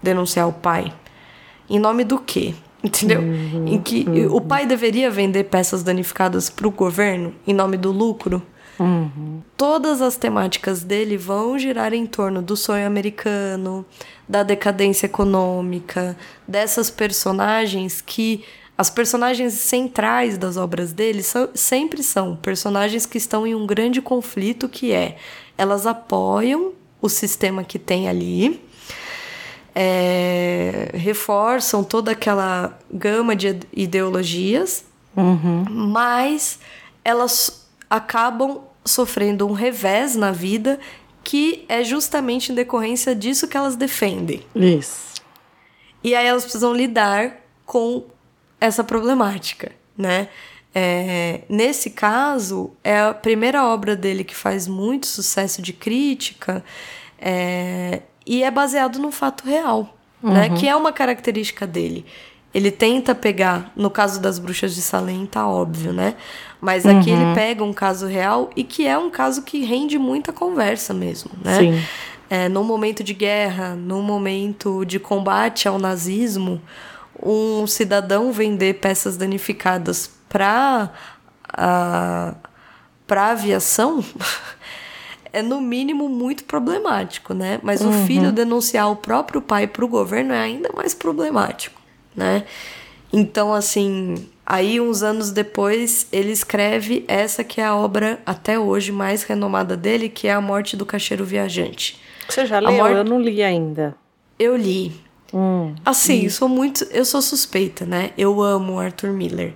denunciar 0.03 0.49
o 0.49 0.53
pai. 0.53 0.93
Em 1.69 1.79
nome 1.79 2.05
do 2.05 2.19
quê? 2.19 2.55
Entendeu? 2.83 3.21
Uhum, 3.21 3.67
em 3.69 3.81
que 3.81 4.05
uhum. 4.09 4.37
o 4.37 4.41
pai 4.41 4.67
deveria 4.67 5.11
vender 5.11 5.45
peças 5.45 5.83
danificadas 5.83 6.51
para 6.51 6.67
o 6.67 6.71
governo 6.71 7.33
em 7.47 7.55
nome 7.55 7.77
do 7.77 7.93
lucro. 7.93 8.43
Uhum. 8.79 9.41
Todas 9.57 10.03
as 10.03 10.17
temáticas 10.17 10.83
dele 10.83 11.17
vão 11.17 11.57
girar 11.57 11.93
em 11.93 12.05
torno 12.07 12.43
do 12.43 12.57
sonho 12.57 12.87
americano, 12.87 13.87
da 14.29 14.43
decadência 14.43 15.07
econômica, 15.07 16.17
dessas 16.47 16.91
personagens 16.91 18.01
que. 18.01 18.45
As 18.77 18.89
personagens 18.89 19.53
centrais 19.53 20.39
das 20.39 20.57
obras 20.57 20.95
dele 20.95 21.23
são, 21.23 21.51
sempre 21.55 22.03
são 22.03 22.35
personagens 22.35 23.05
que 23.05 23.19
estão 23.19 23.47
em 23.47 23.55
um 23.55 23.67
grande 23.67 24.01
conflito 24.01 24.67
que 24.67 24.93
é 24.93 25.19
elas 25.57 25.87
apoiam 25.87 26.73
o 27.01 27.09
sistema 27.09 27.63
que 27.63 27.79
tem 27.79 28.09
ali, 28.09 28.61
é, 29.75 30.91
reforçam 30.95 31.83
toda 31.83 32.13
aquela 32.13 32.79
gama 32.93 33.35
de 33.35 33.61
ideologias, 33.73 34.85
uhum. 35.17 35.65
mas 35.69 36.59
elas 37.05 37.67
acabam 37.89 38.61
sofrendo 38.85 39.47
um 39.47 39.53
revés 39.53 40.17
na 40.17 40.33
vida 40.33 40.79
que 41.25 41.65
é 41.69 41.85
justamente 41.85 42.51
em 42.51 42.55
decorrência 42.55 43.15
disso 43.15 43.47
que 43.47 43.57
elas 43.57 43.77
defendem. 43.77 44.45
Isso. 44.55 45.13
E 46.03 46.15
aí 46.15 46.27
elas 46.27 46.43
precisam 46.43 46.75
lidar 46.75 47.37
com 47.65 48.05
essa 48.61 48.83
problemática, 48.83 49.73
né? 49.97 50.29
É, 50.75 51.43
nesse 51.49 51.91
caso, 51.91 52.73
é 52.83 52.99
a 52.99 53.15
primeira 53.15 53.65
obra 53.67 53.95
dele 53.95 54.25
que 54.25 54.35
faz 54.35 54.67
muito 54.67 55.07
sucesso 55.07 55.61
de 55.61 55.73
crítica 55.73 56.65
é, 57.19 58.03
e 58.27 58.43
é 58.43 58.51
baseado 58.51 58.99
no 58.99 59.11
fato 59.11 59.45
real, 59.45 59.97
né? 60.23 60.31
uhum. 60.31 60.35
né? 60.35 60.49
Que 60.51 60.69
é 60.69 60.77
uma 60.77 60.93
característica 60.93 61.67
dele. 61.67 62.05
Ele 62.55 62.71
tenta 62.71 63.15
pegar, 63.15 63.73
no 63.75 63.91
caso 63.91 64.21
das 64.21 64.39
bruxas 64.39 64.75
de 64.75 64.83
Salem, 64.83 65.25
tá 65.25 65.49
óbvio, 65.49 65.93
né? 65.93 66.15
Mas 66.61 66.85
aqui 66.85 67.11
uhum. 67.11 67.23
ele 67.23 67.35
pega 67.35 67.65
um 67.65 67.73
caso 67.73 68.07
real 68.07 68.51
e 68.55 68.63
que 68.63 68.87
é 68.87 68.97
um 68.97 69.11
caso 69.11 69.43
que 69.43 69.65
rende 69.65 69.99
muita 69.99 70.33
conversa 70.33 70.93
mesmo, 70.93 71.31
né? 71.43 71.59
Sim. 71.59 71.83
É, 72.29 72.49
no 72.49 72.63
momento 72.63 73.03
de 73.03 73.15
guerra, 73.15 73.75
no 73.75 74.03
momento 74.03 74.85
de 74.85 74.99
combate 74.99 75.67
ao 75.67 75.79
nazismo, 75.79 76.61
um 77.23 77.67
cidadão 77.67 78.33
vender 78.33 78.75
peças 78.75 79.17
danificadas 79.17 80.11
para 80.29 80.91
a 81.49 82.35
para 83.07 83.33
aviação 83.33 84.03
é 85.33 85.43
no 85.43 85.61
mínimo 85.61 86.09
muito 86.09 86.45
problemático, 86.45 87.33
né? 87.35 87.59
Mas 87.63 87.81
uhum. 87.81 87.89
o 87.89 88.07
filho 88.07 88.33
denunciar 88.33 88.91
o 88.91 88.97
próprio 88.97 89.41
pai 89.41 89.67
para 89.67 89.85
o 89.85 89.89
governo 89.89 90.33
é 90.33 90.41
ainda 90.41 90.71
mais 90.75 90.95
problemático 90.95 91.83
né? 92.15 92.45
Então, 93.13 93.53
assim, 93.53 94.15
aí 94.47 94.81
uns 94.81 95.03
anos 95.03 95.31
depois 95.31 96.07
ele 96.13 96.31
escreve 96.31 97.05
essa 97.07 97.45
que 97.45 97.61
é 97.61 97.65
a 97.65 97.75
obra 97.75 98.21
até 98.25 98.59
hoje 98.59 98.91
mais 98.91 99.23
renomada 99.23 99.77
dele, 99.77 100.09
que 100.09 100.29
é 100.29 100.33
A 100.33 100.41
Morte 100.41 100.77
do 100.77 100.87
Caixeiro 100.87 101.25
Viajante. 101.25 102.01
Você 102.29 102.47
já 102.47 102.59
leu? 102.59 102.73
Mor... 102.73 102.91
Eu 102.91 103.05
não 103.05 103.21
li 103.21 103.43
ainda. 103.43 103.95
Eu 104.39 104.57
li. 104.57 104.93
Hum, 105.33 105.75
assim, 105.85 106.27
hum. 106.27 106.31
sou 106.31 106.49
muito, 106.49 106.85
eu 106.91 107.05
sou 107.05 107.23
suspeita, 107.23 107.85
né? 107.87 108.11
Eu 108.17 108.43
amo 108.43 108.79
Arthur 108.79 109.13
Miller. 109.13 109.55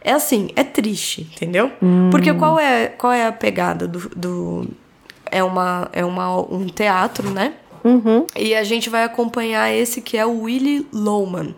É 0.00 0.12
assim, 0.12 0.50
é 0.54 0.62
triste, 0.62 1.22
entendeu? 1.22 1.72
Hum. 1.82 2.10
Porque 2.10 2.32
qual 2.34 2.58
é, 2.58 2.88
qual 2.88 3.12
é 3.12 3.26
a 3.26 3.32
pegada 3.32 3.88
do, 3.88 4.10
do 4.10 4.68
é 5.34 5.42
uma 5.42 5.90
é 5.92 6.04
uma 6.04 6.40
um 6.40 6.66
teatro, 6.66 7.28
né? 7.28 7.54
Uhum. 7.82 8.24
E 8.36 8.54
a 8.54 8.62
gente 8.62 8.88
vai 8.88 9.02
acompanhar 9.02 9.70
esse 9.74 10.00
que 10.00 10.16
é 10.16 10.24
o 10.24 10.42
Willie 10.42 10.86
Lowman. 10.92 11.54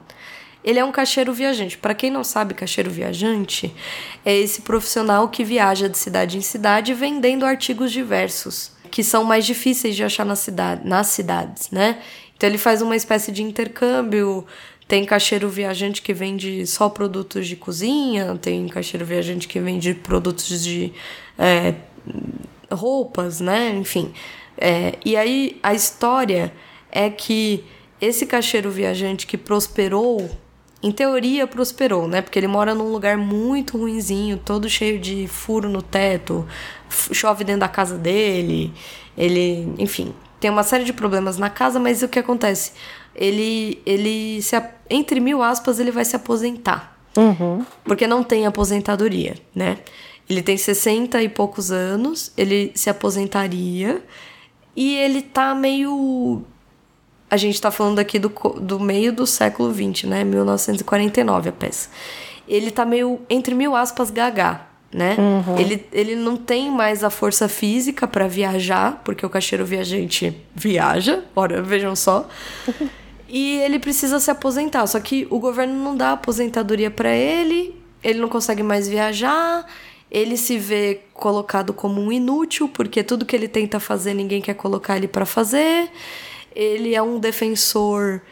Ele 0.65 0.81
é 0.81 0.85
um 0.85 0.91
caixeiro 0.91 1.33
viajante. 1.33 1.79
Para 1.79 1.95
quem 1.95 2.11
não 2.11 2.25
sabe, 2.25 2.55
caixeiro 2.55 2.91
viajante 2.91 3.73
é 4.25 4.35
esse 4.35 4.63
profissional 4.63 5.29
que 5.29 5.45
viaja 5.45 5.89
de 5.89 5.97
cidade 5.97 6.39
em 6.39 6.41
cidade 6.41 6.93
vendendo 6.95 7.45
artigos 7.45 7.93
diversos, 7.93 8.73
que 8.91 9.05
são 9.05 9.23
mais 9.23 9.45
difíceis 9.45 9.95
de 9.95 10.03
achar 10.03 10.25
na 10.25 10.35
cidade, 10.35 10.89
nas 10.89 11.09
cidades, 11.09 11.71
né? 11.71 11.99
Então 12.37 12.49
ele 12.49 12.59
faz 12.59 12.83
uma 12.83 12.97
espécie 12.97 13.31
de 13.31 13.43
intercâmbio. 13.43 14.45
Tem 14.89 15.05
caixeiro 15.05 15.49
viajante 15.49 16.01
que 16.01 16.15
vende 16.15 16.67
só 16.67 16.89
produtos 16.89 17.47
de 17.47 17.57
cozinha, 17.57 18.37
tem 18.41 18.67
caixeiro 18.69 19.05
viajante 19.05 19.47
que 19.47 19.61
vende 19.61 19.95
produtos 19.95 20.63
de 20.63 20.93
é, 21.39 21.75
roupas, 22.71 23.41
né? 23.41 23.71
Enfim. 23.77 24.13
É, 24.59 24.95
e 25.05 25.17
aí 25.17 25.59
a 25.63 25.75
história 25.75 26.53
é 26.91 27.11
que 27.11 27.65
esse 28.01 28.27
caixeiro 28.27 28.71
viajante 28.71 29.27
que 29.27 29.37
prosperou 29.37 30.29
em 30.83 30.93
teoria 30.93 31.47
prosperou, 31.47 32.07
né? 32.07 32.23
Porque 32.23 32.39
ele 32.39 32.47
mora 32.47 32.75
num 32.75 32.91
lugar 32.93 33.17
muito 33.17 33.79
ruinzinho, 33.79 34.37
todo 34.37 34.69
cheio 34.69 34.99
de 34.99 35.27
furo 35.27 35.69
no 35.69 35.83
teto, 35.83 36.47
chove 37.13 37.45
dentro 37.45 37.61
da 37.61 37.69
casa 37.69 37.97
dele, 37.97 38.73
ele, 39.17 39.73
enfim, 39.79 40.15
tem 40.39 40.51
uma 40.51 40.63
série 40.63 40.85
de 40.85 40.93
problemas 40.93 41.39
na 41.39 41.49
casa, 41.49 41.81
mas 41.81 42.03
o 42.03 42.09
que 42.09 42.19
acontece? 42.19 42.73
Ele, 43.15 43.81
ele 43.87 44.43
se, 44.43 44.55
entre 44.91 45.19
mil 45.19 45.43
aspas, 45.43 45.81
ele 45.81 45.91
vai 45.91 46.05
se 46.05 46.15
aposentar. 46.15 46.97
Uhum. 47.17 47.65
Porque 47.83 48.07
não 48.07 48.23
tem 48.23 48.47
aposentadoria, 48.47 49.35
né? 49.55 49.79
Ele 50.29 50.43
tem 50.43 50.57
60 50.57 51.23
e 51.23 51.29
poucos 51.29 51.71
anos, 51.71 52.33
ele 52.37 52.73
se 52.75 52.91
aposentaria 52.91 54.03
e 54.75 54.97
ele 54.97 55.23
tá 55.23 55.55
meio 55.55 56.45
a 57.31 57.37
gente 57.37 57.55
está 57.55 57.71
falando 57.71 57.99
aqui 57.99 58.19
do, 58.19 58.29
do 58.61 58.79
meio 58.79 59.13
do 59.13 59.27
século 59.27 59.73
XX, 59.73 60.05
né? 60.05 60.25
1949 60.25 61.49
a 61.49 61.53
peça. 61.53 61.89
Ele 62.47 62.71
tá 62.71 62.85
meio, 62.85 63.21
entre 63.29 63.55
mil 63.55 63.75
aspas, 63.75 64.11
gaga, 64.11 64.61
né? 64.93 65.17
Uhum. 65.19 65.59
Ele, 65.59 65.85
ele 65.93 66.15
não 66.15 66.37
tem 66.37 66.71
mais 66.71 67.03
a 67.03 67.11
força 67.11 67.49
física 67.49 68.07
para 68.07 68.29
viajar, 68.29 69.03
porque 69.05 69.27
o 69.27 69.31
caixeiro 69.31 69.65
viajante 69.65 70.37
viaja, 70.55 71.25
ora, 71.35 71.61
vejam 71.61 71.97
só. 71.97 72.29
e 73.29 73.59
ele 73.59 73.81
precisa 73.81 74.21
se 74.21 74.31
aposentar, 74.31 74.87
só 74.87 75.01
que 75.01 75.27
o 75.29 75.41
governo 75.41 75.75
não 75.75 75.97
dá 75.97 76.13
aposentadoria 76.13 76.91
para 76.91 77.11
ele, 77.11 77.75
ele 78.05 78.21
não 78.21 78.29
consegue 78.29 78.63
mais 78.63 78.87
viajar, 78.87 79.67
ele 80.11 80.37
se 80.37 80.59
vê 80.59 81.03
colocado 81.13 81.73
como 81.73 82.01
um 82.01 82.13
inútil, 82.13 82.69
porque 82.69 83.03
tudo 83.03 83.27
que 83.27 83.35
ele 83.35 83.49
tenta 83.49 83.81
fazer 83.81 84.15
ninguém 84.15 84.41
quer 84.41 84.55
colocar 84.55 84.97
ele 84.97 85.09
para 85.09 85.27
fazer 85.27 85.91
ele 86.57 86.95
é 86.95 87.03
um 87.03 87.19
defensor 87.19 88.23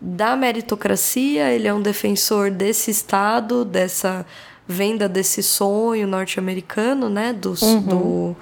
da 0.00 0.36
meritocracia, 0.36 1.50
ele 1.50 1.66
é 1.66 1.74
um 1.74 1.82
defensor 1.82 2.48
desse 2.48 2.92
Estado, 2.92 3.64
dessa 3.64 4.24
venda 4.68 5.08
desse 5.08 5.42
sonho 5.42 6.06
norte-americano, 6.06 7.08
né? 7.08 7.32
Do, 7.32 7.54
uhum. 7.60 7.80
do, 7.80 8.36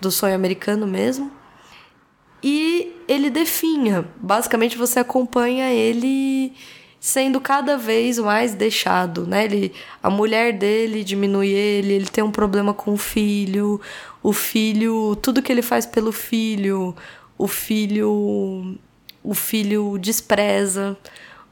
do 0.00 0.10
sonho 0.10 0.34
americano 0.34 0.86
mesmo. 0.86 1.30
E 2.42 2.96
ele 3.06 3.28
definha. 3.28 4.08
Basicamente, 4.16 4.78
você 4.78 4.98
acompanha 4.98 5.70
ele 5.70 6.54
sendo 7.00 7.40
cada 7.40 7.78
vez 7.78 8.18
mais 8.18 8.54
deixado, 8.54 9.26
né? 9.26 9.44
Ele, 9.46 9.72
a 10.02 10.10
mulher 10.10 10.52
dele 10.52 11.02
diminui 11.02 11.48
ele, 11.48 11.94
ele 11.94 12.06
tem 12.06 12.22
um 12.22 12.30
problema 12.30 12.74
com 12.74 12.92
o 12.92 12.98
filho, 12.98 13.80
o 14.22 14.32
filho, 14.32 15.16
tudo 15.16 15.42
que 15.42 15.50
ele 15.50 15.62
faz 15.62 15.86
pelo 15.86 16.12
filho, 16.12 16.94
o 17.38 17.48
filho 17.48 18.78
o 19.22 19.34
filho 19.34 19.98
despreza, 19.98 20.96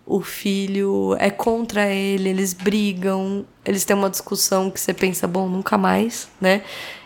o 0.07 0.21
filho 0.23 1.15
é 1.19 1.31
contra 1.31 1.87
ele, 1.87 2.31
eles 2.31 2.55
brigam, 2.55 3.45
eles 3.65 3.85
têm 3.85 3.95
uma 3.95 4.09
discussão 4.09 4.71
que 4.71 4.81
você 4.81 4.95
pensa, 4.95 5.27
bom, 5.27 5.49
nunca 5.49 5.77
mais, 5.77 6.29
né? 6.41 6.63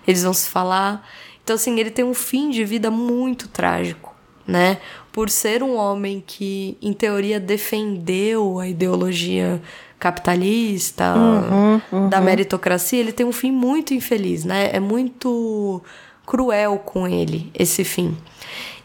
Eles 0.06 0.22
vão 0.22 0.32
se 0.32 0.48
falar. 0.48 1.06
Então, 1.42 1.56
assim, 1.56 1.78
ele 1.80 1.90
tem 1.90 2.04
um 2.04 2.14
fim 2.14 2.50
de 2.50 2.64
vida 2.64 2.90
muito 2.90 3.48
trágico, 3.48 4.14
né? 4.46 4.78
Por 5.12 5.28
ser 5.28 5.62
um 5.62 5.76
homem 5.76 6.22
que, 6.26 6.76
em 6.80 6.92
teoria, 6.92 7.38
defendeu 7.38 8.58
a 8.58 8.66
ideologia 8.66 9.60
capitalista, 9.98 11.14
uhum, 11.14 11.80
uhum. 11.92 12.08
da 12.08 12.20
meritocracia, 12.20 12.98
ele 12.98 13.12
tem 13.12 13.24
um 13.24 13.30
fim 13.30 13.52
muito 13.52 13.94
infeliz, 13.94 14.44
né? 14.44 14.70
É 14.72 14.80
muito 14.80 15.80
cruel 16.26 16.78
com 16.78 17.06
ele, 17.06 17.52
esse 17.54 17.84
fim. 17.84 18.16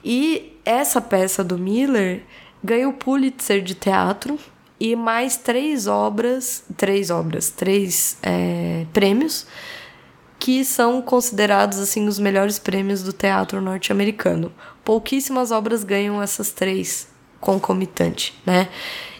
E 0.03 0.53
essa 0.63 1.01
peça 1.01 1.43
do 1.43 1.57
Miller 1.57 2.21
ganhou 2.63 2.91
o 2.91 2.93
Pulitzer 2.93 3.61
de 3.61 3.73
teatro 3.73 4.37
e 4.79 4.95
mais 4.95 5.37
três 5.37 5.87
obras, 5.87 6.63
três 6.75 7.09
obras, 7.09 7.49
três 7.49 8.17
é, 8.21 8.85
prêmios 8.93 9.47
que 10.39 10.63
são 10.63 11.01
considerados 11.01 11.79
assim 11.79 12.07
os 12.07 12.19
melhores 12.19 12.59
prêmios 12.59 13.01
do 13.01 13.11
teatro 13.11 13.61
norte-americano. 13.61 14.51
Pouquíssimas 14.83 15.51
obras 15.51 15.83
ganham 15.83 16.21
essas 16.21 16.51
três 16.51 17.07
concomitante, 17.39 18.33
né? 18.45 18.69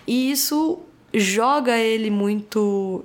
E 0.06 0.32
isso 0.32 0.80
joga 1.14 1.78
ele 1.78 2.10
muito 2.10 3.04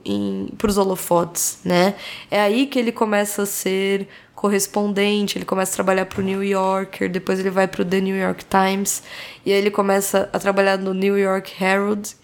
para 0.59 0.71
os 0.71 0.77
holofotes, 0.77 1.61
né? 1.65 1.95
É 2.31 2.41
aí 2.41 2.67
que 2.67 2.79
ele 2.79 2.93
começa 2.93 3.43
a 3.43 3.47
ser 3.47 4.09
correspondente, 4.35 5.39
ele 5.39 5.45
começa 5.45 5.73
a 5.73 5.75
trabalhar 5.77 6.07
para 6.07 6.21
o 6.21 6.25
New 6.25 6.43
Yorker, 6.43 7.09
depois 7.09 7.39
ele 7.39 7.51
vai 7.51 7.69
para 7.69 7.83
o 7.83 7.85
The 7.85 8.01
New 8.01 8.17
York 8.17 8.45
Times, 8.45 9.03
e 9.47 9.53
aí 9.53 9.59
ele 9.59 9.71
começa 9.71 10.29
a 10.33 10.39
trabalhar 10.39 10.77
no 10.79 10.93
New 10.93 11.17
York 11.17 11.53
Herald, 11.63 12.17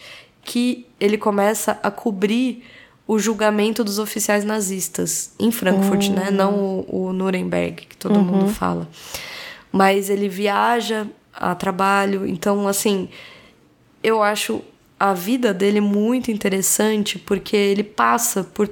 que 0.42 0.86
ele 0.98 1.16
começa 1.16 1.78
a 1.82 1.90
cobrir 1.90 2.64
o 3.08 3.18
julgamento 3.18 3.82
dos 3.82 3.98
oficiais 3.98 4.44
nazistas 4.44 5.32
em 5.40 5.50
Frankfurt, 5.50 6.08
uhum. 6.08 6.14
né? 6.14 6.30
Não 6.30 6.54
o, 6.54 7.06
o, 7.06 7.12
Nuremberg, 7.14 7.86
que 7.86 7.96
todo 7.96 8.16
uhum. 8.16 8.24
mundo 8.24 8.48
fala. 8.52 8.86
Mas 9.72 10.10
ele 10.10 10.28
viaja 10.28 11.06
a 11.32 11.54
trabalho, 11.54 12.26
então, 12.26 12.68
assim, 12.68 13.08
eu 14.02 14.22
acho 14.22 14.62
a 15.00 15.14
vida 15.14 15.54
dele 15.54 15.80
muito 15.80 16.30
interessante 16.30 17.18
porque 17.18 17.56
ele 17.56 17.82
passa 17.82 18.44
por 18.44 18.68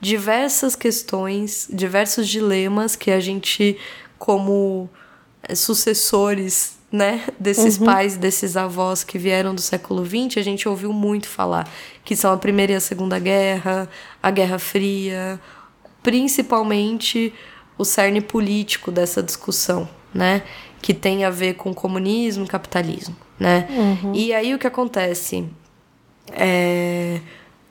diversas 0.00 0.74
questões, 0.74 1.68
diversos 1.72 2.26
dilemas 2.26 2.96
que 2.96 3.12
a 3.12 3.20
gente, 3.20 3.78
como 4.18 4.90
eh, 5.42 5.54
sucessores 5.54 6.78
né, 6.90 7.24
desses 7.38 7.78
uhum. 7.78 7.84
pais, 7.84 8.16
desses 8.16 8.56
avós 8.56 9.04
que 9.04 9.18
vieram 9.18 9.54
do 9.54 9.60
século 9.60 10.04
XX, 10.04 10.38
a 10.38 10.42
gente 10.42 10.68
ouviu 10.68 10.92
muito 10.92 11.28
falar, 11.28 11.68
que 12.08 12.16
são 12.16 12.32
a 12.32 12.38
Primeira 12.38 12.72
e 12.72 12.74
a 12.74 12.80
Segunda 12.80 13.18
Guerra, 13.18 13.86
a 14.22 14.30
Guerra 14.30 14.58
Fria, 14.58 15.38
principalmente 16.02 17.34
o 17.76 17.84
cerne 17.84 18.22
político 18.22 18.90
dessa 18.90 19.22
discussão, 19.22 19.86
né? 20.14 20.42
Que 20.80 20.94
tem 20.94 21.26
a 21.26 21.28
ver 21.28 21.56
com 21.56 21.74
comunismo 21.74 22.46
e 22.46 22.48
capitalismo, 22.48 23.14
né? 23.38 23.68
Uhum. 23.68 24.14
E 24.14 24.32
aí 24.32 24.54
o 24.54 24.58
que 24.58 24.66
acontece? 24.66 25.44
É, 26.32 27.20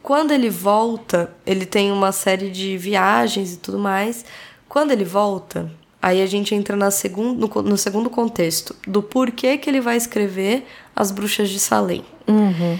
quando 0.03 0.31
ele 0.31 0.51
volta, 0.51 1.33
ele 1.43 1.65
tem 1.65 1.91
uma 1.91 2.11
série 2.11 2.51
de 2.51 2.77
viagens 2.77 3.55
e 3.55 3.57
tudo 3.57 3.79
mais. 3.79 4.23
Quando 4.69 4.91
ele 4.91 5.03
volta, 5.03 5.71
aí 5.99 6.21
a 6.21 6.27
gente 6.27 6.53
entra 6.53 6.75
na 6.75 6.91
segun, 6.91 7.33
no, 7.33 7.47
no 7.63 7.75
segundo 7.75 8.07
contexto 8.07 8.75
do 8.87 9.01
porquê 9.01 9.57
que 9.57 9.67
ele 9.67 9.81
vai 9.81 9.97
escrever 9.97 10.63
As 10.95 11.09
Bruxas 11.09 11.49
de 11.49 11.59
Salem. 11.59 12.05
Uhum 12.27 12.77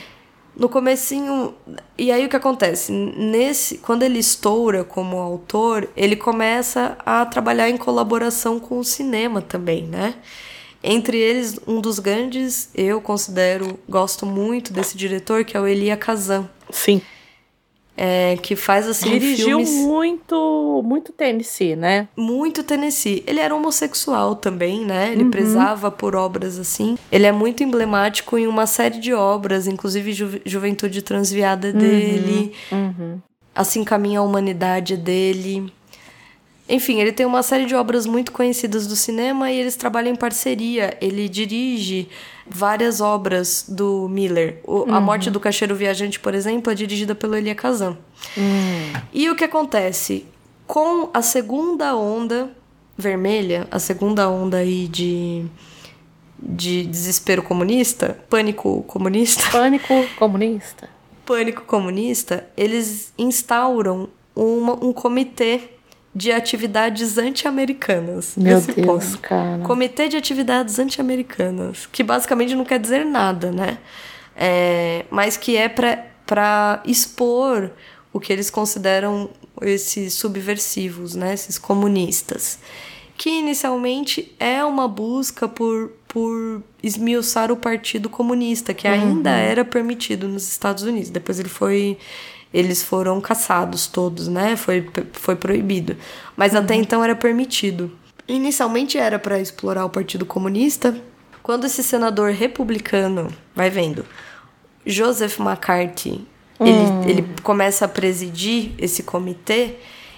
no 0.58 0.68
comecinho 0.68 1.54
e 1.98 2.12
aí 2.12 2.26
o 2.26 2.30
que 2.30 2.36
acontece? 2.36 2.92
Nesse 2.92 3.78
quando 3.78 4.04
ele 4.04 4.20
estoura 4.20 4.84
como 4.84 5.18
autor 5.18 5.88
ele 5.96 6.16
começa 6.16 6.98
a 7.06 7.26
trabalhar 7.26 7.70
em 7.70 7.78
colaboração 7.78 8.60
com 8.60 8.80
o 8.80 8.84
cinema 8.84 9.42
também 9.42 9.84
né? 9.84 10.16
Entre 10.84 11.18
eles 11.18 11.60
um 11.68 11.80
dos 11.80 12.00
grandes 12.00 12.70
eu 12.74 13.00
considero 13.00 13.80
gosto 13.88 14.26
muito 14.26 14.74
desse 14.74 14.98
diretor 14.98 15.44
que 15.46 15.56
é 15.56 15.60
o 15.60 15.68
Elia 15.68 15.96
Kazan. 15.96 16.50
Sim 16.72 17.02
é, 17.98 18.38
que 18.38 18.56
faz 18.56 18.88
assim 18.88 19.10
dirigiu 19.10 19.58
filmes... 19.58 19.72
muito 19.72 20.84
muito 20.86 21.12
Tennessee, 21.12 21.76
né? 21.76 22.08
Muito 22.16 22.62
Tennessee. 22.64 23.24
Ele 23.26 23.40
era 23.40 23.56
homossexual 23.56 24.36
também, 24.36 24.86
né? 24.86 25.12
Ele 25.12 25.24
uhum. 25.24 25.32
prezava 25.32 25.90
por 25.90 26.16
obras 26.16 26.60
assim. 26.60 26.96
Ele 27.12 27.26
é 27.26 27.32
muito 27.32 27.64
emblemático 27.64 28.38
em 28.38 28.46
uma 28.46 28.68
série 28.68 29.00
de 29.00 29.14
obras, 29.14 29.66
inclusive 29.66 30.14
Ju 30.14 30.40
Juventude 30.46 31.02
Transviada 31.02 31.70
uhum. 31.70 31.74
dele. 31.74 32.54
Uhum. 32.72 33.20
Assim 33.56 33.84
caminha 33.84 34.20
a 34.20 34.24
humanidade 34.24 34.96
dele. 34.96 35.74
Enfim, 36.70 37.00
ele 37.00 37.14
tem 37.14 37.26
uma 37.26 37.42
série 37.42 37.66
de 37.66 37.74
obras 37.74 38.06
muito 38.06 38.32
conhecidas 38.32 38.88
do 38.88 38.96
cinema 38.96 39.50
e 39.52 39.60
eles 39.60 39.76
trabalham 39.78 40.12
em 40.12 40.16
parceria. 40.16 40.98
Ele 41.00 41.30
dirige 41.30 42.10
várias 42.46 43.00
obras 43.00 43.66
do 43.68 44.10
Miller. 44.10 44.60
O, 44.66 44.80
uhum. 44.80 44.94
A 44.94 45.00
Morte 45.00 45.32
do 45.32 45.40
Cacheiro 45.40 45.76
Viajante, 45.76 46.20
por 46.20 46.34
exemplo, 46.34 46.72
é 46.72 46.76
dirigida 46.76 47.16
pelo 47.16 47.36
Elia 47.36 47.56
Kazan. 47.56 47.98
Uhum. 48.36 48.94
E 49.14 49.30
o 49.30 49.36
que 49.36 49.46
acontece? 49.46 50.26
Com 50.66 51.10
a 51.14 51.22
segunda 51.22 51.96
onda 51.96 52.52
vermelha, 52.98 53.66
a 53.72 53.80
segunda 53.80 54.30
onda 54.30 54.58
aí 54.58 54.90
de, 54.90 55.46
de 56.38 56.86
desespero 56.86 57.42
comunista, 57.44 58.20
pânico 58.30 58.84
comunista. 58.84 59.44
Pânico 59.52 59.94
comunista. 60.18 60.90
Pânico 61.26 61.62
comunista, 61.64 62.48
eles 62.58 63.14
instauram 63.18 64.10
uma, 64.36 64.74
um 64.84 64.92
comitê 64.92 65.77
de 66.18 66.32
atividades 66.32 67.20
anti-americanas. 67.20 68.34
Meu 68.36 68.60
Deus, 68.60 69.06
ponto. 69.06 69.20
cara. 69.20 69.64
Comitê 69.64 70.10
de 70.10 70.18
atividades 70.18 70.80
anti-americanas, 70.80 71.88
que 71.92 72.02
basicamente 72.02 72.56
não 72.56 72.66
quer 72.66 72.80
dizer 72.80 73.06
nada, 73.06 73.52
né? 73.52 73.78
É, 74.36 75.06
mas 75.12 75.38
que 75.38 75.56
é 75.56 75.70
para 75.70 76.82
expor 76.86 77.70
o 78.12 78.20
que 78.20 78.34
eles 78.34 78.50
consideram 78.50 79.30
esses 79.62 80.16
subversivos, 80.16 81.14
né? 81.14 81.36
Esses 81.36 81.60
comunistas. 81.60 82.58
Que 83.16 83.30
inicialmente 83.30 84.36
é 84.40 84.64
uma 84.64 84.88
busca 84.88 85.48
por, 85.48 85.92
por 86.08 86.64
esmiuçar 86.82 87.52
o 87.52 87.58
Partido 87.58 88.10
Comunista, 88.10 88.74
que 88.74 88.88
ainda 88.88 89.30
uhum. 89.30 89.36
era 89.36 89.64
permitido 89.66 90.28
nos 90.28 90.50
Estados 90.50 90.82
Unidos. 90.82 91.12
Depois 91.12 91.40
ele 91.40 91.50
foi 91.50 91.98
eles 92.54 92.84
foram 92.84 93.20
caçados 93.20 93.88
todos, 93.88 94.28
né? 94.28 94.56
Foi, 94.56 94.90
foi 95.14 95.36
proibido. 95.36 95.98
Mas 96.36 96.54
uhum. 96.54 96.60
até 96.60 96.76
então 96.76 97.04
era 97.04 97.16
permitido. 97.16 97.92
Inicialmente 98.28 98.98
era 98.98 99.18
para 99.18 99.40
explorar 99.40 99.86
o 99.86 99.90
Partido 99.90 100.26
Comunista. 100.26 100.96
Quando 101.44 101.66
esse 101.66 101.82
senador 101.82 102.32
republicano, 102.32 103.28
vai 103.56 103.70
vendo, 103.70 104.06
Joseph 104.86 105.40
McCarthy, 105.40 106.28
uhum. 106.60 107.04
ele, 107.04 107.12
ele 107.12 107.30
começa 107.42 107.86
a 107.86 107.88
presidir 107.88 108.72
esse 108.78 109.04
comitê, 109.04 109.76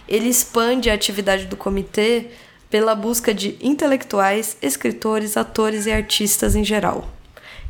ele 0.07 0.27
expande 0.27 0.89
a 0.89 0.93
atividade 0.93 1.45
do 1.45 1.56
comitê 1.56 2.31
pela 2.69 2.95
busca 2.95 3.34
de 3.34 3.57
intelectuais, 3.61 4.57
escritores, 4.61 5.38
atores 5.38 5.85
e 5.85 5.91
artistas 5.91 6.56
em 6.56 6.64
geral, 6.64 7.07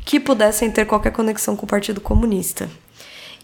que 0.04 0.20
pudessem 0.20 0.70
ter 0.70 0.86
qualquer 0.86 1.12
conexão 1.12 1.56
com 1.56 1.64
o 1.64 1.68
Partido 1.68 2.00
Comunista. 2.00 2.68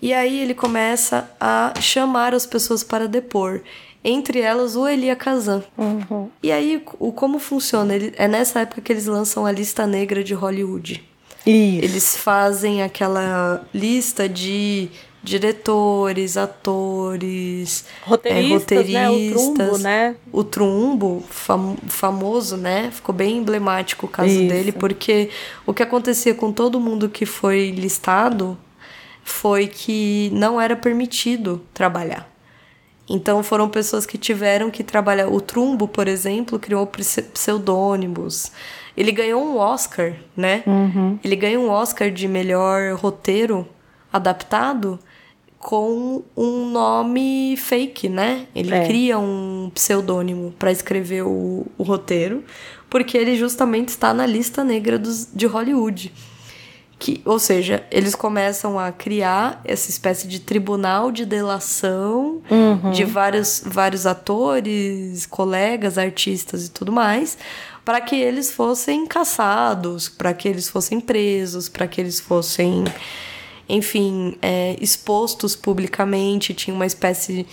E 0.00 0.12
aí 0.12 0.40
ele 0.40 0.54
começa 0.54 1.30
a 1.40 1.72
chamar 1.80 2.34
as 2.34 2.46
pessoas 2.46 2.82
para 2.84 3.08
depor. 3.08 3.60
Entre 4.04 4.40
elas 4.40 4.76
o 4.76 4.86
Elia 4.86 5.16
Kazan. 5.16 5.64
Uhum. 5.76 6.28
E 6.40 6.52
aí, 6.52 6.80
o 6.98 7.10
como 7.10 7.40
funciona? 7.40 7.94
Ele, 7.94 8.12
é 8.16 8.28
nessa 8.28 8.60
época 8.60 8.80
que 8.80 8.92
eles 8.92 9.06
lançam 9.06 9.44
a 9.44 9.50
lista 9.50 9.84
negra 9.84 10.22
de 10.22 10.32
Hollywood. 10.32 11.02
Isso. 11.44 11.84
Eles 11.84 12.16
fazem 12.16 12.82
aquela 12.82 13.64
lista 13.74 14.28
de 14.28 14.90
diretores, 15.26 16.36
atores, 16.36 17.84
roteiristas, 18.02 18.72
é, 18.72 18.84
roteiristas 18.86 18.92
né? 18.92 19.10
O 19.10 19.64
Trumbo, 19.64 19.78
né? 19.78 20.16
O 20.32 20.44
Trumbo, 20.44 21.24
fam 21.28 21.76
famoso, 21.88 22.56
né? 22.56 22.90
Ficou 22.92 23.12
bem 23.12 23.38
emblemático 23.38 24.06
o 24.06 24.08
caso 24.08 24.30
Isso. 24.30 24.48
dele, 24.48 24.70
porque 24.70 25.28
o 25.66 25.74
que 25.74 25.82
acontecia 25.82 26.32
com 26.32 26.52
todo 26.52 26.78
mundo 26.78 27.08
que 27.08 27.26
foi 27.26 27.72
listado 27.72 28.56
foi 29.26 29.66
que 29.66 30.30
não 30.32 30.60
era 30.60 30.76
permitido 30.76 31.60
trabalhar. 31.74 32.30
Então 33.08 33.42
foram 33.42 33.68
pessoas 33.68 34.06
que 34.06 34.16
tiveram 34.16 34.70
que 34.70 34.84
trabalhar. 34.84 35.28
O 35.28 35.40
Trumbo, 35.40 35.88
por 35.88 36.06
exemplo, 36.06 36.60
criou 36.60 36.88
pseudônimos. 37.34 38.52
Ele 38.96 39.10
ganhou 39.10 39.44
um 39.44 39.56
Oscar, 39.56 40.14
né? 40.36 40.62
Uhum. 40.64 41.18
Ele 41.24 41.34
ganhou 41.34 41.64
um 41.64 41.70
Oscar 41.70 42.08
de 42.08 42.28
melhor 42.28 42.94
roteiro 42.94 43.66
adaptado 44.12 44.96
com 45.58 46.22
um 46.36 46.70
nome 46.70 47.56
fake, 47.56 48.08
né? 48.08 48.46
Ele 48.54 48.72
é. 48.72 48.86
cria 48.86 49.18
um 49.18 49.72
pseudônimo 49.74 50.54
para 50.56 50.70
escrever 50.70 51.22
o, 51.22 51.66
o, 51.76 51.82
roteiro, 51.82 52.44
porque 52.88 53.18
ele 53.18 53.36
justamente 53.36 53.88
está 53.88 54.14
na 54.14 54.24
lista 54.24 54.62
negra 54.62 54.96
dos, 54.96 55.28
de 55.34 55.46
Hollywood. 55.46 56.12
Que, 56.98 57.20
ou 57.26 57.38
seja, 57.38 57.84
eles 57.90 58.14
começam 58.14 58.78
a 58.78 58.90
criar 58.90 59.60
essa 59.64 59.90
espécie 59.90 60.26
de 60.26 60.40
tribunal 60.40 61.12
de 61.12 61.26
delação 61.26 62.40
uhum. 62.50 62.90
de 62.90 63.04
vários, 63.04 63.62
vários 63.66 64.06
atores, 64.06 65.26
colegas, 65.26 65.98
artistas 65.98 66.66
e 66.66 66.70
tudo 66.70 66.90
mais, 66.90 67.36
para 67.84 68.00
que 68.00 68.16
eles 68.16 68.50
fossem 68.50 69.06
caçados, 69.06 70.08
para 70.08 70.32
que 70.32 70.48
eles 70.48 70.70
fossem 70.70 70.98
presos, 70.98 71.68
para 71.68 71.86
que 71.86 72.00
eles 72.00 72.18
fossem, 72.18 72.84
enfim, 73.68 74.38
é, 74.40 74.74
expostos 74.80 75.54
publicamente. 75.54 76.54
Tinha 76.54 76.74
uma 76.74 76.86
espécie. 76.86 77.46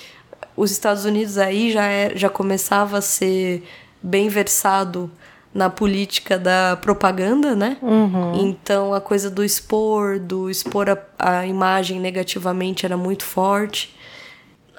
Os 0.55 0.71
Estados 0.71 1.03
Unidos 1.03 1.37
aí 1.37 1.71
já, 1.71 1.85
é, 1.85 2.15
já 2.15 2.29
começava 2.29 2.99
a 2.99 3.01
ser 3.01 3.61
bem 4.01 4.29
versado 4.29 5.11
na 5.53 5.69
política 5.69 6.39
da 6.39 6.77
propaganda, 6.81 7.55
né? 7.55 7.77
Uhum. 7.81 8.47
Então 8.47 8.93
a 8.93 8.99
coisa 8.99 9.29
do 9.29 9.43
expor, 9.43 10.19
do 10.19 10.49
expor 10.49 10.89
a, 10.89 10.97
a, 11.19 11.45
imagem 11.45 11.99
negativamente 11.99 12.85
era 12.85 12.97
muito 12.97 13.23
forte. 13.23 13.95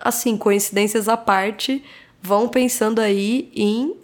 Assim, 0.03 0.37
coincidências 0.37 1.09
à 1.09 1.17
parte, 1.17 1.83
vão 2.21 2.49
pensando 2.49 3.01
aí 3.01 3.51
em 3.55 3.95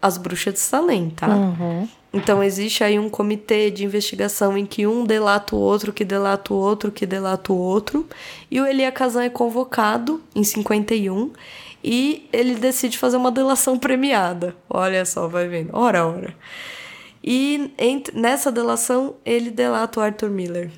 as 0.00 0.16
bruxas 0.16 0.54
de 0.54 0.60
Salem, 0.60 1.10
tá? 1.10 1.28
Uhum. 1.28 1.88
Então 2.12 2.42
existe 2.42 2.82
aí 2.82 2.98
um 2.98 3.10
comitê 3.10 3.70
de 3.70 3.84
investigação 3.84 4.56
em 4.56 4.64
que 4.64 4.86
um 4.86 5.04
delata 5.04 5.54
o 5.54 5.58
outro, 5.58 5.92
que 5.92 6.04
delata 6.04 6.54
o 6.54 6.56
outro, 6.56 6.90
que 6.90 7.04
delata 7.04 7.52
o 7.52 7.58
outro. 7.58 8.06
E 8.50 8.58
o 8.58 8.66
Elia 8.66 8.90
Kazan 8.90 9.24
é 9.24 9.28
convocado 9.28 10.22
em 10.34 10.42
51 10.42 11.30
e 11.86 12.28
ele 12.32 12.56
decide 12.56 12.98
fazer 12.98 13.16
uma 13.16 13.30
delação 13.30 13.78
premiada. 13.78 14.56
Olha 14.68 15.04
só, 15.04 15.28
vai 15.28 15.46
vendo. 15.46 15.70
Ora, 15.72 16.04
ora. 16.04 16.36
E 17.22 17.72
nessa 18.12 18.50
delação, 18.50 19.14
ele 19.24 19.52
delata 19.52 20.00
o 20.00 20.02
Arthur 20.02 20.28
Miller. 20.28 20.72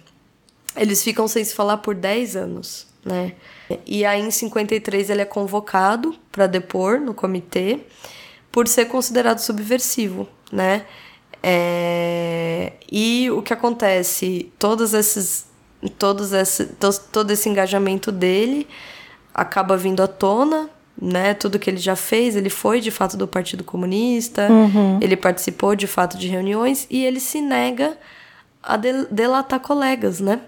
Eles 0.76 1.02
ficam 1.02 1.26
sem 1.26 1.42
se 1.42 1.54
falar 1.54 1.78
por 1.78 1.94
10 1.94 2.36
anos, 2.36 2.86
né? 3.02 3.32
E 3.86 4.04
aí, 4.04 4.20
em 4.20 4.30
53, 4.30 5.08
ele 5.08 5.22
é 5.22 5.24
convocado 5.24 6.14
para 6.30 6.46
depor 6.46 7.00
no 7.00 7.14
comitê 7.14 7.80
por 8.52 8.68
ser 8.68 8.84
considerado 8.84 9.38
subversivo, 9.38 10.28
né? 10.52 10.84
É... 11.42 12.74
E 12.92 13.30
o 13.30 13.40
que 13.40 13.54
acontece? 13.54 14.52
Todos 14.58 14.92
esses, 14.92 15.46
todos 15.98 16.34
esse, 16.34 16.66
todo 17.10 17.30
esse 17.30 17.48
engajamento 17.48 18.12
dele 18.12 18.68
acaba 19.32 19.74
vindo 19.74 20.02
à 20.02 20.06
tona 20.06 20.68
né, 21.00 21.32
tudo 21.34 21.58
que 21.58 21.70
ele 21.70 21.78
já 21.78 21.94
fez, 21.94 22.34
ele 22.34 22.50
foi 22.50 22.80
de 22.80 22.90
fato 22.90 23.16
do 23.16 23.28
Partido 23.28 23.62
Comunista, 23.62 24.48
uhum. 24.50 24.98
ele 25.00 25.16
participou 25.16 25.76
de 25.76 25.86
fato 25.86 26.18
de 26.18 26.26
reuniões 26.28 26.86
e 26.90 27.04
ele 27.04 27.20
se 27.20 27.40
nega 27.40 27.96
a 28.62 28.76
delatar 28.76 29.60
colegas, 29.60 30.20
né? 30.20 30.40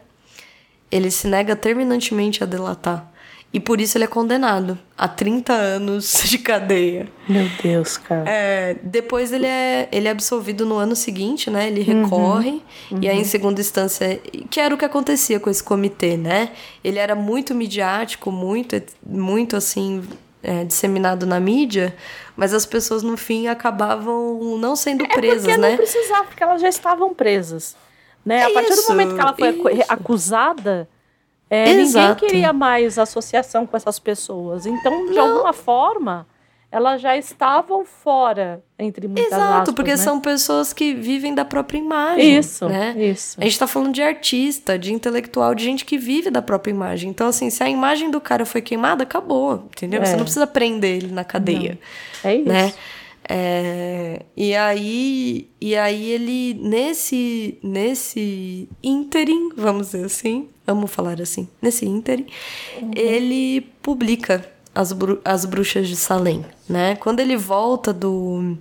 Ele 0.91 1.11
se 1.11 1.29
nega 1.29 1.55
terminantemente 1.55 2.43
a 2.43 2.47
delatar. 2.47 3.09
e 3.53 3.59
por 3.59 3.81
isso 3.81 3.97
ele 3.97 4.05
é 4.05 4.09
condenado 4.09 4.79
a 4.97 5.09
30 5.09 5.53
anos 5.53 6.23
de 6.27 6.39
cadeia. 6.39 7.09
Meu 7.29 7.49
Deus, 7.63 7.97
cara. 7.97 8.25
É, 8.29 8.77
depois 8.83 9.33
ele 9.33 9.47
é, 9.47 9.89
ele 9.91 10.07
é 10.07 10.11
absolvido 10.11 10.67
no 10.67 10.77
ano 10.77 10.95
seguinte, 10.95 11.51
né? 11.51 11.69
Ele 11.69 11.83
recorre. 11.83 12.51
Uhum, 12.51 12.63
uhum. 12.93 12.99
E 13.03 13.09
aí, 13.09 13.19
em 13.19 13.25
segunda 13.25 13.61
instância, 13.61 14.21
que 14.51 14.61
era 14.61 14.75
o 14.75 14.79
que 14.79 14.85
acontecia 14.85 15.41
com 15.41 15.49
esse 15.51 15.63
comitê, 15.63 16.17
né? 16.17 16.51
Ele 16.85 16.99
era 16.99 17.15
muito 17.15 17.55
midiático, 17.55 18.31
muito, 18.31 18.81
muito 19.05 19.57
assim, 19.57 20.03
é, 20.43 20.65
disseminado 20.65 21.27
na 21.27 21.39
mídia, 21.39 21.95
mas 22.37 22.55
as 22.55 22.65
pessoas, 22.67 23.03
no 23.03 23.17
fim, 23.17 23.47
acabavam 23.49 24.59
não 24.59 24.75
sendo 24.75 25.07
presas, 25.09 25.45
é 25.45 25.49
porque 25.49 25.61
né? 25.61 25.71
Não 25.71 25.77
precisava, 25.77 26.25
porque 26.25 26.43
elas 26.43 26.61
já 26.61 26.69
estavam 26.69 27.15
presas. 27.15 27.77
Né? 28.23 28.45
a 28.45 28.51
partir 28.51 28.75
do 28.75 28.83
momento 28.89 29.15
que 29.15 29.21
ela 29.21 29.33
foi 29.33 29.49
isso. 29.73 29.85
acusada 29.89 30.87
é, 31.51 31.73
ninguém 31.75 32.15
queria 32.15 32.53
mais 32.53 32.97
associação 32.97 33.67
com 33.67 33.77
essas 33.77 33.99
pessoas. 33.99 34.67
Então, 34.67 35.07
de 35.07 35.15
Não. 35.15 35.27
alguma 35.33 35.53
forma, 35.53 36.25
elas 36.73 37.01
já 37.01 37.17
estavam 37.17 37.85
fora, 37.85 38.63
entre 38.79 39.09
muitas 39.09 39.27
Exato, 39.27 39.61
aspas, 39.61 39.75
porque 39.75 39.91
né? 39.91 39.97
são 39.97 40.21
pessoas 40.21 40.73
que 40.73 40.95
vivem 40.95 41.35
da 41.35 41.45
própria 41.45 41.79
imagem. 41.79 42.39
Isso, 42.39 42.69
né? 42.69 42.95
isso. 42.97 43.37
A 43.41 43.43
gente 43.43 43.53
está 43.53 43.67
falando 43.67 43.93
de 43.93 44.03
artista, 44.03 44.79
de 44.79 44.93
intelectual, 44.93 45.53
de 45.55 45.65
gente 45.65 45.85
que 45.85 45.99
vive 45.99 46.31
da 46.31 46.41
própria 46.41 46.71
imagem. 46.71 47.11
Então, 47.11 47.27
assim, 47.27 47.51
se 47.51 47.63
a 47.63 47.69
imagem 47.69 48.09
do 48.11 48.21
cara 48.21 48.47
foi 48.47 48.63
queimada, 48.63 49.03
acabou, 49.03 49.69
entendeu? 49.75 50.01
É. 50.01 50.05
Você 50.05 50.15
não 50.15 50.23
precisa 50.23 50.47
prender 50.47 50.99
ele 50.99 51.13
na 51.13 51.25
cadeia. 51.25 51.77
Não. 52.23 52.31
É 52.31 52.37
isso. 52.37 52.49
Né? 52.49 52.73
É, 53.33 54.23
e 54.37 54.57
aí 54.57 55.49
e 55.61 55.77
aí 55.77 56.11
ele 56.11 56.55
nesse 56.55 57.59
nesse 57.63 58.69
ínterim, 58.83 59.51
vamos 59.57 59.91
dizer 59.93 60.07
assim, 60.07 60.49
amo 60.67 60.89
falar 60.89 61.21
assim, 61.21 61.47
nesse 61.63 61.87
ínterim, 61.87 62.27
uhum. 62.81 62.91
ele 62.97 63.61
publica 63.83 64.45
as, 64.75 64.95
as 65.25 65.45
bruxas 65.45 65.89
de 65.89 65.97
Salem, 65.97 66.45
né? 66.69 66.97
Quando 66.97 67.21
ele 67.21 67.37
volta 67.37 67.93
do 67.93 68.57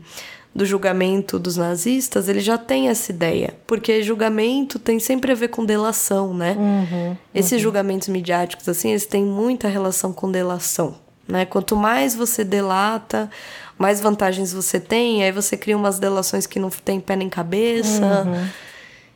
do 0.53 0.65
julgamento 0.65 1.37
dos 1.37 1.55
nazistas, 1.55 2.27
ele 2.27 2.39
já 2.39 2.57
tem 2.57 2.89
essa 2.89 3.11
ideia. 3.11 3.53
Porque 3.67 4.01
julgamento 4.01 4.79
tem 4.79 4.99
sempre 4.99 5.31
a 5.31 5.35
ver 5.35 5.49
com 5.49 5.63
delação, 5.63 6.33
né? 6.33 6.55
Uhum, 6.57 7.17
Esses 7.33 7.53
uhum. 7.53 7.59
julgamentos 7.59 8.07
midiáticos, 8.07 8.67
assim, 8.67 8.89
eles 8.89 9.05
têm 9.05 9.23
muita 9.23 9.67
relação 9.67 10.11
com 10.11 10.29
delação. 10.31 10.95
Né? 11.27 11.45
Quanto 11.45 11.75
mais 11.75 12.15
você 12.15 12.43
delata, 12.43 13.29
mais 13.77 14.01
vantagens 14.01 14.51
você 14.51 14.79
tem, 14.79 15.23
aí 15.23 15.31
você 15.31 15.55
cria 15.55 15.77
umas 15.77 15.99
delações 15.99 16.47
que 16.47 16.59
não 16.59 16.69
tem 16.69 16.99
pé 16.99 17.15
nem 17.15 17.29
cabeça. 17.29 18.25
Uhum. 18.27 18.47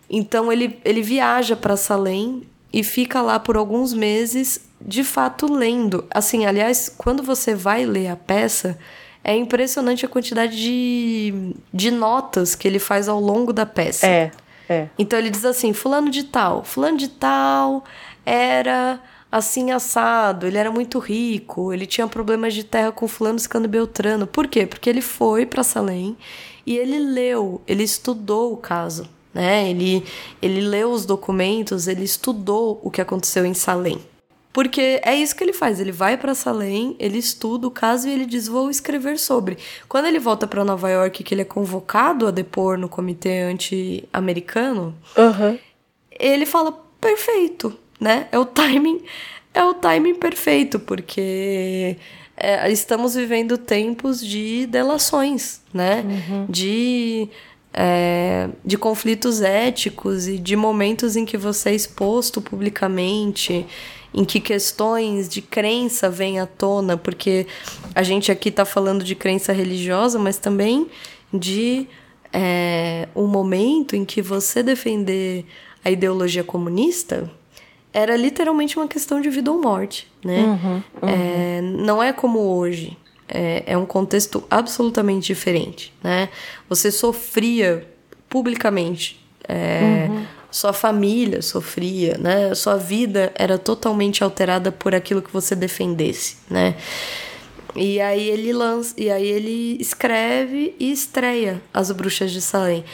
Então 0.09 0.51
ele, 0.51 0.79
ele 0.85 1.01
viaja 1.01 1.55
para 1.55 1.75
Salem 1.75 2.43
e 2.71 2.83
fica 2.83 3.21
lá 3.21 3.39
por 3.39 3.57
alguns 3.57 3.93
meses, 3.93 4.61
de 4.85 5.03
fato 5.03 5.51
lendo. 5.51 6.05
Assim, 6.13 6.45
aliás, 6.45 6.93
quando 6.97 7.23
você 7.23 7.55
vai 7.55 7.85
ler 7.85 8.07
a 8.07 8.15
peça, 8.15 8.77
é 9.23 9.35
impressionante 9.35 10.05
a 10.05 10.09
quantidade 10.09 10.55
de, 10.57 11.55
de 11.73 11.89
notas 11.89 12.55
que 12.55 12.67
ele 12.67 12.79
faz 12.79 13.07
ao 13.07 13.19
longo 13.19 13.53
da 13.53 13.65
peça. 13.65 14.05
É, 14.05 14.31
é. 14.67 14.87
Então 14.99 15.17
ele 15.17 15.29
diz 15.29 15.45
assim: 15.45 15.71
Fulano 15.71 16.09
de 16.09 16.23
Tal, 16.23 16.63
Fulano 16.63 16.97
de 16.97 17.07
Tal 17.07 17.83
era 18.25 18.99
assim 19.31 19.71
assado, 19.71 20.45
ele 20.45 20.57
era 20.57 20.69
muito 20.69 20.99
rico, 20.99 21.73
ele 21.73 21.87
tinha 21.87 22.07
problemas 22.07 22.53
de 22.53 22.63
terra 22.63 22.91
com 22.91 23.07
fulano, 23.07 23.39
cicano 23.39 23.67
beltrano. 23.67 24.27
Por 24.27 24.47
quê? 24.47 24.67
Porque 24.67 24.89
ele 24.89 25.01
foi 25.01 25.45
para 25.45 25.63
Salem 25.63 26.15
e 26.65 26.77
ele 26.77 26.99
leu, 26.99 27.61
ele 27.65 27.83
estudou 27.83 28.53
o 28.53 28.57
caso, 28.57 29.09
né? 29.33 29.69
Ele 29.69 30.03
ele 30.41 30.61
leu 30.61 30.91
os 30.91 31.05
documentos, 31.05 31.87
ele 31.87 32.03
estudou 32.03 32.79
o 32.83 32.91
que 32.91 33.01
aconteceu 33.01 33.45
em 33.45 33.53
Salem. 33.53 33.99
Porque 34.53 35.01
é 35.03 35.15
isso 35.15 35.35
que 35.35 35.43
ele 35.43 35.51
faz, 35.51 35.79
ele 35.79 35.91
vai 35.91 36.15
para 36.15 36.35
Salem, 36.35 36.95
ele 36.99 37.17
estuda 37.17 37.67
o 37.67 37.71
caso 37.71 38.07
e 38.07 38.11
ele 38.11 38.25
diz: 38.25 38.47
"Vou 38.47 38.69
escrever 38.69 39.17
sobre". 39.17 39.57
Quando 39.89 40.05
ele 40.05 40.19
volta 40.19 40.45
para 40.45 40.63
Nova 40.63 40.89
York, 40.89 41.23
que 41.23 41.33
ele 41.33 41.41
é 41.41 41.45
convocado 41.45 42.27
a 42.27 42.31
depor 42.31 42.77
no 42.77 42.87
comitê 42.87 43.41
anti-americano, 43.41 44.95
uhum. 45.17 45.57
ele 46.19 46.45
fala: 46.45 46.71
"Perfeito, 47.01 47.75
né? 47.99 48.27
É 48.31 48.37
o 48.37 48.45
timing, 48.45 49.01
é 49.55 49.63
o 49.63 49.73
timing 49.73 50.15
perfeito, 50.15 50.79
porque 50.79 51.97
é, 52.37 52.71
estamos 52.71 53.15
vivendo 53.15 53.57
tempos 53.57 54.23
de 54.23 54.67
delações, 54.67 55.61
né? 55.73 56.03
Uhum. 56.05 56.45
De 56.47 57.27
é, 57.73 58.49
de 58.63 58.77
conflitos 58.77 59.41
éticos 59.41 60.27
e 60.27 60.37
de 60.37 60.55
momentos 60.55 61.15
em 61.15 61.25
que 61.25 61.37
você 61.37 61.71
é 61.71 61.75
exposto 61.75 62.39
publicamente, 62.39 63.65
em 64.13 64.23
que 64.23 64.39
questões 64.39 65.27
de 65.27 65.41
crença 65.41 66.09
vêm 66.09 66.39
à 66.39 66.45
tona, 66.45 66.95
porque 66.95 67.47
a 67.95 68.03
gente 68.03 68.31
aqui 68.31 68.49
está 68.49 68.63
falando 68.63 69.03
de 69.03 69.15
crença 69.15 69.51
religiosa, 69.51 70.19
mas 70.19 70.37
também 70.37 70.87
de 71.33 71.87
é, 72.31 73.07
um 73.15 73.27
momento 73.27 73.95
em 73.95 74.05
que 74.05 74.21
você 74.21 74.61
defender 74.61 75.45
a 75.83 75.91
ideologia 75.91 76.43
comunista 76.43 77.29
era 77.91 78.15
literalmente 78.17 78.77
uma 78.77 78.87
questão 78.87 79.21
de 79.21 79.29
vida 79.29 79.51
ou 79.51 79.61
morte, 79.61 80.11
né? 80.23 80.43
Uhum, 80.43 80.73
uhum. 80.75 81.09
É, 81.09 81.61
não 81.61 82.01
é 82.01 82.11
como 82.11 82.39
hoje. 82.39 82.97
É, 83.29 83.63
é, 83.67 83.77
um 83.77 83.85
contexto 83.85 84.43
absolutamente 84.49 85.27
diferente, 85.27 85.93
né? 86.03 86.29
Você 86.67 86.91
sofria 86.91 87.87
publicamente. 88.29 89.23
É, 89.47 90.07
uhum. 90.09 90.25
Sua 90.53 90.71
família 90.71 91.41
sofria, 91.41 92.15
né? 92.19 92.53
Sua 92.53 92.77
vida 92.77 93.31
era 93.33 93.57
totalmente 93.57 94.23
alterada 94.23 94.71
por 94.71 94.93
aquilo 94.93 95.19
que 95.19 95.33
você 95.33 95.55
defendesse, 95.55 96.37
né? 96.47 96.75
E 97.75 97.99
aí 97.99 98.29
ele 98.29 98.53
lança, 98.53 98.93
e 98.95 99.09
aí 99.09 99.25
ele 99.25 99.77
escreve 99.79 100.75
e 100.79 100.91
estreia 100.91 101.59
As 101.73 101.91
Bruxas 101.91 102.31
de 102.31 102.39
Salem. 102.39 102.85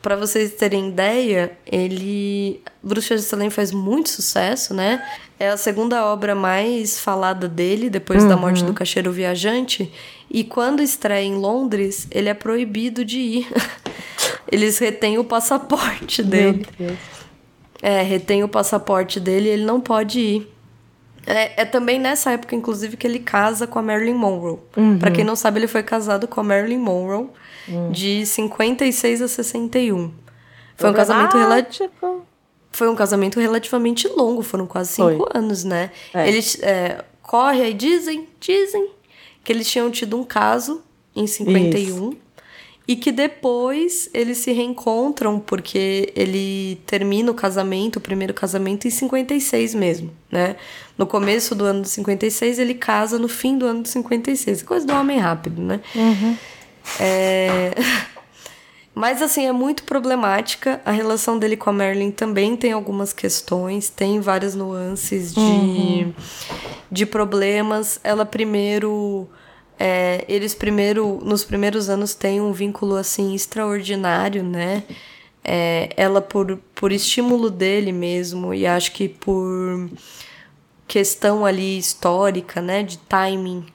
Para 0.00 0.14
vocês 0.14 0.52
terem 0.52 0.90
ideia, 0.90 1.50
ele 1.66 2.60
Bruxas 2.80 3.22
de 3.22 3.26
Salem 3.26 3.50
faz 3.50 3.72
muito 3.72 4.08
sucesso, 4.08 4.72
né? 4.72 5.04
É 5.40 5.48
a 5.48 5.56
segunda 5.56 6.06
obra 6.06 6.36
mais 6.36 7.00
falada 7.00 7.48
dele 7.48 7.90
depois 7.90 8.22
uhum. 8.22 8.28
da 8.28 8.36
morte 8.36 8.62
do 8.62 8.72
caixeiro 8.72 9.10
viajante. 9.10 9.92
E 10.34 10.42
quando 10.42 10.82
estreia 10.82 11.26
em 11.26 11.34
Londres, 11.34 12.08
ele 12.10 12.30
é 12.30 12.32
proibido 12.32 13.04
de 13.04 13.18
ir. 13.18 13.52
Eles 14.50 14.78
retêm 14.78 15.18
o 15.18 15.24
passaporte 15.24 16.22
dele. 16.22 16.66
Meu 16.78 16.88
Deus. 16.88 16.98
É, 17.82 18.00
retém 18.00 18.42
o 18.42 18.48
passaporte 18.48 19.20
dele 19.20 19.48
e 19.48 19.52
ele 19.52 19.64
não 19.64 19.80
pode 19.80 20.20
ir. 20.20 20.54
É, 21.26 21.62
é, 21.62 21.64
também 21.64 21.98
nessa 21.98 22.30
época, 22.30 22.54
inclusive, 22.54 22.96
que 22.96 23.06
ele 23.06 23.18
casa 23.18 23.66
com 23.66 23.78
a 23.78 23.82
Marilyn 23.82 24.14
Monroe. 24.14 24.58
Uhum. 24.76 24.98
Para 24.98 25.10
quem 25.10 25.24
não 25.24 25.36
sabe, 25.36 25.58
ele 25.58 25.66
foi 25.66 25.82
casado 25.82 26.26
com 26.26 26.40
a 26.40 26.44
Marilyn 26.44 26.78
Monroe 26.78 27.28
uhum. 27.68 27.90
de 27.90 28.24
56 28.24 29.22
a 29.22 29.28
61. 29.28 30.12
Foi 30.76 30.90
um 30.90 30.94
casamento 30.94 31.36
relativo. 31.36 32.26
Foi 32.70 32.88
um 32.88 32.94
casamento 32.94 33.38
relativamente 33.38 34.08
longo, 34.08 34.42
foram 34.42 34.66
quase 34.66 34.92
cinco 34.92 35.28
foi. 35.28 35.28
anos, 35.34 35.62
né? 35.64 35.90
É. 36.14 36.26
Eles 36.26 36.58
é, 36.62 37.04
corre 37.20 37.62
aí, 37.62 37.74
dizem, 37.74 38.28
dizem 38.40 38.88
que 39.44 39.52
eles 39.52 39.70
tinham 39.70 39.90
tido 39.90 40.18
um 40.18 40.24
caso 40.24 40.82
em 41.14 41.26
51. 41.26 42.10
Isso 42.10 42.22
e 42.86 42.96
que 42.96 43.12
depois 43.12 44.10
eles 44.12 44.38
se 44.38 44.52
reencontram 44.52 45.38
porque 45.38 46.12
ele 46.16 46.80
termina 46.86 47.30
o 47.30 47.34
casamento, 47.34 47.96
o 47.96 48.00
primeiro 48.00 48.34
casamento, 48.34 48.86
em 48.86 48.90
56 48.90 49.74
mesmo, 49.74 50.10
né? 50.30 50.56
No 50.98 51.06
começo 51.06 51.54
do 51.54 51.64
ano 51.64 51.82
de 51.82 51.88
56, 51.88 52.58
ele 52.58 52.74
casa 52.74 53.18
no 53.18 53.28
fim 53.28 53.56
do 53.56 53.66
ano 53.66 53.82
de 53.82 53.88
56. 53.88 54.62
Coisa 54.62 54.86
do 54.86 54.92
homem 54.92 55.18
rápido, 55.18 55.62
né? 55.62 55.80
Uhum. 55.94 56.36
É... 56.98 57.70
Mas, 58.94 59.22
assim, 59.22 59.46
é 59.46 59.52
muito 59.52 59.84
problemática. 59.84 60.80
A 60.84 60.90
relação 60.90 61.38
dele 61.38 61.56
com 61.56 61.70
a 61.70 61.72
Marilyn 61.72 62.10
também 62.10 62.56
tem 62.56 62.72
algumas 62.72 63.12
questões, 63.12 63.88
tem 63.88 64.20
várias 64.20 64.54
nuances 64.54 65.32
de, 65.32 65.40
uhum. 65.40 66.14
de 66.90 67.06
problemas. 67.06 67.98
Ela 68.04 68.26
primeiro 68.26 69.28
é, 69.84 70.24
eles 70.28 70.54
primeiro, 70.54 71.18
nos 71.24 71.44
primeiros 71.44 71.88
anos 71.88 72.14
têm 72.14 72.40
um 72.40 72.52
vínculo 72.52 72.94
assim 72.94 73.34
extraordinário, 73.34 74.44
né? 74.44 74.84
É, 75.42 75.90
ela 75.96 76.20
por, 76.20 76.56
por 76.72 76.92
estímulo 76.92 77.50
dele 77.50 77.90
mesmo 77.90 78.54
e 78.54 78.64
acho 78.64 78.92
que 78.92 79.08
por 79.08 79.90
questão 80.86 81.44
ali 81.44 81.76
histórica, 81.76 82.62
né, 82.62 82.84
de 82.84 82.96
timing, 82.96 83.66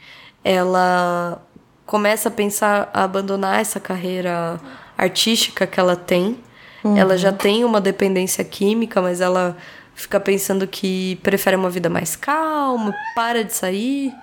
ela 0.45 1.45
começa 1.85 2.29
a 2.29 2.31
pensar 2.31 2.89
a 2.93 3.03
abandonar 3.03 3.59
essa 3.59 3.77
carreira 3.77 4.61
artística 4.97 5.67
que 5.67 5.79
ela 5.79 5.95
tem. 5.95 6.37
Uhum. 6.83 6.97
Ela 6.97 7.17
já 7.17 7.31
tem 7.31 7.63
uma 7.63 7.79
dependência 7.81 8.43
química, 8.43 9.01
mas 9.01 9.21
ela 9.21 9.57
fica 9.93 10.19
pensando 10.19 10.67
que 10.67 11.17
prefere 11.23 11.55
uma 11.55 11.69
vida 11.69 11.89
mais 11.89 12.15
calma, 12.15 12.93
para 13.15 13.43
de 13.43 13.53
sair 13.53 14.13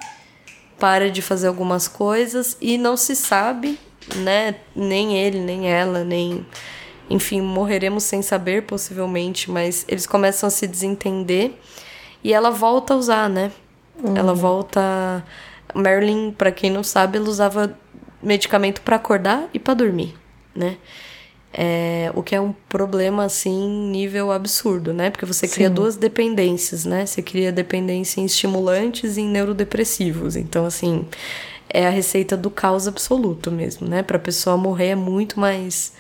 para 0.79 1.11
de 1.11 1.23
fazer 1.23 1.49
algumas 1.49 1.89
coisas 1.89 2.57
e 2.61 2.77
não 2.77 2.97
se 2.97 3.15
sabe, 3.15 3.79
né? 4.17 4.57
Nem 4.75 5.17
ele, 5.17 5.41
nem 5.41 5.71
ela, 5.71 6.05
nem. 6.05 6.45
Enfim, 7.09 7.41
morreremos 7.41 8.05
sem 8.05 8.23
saber, 8.23 8.63
possivelmente, 8.63 9.51
mas 9.51 9.85
eles 9.89 10.07
começam 10.07 10.47
a 10.47 10.51
se 10.51 10.67
desentender 10.67 11.53
e 12.23 12.33
ela 12.33 12.51
volta 12.51 12.95
a 12.95 12.97
usar, 12.97 13.29
né? 13.29 13.53
Uhum. 14.03 14.17
Ela 14.17 14.35
volta. 14.35 15.25
Marilyn, 15.75 16.33
para 16.33 16.53
quem 16.53 16.71
não 16.71 16.85
sabe, 16.85 17.19
ela 17.19 17.29
usava 17.29 17.77
medicamento 18.23 18.81
para 18.81 18.97
acordar 18.97 19.49
e 19.53 19.59
para 19.59 19.75
dormir, 19.75 20.15
né? 20.55 20.77
É, 21.57 22.11
o 22.17 22.23
que 22.23 22.35
é 22.35 22.41
um 22.41 22.53
problema, 22.69 23.25
assim, 23.25 23.89
nível 23.89 24.33
absurdo, 24.33 24.93
né? 24.93 25.09
Porque 25.11 25.25
você 25.25 25.47
cria 25.47 25.69
Sim. 25.69 25.75
duas 25.75 25.97
dependências, 25.97 26.85
né? 26.85 27.07
Você 27.07 27.23
cria 27.23 27.53
dependência 27.53 28.21
em 28.21 28.25
estimulantes 28.25 29.17
e 29.17 29.21
em 29.21 29.29
neurodepressivos. 29.29 30.35
Então, 30.35 30.67
assim, 30.67 31.07
é 31.71 31.87
a 31.87 31.91
receita 31.91 32.37
do 32.37 32.51
caos 32.51 32.89
absoluto 32.89 33.53
mesmo, 33.53 33.87
né? 33.87 34.03
Pra 34.03 34.19
pessoa 34.19 34.57
morrer 34.57 34.89
é 34.89 34.95
muito 34.97 35.39
mais. 35.39 35.93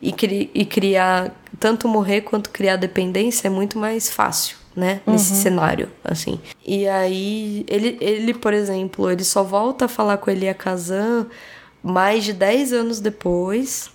E, 0.00 0.12
cri... 0.12 0.50
e 0.54 0.64
criar. 0.64 1.34
Tanto 1.60 1.86
morrer 1.86 2.22
quanto 2.22 2.48
criar 2.48 2.76
dependência 2.76 3.48
é 3.48 3.50
muito 3.50 3.78
mais 3.78 4.10
fácil, 4.10 4.56
né? 4.74 5.02
Nesse 5.06 5.34
uhum. 5.34 5.40
cenário, 5.40 5.90
assim. 6.02 6.40
E 6.66 6.88
aí, 6.88 7.66
ele, 7.68 7.98
ele, 8.00 8.32
por 8.32 8.54
exemplo, 8.54 9.10
ele 9.10 9.24
só 9.24 9.42
volta 9.42 9.84
a 9.84 9.88
falar 9.88 10.16
com 10.16 10.30
Elia 10.30 10.54
Kazan 10.54 11.26
mais 11.86 12.24
de 12.24 12.32
10 12.32 12.72
anos 12.72 13.00
depois 13.00 13.90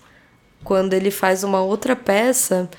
quando 0.64 0.94
ele 0.94 1.12
faz 1.12 1.44
uma 1.44 1.62
outra 1.62 1.96
peça 1.96 2.70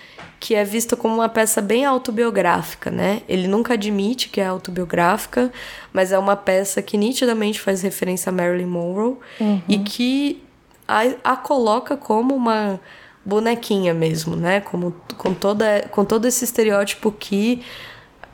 que 0.41 0.55
é 0.57 0.65
vista 0.65 0.97
como 0.97 1.15
uma 1.15 1.29
peça 1.29 1.61
bem 1.61 1.85
autobiográfica, 1.85 2.91
né? 2.91 3.23
Ele 3.29 3.47
nunca 3.47 3.75
admite 3.75 4.29
que 4.29 4.41
é 4.41 4.47
autobiográfica, 4.47 5.53
mas 5.93 6.11
é 6.11 6.19
uma 6.19 6.35
peça 6.35 6.83
que 6.83 6.97
nitidamente 6.97 7.61
faz 7.61 7.81
referência 7.81 8.31
a 8.31 8.33
Marilyn 8.33 8.67
Monroe 8.67 9.17
uhum. 9.39 9.63
e 9.69 9.79
que 9.79 10.43
a, 10.89 11.03
a, 11.23 11.37
coloca 11.37 11.97
como 11.97 12.35
uma 12.35 12.81
bonequinha 13.25 13.95
mesmo, 13.95 14.35
né? 14.35 14.61
Como, 14.61 14.93
com, 15.17 15.33
toda, 15.33 15.87
com 15.93 16.05
todo 16.05 16.27
esse 16.27 16.45
estereótipo 16.45 17.13
que 17.13 17.63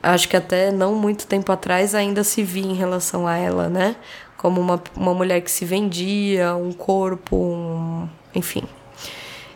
acho 0.01 0.27
que 0.27 0.35
até 0.35 0.71
não 0.71 0.95
muito 0.95 1.27
tempo 1.27 1.51
atrás 1.51 1.93
ainda 1.93 2.23
se 2.23 2.41
via 2.41 2.65
em 2.65 2.73
relação 2.73 3.27
a 3.27 3.37
ela, 3.37 3.69
né? 3.69 3.95
Como 4.39 4.59
uma, 4.59 4.81
uma 4.95 5.13
mulher 5.13 5.41
que 5.41 5.51
se 5.51 5.65
vendia, 5.65 6.55
um 6.55 6.71
corpo, 6.71 7.35
um, 7.35 8.09
enfim 8.33 8.63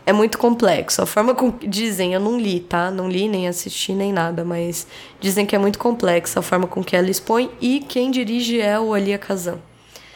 é 0.06 0.12
muito 0.12 0.38
complexo. 0.38 1.02
A 1.02 1.06
forma 1.06 1.34
com 1.34 1.52
que 1.52 1.68
dizem, 1.68 2.14
eu 2.14 2.20
não 2.20 2.40
li, 2.40 2.60
tá? 2.60 2.92
Não 2.92 3.10
li, 3.10 3.28
nem 3.28 3.48
assisti, 3.48 3.94
nem 3.94 4.12
nada, 4.12 4.44
mas 4.44 4.86
dizem 5.20 5.46
que 5.46 5.56
é 5.56 5.60
muito 5.60 5.80
complexa 5.80 6.40
a 6.40 6.44
forma 6.44 6.68
com 6.68 6.84
que 6.84 6.96
ela 6.96 7.10
expõe 7.10 7.50
e 7.62 7.80
quem 7.80 8.12
dirige 8.12 8.60
é 8.60 8.80
o 8.80 8.94
Alia 8.94 9.18
Kazan. 9.18 9.60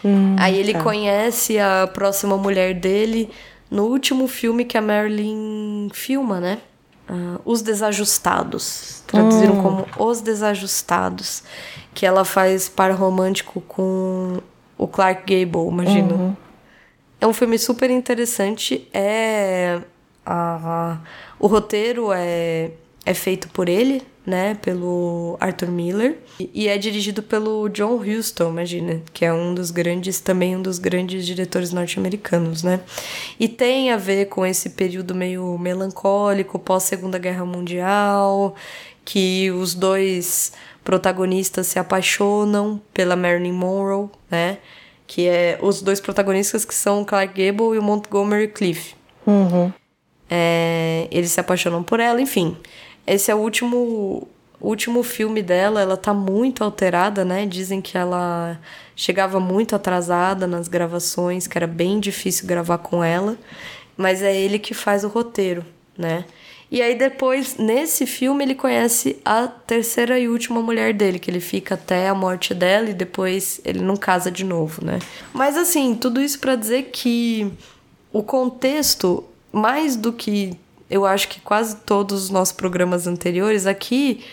Hum, 0.03 0.35
Aí 0.38 0.57
ele 0.57 0.73
tá. 0.73 0.84
conhece 0.84 1.57
a 1.57 1.89
próxima 1.91 2.38
mulher 2.38 2.73
dele 2.73 3.30
no 3.69 3.85
último 3.85 4.27
filme 4.27 4.64
que 4.64 4.77
a 4.77 4.81
Marilyn 4.81 5.89
filma, 5.94 6.39
né? 6.39 6.60
Uh, 7.10 7.39
Os 7.45 7.61
Desajustados. 7.61 9.02
Traduziram 9.07 9.60
hum. 9.60 9.64
como 9.64 9.88
Os 9.98 10.22
Desajustados. 10.22 11.44
Que 11.94 12.06
ela 12.06 12.23
faz 12.26 12.69
par 12.69 12.91
romântico 12.91 13.61
com 13.61 14.39
o 14.78 14.88
Clark 14.88 15.22
Gable, 15.22 15.68
imagino. 15.68 16.16
Uhum. 16.16 16.36
É 17.20 17.28
um 17.28 17.34
filme 17.34 17.58
super 17.58 17.90
interessante. 17.90 18.88
É 18.94 19.82
a, 20.26 20.99
o 21.40 21.48
roteiro 21.48 22.12
é, 22.14 22.72
é 23.06 23.14
feito 23.14 23.48
por 23.49 23.70
ele, 23.70 24.04
né? 24.26 24.56
Pelo 24.62 25.38
Arthur 25.40 25.70
Miller. 25.70 26.18
E 26.54 26.68
é 26.68 26.78
dirigido 26.78 27.24
pelo 27.24 27.70
John 27.70 27.95
Huston, 27.95 28.49
imagina, 28.49 29.02
que 29.14 29.24
é 29.26 29.34
um 29.34 29.56
dos 29.56 29.72
grandes, 29.72 30.20
também 30.20 30.56
um 30.56 30.62
dos 30.62 30.78
grandes 30.78 31.26
diretores 31.26 31.72
norte-americanos, 31.72 32.62
né? 32.62 32.82
E 33.40 33.48
tem 33.48 33.91
a 33.91 33.98
ver 33.98 34.26
com 34.26 34.45
esse 34.45 34.72
período 34.72 35.16
meio 35.16 35.58
melancólico, 35.58 36.60
pós-Segunda 36.60 37.18
Guerra 37.18 37.45
Mundial, 37.45 38.54
que 39.06 39.49
os 39.52 39.74
dois 39.74 40.52
protagonistas 40.88 41.68
se 41.68 41.77
apaixonam 41.77 42.80
pela 42.93 43.14
Marilyn 43.14 43.51
Monroe, 43.51 44.07
né? 44.31 44.57
que 45.05 45.27
é 45.27 45.59
os 45.61 45.81
dois 45.81 45.99
protagonistas 45.99 46.64
que 46.64 46.73
são 46.73 47.01
o 47.01 47.05
Clark 47.05 47.34
Gable 47.34 47.76
e 47.76 47.77
o 47.77 47.84
Montgomery 47.84 48.47
Cliff. 48.47 48.95
Uhum. 49.26 49.69
É, 50.30 51.09
eles 51.11 51.31
se 51.31 51.41
apaixonam 51.41 51.84
por 51.84 51.99
ela, 51.99 52.22
enfim. 52.22 52.55
Esse 53.05 53.30
é 53.30 53.35
o 53.35 53.39
último, 53.39 54.30
último 54.61 55.03
filme 55.03 55.43
dela, 55.43 55.81
ela 55.81 55.97
tá 55.97 56.14
muito 56.14 56.64
alterada, 56.64 57.26
né? 57.26 57.45
Dizem 57.45 57.81
que 57.81 57.97
ela 57.97 58.57
chegava 58.95 59.41
muito 59.41 59.76
atrasada 59.76 60.47
nas 60.47 60.69
gravações, 60.69 61.47
que 61.47 61.57
era 61.57 61.68
bem 61.68 61.99
difícil 61.99 62.47
gravar 62.47 62.77
com 62.77 63.03
ela, 63.03 63.38
mas 63.97 64.22
é 64.22 64.34
ele 64.34 64.57
que 64.57 64.73
faz 64.73 65.03
o 65.03 65.09
roteiro, 65.09 65.65
né? 65.97 66.23
E 66.69 66.81
aí 66.81 66.95
depois, 66.95 67.57
nesse 67.57 68.06
filme, 68.06 68.44
ele 68.44 68.56
conhece 68.56 69.18
a 69.23 69.48
terceira 69.48 70.19
e 70.19 70.27
última 70.27 70.61
mulher 70.61 70.94
dele, 70.94 71.18
que 71.18 71.31
ele 71.31 71.39
fica 71.39 71.76
até 71.76 72.10
a 72.10 72.14
morte 72.14 72.53
dela 72.53 72.89
e 72.89 72.94
depois 72.94 73.61
ele 73.64 73.80
não 73.80 73.95
casa 73.95 74.30
de 74.30 74.44
novo, 74.44 74.84
né? 74.84 74.99
Mas 75.34 75.56
assim, 75.56 75.95
tudo 75.95 76.22
isso 76.22 76.39
para 76.39 76.56
dizer 76.56 76.89
que 76.91 77.49
o 78.11 78.22
contexto, 78.22 79.23
mais 79.52 79.95
do 79.95 80.11
que 80.11 80.57
eu 80.89 81.06
acho 81.06 81.30
que 81.30 81.39
quase 81.39 81.77
todos 81.77 82.26
os 82.26 82.30
nossos 82.30 82.53
programas 82.53 83.07
anteriores 83.07 83.65
aqui, 83.65 84.23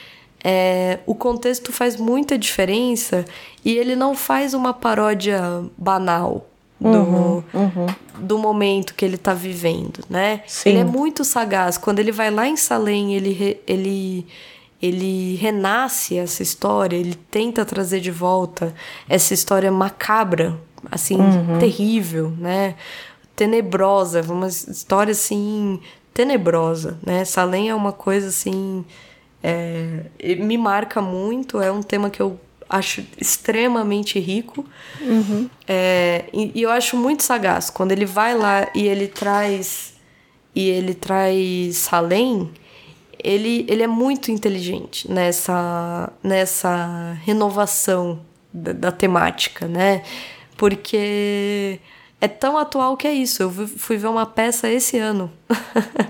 é, 0.43 0.99
o 1.07 1.15
contexto 1.15 1.73
faz 1.73 1.97
muita 1.97 2.37
diferença 2.37 3.25
e 3.65 3.73
ele 3.73 3.97
não 3.97 4.15
faz 4.15 4.55
uma 4.55 4.75
paródia 4.75 5.41
banal 5.77 6.49
do, 6.81 6.89
uhum, 6.89 7.45
uhum. 7.55 7.87
do 8.19 8.39
momento 8.39 8.95
que 8.95 9.05
ele 9.05 9.15
está 9.15 9.33
vivendo, 9.33 10.01
né? 10.09 10.43
Sim. 10.47 10.71
Ele 10.71 10.79
é 10.81 10.85
muito 10.85 11.25
sagaz. 11.25 11.79
Quando 11.79 11.99
ele 11.99 12.13
vai 12.13 12.31
lá 12.31 12.47
em 12.47 12.57
Salem, 12.57 13.15
ele, 13.15 13.61
ele, 13.67 14.27
ele 14.83 15.37
renasce 15.37 16.19
essa 16.19 16.43
história, 16.43 16.97
ele 16.97 17.15
tenta 17.31 17.65
trazer 17.65 18.01
de 18.01 18.11
volta 18.11 18.75
essa 19.09 19.33
história 19.33 19.71
macabra, 19.71 20.59
assim, 20.91 21.17
uhum. 21.17 21.59
terrível, 21.59 22.33
né? 22.39 22.75
Tenebrosa, 23.37 24.21
uma 24.23 24.49
história 24.49 25.13
assim, 25.13 25.81
tenebrosa, 26.13 26.99
né? 27.05 27.25
Salem 27.25 27.69
é 27.71 27.75
uma 27.75 27.93
coisa 27.93 28.29
assim. 28.29 28.85
É, 29.43 30.05
me 30.39 30.57
marca 30.57 31.03
muito, 31.03 31.61
é 31.61 31.71
um 31.71 31.83
tema 31.83 32.09
que 32.09 32.23
eu 32.23 32.39
acho 32.75 33.05
extremamente 33.19 34.19
rico. 34.19 34.65
Uhum. 35.01 35.49
É, 35.67 36.25
e, 36.33 36.53
e, 36.55 36.63
eu 36.63 36.71
acho 36.71 36.97
muito 36.97 37.23
sagaz. 37.23 37.71
Quando 37.71 37.93
ele 37.93 38.05
vai 38.05 38.37
lá 38.37 38.69
e 38.75 38.87
ele 38.87 39.07
traz. 39.07 39.95
E 40.55 40.69
ele 40.69 40.95
traz 40.95 41.79
Salem, 41.79 42.49
ele, 43.19 43.67
ele 43.69 43.83
é 43.83 43.89
muito 43.89 44.31
inteligente 44.31 45.11
nessa, 45.11 46.13
nessa 46.23 47.19
renovação 47.25 48.21
da, 48.53 48.73
da 48.73 48.93
temática, 48.93 49.67
né? 49.67 50.05
Porque 50.57 51.81
é 52.21 52.29
tão 52.29 52.57
atual 52.57 52.97
que 52.97 53.09
é 53.09 53.13
isso. 53.13 53.43
Eu 53.43 53.51
fui 53.51 53.97
ver 53.97 54.07
uma 54.07 54.27
peça 54.27 54.69
esse 54.69 54.97
ano. 54.99 55.31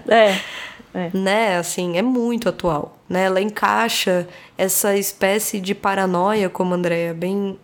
É. 0.08 0.38
É. 0.94 1.10
Né, 1.12 1.58
assim, 1.58 1.98
é 1.98 2.02
muito 2.02 2.48
atual. 2.48 2.96
Né? 3.08 3.24
Ela 3.24 3.40
encaixa 3.40 4.28
essa 4.56 4.96
espécie 4.96 5.60
de 5.60 5.74
paranoia, 5.74 6.48
como 6.48 6.72
a 6.72 6.76
Andrea 6.76 7.12
bem 7.12 7.58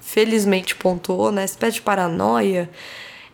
felizmente 0.00 0.74
pontuou, 0.74 1.30
né? 1.30 1.44
espécie 1.44 1.74
de 1.74 1.82
paranoia, 1.82 2.70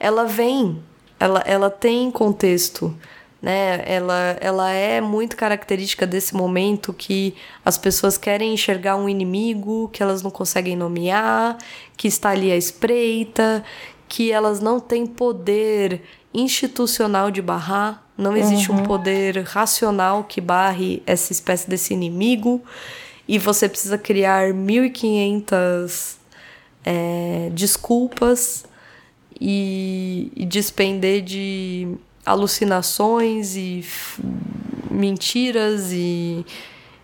ela 0.01 0.25
vem, 0.25 0.83
ela, 1.21 1.45
ela 1.47 1.71
tem 1.71 2.11
contexto. 2.11 2.93
Né? 3.41 3.83
Ela, 3.87 4.37
ela 4.41 4.71
é 4.71 5.01
muito 5.01 5.37
característica 5.37 6.05
desse 6.07 6.35
momento 6.35 6.93
que 6.93 7.35
as 7.65 7.79
pessoas 7.79 8.19
querem 8.19 8.53
enxergar 8.53 8.97
um 8.97 9.09
inimigo 9.09 9.89
que 9.93 10.03
elas 10.03 10.23
não 10.23 10.31
conseguem 10.31 10.77
nomear, 10.77 11.57
que 11.97 12.09
está 12.09 12.31
ali 12.31 12.51
à 12.51 12.57
espreita, 12.57 13.65
que 14.09 14.33
elas 14.33 14.61
não 14.61 14.81
têm 14.81 15.07
poder 15.07 16.03
institucional 16.35 17.31
de 17.31 17.41
barrar, 17.41 18.05
não 18.21 18.37
existe 18.37 18.71
uhum. 18.71 18.81
um 18.81 18.83
poder 18.83 19.43
racional 19.45 20.25
que 20.25 20.41
barre 20.41 21.03
essa 21.07 21.33
espécie 21.33 21.69
desse 21.69 21.95
inimigo, 21.95 22.63
e 23.27 23.39
você 23.39 23.69
precisa 23.69 23.97
criar 23.97 24.53
1500 24.53 26.17
é, 26.85 27.51
desculpas 27.53 28.65
e, 29.41 30.31
e 30.37 30.45
despender 30.45 31.23
de 31.23 31.97
alucinações 32.25 33.57
e 33.57 33.85
mentiras 34.91 35.91
e 35.93 36.45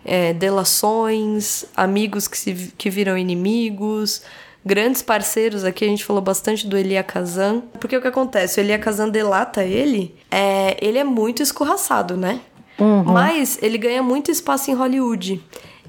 é, 0.04 0.32
delações, 0.32 1.64
amigos 1.76 2.28
que, 2.28 2.36
se, 2.36 2.72
que 2.76 2.90
viram 2.90 3.16
inimigos, 3.16 4.22
grandes 4.66 5.00
parceiros 5.00 5.62
aqui, 5.62 5.84
a 5.84 5.88
gente 5.88 6.04
falou 6.04 6.20
bastante 6.20 6.66
do 6.66 6.76
Elia 6.76 7.04
Kazan. 7.04 7.62
Porque 7.78 7.96
o 7.96 8.02
que 8.02 8.08
acontece? 8.08 8.58
O 8.58 8.60
Elia 8.60 8.80
Kazan 8.80 9.08
delata 9.08 9.62
ele, 9.64 10.12
é, 10.28 10.76
ele 10.84 10.98
é 10.98 11.04
muito 11.04 11.40
escorraçado, 11.40 12.16
né? 12.16 12.40
Uhum. 12.76 13.04
Mas 13.04 13.62
ele 13.62 13.78
ganha 13.78 14.02
muito 14.02 14.28
espaço 14.28 14.68
em 14.68 14.74
Hollywood. 14.74 15.40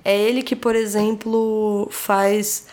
É 0.05 0.15
ele 0.15 0.43
que, 0.43 0.55
por 0.55 0.75
exemplo, 0.75 1.87
faz 1.91 2.67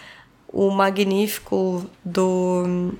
o 0.46 0.70
magnífico 0.70 1.84
do 2.04 2.92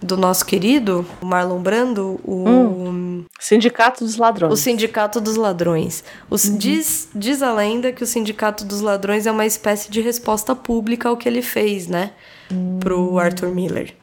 do 0.00 0.16
nosso 0.16 0.46
querido 0.46 1.04
Marlon 1.20 1.60
Brando, 1.60 2.20
o 2.24 2.48
hum. 2.48 3.24
Sindicato 3.38 4.04
dos 4.04 4.16
Ladrões. 4.16 4.52
O 4.52 4.56
Sindicato 4.56 5.20
dos 5.20 5.36
Ladrões. 5.36 6.04
Os, 6.30 6.44
uhum. 6.44 6.56
diz, 6.56 7.08
diz 7.14 7.42
a 7.42 7.52
lenda 7.52 7.92
que 7.92 8.02
o 8.02 8.06
Sindicato 8.06 8.64
dos 8.64 8.80
Ladrões 8.80 9.26
é 9.26 9.30
uma 9.30 9.46
espécie 9.46 9.90
de 9.90 10.00
resposta 10.00 10.54
pública 10.54 11.08
ao 11.08 11.16
que 11.16 11.28
ele 11.28 11.42
fez, 11.42 11.88
né? 11.88 12.12
Uhum. 12.50 12.78
Pro 12.78 13.18
Arthur 13.18 13.54
Miller. 13.54 13.94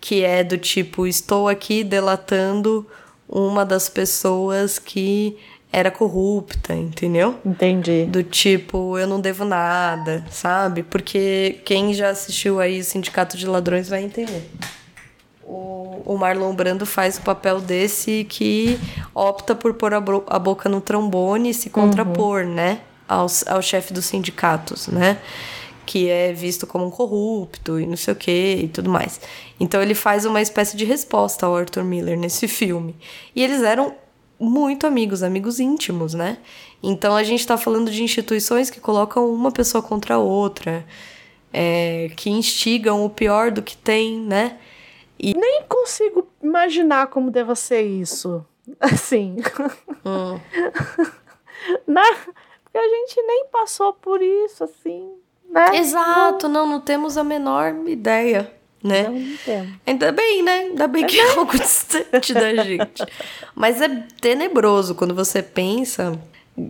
Que 0.00 0.24
é 0.24 0.42
do 0.42 0.58
tipo, 0.58 1.06
estou 1.06 1.48
aqui 1.48 1.84
delatando 1.84 2.86
uma 3.28 3.64
das 3.64 3.88
pessoas 3.88 4.78
que 4.78 5.36
era 5.72 5.90
corrupta, 5.90 6.74
entendeu? 6.74 7.36
Entendi. 7.44 8.04
Do 8.04 8.22
tipo, 8.22 8.98
eu 8.98 9.06
não 9.06 9.20
devo 9.20 9.44
nada, 9.44 10.24
sabe? 10.30 10.82
Porque 10.82 11.60
quem 11.64 11.94
já 11.94 12.10
assistiu 12.10 12.60
aí 12.60 12.80
o 12.80 12.84
Sindicato 12.84 13.36
de 13.36 13.46
Ladrões 13.46 13.88
vai 13.88 14.04
entender 14.04 14.48
o, 15.44 16.16
Marlon 16.18 16.54
Brando 16.54 16.86
faz 16.86 17.18
o 17.18 17.22
papel 17.22 17.60
desse 17.60 18.24
que 18.28 18.78
opta 19.14 19.54
por 19.54 19.74
pôr 19.74 19.94
a, 19.94 20.02
a 20.28 20.38
boca 20.38 20.68
no 20.68 20.80
trombone 20.80 21.50
e 21.50 21.54
se 21.54 21.70
contrapor, 21.70 22.44
uhum. 22.44 22.54
né? 22.54 22.80
Ao, 23.08 23.26
ao 23.46 23.60
chefe 23.60 23.92
dos 23.92 24.06
sindicatos, 24.06 24.88
né? 24.88 25.18
Que 25.84 26.08
é 26.08 26.32
visto 26.32 26.66
como 26.66 26.86
um 26.86 26.90
corrupto 26.90 27.78
e 27.78 27.86
não 27.86 27.96
sei 27.96 28.14
o 28.14 28.16
que 28.16 28.60
e 28.62 28.68
tudo 28.68 28.88
mais. 28.88 29.20
Então 29.58 29.82
ele 29.82 29.94
faz 29.94 30.24
uma 30.24 30.40
espécie 30.40 30.76
de 30.76 30.84
resposta 30.84 31.44
ao 31.44 31.56
Arthur 31.56 31.84
Miller 31.84 32.18
nesse 32.18 32.46
filme. 32.46 32.94
E 33.34 33.42
eles 33.42 33.62
eram 33.62 33.94
muito 34.38 34.86
amigos, 34.86 35.22
amigos 35.22 35.60
íntimos, 35.60 36.14
né? 36.14 36.38
Então 36.82 37.14
a 37.14 37.22
gente 37.22 37.40
está 37.40 37.56
falando 37.56 37.90
de 37.90 38.02
instituições 38.02 38.70
que 38.70 38.80
colocam 38.80 39.32
uma 39.32 39.52
pessoa 39.52 39.82
contra 39.82 40.14
a 40.14 40.18
outra, 40.18 40.84
é, 41.52 42.10
que 42.16 42.30
instigam 42.30 43.04
o 43.04 43.10
pior 43.10 43.50
do 43.50 43.62
que 43.62 43.76
tem, 43.76 44.18
né? 44.18 44.56
E 45.22 45.34
nem 45.34 45.62
consigo 45.68 46.28
imaginar 46.42 47.06
como 47.06 47.30
deva 47.30 47.54
ser 47.54 47.82
isso. 47.82 48.44
Assim. 48.80 49.36
Hum. 50.04 50.40
Na, 51.86 52.02
porque 52.64 52.78
a 52.78 52.88
gente 52.88 53.22
nem 53.22 53.46
passou 53.46 53.92
por 53.92 54.20
isso, 54.20 54.64
assim. 54.64 55.12
Né? 55.48 55.76
Exato, 55.76 56.48
não, 56.48 56.66
não 56.66 56.80
temos 56.80 57.16
a 57.16 57.22
menor 57.22 57.72
ideia. 57.86 58.52
Né? 58.82 59.04
Não, 59.04 59.12
não 59.12 59.36
temos. 59.36 59.72
Ainda 59.86 60.10
bem, 60.10 60.42
né? 60.42 60.58
Ainda 60.60 60.88
bem 60.88 61.04
é 61.04 61.06
que 61.06 61.20
é 61.20 61.30
algo 61.34 61.52
distante 61.52 62.34
da 62.34 62.54
gente. 62.64 63.04
Mas 63.54 63.80
é 63.80 63.88
tenebroso 64.20 64.94
quando 64.96 65.14
você 65.14 65.40
pensa 65.40 66.18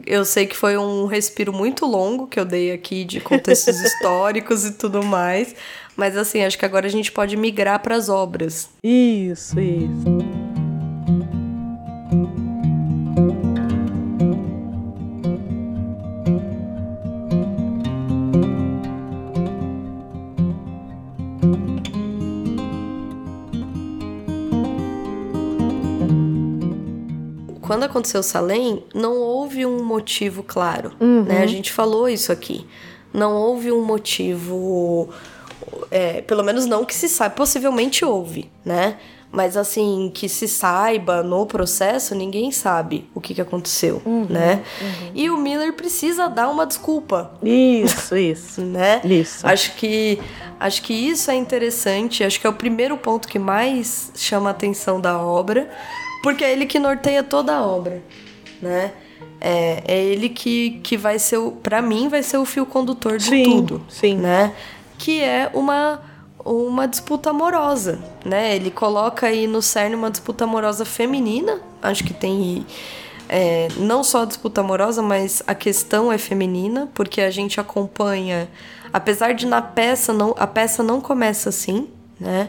eu 0.06 0.24
sei 0.24 0.46
que 0.46 0.56
foi 0.56 0.76
um 0.76 1.06
respiro 1.06 1.52
muito 1.52 1.84
longo 1.86 2.28
que 2.28 2.38
eu 2.38 2.44
dei 2.44 2.72
aqui 2.72 3.04
de 3.04 3.20
contextos 3.20 3.80
históricos 3.80 4.64
e 4.64 4.72
tudo 4.74 5.02
mais, 5.02 5.54
mas 5.96 6.16
assim, 6.16 6.42
acho 6.42 6.58
que 6.58 6.64
agora 6.64 6.86
a 6.86 6.90
gente 6.90 7.12
pode 7.12 7.36
migrar 7.36 7.80
para 7.80 7.96
as 7.96 8.08
obras. 8.08 8.70
Isso, 8.82 9.58
isso. 9.58 10.52
quando 27.72 27.84
aconteceu 27.84 28.20
o 28.20 28.22
Salem, 28.22 28.84
não 28.94 29.16
houve 29.16 29.64
um 29.64 29.82
motivo 29.82 30.42
claro, 30.42 30.92
uhum. 31.00 31.22
né? 31.22 31.42
A 31.42 31.46
gente 31.46 31.72
falou 31.72 32.06
isso 32.06 32.30
aqui. 32.30 32.66
Não 33.14 33.34
houve 33.34 33.72
um 33.72 33.82
motivo, 33.82 35.08
é, 35.92 36.22
pelo 36.22 36.42
menos 36.42 36.66
não 36.66 36.84
que 36.84 36.94
se 36.94 37.08
saiba, 37.08 37.34
possivelmente 37.34 38.04
houve, 38.04 38.50
né? 38.64 38.96
Mas 39.30 39.56
assim, 39.56 40.10
que 40.12 40.28
se 40.28 40.46
saiba 40.46 41.22
no 41.22 41.46
processo, 41.46 42.14
ninguém 42.14 42.50
sabe 42.50 43.08
o 43.14 43.20
que, 43.20 43.34
que 43.34 43.40
aconteceu, 43.40 44.02
uhum, 44.04 44.26
né? 44.28 44.62
Uhum. 44.80 45.10
E 45.14 45.30
o 45.30 45.38
Miller 45.38 45.72
precisa 45.72 46.28
dar 46.28 46.50
uma 46.50 46.66
desculpa. 46.66 47.32
Isso, 47.42 48.14
isso. 48.18 48.60
né? 48.60 49.00
Isso. 49.04 49.46
Acho 49.46 49.74
que, 49.74 50.18
acho 50.60 50.82
que 50.82 50.92
isso 50.92 51.30
é 51.30 51.34
interessante, 51.34 52.22
acho 52.22 52.38
que 52.38 52.46
é 52.46 52.50
o 52.50 52.54
primeiro 52.54 52.96
ponto 52.98 53.26
que 53.26 53.38
mais 53.38 54.10
chama 54.14 54.48
a 54.48 54.52
atenção 54.52 55.00
da 55.00 55.18
obra, 55.18 55.70
porque 56.22 56.44
é 56.44 56.52
ele 56.52 56.66
que 56.66 56.78
norteia 56.78 57.22
toda 57.22 57.54
a 57.54 57.66
obra, 57.66 58.02
né? 58.60 58.92
É, 59.40 59.82
é 59.86 60.04
ele 60.04 60.28
que, 60.28 60.78
que 60.84 60.96
vai 60.96 61.18
ser, 61.18 61.38
o, 61.38 61.52
pra 61.52 61.82
mim, 61.82 62.08
vai 62.08 62.22
ser 62.22 62.36
o 62.36 62.44
fio 62.44 62.64
condutor 62.64 63.16
de 63.16 63.24
sim, 63.24 63.42
tudo. 63.42 63.82
Sim. 63.88 64.16
Né? 64.18 64.52
Que 65.02 65.20
é 65.20 65.50
uma, 65.52 66.00
uma 66.44 66.86
disputa 66.86 67.30
amorosa, 67.30 67.98
né? 68.24 68.54
Ele 68.54 68.70
coloca 68.70 69.26
aí 69.26 69.46
no 69.46 69.60
cerne 69.60 69.96
uma 69.96 70.10
disputa 70.10 70.44
amorosa 70.44 70.84
feminina. 70.84 71.60
Acho 71.82 72.04
que 72.04 72.14
tem 72.14 72.64
é, 73.28 73.68
não 73.78 74.04
só 74.04 74.22
a 74.22 74.24
disputa 74.24 74.60
amorosa, 74.60 75.02
mas 75.02 75.42
a 75.46 75.54
questão 75.54 76.12
é 76.12 76.18
feminina, 76.18 76.88
porque 76.94 77.20
a 77.20 77.30
gente 77.30 77.58
acompanha, 77.58 78.48
apesar 78.92 79.32
de 79.32 79.46
na 79.46 79.60
peça 79.60 80.12
não, 80.12 80.34
a 80.38 80.46
peça 80.46 80.82
não 80.82 81.00
começa 81.00 81.48
assim, 81.48 81.88
né? 82.20 82.48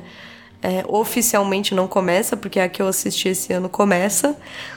é, 0.64 0.86
oficialmente 0.88 1.76
não 1.76 1.88
começa, 1.88 2.38
porque 2.38 2.58
a 2.60 2.70
que 2.70 2.82
eu 2.82 2.88
assisti 2.88 3.28
esse 3.28 3.52
ano 3.52 3.68
começa, 3.68 4.36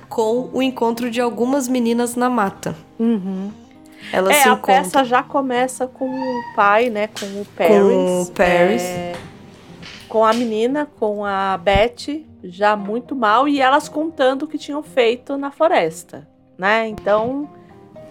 com 0.09 0.51
o 0.53 0.61
encontro 0.61 1.09
de 1.09 1.21
algumas 1.21 1.69
meninas 1.69 2.17
na 2.17 2.29
mata. 2.29 2.75
Uhum. 2.99 3.53
Elas 4.13 4.37
é, 4.37 4.43
se 4.43 4.49
a 4.49 4.57
peça 4.57 5.05
já 5.05 5.23
começa 5.23 5.87
com 5.87 6.09
o 6.09 6.43
pai, 6.55 6.91
né? 6.91 7.09
Com 7.09 7.27
o 7.27 7.45
Paris. 7.57 7.73
Com 7.73 8.23
o 8.23 8.27
Paris. 8.27 8.83
É, 8.83 9.13
com 10.09 10.25
a 10.25 10.33
menina, 10.33 10.89
com 10.99 11.25
a 11.25 11.59
Beth, 11.59 12.25
já 12.43 12.77
muito 12.77 13.15
mal, 13.15 13.49
e 13.49 13.61
elas 13.61 13.89
contando 13.89 14.45
o 14.45 14.47
que 14.47 14.57
tinham 14.57 14.83
feito 14.83 15.37
na 15.37 15.51
floresta, 15.51 16.27
né? 16.57 16.89
Então 16.89 17.49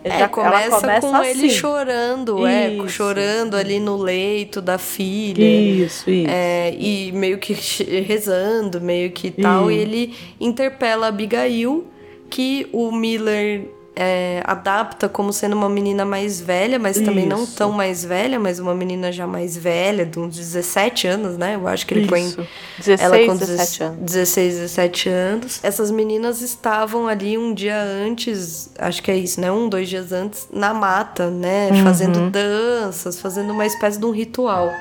é, 0.03 0.19
já 0.19 0.27
começa, 0.27 0.81
começa 0.81 1.07
com 1.07 1.15
assim. 1.15 1.29
ele 1.31 1.49
chorando, 1.49 2.45
é, 2.45 2.69
isso. 2.69 2.85
é, 2.85 2.89
chorando 2.89 3.55
ali 3.55 3.79
no 3.79 3.97
leito 3.97 4.61
da 4.61 4.77
filha. 4.77 5.43
Isso, 5.43 6.09
isso. 6.09 6.29
É, 6.29 6.75
e 6.77 7.11
meio 7.11 7.39
que 7.39 7.53
rezando, 7.53 8.79
meio 8.79 9.09
que 9.11 9.31
tal. 9.31 9.71
E 9.71 9.77
ele 9.77 10.15
interpela 10.39 11.07
a 11.07 11.09
Abigail, 11.09 11.87
que 12.29 12.67
o 12.71 12.91
Miller 12.91 13.67
é, 13.95 14.41
adapta 14.43 15.07
como 15.07 15.31
sendo 15.31 15.53
uma 15.53 15.69
menina 15.69 16.03
mais 16.03 16.41
velha, 16.41 16.77
mas 16.77 16.99
também 16.99 17.27
Isso. 17.27 17.37
não 17.37 17.45
tão 17.45 17.71
mais 17.71 18.03
velha, 18.03 18.39
mas 18.39 18.59
uma 18.59 18.75
menina 18.75 19.11
já 19.11 19.25
mais 19.25 19.55
velha, 19.55 20.05
de 20.05 20.19
uns 20.19 20.35
17 20.35 21.07
anos, 21.07 21.37
né? 21.37 21.55
Eu 21.55 21.67
acho 21.67 21.87
que 21.87 21.93
ele 21.93 22.01
Isso. 22.01 22.09
põe 22.09 22.47
16, 22.77 23.01
ela 23.01 23.25
com 23.25 23.37
17 23.37 23.83
anos. 23.83 23.99
16, 24.01 24.53
17 24.55 25.09
anos. 25.09 25.59
Essas 25.63 25.89
meninas 25.89 26.41
estavam 26.41 27.07
ali 27.07 27.37
um 27.37 27.53
dia 27.53 27.81
antes, 27.81 28.69
acho 28.77 29.01
que 29.01 29.09
é 29.09 29.15
isso, 29.15 29.39
né? 29.39 29.51
Um, 29.51 29.69
dois 29.69 29.87
dias 29.87 30.11
antes, 30.11 30.47
na 30.51 30.73
mata, 30.73 31.29
né? 31.29 31.69
Uhum. 31.71 31.83
Fazendo 31.83 32.29
danças, 32.29 33.19
fazendo 33.19 33.53
uma 33.53 33.65
espécie 33.65 33.97
de 33.97 34.05
um 34.05 34.11
ritual. 34.11 34.71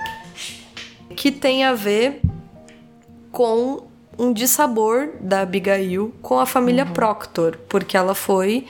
Que 1.15 1.31
tem 1.31 1.65
a 1.65 1.74
ver 1.74 2.20
com 3.31 3.85
um 4.19 4.32
dissabor 4.32 5.11
da 5.20 5.41
Abigail 5.41 6.12
com 6.23 6.39
a 6.39 6.47
família 6.47 6.85
uhum. 6.85 6.93
Proctor, 6.93 7.59
porque 7.69 7.97
ela 7.97 8.15
foi 8.15 8.66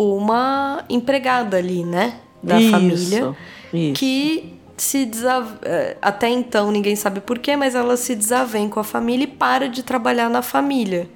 uma 0.00 0.82
empregada 0.88 1.58
ali, 1.58 1.84
né? 1.84 2.14
Da 2.42 2.58
isso, 2.58 2.70
família. 2.70 3.36
Isso. 3.72 3.92
Que 3.94 4.54
se 4.76 5.04
desav... 5.04 5.58
Eh, 5.62 5.96
até 6.00 6.30
então 6.30 6.70
ninguém 6.70 6.96
sabe 6.96 7.20
porquê, 7.20 7.54
mas 7.54 7.74
ela 7.74 7.98
se 7.98 8.14
desavém 8.14 8.68
com 8.68 8.80
a 8.80 8.84
família 8.84 9.24
e 9.24 9.26
para 9.26 9.68
de 9.68 9.82
trabalhar 9.82 10.30
na 10.30 10.40
família. 10.40 11.06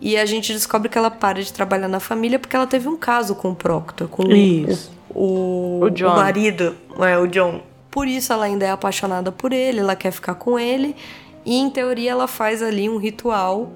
E 0.00 0.16
a 0.16 0.26
gente 0.26 0.52
descobre 0.52 0.88
que 0.88 0.98
ela 0.98 1.12
para 1.12 1.40
de 1.40 1.52
trabalhar 1.52 1.86
na 1.86 2.00
família 2.00 2.40
porque 2.40 2.56
ela 2.56 2.66
teve 2.66 2.88
um 2.88 2.96
caso 2.96 3.36
com 3.36 3.52
o 3.52 3.54
Proctor, 3.54 4.08
com 4.08 4.24
isso. 4.32 4.90
O, 5.08 5.22
o, 5.22 5.84
o, 5.84 5.86
o 5.86 6.16
marido, 6.16 6.74
é, 6.98 7.16
o 7.16 7.28
John. 7.28 7.60
Por 7.88 8.08
isso 8.08 8.32
ela 8.32 8.46
ainda 8.46 8.66
é 8.66 8.70
apaixonada 8.70 9.30
por 9.30 9.52
ele, 9.52 9.78
ela 9.78 9.94
quer 9.94 10.10
ficar 10.10 10.34
com 10.34 10.58
ele. 10.58 10.96
E 11.44 11.56
em 11.56 11.70
teoria 11.70 12.10
ela 12.10 12.26
faz 12.26 12.64
ali 12.64 12.88
um 12.88 12.96
ritual 12.96 13.70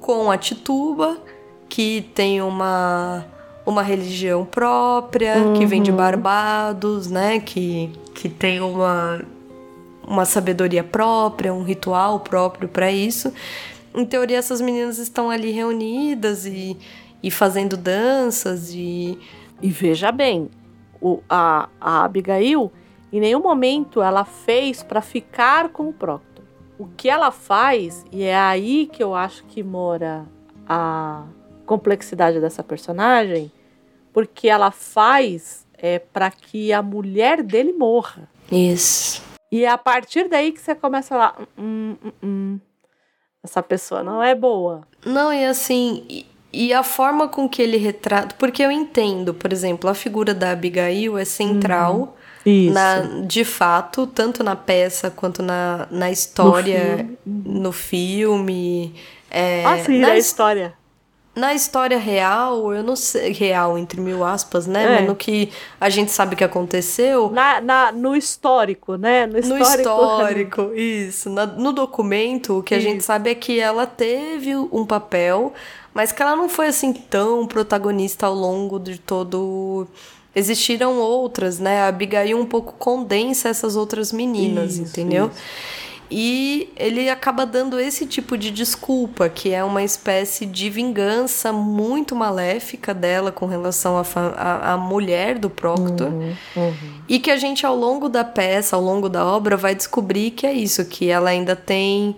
com 0.00 0.30
a 0.30 0.36
Tituba, 0.36 1.16
que 1.66 2.10
tem 2.14 2.42
uma 2.42 3.24
uma 3.70 3.82
religião 3.82 4.44
própria, 4.44 5.36
uhum. 5.36 5.54
que 5.54 5.66
vem 5.66 5.82
de 5.82 5.90
uhum. 5.90 5.96
Barbados, 5.96 7.10
né? 7.10 7.40
Que, 7.40 7.90
que 8.14 8.28
tem 8.28 8.60
uma, 8.60 9.22
uma 10.06 10.24
sabedoria 10.24 10.84
própria, 10.84 11.54
um 11.54 11.62
ritual 11.62 12.20
próprio 12.20 12.68
para 12.68 12.90
isso. 12.90 13.32
Em 13.94 14.04
teoria, 14.04 14.38
essas 14.38 14.60
meninas 14.60 14.98
estão 14.98 15.30
ali 15.30 15.50
reunidas 15.50 16.46
e, 16.46 16.76
e 17.22 17.30
fazendo 17.30 17.76
danças 17.76 18.72
e. 18.74 19.18
E 19.62 19.68
veja 19.68 20.10
bem, 20.10 20.48
o, 21.00 21.20
a, 21.28 21.68
a 21.78 22.04
Abigail, 22.04 22.72
em 23.12 23.20
nenhum 23.20 23.40
momento 23.40 24.00
ela 24.00 24.24
fez 24.24 24.82
para 24.82 25.02
ficar 25.02 25.68
com 25.68 25.88
o 25.88 25.92
Proctor. 25.92 26.44
O 26.78 26.86
que 26.86 27.10
ela 27.10 27.30
faz, 27.30 28.04
e 28.10 28.22
é 28.22 28.34
aí 28.34 28.88
que 28.90 29.02
eu 29.02 29.14
acho 29.14 29.44
que 29.44 29.62
mora 29.62 30.24
a 30.66 31.24
complexidade 31.66 32.40
dessa 32.40 32.62
personagem, 32.62 33.52
porque 34.12 34.48
ela 34.48 34.70
faz 34.70 35.66
é, 35.76 35.98
para 35.98 36.30
que 36.30 36.72
a 36.72 36.82
mulher 36.82 37.42
dele 37.42 37.72
morra. 37.72 38.28
Isso. 38.50 39.22
E 39.50 39.64
é 39.64 39.68
a 39.68 39.78
partir 39.78 40.28
daí 40.28 40.52
que 40.52 40.60
você 40.60 40.74
começa 40.74 41.14
a 41.14 41.18
falar: 41.18 41.46
hum, 41.58 41.96
hum, 42.04 42.12
hum, 42.22 42.60
essa 43.42 43.62
pessoa 43.62 44.02
não 44.02 44.22
é 44.22 44.34
boa. 44.34 44.82
Não, 45.04 45.32
e 45.32 45.44
assim, 45.44 46.24
e 46.52 46.72
a 46.72 46.82
forma 46.82 47.28
com 47.28 47.48
que 47.48 47.62
ele 47.62 47.76
retrata. 47.76 48.34
Porque 48.38 48.62
eu 48.62 48.70
entendo, 48.70 49.32
por 49.32 49.52
exemplo, 49.52 49.88
a 49.88 49.94
figura 49.94 50.34
da 50.34 50.52
Abigail 50.52 51.16
é 51.16 51.24
central. 51.24 52.16
Isso. 52.44 52.72
Na, 52.72 53.00
de 53.26 53.44
fato, 53.44 54.06
tanto 54.06 54.42
na 54.42 54.56
peça 54.56 55.10
quanto 55.10 55.42
na, 55.42 55.86
na 55.90 56.10
história, 56.10 57.06
no 57.26 57.70
filme. 57.70 58.94
é, 59.30 59.64
ah, 59.64 59.78
sim, 59.84 59.98
na, 59.98 60.16
história. 60.16 60.72
Na 61.34 61.54
história 61.54 61.96
real, 61.98 62.72
eu 62.74 62.82
não 62.82 62.96
sei. 62.96 63.32
Real, 63.32 63.78
entre 63.78 64.00
mil 64.00 64.24
aspas, 64.24 64.66
né? 64.66 64.84
É. 64.84 64.96
Mas 64.96 65.06
no 65.08 65.14
que 65.14 65.50
a 65.80 65.88
gente 65.88 66.10
sabe 66.10 66.34
que 66.36 66.42
aconteceu. 66.44 67.30
Na, 67.30 67.60
na, 67.60 67.92
no 67.92 68.16
histórico, 68.16 68.96
né? 68.96 69.26
No 69.26 69.34
No 69.34 69.38
histórico. 69.38 69.78
histórico, 69.78 70.74
isso. 70.74 71.30
Na- 71.30 71.46
no 71.46 71.72
documento, 71.72 72.58
o 72.58 72.62
que 72.62 72.74
a 72.74 72.80
gente 72.80 72.98
Isso. 72.98 73.06
sabe 73.06 73.30
é 73.30 73.34
que 73.34 73.60
ela 73.60 73.86
teve 73.86 74.54
um 74.56 74.84
papel, 74.84 75.52
mas 75.94 76.10
que 76.12 76.20
ela 76.22 76.34
não 76.36 76.48
foi 76.48 76.66
assim 76.66 76.92
tão 76.92 77.46
protagonista 77.46 78.26
ao 78.26 78.34
longo 78.34 78.78
de 78.80 78.98
todo. 78.98 79.86
Existiram 80.34 80.98
outras, 80.98 81.58
né? 81.58 81.80
A 81.82 81.88
Abigail 81.88 82.38
um 82.38 82.46
pouco 82.46 82.74
condensa 82.78 83.48
essas 83.48 83.74
outras 83.76 84.12
meninas, 84.12 84.74
Isso, 84.74 84.82
entendeu? 84.82 85.26
isso. 85.26 85.89
E 86.10 86.72
ele 86.76 87.08
acaba 87.08 87.46
dando 87.46 87.78
esse 87.78 88.04
tipo 88.04 88.36
de 88.36 88.50
desculpa, 88.50 89.28
que 89.28 89.50
é 89.54 89.62
uma 89.62 89.82
espécie 89.82 90.44
de 90.44 90.68
vingança 90.68 91.52
muito 91.52 92.16
maléfica 92.16 92.92
dela 92.92 93.30
com 93.30 93.46
relação 93.46 93.94
à, 94.36 94.76
mulher 94.76 95.38
do 95.38 95.48
Proctor. 95.48 96.08
Uhum, 96.08 96.34
E 97.08 97.20
que 97.20 97.30
a 97.30 97.36
gente, 97.36 97.64
ao 97.64 97.76
longo 97.76 98.08
da 98.08 98.24
peça, 98.24 98.74
ao 98.74 98.82
longo 98.82 99.08
da 99.08 99.24
obra, 99.24 99.56
vai 99.56 99.74
descobrir 99.74 100.32
que 100.32 100.46
é 100.46 100.52
isso, 100.52 100.84
que 100.84 101.08
ela 101.08 101.30
ainda 101.30 101.54
tem 101.54 102.16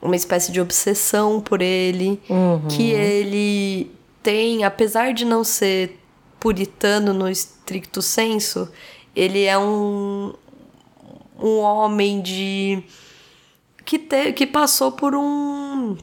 uma 0.00 0.16
espécie 0.16 0.52
de 0.52 0.60
obsessão 0.60 1.40
por 1.40 1.60
ele, 1.60 2.20
uhum. 2.28 2.68
que 2.68 2.90
ele 2.90 3.90
tem, 4.22 4.64
apesar 4.64 5.12
de 5.12 5.24
não 5.24 5.44
ser 5.44 6.00
puritano 6.40 7.14
no 7.14 7.28
estricto 7.28 8.02
senso, 8.02 8.68
ele 9.16 9.44
é 9.44 9.56
um, 9.56 10.34
um 11.40 11.58
homem 11.58 12.20
de. 12.20 12.82
Que, 13.84 13.98
te, 13.98 14.32
que 14.32 14.46
passou 14.46 14.92
por 14.92 15.14
um. 15.14 15.96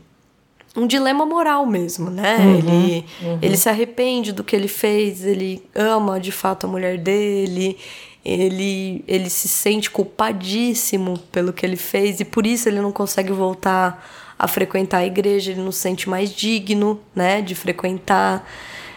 Um 0.74 0.88
dilema 0.88 1.26
moral 1.26 1.66
mesmo, 1.66 2.10
né? 2.10 2.38
ele, 2.58 3.06
ele 3.42 3.58
se 3.58 3.68
arrepende 3.68 4.32
do 4.32 4.42
que 4.42 4.56
ele 4.56 4.70
fez, 4.70 5.26
ele 5.26 5.62
ama 5.76 6.18
de 6.18 6.32
fato 6.32 6.66
a 6.66 6.70
mulher 6.70 6.98
dele, 6.98 7.78
ele, 8.24 9.04
ele 9.06 9.30
se 9.30 9.50
sente 9.50 9.92
culpadíssimo 9.92 11.18
pelo 11.30 11.52
que 11.52 11.66
ele 11.66 11.76
fez 11.76 12.22
e 12.22 12.26
por 12.26 12.48
isso 12.48 12.70
ele 12.70 12.80
não 12.80 12.90
consegue 12.90 13.34
voltar 13.34 14.02
a 14.40 14.48
frequentar 14.48 15.00
a 15.00 15.06
igreja, 15.06 15.52
ele 15.52 15.62
não 15.62 15.74
se 15.74 15.80
sente 15.80 16.10
mais 16.10 16.34
digno, 16.34 17.02
né, 17.14 17.42
de 17.42 17.54
frequentar. 17.54 18.48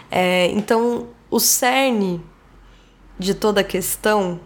É, 0.09 0.47
então, 0.53 1.09
o 1.29 1.39
cerne 1.39 2.21
de 3.19 3.33
toda 3.33 3.61
a 3.61 3.63
questão, 3.63 4.39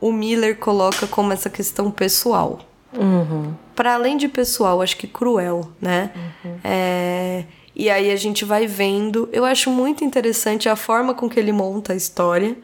o 0.00 0.12
Miller 0.12 0.56
coloca 0.56 1.06
como 1.06 1.32
essa 1.32 1.50
questão 1.50 1.90
pessoal. 1.90 2.60
Uhum. 2.98 3.54
Para 3.74 3.94
além 3.94 4.16
de 4.16 4.28
pessoal, 4.28 4.80
acho 4.82 4.96
que 4.96 5.06
cruel, 5.06 5.70
né? 5.80 6.10
É, 6.64 7.44
e 7.74 7.90
aí 7.90 8.10
a 8.10 8.16
gente 8.16 8.44
vai 8.44 8.66
vendo. 8.66 9.28
Eu 9.32 9.44
acho 9.44 9.70
muito 9.70 10.02
interessante 10.04 10.68
a 10.68 10.76
forma 10.76 11.12
com 11.14 11.28
que 11.28 11.38
ele 11.38 11.52
monta 11.52 11.92
a 11.92 11.96
história, 11.96 12.56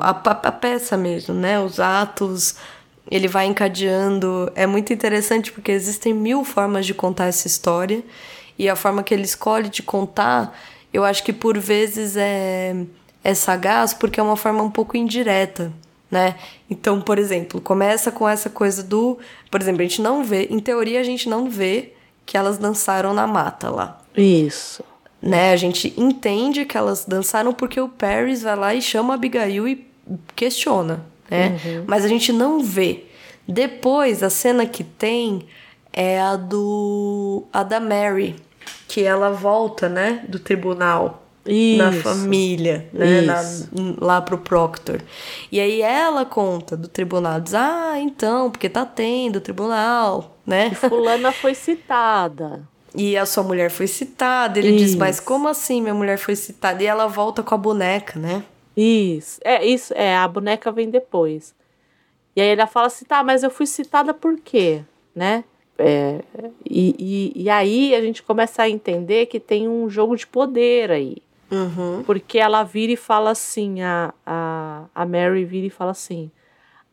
a, 0.00 0.10
a- 0.10 0.40
a 0.48 0.52
peça 0.52 0.96
mesmo, 0.96 1.34
né? 1.34 1.60
Os 1.60 1.78
atos, 1.78 2.56
ele 3.10 3.28
vai 3.28 3.46
encadeando. 3.46 4.50
É 4.54 4.66
muito 4.66 4.92
interessante 4.92 5.52
porque 5.52 5.70
existem 5.70 6.12
mil 6.12 6.44
formas 6.44 6.84
de 6.84 6.94
contar 6.94 7.26
essa 7.26 7.46
história 7.46 8.02
e 8.58 8.68
a 8.68 8.74
forma 8.76 9.02
que 9.02 9.14
ele 9.14 9.22
escolhe 9.22 9.68
de 9.68 9.82
contar, 9.82 10.56
eu 10.92 11.04
acho 11.04 11.22
que 11.22 11.32
por 11.32 11.56
vezes 11.58 12.16
é, 12.16 12.74
é 13.22 13.34
sagaz 13.34 13.94
porque 13.94 14.18
é 14.18 14.22
uma 14.22 14.36
forma 14.36 14.62
um 14.62 14.70
pouco 14.70 14.96
indireta. 14.96 15.72
Né? 16.10 16.34
Então, 16.68 17.00
por 17.00 17.18
exemplo, 17.18 17.60
começa 17.60 18.10
com 18.10 18.28
essa 18.28 18.50
coisa 18.50 18.82
do. 18.82 19.18
Por 19.50 19.60
exemplo, 19.60 19.80
a 19.80 19.84
gente 19.84 20.02
não 20.02 20.24
vê, 20.24 20.48
em 20.50 20.58
teoria, 20.58 21.00
a 21.00 21.04
gente 21.04 21.28
não 21.28 21.48
vê 21.48 21.92
que 22.26 22.36
elas 22.36 22.58
dançaram 22.58 23.14
na 23.14 23.26
mata 23.26 23.70
lá. 23.70 24.00
Isso. 24.16 24.82
Né? 25.22 25.52
A 25.52 25.56
gente 25.56 25.94
entende 25.96 26.64
que 26.64 26.76
elas 26.76 27.04
dançaram 27.04 27.52
porque 27.52 27.80
o 27.80 27.88
Paris 27.88 28.42
vai 28.42 28.56
lá 28.56 28.74
e 28.74 28.82
chama 28.82 29.14
a 29.14 29.16
Abigail 29.16 29.68
e 29.68 29.86
questiona, 30.34 31.04
né? 31.30 31.60
Mas 31.86 32.04
a 32.04 32.08
gente 32.08 32.32
não 32.32 32.60
vê. 32.60 33.04
Depois, 33.46 34.22
a 34.22 34.30
cena 34.30 34.66
que 34.66 34.82
tem 34.82 35.46
é 35.92 36.20
a 36.20 36.36
do 36.36 37.44
a 37.52 37.62
da 37.62 37.80
Mary, 37.80 38.36
que 38.88 39.02
ela 39.02 39.30
volta, 39.30 39.88
né, 39.88 40.24
do 40.28 40.38
tribunal 40.38 41.19
na 41.44 41.90
Isso. 41.90 42.02
família, 42.02 42.88
né, 42.92 43.22
na- 43.22 43.42
lá 43.98 44.20
pro 44.20 44.38
Proctor. 44.38 45.00
E 45.50 45.58
aí 45.58 45.80
ela 45.80 46.24
conta 46.24 46.76
do 46.76 46.86
tribunal, 46.86 47.40
diz: 47.40 47.54
"Ah, 47.54 47.94
então, 47.98 48.50
porque 48.50 48.68
tá 48.68 48.84
tendo 48.84 49.40
tribunal, 49.40 50.36
né?" 50.46 50.70
Fulana 50.74 51.32
foi 51.32 51.54
citada. 51.54 52.62
E 52.94 53.16
a 53.16 53.24
sua 53.24 53.42
mulher 53.44 53.70
foi 53.70 53.86
citada. 53.86 54.58
Ele 54.58 54.72
diz, 54.76 54.90
Isso. 54.90 54.98
mas 54.98 55.20
como 55.20 55.46
assim 55.48 55.80
minha 55.80 55.94
mulher 55.94 56.18
foi 56.18 56.34
citada? 56.34 56.82
E 56.82 56.86
ela 56.86 57.06
volta 57.06 57.42
com 57.42 57.54
a 57.54 57.58
boneca, 57.58 58.18
né? 58.18 58.42
Isso. 58.76 59.38
É, 59.44 59.64
isso. 59.64 59.94
É, 59.94 60.16
a 60.16 60.26
boneca 60.26 60.72
vem 60.72 60.90
depois. 60.90 61.54
E 62.34 62.40
aí 62.40 62.48
ela 62.48 62.66
fala 62.66 62.88
assim, 62.88 63.04
tá, 63.04 63.22
mas 63.22 63.42
eu 63.44 63.50
fui 63.50 63.66
citada 63.66 64.12
por 64.12 64.36
quê? 64.40 64.82
Né? 65.14 65.44
É, 65.78 66.20
e, 66.68 67.32
e, 67.36 67.42
e 67.44 67.48
aí 67.50 67.94
a 67.94 68.00
gente 68.02 68.22
começa 68.22 68.62
a 68.62 68.68
entender 68.68 69.26
que 69.26 69.38
tem 69.40 69.68
um 69.68 69.88
jogo 69.88 70.16
de 70.16 70.26
poder 70.26 70.90
aí. 70.90 71.16
Uhum. 71.50 72.02
Porque 72.04 72.38
ela 72.38 72.62
vira 72.62 72.92
e 72.92 72.96
fala 72.96 73.30
assim, 73.30 73.82
a, 73.82 74.14
a, 74.24 74.84
a 74.94 75.04
Mary 75.06 75.44
vira 75.44 75.66
e 75.66 75.70
fala 75.70 75.90
assim: 75.90 76.30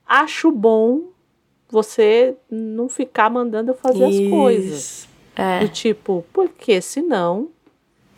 acho 0.05 0.51
bom 0.51 1.01
você 1.69 2.35
não 2.49 2.87
ficar 2.89 3.29
mandando 3.29 3.71
eu 3.71 3.75
fazer 3.75 4.05
as 4.05 4.29
coisas. 4.29 4.79
Isso. 4.79 5.09
É. 5.35 5.59
Do 5.59 5.69
tipo, 5.69 6.25
porque 6.33 6.81
senão 6.81 7.49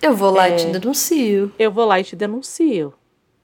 Eu 0.02 0.16
vou 0.16 0.32
lá 0.32 0.48
É. 0.48 0.54
e 0.54 0.58
te 0.58 0.66
denuncio. 0.68 1.52
eu 1.60 1.70
vou 1.72 1.86
lá 1.86 2.00
e 2.00 2.04
te 2.04 2.16
denuncio. 2.16 2.94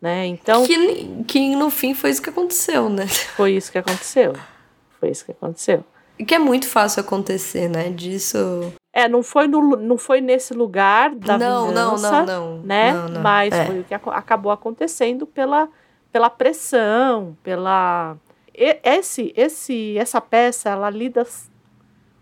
Né? 0.01 0.27
Então, 0.27 0.65
Que, 0.65 1.23
que 1.27 1.55
no 1.55 1.69
fim 1.69 1.93
foi 1.93 2.11
isso 2.11 2.21
que 2.21 2.29
aconteceu, 2.29 2.87
né? 2.89 3.07
foi 3.35 3.53
isso 3.53 3.71
que 3.71 3.77
aconteceu. 3.77 4.33
Foi 4.99 5.09
isso 5.09 5.25
que 5.25 5.31
aconteceu. 5.31 5.83
E 6.17 6.23
que 6.23 6.33
é 6.35 6.39
muito 6.39 6.67
fácil 6.69 7.01
acontecer, 7.01 7.67
né? 7.67 7.89
Disso. 7.89 8.71
É, 8.97 9.09
não 9.09 9.21
foi, 9.21 9.45
no, 9.45 9.75
não 9.75 9.97
foi 9.97 10.21
nesse 10.21 10.53
lugar 10.53 11.13
da 11.13 11.37
não, 11.37 11.65
não, 11.71 11.89
vingança, 11.97 12.21
não, 12.23 12.55
não. 12.55 12.63
né? 12.63 12.93
Não, 12.93 13.09
não. 13.09 13.21
Mas 13.21 13.53
É. 13.53 13.65
foi 13.65 13.79
o 13.81 13.83
que 13.83 13.93
aco- 13.93 14.09
acabou 14.09 14.51
acontecendo 14.53 15.27
pela, 15.27 15.67
pela 16.13 16.29
pressão, 16.29 17.35
pela 17.43 18.15
e- 18.57 18.79
esse 18.83 19.33
esse 19.35 19.97
essa 19.97 20.21
peça 20.21 20.69
ela 20.69 20.89
lida 20.89 21.27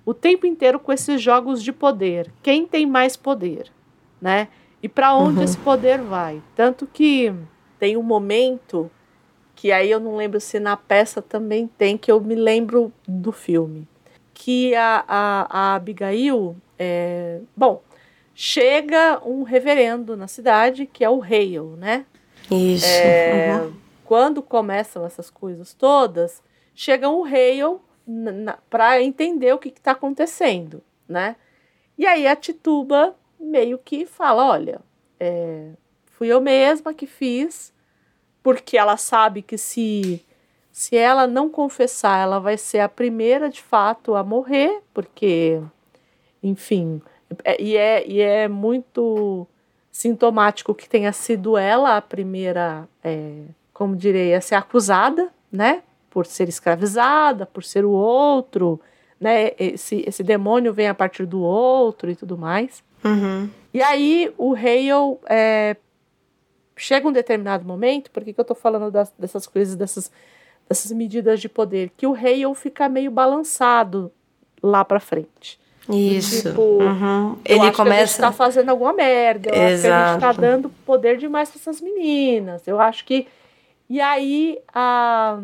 o 0.03 0.15
tempo 0.15 0.47
inteiro 0.47 0.79
com 0.79 0.91
esses 0.91 1.21
jogos 1.21 1.61
de 1.61 1.71
poder. 1.71 2.31
Quem 2.41 2.65
tem 2.65 2.87
mais 2.87 3.15
poder, 3.15 3.71
né? 4.19 4.47
E 4.81 4.89
para 4.89 5.13
onde 5.15 5.37
Uhum. 5.37 5.43
esse 5.43 5.57
poder 5.59 6.01
vai? 6.01 6.41
Tanto 6.55 6.87
que 6.87 7.31
tem 7.79 7.95
um 7.95 8.01
momento 8.03 8.89
que 9.55 9.71
aí 9.71 9.91
eu 9.91 9.99
não 9.99 10.15
lembro 10.15 10.39
se 10.41 10.59
na 10.59 10.75
peça 10.75 11.21
também 11.21 11.67
tem, 11.67 11.99
que 11.99 12.11
eu 12.11 12.19
me 12.19 12.33
lembro 12.33 12.91
do 13.07 13.31
filme. 13.31 13.87
Que 14.33 14.73
a, 14.75 15.05
a, 15.07 15.47
a 15.49 15.75
Abigail, 15.75 16.55
é, 16.77 17.39
bom, 17.55 17.81
chega 18.33 19.21
um 19.25 19.43
reverendo 19.43 20.17
na 20.17 20.27
cidade, 20.27 20.85
que 20.85 21.03
é 21.03 21.09
o 21.09 21.21
Hale, 21.21 21.77
né? 21.77 22.05
Isso. 22.51 22.85
É, 22.85 23.59
Uhum. 23.61 23.73
Quando 24.05 24.41
começam 24.41 25.05
essas 25.05 25.29
coisas 25.29 25.73
todas, 25.73 26.43
chega 26.75 27.09
um 27.09 27.23
Hale 27.23 27.79
para 28.69 29.01
entender 29.01 29.53
o 29.53 29.57
que 29.57 29.69
está 29.69 29.91
acontecendo, 29.91 30.83
né? 31.07 31.35
E 31.97 32.05
aí 32.05 32.27
a 32.27 32.35
Tituba 32.35 33.15
meio 33.39 33.77
que 33.77 34.05
fala, 34.05 34.45
olha, 34.45 34.81
é, 35.19 35.69
fui 36.05 36.27
eu 36.27 36.41
mesma 36.41 36.93
que 36.93 37.07
fiz, 37.07 37.73
porque 38.41 38.77
ela 38.77 38.97
sabe 38.97 39.41
que 39.41 39.57
se 39.57 40.23
se 40.73 40.97
ela 40.97 41.27
não 41.27 41.49
confessar, 41.49 42.19
ela 42.23 42.39
vai 42.39 42.57
ser 42.57 42.79
a 42.79 42.89
primeira 42.89 43.47
de 43.47 43.61
fato 43.61 44.15
a 44.15 44.23
morrer, 44.23 44.81
porque, 44.91 45.61
enfim, 46.43 47.01
é- 47.43 47.61
e, 47.61 47.77
é, 47.77 48.05
e 48.07 48.19
é 48.21 48.47
muito 48.47 49.47
sintomático 49.91 50.73
que 50.75 50.89
tenha 50.89 51.11
sido 51.13 51.57
ela 51.57 51.97
a 51.97 52.01
primeira, 52.01 52.87
é, 53.03 53.43
como 53.73 53.95
direi, 53.95 54.33
a 54.33 54.41
ser 54.41 54.55
acusada, 54.55 55.29
né? 55.51 55.81
Por 56.09 56.25
ser 56.25 56.49
escravizada, 56.49 57.45
por 57.45 57.63
ser 57.63 57.85
o 57.85 57.91
outro, 57.91 58.79
né? 59.19 59.51
Esse, 59.57 60.03
esse 60.07 60.21
demônio 60.23 60.73
vem 60.73 60.87
a 60.87 60.93
partir 60.93 61.25
do 61.25 61.41
outro 61.41 62.09
e 62.11 62.15
tudo 62.15 62.37
mais. 62.37 62.83
Uhum. 63.05 63.49
E 63.73 63.81
aí 63.81 64.33
o 64.37 64.53
Hale 64.55 65.17
é, 65.29 65.75
chega 66.75 67.07
um 67.07 67.11
determinado 67.11 67.65
momento, 67.65 68.09
por 68.11 68.23
que, 68.23 68.33
que 68.33 68.39
eu 68.39 68.45
tô 68.45 68.55
falando 68.55 68.91
das- 68.91 69.13
dessas 69.17 69.45
coisas, 69.47 69.75
dessas, 69.75 70.11
dessas 70.67 70.91
medidas 70.91 71.39
de 71.39 71.49
poder? 71.49 71.91
Que 71.97 72.05
o 72.07 72.13
Hale 72.15 72.53
fica 72.55 72.87
meio 72.89 73.11
balançado 73.11 74.11
lá 74.61 74.83
pra 74.85 74.99
frente. 74.99 75.59
Isso. 75.89 76.49
Tipo, 76.49 76.61
uhum. 76.61 77.38
ele 77.43 77.72
começa. 77.72 78.03
A 78.03 78.05
gente 78.05 78.18
tá 78.18 78.31
fazendo 78.31 78.69
alguma 78.69 78.93
merda. 78.93 79.49
Eu 79.49 79.68
Exato. 79.68 79.73
acho 79.73 79.81
que 79.81 79.88
a 79.88 80.11
gente 80.11 80.22
tá 80.22 80.41
dando 80.41 80.69
poder 80.85 81.18
demais 81.18 81.49
para 81.49 81.60
essas 81.60 81.81
meninas. 81.81 82.68
Eu 82.68 82.80
acho 82.80 83.03
que. 83.05 83.27
E 83.89 83.99
aí 83.99 84.60
a, 84.73 85.39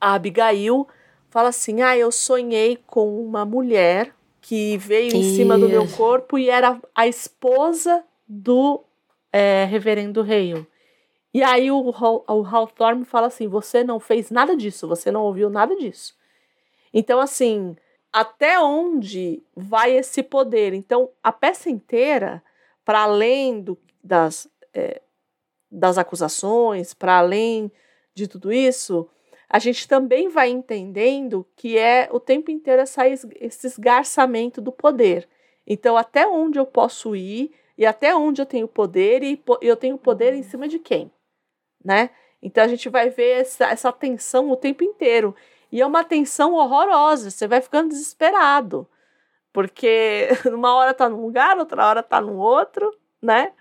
a 0.00 0.14
Abigail 0.14 0.86
fala 1.30 1.48
assim: 1.48 1.80
Ah, 1.80 1.96
eu 1.96 2.12
sonhei 2.12 2.78
com 2.86 3.20
uma 3.22 3.44
mulher 3.44 4.14
que 4.42 4.76
veio 4.76 5.14
em 5.14 5.22
cima 5.22 5.56
do 5.56 5.68
meu 5.68 5.88
corpo 5.88 6.38
e 6.38 6.50
era 6.50 6.78
a 6.94 7.06
esposa 7.06 8.04
do 8.28 8.84
é, 9.32 9.64
reverendo 9.64 10.20
Hale. 10.20 10.66
E 11.32 11.42
aí 11.42 11.70
o, 11.70 11.78
o 11.78 12.46
Hawthorne 12.46 13.04
fala 13.04 13.28
assim: 13.28 13.48
você 13.48 13.82
não 13.82 13.98
fez 13.98 14.30
nada 14.30 14.56
disso, 14.56 14.86
você 14.86 15.10
não 15.10 15.22
ouviu 15.22 15.48
nada 15.48 15.74
disso. 15.76 16.14
Então, 16.92 17.20
assim, 17.20 17.76
até 18.12 18.60
onde 18.60 19.42
vai 19.54 19.92
esse 19.92 20.22
poder? 20.22 20.72
Então, 20.72 21.10
a 21.22 21.32
peça 21.32 21.70
inteira, 21.70 22.42
para 22.84 23.00
além 23.02 23.60
do, 23.60 23.78
das, 24.02 24.48
é, 24.74 25.00
das 25.70 25.98
acusações, 25.98 26.94
para 26.94 27.18
além 27.18 27.70
de 28.14 28.26
tudo 28.26 28.52
isso, 28.52 29.08
a 29.48 29.58
gente 29.58 29.86
também 29.86 30.28
vai 30.28 30.48
entendendo 30.48 31.46
que 31.56 31.78
é 31.78 32.08
o 32.12 32.20
tempo 32.20 32.50
inteiro 32.50 32.82
essa, 32.82 33.06
esse 33.08 33.66
esgarçamento 33.66 34.60
do 34.60 34.72
poder. 34.72 35.28
Então, 35.66 35.96
até 35.96 36.26
onde 36.26 36.58
eu 36.58 36.66
posso 36.66 37.14
ir 37.14 37.52
e 37.76 37.86
até 37.86 38.14
onde 38.14 38.42
eu 38.42 38.46
tenho 38.46 38.68
poder 38.68 39.22
e 39.22 39.42
eu 39.60 39.76
tenho 39.76 39.96
poder 39.96 40.34
em 40.34 40.42
cima 40.42 40.68
de 40.68 40.78
quem? 40.78 41.10
né? 41.84 42.10
Então 42.42 42.64
a 42.64 42.68
gente 42.68 42.88
vai 42.88 43.10
ver 43.10 43.40
essa, 43.40 43.66
essa 43.66 43.92
tensão 43.92 44.50
o 44.50 44.56
tempo 44.56 44.84
inteiro. 44.84 45.34
E 45.72 45.80
é 45.80 45.86
uma 45.86 46.04
tensão 46.04 46.54
horrorosa, 46.54 47.30
você 47.30 47.46
vai 47.46 47.60
ficando 47.60 47.90
desesperado. 47.90 48.88
Porque 49.52 50.28
uma 50.52 50.74
hora 50.74 50.94
tá 50.94 51.08
num 51.08 51.22
lugar, 51.22 51.58
outra 51.58 51.86
hora 51.86 52.02
tá 52.02 52.20
no 52.20 52.36
outro, 52.36 52.92
né? 53.20 53.52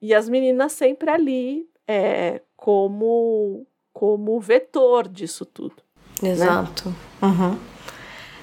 E 0.00 0.14
as 0.14 0.28
meninas 0.28 0.72
sempre 0.72 1.10
ali 1.10 1.68
é, 1.88 2.40
como, 2.56 3.66
como 3.92 4.40
vetor 4.40 5.08
disso 5.08 5.44
tudo. 5.44 5.76
Né? 6.22 6.30
Exato. 6.30 6.88
Né? 6.88 6.94
Uhum. 7.22 7.58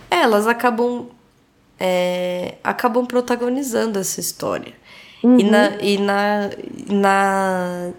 Elas 0.10 0.48
acabam, 0.48 1.08
é, 1.80 2.56
acabam 2.64 3.06
protagonizando 3.06 4.00
essa 4.00 4.20
história. 4.20 4.74
Uhum. 5.24 5.40
E, 5.40 5.44
na, 5.44 5.68
e 5.82 5.98
na, 5.98 6.50
na 6.90 7.94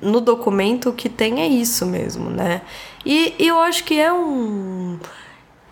no 0.00 0.20
documento 0.20 0.90
o 0.90 0.92
que 0.92 1.08
tem 1.08 1.40
é 1.40 1.46
isso 1.46 1.86
mesmo, 1.86 2.30
né? 2.30 2.62
E, 3.04 3.34
e 3.38 3.48
eu 3.48 3.58
acho 3.60 3.84
que 3.84 3.98
é 3.98 4.12
um. 4.12 4.98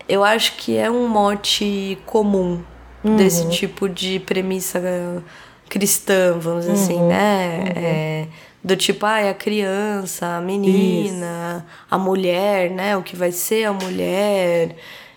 Eu 0.07 0.23
acho 0.23 0.55
que 0.57 0.75
é 0.75 0.91
um 0.91 1.07
mote 1.07 1.97
comum 2.05 2.61
uhum. 3.03 3.15
desse 3.15 3.49
tipo 3.49 3.87
de 3.87 4.19
premissa 4.19 4.81
cristã, 5.69 6.37
vamos 6.37 6.65
dizer 6.65 6.73
assim, 6.73 6.93
uhum. 6.95 6.99
assim, 6.99 7.07
né? 7.07 7.57
Uhum. 7.59 7.71
É, 7.75 8.27
do 8.63 8.75
tipo, 8.77 9.05
ah, 9.05 9.29
a 9.29 9.33
criança, 9.33 10.37
a 10.37 10.41
menina, 10.41 11.65
isso. 11.65 11.85
a 11.89 11.97
mulher, 11.97 12.69
né? 12.69 12.95
O 12.95 13.03
que 13.03 13.15
vai 13.15 13.31
ser 13.31 13.65
a 13.65 13.73
mulher. 13.73 14.75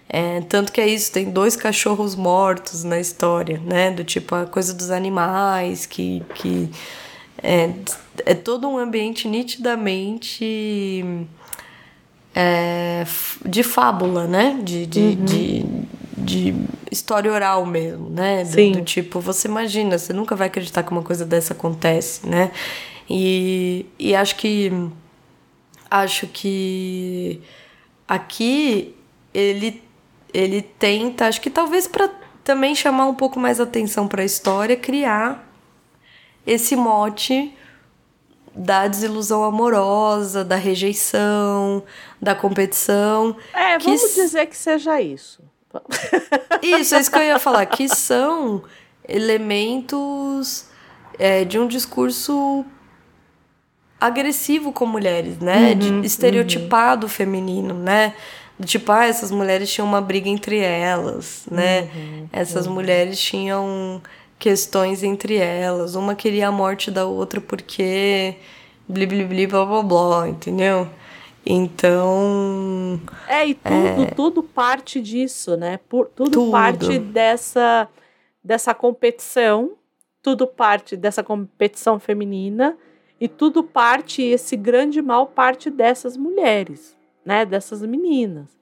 É, 0.09 0.41
tanto 0.43 0.73
que 0.73 0.81
é 0.81 0.87
isso, 0.87 1.13
tem 1.13 1.31
dois 1.31 1.57
cachorros 1.57 2.15
mortos 2.15 2.85
na 2.85 2.99
história, 2.99 3.61
né? 3.65 3.91
Do 3.91 4.05
tipo, 4.05 4.35
a 4.35 4.47
coisa 4.47 4.73
dos 4.75 4.91
animais 4.91 5.87
que. 5.87 6.23
que 6.35 6.71
é, 7.43 7.71
é 8.25 8.35
todo 8.35 8.69
um 8.69 8.79
ambiente 8.79 9.29
nitidamente 9.29 11.05
é, 12.35 13.05
de 13.45 13.63
fábula, 13.63 14.27
né? 14.27 14.61
De, 14.63 14.87
de, 14.87 15.01
uhum. 15.01 15.25
de, 15.25 15.65
de, 16.17 16.55
história 16.91 17.33
oral 17.33 17.65
mesmo, 17.65 18.11
né? 18.11 18.45
Do, 18.45 18.53
Sim. 18.53 18.73
do 18.73 18.83
tipo, 18.83 19.21
você 19.21 19.49
imagina, 19.49 19.99
você 19.99 20.13
nunca 20.13 20.37
vai 20.37 20.49
acreditar 20.49 20.83
que 20.83 20.91
uma 20.91 21.03
coisa 21.03 21.25
dessa 21.25 21.53
acontece, 21.53 22.27
né? 22.27 22.51
E, 23.09 23.87
e 23.99 24.15
acho 24.15 24.37
que 24.37 24.73
acho 25.91 26.27
que 26.27 27.41
aqui 28.09 28.95
ele 29.33 29.83
ele 30.35 30.61
tenta, 30.61 31.27
acho 31.27 31.41
que 31.41 31.49
talvez 31.49 31.87
para 31.87 32.11
também 32.45 32.75
chamar 32.75 33.07
um 33.07 33.15
pouco 33.15 33.41
mais 33.41 33.59
atenção 33.61 34.07
para 34.07 34.23
a 34.23 34.25
história, 34.25 34.77
criar 34.77 35.46
esse 36.47 36.77
mote 36.77 37.53
da 38.55 38.89
desilusão 38.89 39.45
amorosa, 39.45 40.45
da 40.45 40.57
rejeição, 40.57 41.83
da 42.21 42.35
competição. 42.35 43.37
É, 43.53 43.79
vamos 43.79 44.03
que... 44.03 44.15
dizer 44.15 44.47
que 44.47 44.57
seja 44.57 45.01
isso. 45.01 45.43
Isso, 46.63 46.95
é 46.95 47.01
isso 47.01 47.11
que 47.11 47.19
eu 47.19 47.23
ia 47.23 47.39
falar, 47.39 47.67
que 47.67 47.87
são 47.89 48.63
elementos 49.07 50.67
é, 51.19 51.45
de 51.45 51.59
um 51.59 51.67
discurso 51.67 52.65
agressivo 54.01 54.73
com 54.73 54.87
mulheres, 54.87 55.39
né? 55.39 55.73
Uhum, 55.73 56.01
de 56.01 56.07
estereotipado 56.07 57.07
uhum. 57.07 57.13
feminino, 57.13 57.75
né? 57.75 58.15
Tipo, 58.65 58.93
ah, 58.93 59.05
essas 59.05 59.31
mulheres 59.31 59.71
tinham 59.71 59.87
uma 59.87 60.01
briga 60.01 60.29
entre 60.31 60.59
elas, 60.59 61.45
né? 61.51 61.83
Uhum, 61.95 62.29
essas 62.33 62.67
uhum. 62.67 62.75
mulheres 62.75 63.21
tinham 63.21 64.01
questões 64.39 65.03
entre 65.03 65.37
elas. 65.37 65.95
Uma 65.95 66.15
queria 66.15 66.49
a 66.49 66.53
morte 66.53 66.91
da 66.91 67.07
outra 67.07 67.41
porque 67.41 68.37
bli 68.89 69.07
bli 69.07 69.25
bli 69.25 69.47
blá 69.47 69.65
blá 69.65 69.83
blá, 69.83 70.29
entendeu? 70.29 70.89
Então. 71.45 73.01
É, 73.29 73.47
e 73.47 73.55
tudo, 73.55 74.03
é... 74.03 74.07
tudo 74.07 74.43
parte 74.43 75.01
disso, 75.01 75.57
né? 75.57 75.79
Por, 75.89 76.09
tudo, 76.09 76.31
tudo 76.33 76.51
parte 76.51 76.99
dessa, 76.99 77.89
dessa 78.43 78.75
competição, 78.75 79.77
tudo 80.21 80.45
parte 80.47 80.97
dessa 80.97 81.23
competição 81.23 82.01
feminina, 82.01 82.77
e 83.21 83.29
tudo 83.29 83.63
parte, 83.63 84.23
esse 84.23 84.57
grande 84.57 85.01
mal 85.01 85.29
parte 85.29 85.71
dessas 85.71 86.17
mulheres, 86.17 86.97
né? 87.25 87.47
Dessas 87.47 87.81
meninas. 87.83 88.59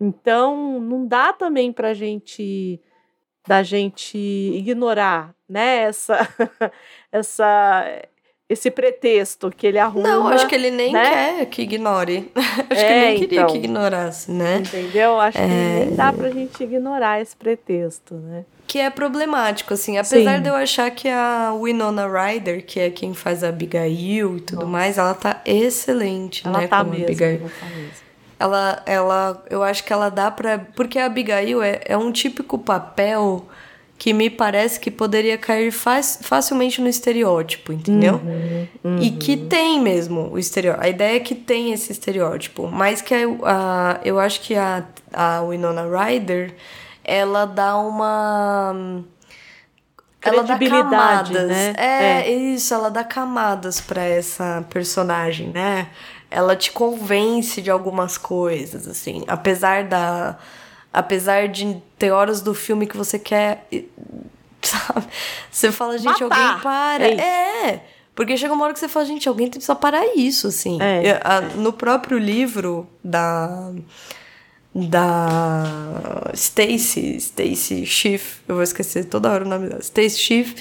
Então, 0.00 0.80
não 0.80 1.06
dá 1.06 1.32
também 1.34 1.70
pra 1.70 1.92
gente 1.92 2.80
da 3.46 3.62
gente 3.62 4.18
ignorar, 4.18 5.34
né, 5.48 5.82
essa, 5.82 6.28
essa, 7.12 8.02
esse 8.48 8.70
pretexto 8.70 9.50
que 9.50 9.66
ele 9.66 9.78
arruma. 9.78 10.08
Não, 10.08 10.28
acho 10.28 10.46
que 10.46 10.54
ele 10.54 10.70
nem 10.70 10.92
né? 10.92 11.10
quer 11.10 11.46
que 11.46 11.62
ignore. 11.62 12.30
acho 12.34 12.80
é, 12.80 12.86
que 12.86 12.92
ele 12.92 13.04
nem 13.06 13.18
queria 13.18 13.40
então, 13.40 13.52
que 13.52 13.58
ignorasse, 13.58 14.32
né? 14.32 14.58
Entendeu? 14.58 15.20
Acho 15.20 15.38
é... 15.38 15.42
que 15.42 15.86
nem 15.86 15.96
dá 15.96 16.12
pra 16.12 16.30
gente 16.30 16.62
ignorar 16.62 17.20
esse 17.20 17.36
pretexto, 17.36 18.14
né? 18.14 18.44
Que 18.66 18.80
é 18.80 18.90
problemático, 18.90 19.74
assim. 19.74 19.96
Apesar 19.96 20.36
Sim. 20.36 20.42
de 20.42 20.48
eu 20.48 20.54
achar 20.54 20.90
que 20.90 21.08
a 21.08 21.54
Winona 21.54 22.08
Ryder, 22.08 22.66
que 22.66 22.80
é 22.80 22.90
quem 22.90 23.14
faz 23.14 23.44
a 23.44 23.48
Abigail 23.48 24.38
e 24.38 24.40
tudo 24.40 24.62
Nossa. 24.62 24.70
mais, 24.70 24.98
ela 24.98 25.14
tá 25.14 25.40
excelente, 25.46 26.44
ela 26.44 26.58
né? 26.58 26.66
Tá 26.66 26.78
como 26.78 26.90
mesmo, 26.90 27.06
Abigail. 27.06 27.40
Ela 27.42 27.50
tá 27.60 27.66
mesmo 27.66 28.05
ela, 28.38 28.82
ela, 28.84 29.44
eu 29.48 29.62
acho 29.62 29.84
que 29.84 29.92
ela 29.92 30.10
dá 30.10 30.30
para 30.30 30.58
porque 30.74 30.98
a 30.98 31.06
Abigail 31.06 31.62
é, 31.62 31.80
é 31.84 31.96
um 31.96 32.12
típico 32.12 32.58
papel 32.58 33.46
que 33.98 34.12
me 34.12 34.28
parece 34.28 34.78
que 34.78 34.90
poderia 34.90 35.38
cair 35.38 35.72
facilmente 35.72 36.82
no 36.82 36.88
estereótipo, 36.88 37.72
entendeu? 37.72 38.20
Uhum, 38.22 38.68
uhum. 38.84 38.98
E 39.00 39.10
que 39.12 39.38
tem 39.38 39.80
mesmo 39.80 40.30
o 40.30 40.38
estereótipo. 40.38 40.84
A 40.84 40.88
ideia 40.88 41.16
é 41.16 41.20
que 41.20 41.34
tem 41.34 41.72
esse 41.72 41.92
estereótipo, 41.92 42.68
mas 42.68 43.00
que 43.00 43.14
a, 43.14 43.20
a, 43.44 44.00
eu 44.04 44.20
acho 44.20 44.42
que 44.42 44.54
a, 44.54 44.84
a 45.12 45.40
Winona 45.42 45.84
Ryder, 45.88 46.54
ela 47.02 47.46
dá 47.46 47.78
uma 47.78 49.02
ela 50.20 50.42
dá 50.42 50.58
camadas, 50.58 51.48
né? 51.48 51.74
É, 51.76 52.20
é, 52.20 52.30
isso, 52.30 52.74
ela 52.74 52.90
dá 52.90 53.04
camadas 53.04 53.80
para 53.80 54.02
essa 54.02 54.64
personagem, 54.68 55.48
né? 55.48 55.88
Ela 56.30 56.56
te 56.56 56.72
convence 56.72 57.62
de 57.62 57.70
algumas 57.70 58.18
coisas, 58.18 58.86
assim. 58.88 59.24
Apesar 59.26 59.84
da. 59.84 60.38
Apesar 60.92 61.48
de 61.48 61.80
ter 61.98 62.10
horas 62.10 62.40
do 62.40 62.54
filme 62.54 62.86
que 62.86 62.96
você 62.96 63.18
quer. 63.18 63.66
Sabe? 64.62 65.06
Você 65.50 65.70
fala, 65.70 65.96
gente, 65.96 66.24
Matar. 66.24 66.50
alguém 66.50 66.62
para. 66.62 67.06
É, 67.06 67.68
é. 67.68 67.84
Porque 68.14 68.36
chega 68.36 68.54
uma 68.54 68.64
hora 68.64 68.72
que 68.72 68.80
você 68.80 68.88
fala, 68.88 69.04
gente, 69.04 69.28
alguém 69.28 69.48
tem 69.48 69.60
que 69.60 69.74
parar 69.74 70.16
isso, 70.16 70.48
assim. 70.48 70.78
É. 70.80 71.20
A, 71.22 71.40
no 71.40 71.72
próprio 71.72 72.18
livro 72.18 72.88
da. 73.02 73.72
Da 74.78 76.30
Stacy, 76.34 77.16
Stacy 77.16 77.86
Schiff, 77.86 78.40
eu 78.46 78.56
vou 78.56 78.62
esquecer 78.62 79.06
toda 79.06 79.32
hora 79.32 79.42
o 79.42 79.48
nome 79.48 79.68
dela. 79.68 79.80
Stacy 79.80 80.18
Schiff, 80.18 80.54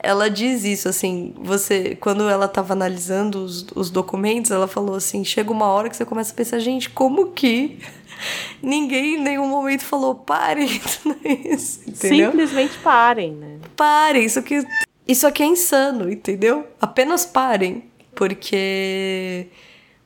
ela 0.00 0.30
diz 0.30 0.64
isso, 0.64 0.88
assim, 0.88 1.34
você, 1.36 1.96
quando 1.96 2.28
ela 2.28 2.46
estava 2.46 2.72
analisando 2.72 3.42
os, 3.42 3.66
os 3.74 3.90
documentos, 3.90 4.50
ela 4.50 4.68
falou 4.68 4.94
assim, 4.94 5.24
chega 5.24 5.50
uma 5.50 5.66
hora 5.66 5.88
que 5.88 5.96
você 5.96 6.04
começa 6.04 6.32
a 6.32 6.36
pensar, 6.36 6.58
gente, 6.58 6.88
como 6.90 7.32
que 7.32 7.78
ninguém 8.62 9.16
em 9.16 9.20
nenhum 9.20 9.48
momento 9.48 9.84
falou, 9.84 10.14
parem, 10.14 10.68
isso, 11.24 11.80
entendeu? 11.86 12.30
Simplesmente 12.30 12.78
parem, 12.78 13.32
né? 13.32 13.58
Parem, 13.76 14.24
isso 14.24 14.38
aqui, 14.38 14.64
isso 15.06 15.26
aqui 15.26 15.42
é 15.42 15.46
insano, 15.46 16.10
entendeu? 16.10 16.66
Apenas 16.80 17.26
parem, 17.26 17.84
porque... 18.14 19.48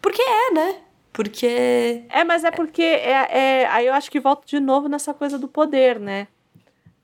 Porque 0.01 0.21
é, 0.23 0.51
né? 0.53 0.77
Porque. 1.13 2.05
É, 2.09 2.25
mas 2.25 2.43
é 2.43 2.51
porque. 2.51 2.83
É, 2.83 3.29
é, 3.61 3.67
aí 3.67 3.87
eu 3.87 3.93
acho 3.93 4.11
que 4.11 4.19
volto 4.19 4.47
de 4.47 4.59
novo 4.59 4.89
nessa 4.89 5.13
coisa 5.13 5.39
do 5.39 5.47
poder, 5.47 6.01
né? 6.01 6.27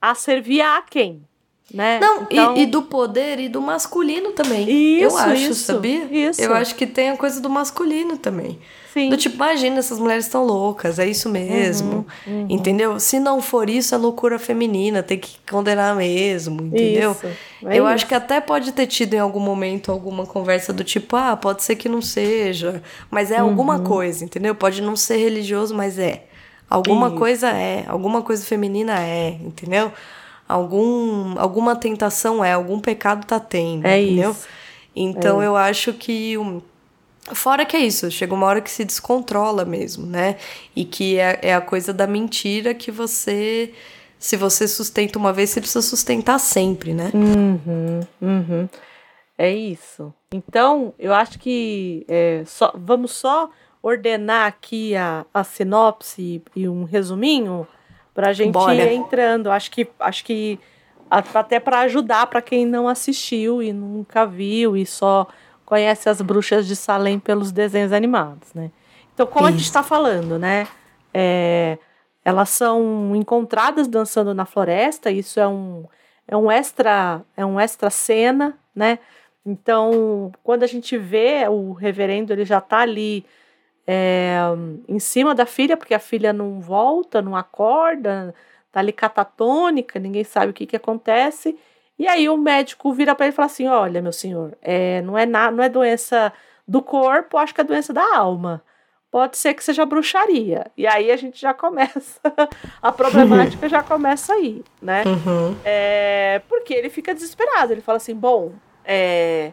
A 0.00 0.14
servir 0.14 0.62
a 0.62 0.80
quem? 0.80 1.27
Né? 1.72 1.98
Não, 2.00 2.22
então... 2.22 2.56
e, 2.56 2.62
e, 2.62 2.66
do 2.66 2.80
poder 2.80 3.38
e 3.38 3.46
do 3.46 3.60
masculino 3.60 4.32
também. 4.32 4.62
Isso, 4.68 5.04
eu 5.04 5.18
acho, 5.18 5.42
isso, 5.42 5.64
sabia? 5.64 6.04
Isso. 6.10 6.40
Eu 6.40 6.54
acho 6.54 6.74
que 6.74 6.86
tem 6.86 7.10
a 7.10 7.16
coisa 7.16 7.42
do 7.42 7.50
masculino 7.50 8.16
também. 8.16 8.58
Sim. 8.92 9.10
Do 9.10 9.18
tipo, 9.18 9.36
imagina, 9.36 9.78
essas 9.78 9.98
mulheres 9.98 10.24
estão 10.24 10.44
loucas, 10.44 10.98
é 10.98 11.06
isso 11.06 11.28
mesmo. 11.28 12.06
Uhum, 12.26 12.40
uhum. 12.40 12.46
Entendeu? 12.48 12.98
Se 12.98 13.20
não 13.20 13.42
for 13.42 13.68
isso, 13.68 13.94
é 13.94 13.98
loucura 13.98 14.38
feminina, 14.38 15.02
tem 15.02 15.18
que 15.18 15.36
condenar 15.48 15.94
mesmo, 15.94 16.62
entendeu? 16.62 17.12
Isso, 17.12 17.26
é 17.26 17.78
eu 17.78 17.84
isso. 17.84 17.94
acho 17.94 18.06
que 18.06 18.14
até 18.14 18.40
pode 18.40 18.72
ter 18.72 18.86
tido 18.86 19.12
em 19.12 19.18
algum 19.18 19.40
momento 19.40 19.92
alguma 19.92 20.24
conversa 20.24 20.72
do 20.72 20.82
tipo, 20.82 21.16
ah, 21.16 21.36
pode 21.36 21.62
ser 21.62 21.76
que 21.76 21.88
não 21.88 22.00
seja, 22.00 22.82
mas 23.10 23.30
é 23.30 23.42
uhum. 23.42 23.50
alguma 23.50 23.80
coisa, 23.80 24.24
entendeu? 24.24 24.54
Pode 24.54 24.80
não 24.80 24.96
ser 24.96 25.18
religioso, 25.18 25.74
mas 25.74 25.98
é. 25.98 26.24
Alguma 26.68 27.08
isso. 27.08 27.16
coisa 27.16 27.48
é, 27.48 27.84
alguma 27.88 28.20
coisa 28.22 28.44
feminina 28.44 28.98
é, 29.00 29.38
entendeu? 29.42 29.92
Algum, 30.48 31.38
alguma 31.38 31.76
tentação 31.76 32.42
é, 32.42 32.52
algum 32.52 32.80
pecado 32.80 33.26
tá 33.26 33.38
tendo, 33.38 33.86
é 33.86 34.00
entendeu? 34.00 34.30
Isso. 34.30 34.46
Então 34.96 35.42
é 35.42 35.46
eu 35.46 35.56
acho 35.56 35.92
que 35.92 36.36
Fora 37.34 37.64
que 37.64 37.76
é 37.76 37.80
isso, 37.80 38.10
chega 38.10 38.34
uma 38.34 38.46
hora 38.46 38.60
que 38.60 38.70
se 38.70 38.84
descontrola 38.84 39.64
mesmo, 39.64 40.06
né? 40.06 40.36
E 40.74 40.84
que 40.84 41.18
é, 41.18 41.38
é 41.42 41.54
a 41.54 41.60
coisa 41.60 41.92
da 41.92 42.06
mentira 42.06 42.74
que 42.74 42.90
você. 42.90 43.72
Se 44.18 44.36
você 44.36 44.66
sustenta 44.66 45.18
uma 45.18 45.32
vez, 45.32 45.50
você 45.50 45.60
precisa 45.60 45.82
sustentar 45.82 46.40
sempre, 46.40 46.92
né? 46.92 47.10
Uhum, 47.14 48.00
uhum. 48.20 48.68
É 49.36 49.52
isso. 49.52 50.12
Então, 50.32 50.92
eu 50.98 51.14
acho 51.14 51.38
que 51.38 52.04
é, 52.08 52.42
só, 52.44 52.72
vamos 52.74 53.12
só 53.12 53.48
ordenar 53.80 54.48
aqui 54.48 54.96
a, 54.96 55.24
a 55.32 55.44
sinopse 55.44 56.42
e 56.56 56.68
um 56.68 56.82
resuminho 56.82 57.66
para 58.18 58.30
a 58.30 58.32
gente 58.32 58.50
Bora. 58.50 58.74
ir 58.74 58.94
entrando. 58.94 59.48
Acho 59.48 59.70
que, 59.70 59.86
acho 60.00 60.24
que 60.24 60.58
até 61.08 61.60
para 61.60 61.78
ajudar 61.82 62.26
para 62.26 62.42
quem 62.42 62.66
não 62.66 62.88
assistiu 62.88 63.62
e 63.62 63.72
nunca 63.72 64.26
viu 64.26 64.76
e 64.76 64.84
só 64.84 65.24
conhece 65.64 66.08
as 66.08 66.20
bruxas 66.20 66.66
de 66.66 66.74
Salem 66.74 67.20
pelos 67.20 67.52
desenhos 67.52 67.92
animados, 67.92 68.52
né? 68.52 68.72
Então, 69.14 69.24
como 69.24 69.44
Isso. 69.44 69.48
a 69.48 69.52
gente 69.52 69.64
está 69.66 69.84
falando, 69.84 70.36
né? 70.36 70.66
É, 71.14 71.78
elas 72.24 72.48
são 72.50 73.14
encontradas 73.14 73.86
dançando 73.86 74.34
na 74.34 74.44
floresta. 74.44 75.12
Isso 75.12 75.38
é 75.38 75.46
um 75.46 75.84
é 76.26 76.36
um 76.36 76.50
extra 76.50 77.22
é 77.36 77.46
um 77.46 77.60
extra 77.60 77.88
cena, 77.88 78.58
né? 78.74 78.98
Então, 79.46 80.32
quando 80.42 80.64
a 80.64 80.66
gente 80.66 80.98
vê 80.98 81.46
o 81.48 81.72
reverendo, 81.72 82.32
ele 82.32 82.44
já 82.44 82.58
está 82.58 82.78
ali 82.80 83.24
é, 83.90 84.36
em 84.86 84.98
cima 84.98 85.34
da 85.34 85.46
filha, 85.46 85.74
porque 85.74 85.94
a 85.94 85.98
filha 85.98 86.30
não 86.30 86.60
volta, 86.60 87.22
não 87.22 87.34
acorda, 87.34 88.34
tá 88.70 88.80
ali 88.80 88.92
catatônica, 88.92 89.98
ninguém 89.98 90.24
sabe 90.24 90.50
o 90.50 90.54
que, 90.54 90.66
que 90.66 90.76
acontece. 90.76 91.58
E 91.98 92.06
aí 92.06 92.28
o 92.28 92.36
médico 92.36 92.92
vira 92.92 93.14
para 93.14 93.24
ele 93.24 93.32
e 93.32 93.36
fala 93.36 93.46
assim: 93.46 93.66
olha, 93.66 94.02
meu 94.02 94.12
senhor, 94.12 94.58
é, 94.60 95.00
não, 95.00 95.16
é 95.16 95.24
na, 95.24 95.50
não 95.50 95.64
é 95.64 95.70
doença 95.70 96.30
do 96.66 96.82
corpo, 96.82 97.38
acho 97.38 97.54
que 97.54 97.62
é 97.62 97.64
doença 97.64 97.94
da 97.94 98.14
alma. 98.14 98.62
Pode 99.10 99.38
ser 99.38 99.54
que 99.54 99.64
seja 99.64 99.86
bruxaria. 99.86 100.70
E 100.76 100.86
aí 100.86 101.10
a 101.10 101.16
gente 101.16 101.40
já 101.40 101.54
começa, 101.54 102.20
a 102.82 102.92
problemática 102.92 103.70
já 103.70 103.82
começa 103.82 104.34
aí, 104.34 104.62
né? 104.82 105.02
Uhum. 105.06 105.56
É, 105.64 106.42
porque 106.46 106.74
ele 106.74 106.90
fica 106.90 107.14
desesperado. 107.14 107.72
Ele 107.72 107.80
fala 107.80 107.96
assim: 107.96 108.14
bom, 108.14 108.52
é, 108.84 109.50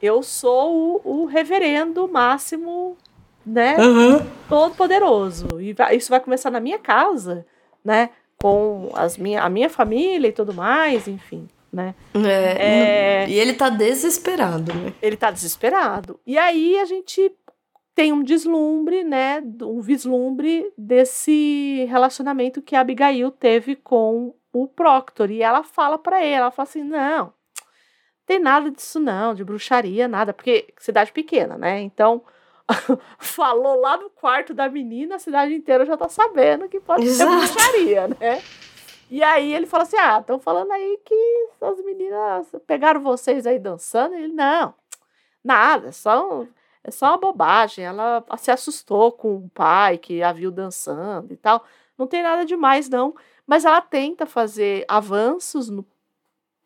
eu 0.00 0.22
sou 0.22 1.00
o, 1.02 1.22
o 1.22 1.24
reverendo 1.24 2.06
máximo, 2.06 2.98
né? 3.44 3.76
Uhum. 3.78 4.26
Todo 4.48 4.74
poderoso. 4.74 5.48
E 5.60 5.72
vai, 5.72 5.96
isso 5.96 6.10
vai 6.10 6.20
começar 6.20 6.50
na 6.50 6.60
minha 6.60 6.78
casa, 6.78 7.46
né? 7.84 8.10
Com 8.40 8.90
as 8.94 9.16
minha, 9.16 9.42
a 9.42 9.48
minha 9.48 9.70
família 9.70 10.28
e 10.28 10.32
tudo 10.32 10.52
mais, 10.52 11.06
enfim 11.08 11.48
né? 11.72 11.94
É, 12.14 13.24
é... 13.24 13.28
E 13.28 13.34
ele 13.34 13.54
tá 13.54 13.70
desesperado, 13.70 14.74
né? 14.74 14.92
Ele 15.00 15.16
tá 15.16 15.30
desesperado. 15.30 16.20
E 16.26 16.36
aí 16.36 16.78
a 16.78 16.84
gente 16.84 17.32
tem 17.94 18.12
um 18.12 18.22
deslumbre, 18.22 19.02
né? 19.02 19.42
Um 19.62 19.80
vislumbre 19.80 20.70
desse 20.76 21.86
relacionamento 21.88 22.60
que 22.60 22.76
a 22.76 22.80
Abigail 22.80 23.30
teve 23.30 23.74
com 23.76 24.34
o 24.52 24.68
Proctor. 24.68 25.30
E 25.30 25.40
ela 25.40 25.64
fala 25.64 25.98
para 25.98 26.22
ele, 26.22 26.34
ela 26.34 26.50
fala 26.50 26.68
assim, 26.68 26.84
não, 26.84 27.32
tem 28.26 28.38
nada 28.38 28.70
disso 28.70 29.00
não, 29.00 29.34
de 29.34 29.44
bruxaria, 29.44 30.06
nada, 30.06 30.32
porque 30.32 30.72
cidade 30.78 31.10
pequena, 31.10 31.56
né? 31.56 31.80
Então, 31.80 32.22
falou 33.18 33.80
lá 33.80 33.96
no 33.96 34.10
quarto 34.10 34.54
da 34.54 34.68
menina, 34.68 35.16
a 35.16 35.18
cidade 35.18 35.54
inteira 35.54 35.84
já 35.84 35.96
tá 35.96 36.08
sabendo 36.08 36.68
que 36.68 36.80
pode 36.80 37.04
Exato. 37.04 37.30
ser 37.30 37.36
bruxaria, 37.38 38.08
né? 38.08 38.42
E 39.10 39.22
aí 39.22 39.52
ele 39.52 39.66
fala 39.66 39.82
assim: 39.82 39.96
ah, 39.96 40.18
estão 40.20 40.38
falando 40.38 40.72
aí 40.72 40.98
que 41.04 41.48
as 41.60 41.84
meninas 41.84 42.46
pegaram 42.66 43.02
vocês 43.02 43.46
aí 43.46 43.58
dançando. 43.58 44.14
E 44.14 44.22
ele, 44.22 44.32
não, 44.32 44.74
nada, 45.44 45.88
é 45.88 45.92
só, 45.92 46.46
é 46.82 46.90
só 46.90 47.08
uma 47.08 47.18
bobagem. 47.18 47.84
Ela 47.84 48.24
se 48.38 48.50
assustou 48.50 49.12
com 49.12 49.36
o 49.36 49.50
pai 49.50 49.98
que 49.98 50.22
a 50.22 50.32
viu 50.32 50.50
dançando 50.50 51.32
e 51.32 51.36
tal. 51.36 51.64
Não 51.98 52.06
tem 52.06 52.22
nada 52.22 52.44
demais, 52.44 52.88
não. 52.88 53.14
Mas 53.46 53.64
ela 53.64 53.80
tenta 53.82 54.24
fazer 54.24 54.84
avanços 54.88 55.68
no, 55.68 55.84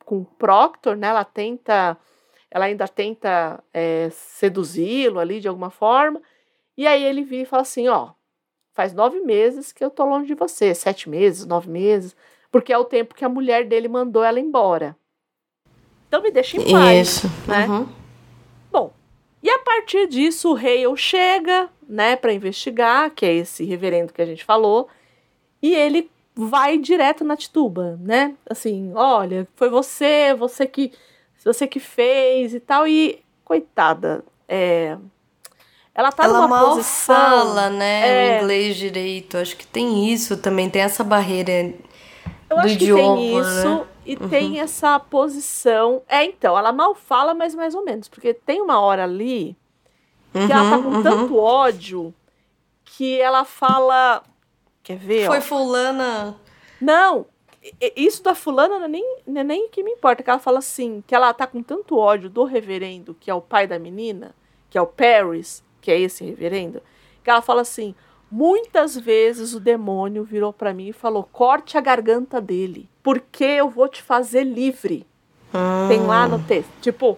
com 0.04 0.20
o 0.20 0.24
Proctor, 0.24 0.96
né? 0.96 1.08
Ela 1.08 1.24
tenta, 1.24 1.98
ela 2.56 2.64
ainda 2.64 2.88
tenta 2.88 3.62
é, 3.72 4.08
seduzi-lo 4.10 5.18
ali 5.18 5.40
de 5.40 5.48
alguma 5.48 5.70
forma. 5.70 6.20
E 6.76 6.86
aí 6.86 7.04
ele 7.04 7.22
vira 7.22 7.42
e 7.42 7.46
fala 7.46 7.62
assim: 7.62 7.86
ó, 7.88 8.10
faz 8.72 8.92
nove 8.92 9.20
meses 9.20 9.72
que 9.72 9.84
eu 9.84 9.90
tô 9.90 10.04
longe 10.04 10.26
de 10.26 10.34
você, 10.34 10.74
sete 10.74 11.08
meses, 11.08 11.46
nove 11.46 11.70
meses 11.70 12.16
porque 12.56 12.72
é 12.72 12.78
o 12.78 12.84
tempo 12.84 13.14
que 13.14 13.24
a 13.24 13.28
mulher 13.28 13.66
dele 13.66 13.86
mandou 13.86 14.24
ela 14.24 14.40
embora. 14.40 14.96
Então 16.08 16.22
me 16.22 16.30
deixa 16.30 16.56
em 16.56 16.70
paz, 16.70 17.08
Isso. 17.08 17.26
né? 17.46 17.66
Uhum. 17.66 17.86
Bom, 18.72 18.92
e 19.42 19.50
a 19.50 19.58
partir 19.58 20.08
disso 20.08 20.52
o 20.52 20.56
Hale 20.56 20.96
chega, 20.96 21.68
né, 21.86 22.16
para 22.16 22.32
investigar, 22.32 23.10
que 23.10 23.26
é 23.26 23.34
esse 23.34 23.62
reverendo 23.64 24.10
que 24.10 24.22
a 24.22 24.24
gente 24.26 24.42
falou, 24.42 24.88
e 25.60 25.74
ele 25.74 26.10
vai 26.34 26.78
direto 26.78 27.24
na 27.24 27.36
Tituba, 27.36 27.98
né? 28.00 28.34
Assim, 28.48 28.92
olha, 28.94 29.46
foi 29.54 29.68
você, 29.68 30.34
você 30.34 30.66
que 30.66 30.92
você 31.52 31.66
que 31.66 31.80
fez 31.80 32.54
e 32.54 32.60
tal 32.60 32.86
e 32.86 33.22
coitada, 33.44 34.24
é, 34.48 34.96
ela 35.94 36.12
tá 36.12 36.24
ela 36.24 36.46
mal 36.46 36.74
posição, 36.74 37.14
fala, 37.16 37.70
né, 37.70 38.36
é, 38.36 38.40
o 38.40 38.42
inglês 38.42 38.76
direito. 38.76 39.38
Acho 39.38 39.56
que 39.56 39.66
tem 39.66 40.12
isso 40.12 40.36
também, 40.36 40.68
tem 40.68 40.82
essa 40.82 41.02
barreira 41.02 41.72
eu 42.50 42.58
acho 42.58 42.74
idioma, 42.74 43.16
que 43.16 43.22
tem 43.22 43.40
isso 43.40 43.68
né? 43.68 43.86
e 44.04 44.16
uhum. 44.16 44.28
tem 44.28 44.60
essa 44.60 44.98
posição. 45.00 46.02
É, 46.08 46.24
então, 46.24 46.56
ela 46.56 46.72
mal 46.72 46.94
fala, 46.94 47.34
mas 47.34 47.54
mais 47.54 47.74
ou 47.74 47.84
menos. 47.84 48.08
Porque 48.08 48.34
tem 48.34 48.60
uma 48.60 48.80
hora 48.80 49.04
ali 49.04 49.56
que 50.32 50.38
uhum, 50.38 50.50
ela 50.50 50.70
tá 50.70 50.78
com 50.78 50.88
uhum. 50.88 51.02
tanto 51.02 51.36
ódio 51.38 52.14
que 52.84 53.20
ela 53.20 53.44
fala. 53.44 54.22
Quer 54.82 54.98
ver? 54.98 55.26
Foi 55.26 55.38
ó. 55.38 55.40
fulana. 55.40 56.36
Não, 56.80 57.26
isso 57.96 58.22
da 58.22 58.34
fulana 58.34 58.78
não 58.78 58.84
é 58.84 58.88
nem, 58.88 59.16
não 59.26 59.40
é 59.40 59.44
nem 59.44 59.68
que 59.68 59.82
me 59.82 59.92
importa. 59.92 60.22
Que 60.22 60.30
ela 60.30 60.38
fala 60.38 60.58
assim, 60.58 61.02
que 61.06 61.14
ela 61.14 61.32
tá 61.32 61.46
com 61.46 61.62
tanto 61.62 61.98
ódio 61.98 62.28
do 62.30 62.44
reverendo, 62.44 63.16
que 63.18 63.30
é 63.30 63.34
o 63.34 63.40
pai 63.40 63.66
da 63.66 63.78
menina, 63.78 64.34
que 64.70 64.78
é 64.78 64.80
o 64.80 64.86
Paris, 64.86 65.62
que 65.80 65.90
é 65.90 66.00
esse 66.00 66.24
reverendo, 66.24 66.82
que 67.22 67.30
ela 67.30 67.42
fala 67.42 67.62
assim: 67.62 67.94
Muitas 68.30 68.96
vezes 68.96 69.54
o 69.54 69.60
demônio 69.60 70.24
virou 70.24 70.52
para 70.52 70.74
mim 70.74 70.88
e 70.88 70.92
falou: 70.92 71.28
corte 71.32 71.78
a 71.78 71.80
garganta 71.80 72.40
dele, 72.40 72.88
porque 73.02 73.44
eu 73.44 73.70
vou 73.70 73.88
te 73.88 74.02
fazer 74.02 74.42
livre. 74.42 75.06
Ah. 75.54 75.86
Tem 75.88 76.00
lá 76.00 76.26
no 76.26 76.40
texto. 76.40 76.70
Tipo, 76.80 77.16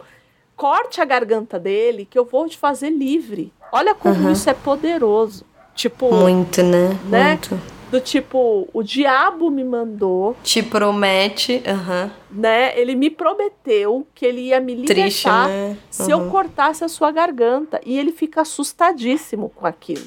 corte 0.54 1.00
a 1.00 1.04
garganta 1.04 1.58
dele, 1.58 2.04
que 2.04 2.18
eu 2.18 2.26
vou 2.26 2.46
te 2.46 2.58
fazer 2.58 2.90
livre. 2.90 3.52
Olha 3.72 3.94
como 3.94 4.26
uhum. 4.26 4.32
isso 4.32 4.50
é 4.50 4.54
poderoso. 4.54 5.44
Tipo. 5.74 6.14
Muito, 6.14 6.62
né? 6.62 6.88
né? 7.08 7.28
Muito. 7.30 7.77
Do 7.90 8.00
tipo, 8.00 8.68
o 8.72 8.82
diabo 8.82 9.50
me 9.50 9.64
mandou. 9.64 10.36
Te 10.42 10.62
promete. 10.62 11.62
Uhum. 11.66 12.10
Né? 12.30 12.78
Ele 12.78 12.94
me 12.94 13.08
prometeu 13.08 14.06
que 14.14 14.26
ele 14.26 14.42
ia 14.42 14.60
me 14.60 14.74
libertar 14.74 15.02
Triste, 15.02 15.26
né? 15.28 15.68
uhum. 15.70 15.76
se 15.90 16.10
eu 16.10 16.28
cortasse 16.28 16.84
a 16.84 16.88
sua 16.88 17.10
garganta. 17.10 17.80
E 17.84 17.98
ele 17.98 18.12
fica 18.12 18.42
assustadíssimo 18.42 19.50
com 19.54 19.66
aquilo. 19.66 20.06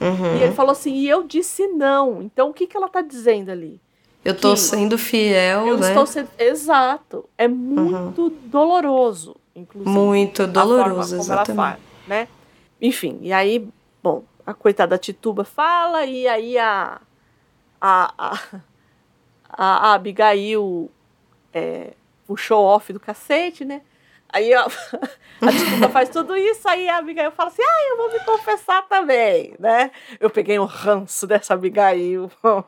Uhum. 0.00 0.36
E 0.38 0.42
ele 0.44 0.54
falou 0.54 0.72
assim, 0.72 0.94
e 0.94 1.08
eu 1.08 1.24
disse 1.24 1.66
não. 1.66 2.22
Então 2.22 2.50
o 2.50 2.54
que, 2.54 2.66
que 2.66 2.76
ela 2.76 2.88
tá 2.88 3.00
dizendo 3.00 3.50
ali? 3.50 3.80
Eu 4.24 4.34
tô 4.34 4.52
que 4.52 4.60
sendo 4.60 4.98
fiel, 4.98 5.66
eu 5.66 5.78
né? 5.78 5.88
Estou 5.88 6.06
sendo... 6.06 6.28
Exato. 6.38 7.24
É 7.36 7.48
muito 7.48 8.30
doloroso, 8.44 9.36
inclusive. 9.54 9.90
Muito 9.90 10.46
doloroso, 10.46 11.16
exatamente. 11.16 11.56
Fala, 11.56 11.78
né? 12.06 12.28
Enfim, 12.80 13.18
e 13.22 13.32
aí, 13.32 13.66
bom, 14.02 14.24
a 14.44 14.52
coitada 14.52 14.98
Tituba 14.98 15.44
fala, 15.44 16.04
e 16.04 16.28
aí 16.28 16.58
a, 16.58 17.00
a, 17.80 18.12
a, 18.18 18.38
a 19.50 19.94
Abigail 19.94 20.90
é, 21.52 21.92
puxou 22.26 22.64
off 22.64 22.92
do 22.92 23.00
cacete, 23.00 23.64
né? 23.64 23.82
Aí 24.30 24.54
ó, 24.54 24.66
a 25.40 25.52
Tituba 25.52 25.88
faz 25.88 26.10
tudo 26.10 26.36
isso, 26.36 26.68
aí 26.68 26.88
a 26.88 26.98
Abigail 26.98 27.32
fala 27.32 27.48
assim: 27.48 27.62
ah, 27.62 27.88
eu 27.90 27.96
vou 27.96 28.12
me 28.12 28.20
confessar 28.20 28.86
também, 28.86 29.54
né? 29.58 29.90
Eu 30.20 30.28
peguei 30.28 30.58
um 30.58 30.64
ranço 30.64 31.26
dessa 31.26 31.54
Abigail. 31.54 32.30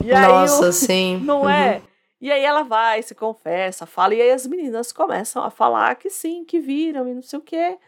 E 0.00 0.12
aí 0.12 0.28
Nossa, 0.28 0.66
eu, 0.66 0.72
sim. 0.72 1.18
Não 1.26 1.42
uhum. 1.42 1.50
é? 1.50 1.82
E 2.20 2.30
aí 2.30 2.42
ela 2.44 2.62
vai, 2.62 3.02
se 3.02 3.14
confessa, 3.14 3.84
fala, 3.84 4.14
e 4.14 4.22
aí 4.22 4.30
as 4.30 4.46
meninas 4.46 4.92
começam 4.92 5.42
a 5.42 5.50
falar 5.50 5.94
que 5.96 6.08
sim, 6.08 6.44
que 6.44 6.60
viram 6.60 7.08
e 7.08 7.14
não 7.14 7.22
sei 7.22 7.38
o 7.38 7.42
quê. 7.42 7.78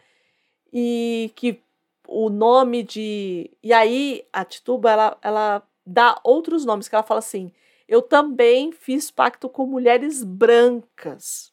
E 0.71 1.31
que 1.35 1.61
o 2.07 2.29
nome 2.29 2.83
de. 2.83 3.49
E 3.63 3.71
aí 3.73 4.25
a 4.31 4.43
Tituba, 4.43 4.91
ela, 4.91 5.17
ela 5.21 5.63
dá 5.91 6.19
outros 6.23 6.65
nomes, 6.65 6.87
que 6.87 6.95
ela 6.95 7.03
fala 7.03 7.19
assim: 7.19 7.51
eu 7.87 8.01
também 8.01 8.71
fiz 8.71 9.11
pacto 9.11 9.49
com 9.49 9.65
mulheres 9.65 10.23
brancas. 10.23 11.51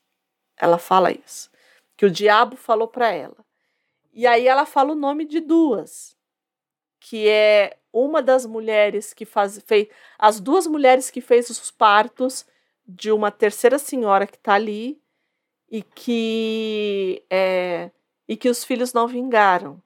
Ela 0.56 0.78
fala 0.78 1.10
isso. 1.10 1.50
Que 1.96 2.06
o 2.06 2.10
diabo 2.10 2.56
falou 2.56 2.86
para 2.86 3.10
ela. 3.10 3.44
E 4.12 4.26
aí 4.26 4.46
ela 4.46 4.64
fala 4.64 4.92
o 4.92 4.96
nome 4.96 5.24
de 5.24 5.40
duas. 5.40 6.16
Que 7.00 7.28
é 7.28 7.76
uma 7.92 8.22
das 8.22 8.46
mulheres 8.46 9.12
que 9.12 9.24
faz, 9.24 9.60
fez. 9.66 9.88
As 10.18 10.38
duas 10.38 10.66
mulheres 10.66 11.10
que 11.10 11.20
fez 11.20 11.50
os 11.50 11.72
partos 11.72 12.46
de 12.86 13.10
uma 13.10 13.32
terceira 13.32 13.78
senhora 13.78 14.26
que 14.26 14.36
está 14.36 14.54
ali 14.54 15.02
e 15.70 15.82
que 15.82 17.24
é, 17.28 17.90
e 18.28 18.36
que 18.36 18.48
os 18.48 18.64
filhos 18.64 18.92
não 18.92 19.08
vingaram. 19.08 19.82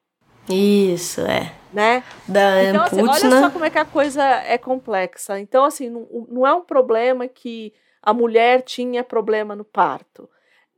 Isso, 0.48 1.20
é. 1.22 1.52
Né? 1.72 2.04
Da 2.28 2.64
então, 2.64 2.82
assim, 2.84 3.02
olha 3.02 3.40
só 3.40 3.50
como 3.50 3.64
é 3.64 3.70
que 3.70 3.78
a 3.78 3.84
coisa 3.84 4.22
é 4.22 4.58
complexa. 4.58 5.38
Então, 5.38 5.64
assim, 5.64 5.88
não, 5.88 6.06
não 6.28 6.46
é 6.46 6.52
um 6.52 6.62
problema 6.62 7.26
que 7.26 7.72
a 8.02 8.12
mulher 8.12 8.62
tinha 8.62 9.02
problema 9.02 9.54
no 9.54 9.64
parto. 9.64 10.28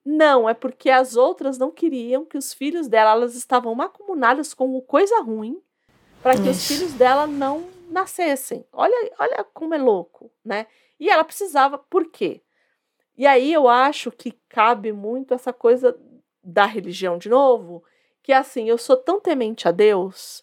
Não, 0.04 0.48
é 0.48 0.52
porque 0.52 0.90
as 0.90 1.16
outras 1.16 1.56
não 1.56 1.70
queriam 1.70 2.24
que 2.24 2.36
os 2.36 2.52
filhos 2.52 2.86
dela, 2.86 3.12
elas 3.12 3.34
estavam 3.34 3.80
acumuladas 3.80 4.52
com 4.52 4.78
coisa 4.82 5.20
ruim 5.22 5.58
para 6.22 6.34
que 6.34 6.50
Isso. 6.50 6.50
os 6.50 6.66
filhos 6.68 6.92
dela 6.92 7.26
não 7.26 7.66
nascessem. 7.90 8.66
Olha, 8.72 9.12
olha 9.18 9.44
como 9.54 9.74
é 9.74 9.78
louco, 9.78 10.30
né? 10.44 10.66
E 11.00 11.08
ela 11.08 11.24
precisava, 11.24 11.78
por 11.78 12.10
quê? 12.10 12.42
E 13.16 13.26
aí 13.26 13.52
eu 13.52 13.68
acho 13.68 14.10
que 14.10 14.32
cabe 14.48 14.92
muito 14.92 15.32
essa 15.32 15.52
coisa 15.52 15.96
da 16.42 16.66
religião 16.66 17.16
de 17.16 17.28
novo, 17.28 17.82
que 18.24 18.32
é 18.32 18.36
assim, 18.36 18.68
eu 18.68 18.78
sou 18.78 18.96
tão 18.96 19.20
temente 19.20 19.68
a 19.68 19.70
Deus, 19.70 20.42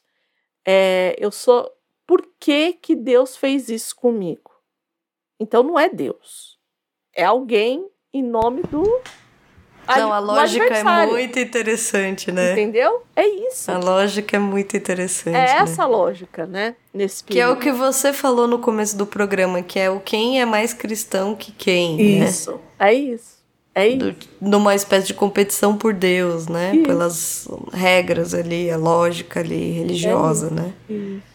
é, 0.66 1.16
eu 1.18 1.32
sou. 1.32 1.70
Por 2.06 2.26
que, 2.40 2.74
que 2.74 2.96
Deus 2.96 3.36
fez 3.36 3.70
isso 3.70 3.96
comigo? 3.96 4.52
Então 5.40 5.64
não 5.64 5.80
é 5.80 5.90
Deus. 5.90 6.60
É 7.14 7.26
alguém 7.26 7.90
em 8.14 8.22
nome 8.22 8.62
do 8.64 8.84
não, 9.88 10.14
a 10.14 10.20
lógica 10.20 10.74
é 10.74 10.84
muito 11.08 11.40
interessante, 11.40 12.32
né? 12.32 12.54
Entendeu? 12.54 13.04
É 13.16 13.28
isso. 13.28 13.72
A 13.72 13.78
lógica 13.78 14.38
é 14.38 14.40
muito 14.40 14.78
interessante. 14.78 15.36
É 15.36 15.56
né? 15.56 15.58
essa 15.58 15.86
lógica, 15.86 16.46
né? 16.46 16.76
Nesse 16.94 17.24
Que 17.24 17.40
é 17.40 17.50
o 17.50 17.58
que 17.58 17.72
você 17.72 18.14
falou 18.14 18.48
no 18.48 18.60
começo 18.60 18.96
do 18.96 19.06
programa, 19.06 19.62
que 19.62 19.80
é 19.80 19.90
o 19.90 20.00
quem 20.00 20.40
é 20.40 20.46
mais 20.46 20.74
cristão 20.74 21.36
que 21.36 21.52
quem. 21.52 21.98
Né? 21.98 22.04
Isso. 22.26 22.52
Né? 22.52 22.60
É 22.80 22.94
isso. 22.94 23.41
É 23.74 23.88
isso. 23.88 24.30
numa 24.40 24.76
espécie 24.76 25.08
de 25.08 25.14
competição 25.14 25.78
por 25.78 25.94
Deus, 25.94 26.48
né? 26.48 26.76
Isso. 26.76 26.84
Pelas 26.84 27.48
regras 27.72 28.34
ali, 28.34 28.70
a 28.70 28.78
lógica 28.78 29.40
ali 29.40 29.72
religiosa, 29.72 30.48
é 30.48 30.52
né? 30.52 30.74
Isso. 30.90 31.32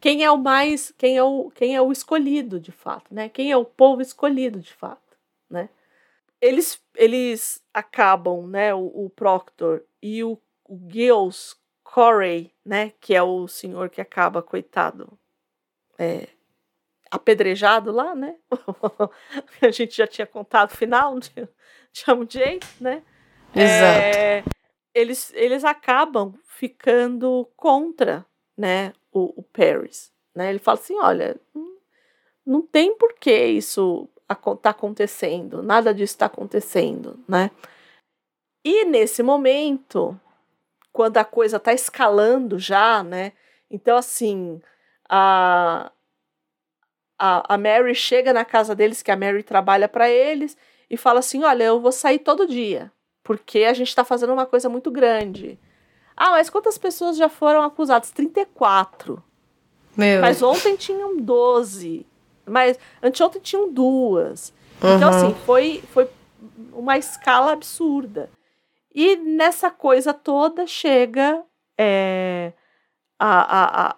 Quem 0.00 0.22
é 0.22 0.30
o 0.30 0.36
mais, 0.36 0.92
quem 0.98 1.16
é 1.16 1.22
o, 1.22 1.50
quem 1.54 1.74
é 1.74 1.80
o 1.80 1.92
escolhido 1.92 2.60
de 2.60 2.72
fato, 2.72 3.12
né? 3.14 3.28
Quem 3.28 3.50
é 3.50 3.56
o 3.56 3.64
povo 3.64 4.02
escolhido 4.02 4.60
de 4.60 4.72
fato, 4.72 5.16
né? 5.48 5.68
eles, 6.44 6.78
eles 6.94 7.62
acabam, 7.72 8.46
né, 8.46 8.74
o, 8.74 9.06
o 9.06 9.10
Proctor 9.10 9.82
e 10.02 10.22
o, 10.22 10.38
o 10.68 10.78
Gills 10.90 11.56
Corey, 11.82 12.52
né, 12.62 12.92
que 13.00 13.14
é 13.14 13.22
o 13.22 13.48
senhor 13.48 13.88
que 13.88 13.98
acaba, 13.98 14.42
coitado, 14.42 15.18
é, 15.98 16.28
apedrejado 17.14 17.92
lá, 17.92 18.14
né? 18.14 18.36
a 19.62 19.70
gente 19.70 19.96
já 19.96 20.06
tinha 20.06 20.26
contado 20.26 20.70
o 20.70 20.76
final 20.76 21.18
de, 21.20 21.30
de 21.30 22.04
jeito, 22.28 22.66
né? 22.80 23.02
Exato. 23.54 24.16
É, 24.16 24.44
eles, 24.92 25.32
eles 25.34 25.64
acabam 25.64 26.34
ficando 26.44 27.48
contra, 27.56 28.26
né, 28.56 28.92
o, 29.12 29.40
o 29.40 29.42
Paris, 29.44 30.12
né? 30.34 30.50
Ele 30.50 30.58
fala 30.58 30.78
assim, 30.78 30.98
olha, 30.98 31.40
não, 31.54 31.76
não 32.44 32.62
tem 32.62 32.96
por 32.96 33.14
que 33.14 33.46
isso 33.46 34.08
está 34.34 34.70
acontecendo, 34.70 35.62
nada 35.62 35.94
disso 35.94 36.14
está 36.14 36.26
acontecendo, 36.26 37.22
né? 37.28 37.50
E 38.64 38.84
nesse 38.86 39.22
momento, 39.22 40.18
quando 40.92 41.18
a 41.18 41.24
coisa 41.24 41.58
está 41.58 41.72
escalando 41.72 42.58
já, 42.58 43.04
né? 43.04 43.32
Então, 43.70 43.96
assim, 43.96 44.60
a, 45.08 45.92
a, 47.18 47.54
a 47.54 47.58
Mary 47.58 47.94
chega 47.94 48.32
na 48.32 48.44
casa 48.44 48.74
deles, 48.74 49.02
que 49.02 49.10
a 49.10 49.16
Mary 49.16 49.42
trabalha 49.42 49.88
para 49.88 50.08
eles, 50.08 50.56
e 50.90 50.96
fala 50.96 51.20
assim: 51.20 51.42
Olha, 51.44 51.64
eu 51.64 51.80
vou 51.80 51.92
sair 51.92 52.18
todo 52.18 52.46
dia, 52.46 52.90
porque 53.22 53.60
a 53.64 53.72
gente 53.72 53.88
está 53.88 54.04
fazendo 54.04 54.32
uma 54.32 54.46
coisa 54.46 54.68
muito 54.68 54.90
grande. 54.90 55.58
Ah, 56.16 56.30
mas 56.30 56.48
quantas 56.48 56.78
pessoas 56.78 57.16
já 57.16 57.28
foram 57.28 57.62
acusadas? 57.62 58.10
34. 58.10 59.22
Meu. 59.96 60.20
Mas 60.20 60.42
ontem 60.42 60.76
tinham 60.76 61.16
12. 61.16 62.06
Mas 62.46 62.78
anteontem 63.02 63.40
tinham 63.40 63.72
duas. 63.72 64.52
Uhum. 64.82 64.96
Então, 64.96 65.08
assim, 65.08 65.34
foi, 65.46 65.82
foi 65.92 66.08
uma 66.72 66.98
escala 66.98 67.52
absurda. 67.52 68.30
E 68.94 69.16
nessa 69.16 69.70
coisa 69.70 70.12
toda 70.12 70.66
chega 70.66 71.42
é, 71.76 72.52
a, 73.18 73.40
a, 73.40 73.86
a, 73.86 73.96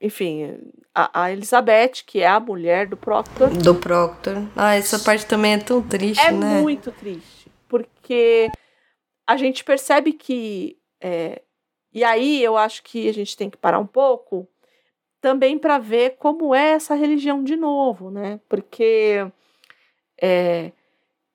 enfim, 0.00 0.58
a, 0.94 1.24
a, 1.24 1.32
Elizabeth, 1.32 2.02
que 2.06 2.20
é 2.20 2.26
a 2.26 2.40
mulher 2.40 2.86
do 2.86 2.96
Proctor. 2.96 3.50
Do 3.50 3.74
Proctor. 3.74 4.36
Ah, 4.56 4.74
essa 4.74 4.98
parte 4.98 5.26
também 5.26 5.54
é 5.54 5.58
tão 5.58 5.82
triste, 5.82 6.24
é 6.24 6.32
né? 6.32 6.58
É 6.58 6.62
muito 6.62 6.90
triste. 6.92 7.50
Porque 7.68 8.50
a 9.26 9.36
gente 9.36 9.62
percebe 9.62 10.12
que. 10.12 10.78
É, 11.00 11.42
e 11.92 12.02
aí 12.02 12.42
eu 12.42 12.56
acho 12.56 12.82
que 12.82 13.08
a 13.08 13.12
gente 13.12 13.36
tem 13.36 13.50
que 13.50 13.56
parar 13.56 13.78
um 13.78 13.86
pouco 13.86 14.48
também 15.20 15.58
para 15.58 15.78
ver 15.78 16.16
como 16.18 16.54
é 16.54 16.70
essa 16.70 16.94
religião 16.94 17.44
de 17.44 17.56
novo, 17.56 18.10
né? 18.10 18.40
Porque 18.48 19.26
é, 20.20 20.72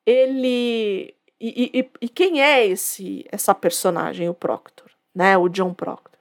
ele 0.04 1.14
e, 1.40 1.70
e, 1.78 1.90
e, 2.00 2.08
quem 2.08 2.42
é 2.42 2.66
esse 2.66 3.24
essa 3.30 3.54
personagem, 3.54 4.28
o 4.28 4.34
Proctor, 4.34 4.90
né? 5.14 5.36
O 5.36 5.48
John 5.48 5.72
Proctor, 5.72 6.18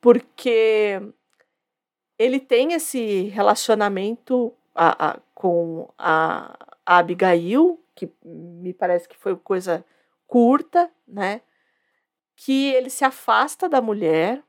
porque 0.00 1.00
ele 2.18 2.40
tem 2.40 2.72
esse 2.72 3.24
relacionamento 3.24 4.52
a, 4.74 5.10
a, 5.10 5.20
com 5.34 5.88
a, 5.98 6.56
a 6.84 6.98
Abigail, 6.98 7.80
que 7.94 8.10
me 8.24 8.72
parece 8.72 9.08
que 9.08 9.16
foi 9.16 9.36
coisa 9.36 9.84
curta, 10.26 10.90
né? 11.06 11.40
Que 12.34 12.74
ele 12.74 12.90
se 12.90 13.04
afasta 13.04 13.68
da 13.68 13.80
mulher 13.80 14.42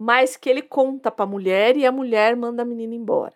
mas 0.00 0.34
que 0.34 0.48
ele 0.48 0.62
conta 0.62 1.10
para 1.10 1.26
a 1.26 1.28
mulher 1.28 1.76
e 1.76 1.84
a 1.84 1.92
mulher 1.92 2.34
manda 2.34 2.62
a 2.62 2.64
menina 2.64 2.94
embora. 2.94 3.34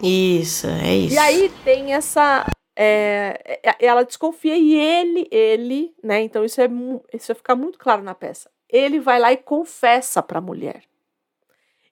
Isso, 0.00 0.68
é 0.68 0.94
isso. 0.94 1.16
E 1.16 1.18
aí 1.18 1.52
tem 1.64 1.92
essa. 1.92 2.46
É, 2.76 3.58
é, 3.64 3.84
ela 3.84 4.04
desconfia 4.04 4.56
e 4.56 4.76
ele, 4.76 5.26
ele, 5.28 5.92
né? 6.00 6.20
Então 6.20 6.44
isso, 6.44 6.60
é, 6.60 6.68
isso 7.12 7.26
vai 7.26 7.34
ficar 7.34 7.56
muito 7.56 7.80
claro 7.80 8.00
na 8.00 8.14
peça. 8.14 8.48
Ele 8.68 9.00
vai 9.00 9.18
lá 9.18 9.32
e 9.32 9.36
confessa 9.38 10.22
para 10.22 10.38
a 10.38 10.40
mulher. 10.42 10.84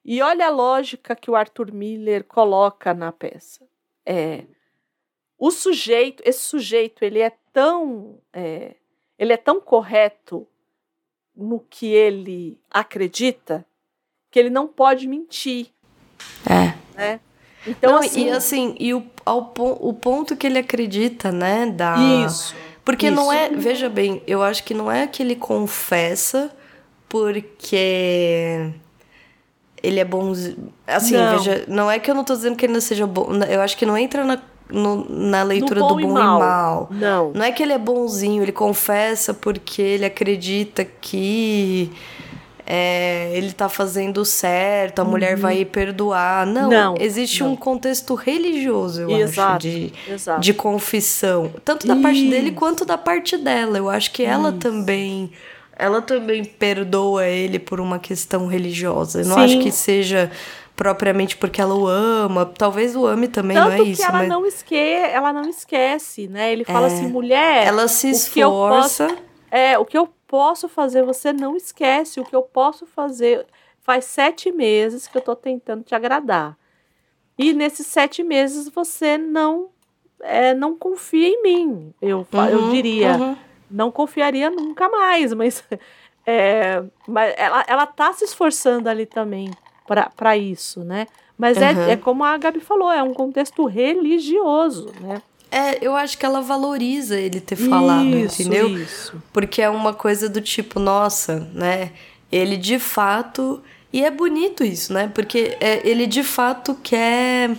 E 0.08 0.22
olha 0.22 0.46
a 0.46 0.50
lógica 0.50 1.16
que 1.16 1.28
o 1.28 1.34
Arthur 1.34 1.72
Miller 1.72 2.22
coloca 2.22 2.94
na 2.94 3.10
peça. 3.10 3.66
É, 4.06 4.44
o 5.36 5.50
sujeito, 5.50 6.22
esse 6.24 6.38
sujeito, 6.38 7.04
ele 7.04 7.18
é 7.18 7.32
tão, 7.52 8.16
é, 8.32 8.76
ele 9.18 9.32
é 9.32 9.36
tão 9.36 9.60
correto 9.60 10.46
no 11.36 11.58
que 11.58 11.86
ele 11.86 12.56
acredita 12.70 13.66
que 14.30 14.38
ele 14.38 14.48
não 14.48 14.68
pode 14.68 15.08
mentir. 15.08 15.72
É. 16.48 16.76
Né? 16.96 17.20
Então, 17.66 17.94
não, 17.94 17.98
assim, 17.98 18.26
e 18.26 18.30
assim, 18.30 18.76
e 18.78 18.94
o, 18.94 19.04
ao, 19.24 19.52
o 19.58 19.92
ponto 19.92 20.36
que 20.36 20.46
ele 20.46 20.60
acredita, 20.60 21.32
né? 21.32 21.66
Da... 21.66 21.96
Isso. 22.24 22.54
Porque 22.84 23.06
isso. 23.06 23.16
não 23.16 23.32
é, 23.32 23.48
veja 23.50 23.88
bem, 23.88 24.22
eu 24.24 24.40
acho 24.40 24.62
que 24.62 24.72
não 24.72 24.88
é 24.88 25.08
que 25.08 25.20
ele 25.20 25.34
confessa 25.34 26.56
porque 27.08 28.72
ele 29.82 30.01
é 30.01 30.05
bonzinho. 30.05 30.73
Assim, 30.86 31.16
não. 31.16 31.39
veja, 31.39 31.65
não 31.69 31.90
é 31.90 31.98
que 31.98 32.11
eu 32.11 32.15
não 32.15 32.24
tô 32.24 32.35
dizendo 32.35 32.57
que 32.57 32.66
ele 32.66 32.73
não 32.73 32.81
seja 32.81 33.07
bom. 33.07 33.28
Eu 33.48 33.61
acho 33.61 33.77
que 33.77 33.86
não 33.86 33.97
entra 33.97 34.24
na, 34.24 34.39
no, 34.70 35.07
na 35.09 35.43
leitura 35.43 35.81
do 35.81 35.89
bom 35.89 36.01
e 36.01 36.07
mal. 36.07 36.39
e 36.39 36.40
mal. 36.40 36.89
Não. 36.90 37.32
Não 37.32 37.44
é 37.44 37.53
que 37.53 37.62
ele 37.62 37.73
é 37.73 37.78
bonzinho, 37.78 38.43
ele 38.43 38.53
confessa 38.53 39.32
porque 39.35 39.82
ele 39.82 40.05
acredita 40.05 40.85
que 40.85 41.90
é, 42.66 43.31
ele 43.32 43.53
tá 43.53 43.69
fazendo 43.69 44.24
certo, 44.24 44.98
a 44.98 45.05
uhum. 45.05 45.11
mulher 45.11 45.36
vai 45.36 45.65
perdoar. 45.65 46.44
Não, 46.44 46.69
não 46.69 46.94
existe 46.98 47.43
não. 47.43 47.53
um 47.53 47.57
contexto 47.57 48.15
religioso, 48.15 49.03
eu 49.03 49.11
Exato. 49.11 49.51
acho, 49.51 49.59
de, 49.59 49.93
Exato. 50.09 50.40
de 50.40 50.53
confissão. 50.53 51.53
Tanto 51.65 51.86
da 51.86 51.94
Isso. 51.94 52.03
parte 52.03 52.28
dele 52.28 52.51
quanto 52.51 52.85
da 52.85 52.98
parte 52.98 53.36
dela. 53.36 53.78
Eu 53.78 53.89
acho 53.89 54.11
que 54.11 54.24
ela 54.24 54.48
Isso. 54.48 54.59
também. 54.59 55.31
Ela 55.77 56.01
também 56.01 56.44
perdoa 56.44 57.27
ele 57.27 57.59
por 57.59 57.81
uma 57.81 57.98
questão 57.98 58.47
religiosa. 58.47 59.20
Eu 59.20 59.27
não 59.27 59.36
Sim. 59.36 59.44
acho 59.44 59.59
que 59.61 59.70
seja 59.70 60.31
propriamente 60.74 61.36
porque 61.36 61.61
ela 61.61 61.74
o 61.74 61.86
ama. 61.86 62.47
Talvez 62.47 62.97
o 62.97 63.07
ame 63.07 63.28
também, 63.28 63.57
Tanto 63.57 63.69
não 63.69 63.77
é 63.77 63.82
isso. 63.82 64.01
Que 64.01 64.09
ela, 64.09 64.19
mas... 64.19 64.28
não 64.28 64.47
esque... 64.47 64.74
ela 64.74 65.32
não 65.32 65.48
esquece, 65.48 66.28
né? 66.28 66.53
Ele 66.53 66.65
fala 66.65 66.89
é. 66.89 66.93
assim, 66.93 67.09
mulher. 67.09 67.66
Ela 67.66 67.89
se 67.89 68.11
esforça. 68.11 69.09
Posso... 69.09 69.23
É, 69.51 69.78
o 69.78 69.85
que 69.85 69.97
eu 69.97 70.09
posso 70.27 70.69
fazer, 70.69 71.03
você 71.05 71.32
não 71.32 71.57
esquece. 71.57 72.20
O 72.20 72.24
que 72.24 72.35
eu 72.35 72.43
posso 72.43 72.86
fazer. 72.86 73.47
Faz 73.81 74.07
sete 74.07 74.51
meses 74.51 75.07
que 75.07 75.16
eu 75.16 75.23
tô 75.23 75.36
tentando 75.36 75.85
te 75.85 75.94
agradar. 75.94 76.57
E 77.39 77.53
nesses 77.53 77.86
sete 77.86 78.23
meses 78.23 78.69
você 78.69 79.16
não 79.19 79.69
é, 80.20 80.55
não 80.55 80.77
confia 80.77 81.28
em 81.28 81.43
mim. 81.43 81.94
Eu, 82.01 82.27
uhum, 82.32 82.44
eu 82.47 82.70
diria. 82.70 83.16
Uhum. 83.16 83.36
Não 83.70 83.90
confiaria 83.90 84.51
nunca 84.51 84.88
mais, 84.88 85.32
mas, 85.32 85.64
é, 86.26 86.82
mas 87.06 87.34
ela, 87.36 87.64
ela 87.66 87.86
tá 87.86 88.12
se 88.12 88.24
esforçando 88.24 88.88
ali 88.88 89.06
também 89.06 89.51
para 90.16 90.36
isso, 90.36 90.84
né? 90.84 91.06
Mas 91.38 91.56
uhum. 91.56 91.62
é, 91.62 91.93
é 91.93 91.97
como 91.97 92.24
a 92.24 92.36
Gabi 92.36 92.60
falou, 92.60 92.90
é 92.90 93.02
um 93.02 93.12
contexto 93.12 93.66
religioso, 93.66 94.90
né? 95.01 95.22
É, 95.51 95.78
eu 95.80 95.94
acho 95.94 96.18
que 96.18 96.26
ela 96.26 96.40
valoriza 96.40 97.18
ele 97.18 97.40
ter 97.40 97.56
falado, 97.56 98.09
isso, 98.09 98.43
entendeu? 98.43 98.68
Isso. 98.68 99.22
Porque 99.32 99.62
é 99.62 99.70
uma 99.70 99.94
coisa 99.94 100.28
do 100.28 100.40
tipo, 100.40 100.80
nossa, 100.80 101.48
né? 101.55 101.93
Ele 102.30 102.56
de 102.56 102.78
fato. 102.78 103.62
E 103.93 104.05
é 104.05 104.10
bonito 104.10 104.64
isso, 104.64 104.93
né? 104.93 105.10
Porque 105.14 105.56
é, 105.60 105.88
ele 105.88 106.06
de 106.06 106.24
fato 106.24 106.74
quer 106.82 107.56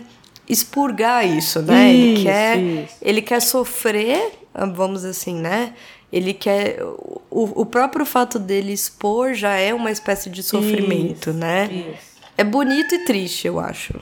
expurgar 0.49 1.25
isso, 1.25 1.61
né? 1.61 1.91
Isso, 1.91 2.03
ele 2.03 2.23
quer. 2.23 2.57
Isso. 2.59 2.95
Ele 3.01 3.21
quer 3.21 3.41
sofrer, 3.41 4.31
vamos 4.75 5.05
assim, 5.05 5.35
né? 5.35 5.73
Ele 6.11 6.33
quer. 6.33 6.81
O, 7.29 7.61
o 7.61 7.65
próprio 7.65 8.05
fato 8.05 8.39
dele 8.39 8.71
expor 8.71 9.33
já 9.33 9.55
é 9.55 9.73
uma 9.73 9.91
espécie 9.91 10.29
de 10.29 10.41
sofrimento, 10.41 11.29
isso, 11.29 11.33
né? 11.37 11.65
Isso. 11.65 12.17
É 12.37 12.43
bonito 12.43 12.95
e 12.95 13.03
triste, 13.03 13.47
eu 13.47 13.59
acho. 13.59 13.99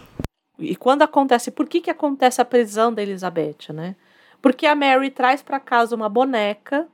E 0.60 0.76
quando 0.76 1.02
acontece, 1.02 1.52
por 1.52 1.68
que, 1.68 1.82
que 1.82 1.90
acontece 1.90 2.42
a 2.42 2.46
prisão 2.46 2.94
da 2.94 3.02
Elizabeth, 3.02 3.74
né? 3.74 3.96
Porque 4.42 4.66
a 4.66 4.76
Mary 4.76 5.10
traz 5.10 5.42
para 5.42 5.60
casa 5.60 5.96
uma 5.96 6.08
boneca 6.08 6.88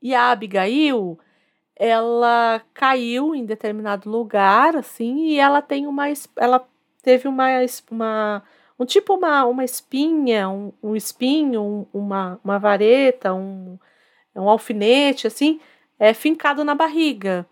e 0.00 0.14
a 0.14 0.30
Abigail, 0.30 1.18
ela 1.74 2.62
caiu 2.72 3.34
em 3.34 3.44
determinado 3.44 4.08
lugar, 4.08 4.76
assim, 4.76 5.26
e 5.26 5.38
ela 5.38 5.60
tem 5.60 5.86
uma, 5.86 6.04
ela 6.36 6.66
teve 7.02 7.26
uma, 7.26 7.46
uma 7.90 8.42
um 8.78 8.84
tipo 8.84 9.14
uma, 9.14 9.44
uma 9.44 9.64
espinha, 9.64 10.48
um, 10.48 10.72
um 10.82 10.96
espinho, 10.96 11.62
um, 11.62 11.86
uma, 11.92 12.40
uma 12.44 12.58
vareta, 12.58 13.32
um, 13.32 13.78
um 14.40 14.48
alfinete, 14.48 15.26
assim, 15.26 15.60
é 15.98 16.12
fincado 16.12 16.64
na 16.64 16.74
barriga. 16.74 17.46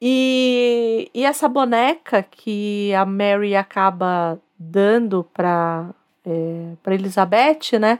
E, 0.00 1.10
e 1.12 1.24
essa 1.24 1.48
boneca 1.48 2.22
que 2.22 2.94
a 2.94 3.04
Mary 3.04 3.56
acaba 3.56 4.40
dando 4.58 5.24
para 5.34 5.92
é, 6.24 6.72
para 6.82 6.94
Elizabeth, 6.94 7.78
né? 7.80 7.98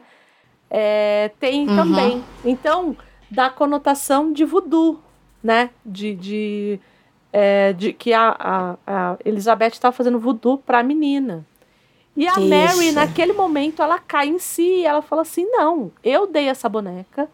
É, 0.71 1.31
tem 1.41 1.69
uhum. 1.69 1.77
também. 1.77 2.25
Então, 2.45 2.97
dá 3.31 3.49
conotação 3.49 4.33
de 4.33 4.45
voodoo, 4.45 5.03
né? 5.43 5.71
De, 5.85 6.15
de, 6.15 6.81
é, 7.33 7.73
de 7.73 7.93
que 7.93 8.13
a, 8.13 8.37
a, 8.39 8.77
a 8.87 9.17
Elizabeth 9.25 9.69
está 9.69 9.91
fazendo 9.91 10.19
voodoo 10.21 10.59
para 10.59 10.81
a 10.81 10.83
menina. 10.83 11.45
E 12.17 12.27
a 12.27 12.33
Isso. 12.33 12.49
Mary, 12.49 12.93
naquele 12.93 13.33
momento, 13.33 13.83
ela 13.83 13.99
cai 13.99 14.29
em 14.29 14.39
si 14.39 14.81
e 14.81 14.87
ela 14.87 15.01
fala 15.01 15.23
assim: 15.23 15.47
não, 15.51 15.91
eu 16.05 16.27
dei 16.27 16.49
essa 16.49 16.69
boneca 16.69 17.29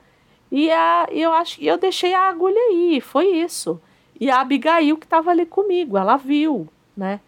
e 0.56 0.70
a, 0.70 1.09
eu 1.10 1.32
acho 1.32 1.56
que 1.59 1.66
eu 1.66 1.76
deixei 1.76 2.14
a 2.14 2.28
agulha 2.28 2.60
aí, 2.70 3.01
foi 3.01 3.26
isso. 3.26 3.82
E 4.20 4.31
a 4.31 4.40
Abigail 4.40 4.97
que 4.97 5.05
estava 5.05 5.32
ali 5.32 5.44
comigo, 5.44 5.98
ela 5.98 6.16
viu, 6.16 6.68
né? 6.97 7.18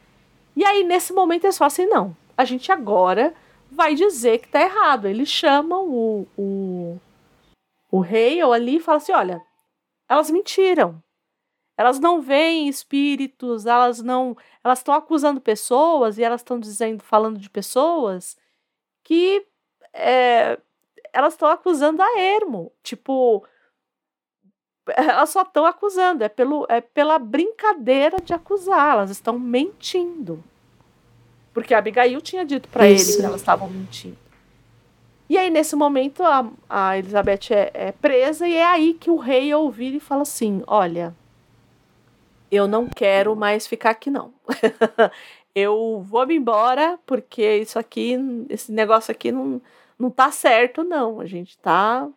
E 0.55 0.65
aí, 0.65 0.85
nesse 0.85 1.13
momento, 1.13 1.43
eles 1.43 1.59
falam 1.59 1.67
assim: 1.67 1.87
não, 1.87 2.17
a 2.37 2.45
gente 2.45 2.71
agora 2.71 3.35
vai 3.69 3.97
dizer 3.97 4.39
que 4.39 4.47
tá 4.47 4.61
errado. 4.63 5.09
Eles 5.09 5.29
chamam 5.29 5.89
o, 5.89 6.29
o, 6.39 7.01
o 7.91 7.99
rei 7.99 8.41
ali 8.41 8.77
e 8.77 8.81
falam 8.81 8.99
assim: 8.99 9.11
olha, 9.11 9.43
elas 10.09 10.31
mentiram. 10.31 11.03
Elas 11.77 11.99
não 11.99 12.23
veem 12.23 12.69
espíritos, 12.69 13.67
elas 13.67 14.01
não. 14.01 14.37
Elas 14.63 14.79
estão 14.79 14.95
acusando 14.95 15.41
pessoas 15.41 16.17
e 16.17 16.23
elas 16.23 16.43
estão 16.43 16.61
dizendo, 16.61 17.03
falando 17.03 17.41
de 17.41 17.51
pessoas 17.51 18.37
que 19.03 19.45
é, 19.93 20.61
elas 21.17 21.33
estão 21.33 21.49
acusando 21.49 22.03
a 22.03 22.19
ermo. 22.21 22.71
Tipo, 22.83 23.43
elas 24.87 25.31
só 25.31 25.43
estão 25.43 25.65
acusando, 25.65 26.23
é, 26.23 26.29
pelo, 26.29 26.67
é 26.69 26.83
pela 26.83 27.19
brincadeira 27.19 28.19
de 28.21 28.35
acusar, 28.35 28.93
elas 28.93 29.11
estão 29.11 29.39
mentindo. 29.39 30.45
Porque 31.55 31.73
a 31.73 31.79
Abigail 31.79 32.21
tinha 32.21 32.45
dito 32.45 32.69
para 32.69 32.87
ele 32.87 33.03
que 33.03 33.25
elas 33.25 33.41
estavam 33.41 33.69
mentindo. 33.69 34.19
E 35.29 35.39
aí, 35.39 35.49
nesse 35.49 35.75
momento, 35.75 36.23
a, 36.23 36.49
a 36.69 36.99
Elizabeth 36.99 37.51
é, 37.51 37.71
é, 37.73 37.93
presa, 37.93 38.47
e 38.47 38.55
é 38.55 38.65
aí 38.65 38.95
que 38.95 39.11
o 39.11 39.17
rei 39.17 39.53
ouvir 39.55 39.95
e 39.95 39.99
fala 39.99 40.23
assim: 40.23 40.63
Olha, 40.67 41.17
eu 42.51 42.69
não 42.69 42.87
quero 42.87 43.35
mais 43.35 43.67
ficar 43.67 43.91
aqui, 43.91 44.11
não. 44.11 44.35
eu 45.55 46.05
vou 46.07 46.27
me 46.27 46.37
embora, 46.37 46.99
porque 47.07 47.57
isso 47.57 47.79
aqui, 47.79 48.17
esse 48.51 48.71
negócio 48.71 49.11
aqui 49.11 49.33
não, 49.33 49.61
não 49.99 50.11
tá 50.11 50.31
certo, 50.31 50.85
não. 50.85 51.21
A 51.21 51.27
gente 51.27 51.57
tá 51.59 52.09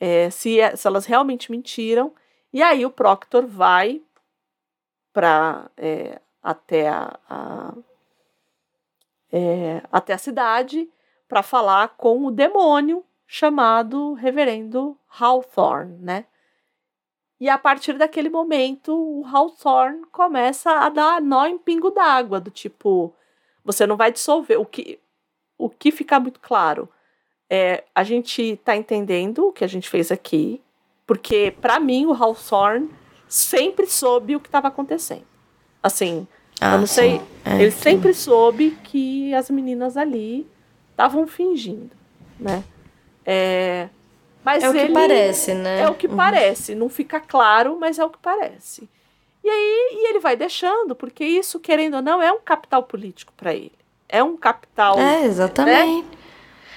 é, 0.00 0.30
se, 0.30 0.60
é, 0.60 0.76
se 0.76 0.86
elas 0.86 1.06
realmente 1.06 1.50
mentiram. 1.50 2.12
E 2.52 2.62
aí 2.62 2.84
o 2.86 2.90
Proctor 2.90 3.46
vai 3.46 4.00
para 5.12 5.70
é, 5.76 6.20
até 6.42 6.88
a, 6.88 7.18
a 7.28 7.74
é, 9.30 9.82
até 9.92 10.14
a 10.14 10.18
cidade 10.18 10.88
para 11.28 11.42
falar 11.42 11.88
com 11.96 12.24
o 12.24 12.30
demônio 12.30 13.04
chamado 13.26 14.14
Reverendo 14.14 14.96
Hawthorne, 15.18 15.98
né? 15.98 16.24
E 17.40 17.48
a 17.48 17.58
partir 17.58 17.92
daquele 17.92 18.28
momento, 18.28 18.92
o 18.96 19.24
Hawthorne 19.26 20.04
começa 20.06 20.70
a 20.70 20.88
dar 20.88 21.20
nó 21.20 21.46
em 21.46 21.58
pingo 21.58 21.90
d'água, 21.90 22.40
do 22.40 22.50
tipo, 22.50 23.14
você 23.62 23.86
não 23.86 23.96
vai 23.96 24.10
dissolver. 24.10 24.58
O 24.58 24.64
que, 24.64 24.98
o 25.56 25.68
que 25.68 25.92
fica 25.92 26.18
muito 26.18 26.40
claro 26.40 26.88
é, 27.50 27.84
a 27.94 28.02
gente 28.02 28.42
está 28.42 28.76
entendendo 28.76 29.48
o 29.48 29.52
que 29.52 29.64
a 29.64 29.68
gente 29.68 29.88
fez 29.88 30.12
aqui, 30.12 30.60
porque 31.06 31.54
para 31.60 31.80
mim 31.80 32.06
o 32.06 32.12
Hawthorne 32.12 32.90
sempre 33.28 33.86
soube 33.86 34.36
o 34.36 34.40
que 34.40 34.48
estava 34.48 34.68
acontecendo. 34.68 35.26
Assim, 35.82 36.26
ah, 36.60 36.74
eu 36.74 36.80
não 36.80 36.86
sei, 36.86 37.20
é, 37.44 37.62
ele 37.62 37.70
sim. 37.70 37.80
sempre 37.80 38.12
soube 38.12 38.76
que 38.84 39.32
as 39.34 39.48
meninas 39.48 39.96
ali 39.96 40.46
estavam 40.90 41.26
fingindo, 41.26 41.90
né? 42.38 42.64
É, 43.24 43.88
mas 44.44 44.62
é 44.64 44.70
o 44.70 44.72
que 44.72 44.92
parece, 44.92 45.54
né? 45.54 45.80
É 45.80 45.88
o 45.88 45.94
que 45.94 46.06
uhum. 46.06 46.16
parece, 46.16 46.74
não 46.74 46.88
fica 46.88 47.20
claro, 47.20 47.78
mas 47.78 47.98
é 47.98 48.04
o 48.04 48.10
que 48.10 48.18
parece. 48.18 48.88
E 49.44 49.48
aí 49.48 49.90
e 49.92 50.10
ele 50.10 50.18
vai 50.18 50.36
deixando, 50.36 50.94
porque 50.94 51.24
isso, 51.24 51.60
querendo 51.60 51.94
ou 51.94 52.02
não, 52.02 52.20
é 52.20 52.32
um 52.32 52.40
capital 52.40 52.82
político 52.82 53.32
para 53.36 53.54
ele. 53.54 53.72
É 54.08 54.22
um 54.22 54.36
capital. 54.36 54.98
É, 54.98 55.24
exatamente. 55.24 56.02
Né? 56.02 56.17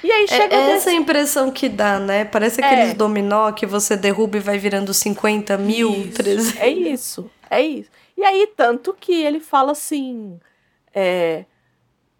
E 0.03 0.11
aí 0.11 0.28
chega. 0.28 0.56
É 0.56 0.72
essa 0.72 0.91
impressão 0.91 1.52
que 1.52 1.69
dá, 1.69 1.99
né? 1.99 2.26
Parece 2.26 2.64
aqueles 2.64 2.91
é. 2.91 2.94
dominó 2.94 3.52
que 3.52 3.65
você 3.65 3.95
derruba 3.95 4.38
e 4.38 4.40
vai 4.40 4.57
virando 4.57 4.94
50 4.94 5.57
mil. 5.57 5.91
Isso. 5.91 6.14
300. 6.14 6.57
É 6.60 6.69
isso, 6.69 7.32
é 7.49 7.61
isso. 7.61 7.90
E 8.18 8.23
aí, 8.23 8.48
tanto 8.56 8.94
que 8.94 9.14
ele 9.14 9.40
fala 9.40 9.72
assim. 9.72 10.40
É, 10.94 11.45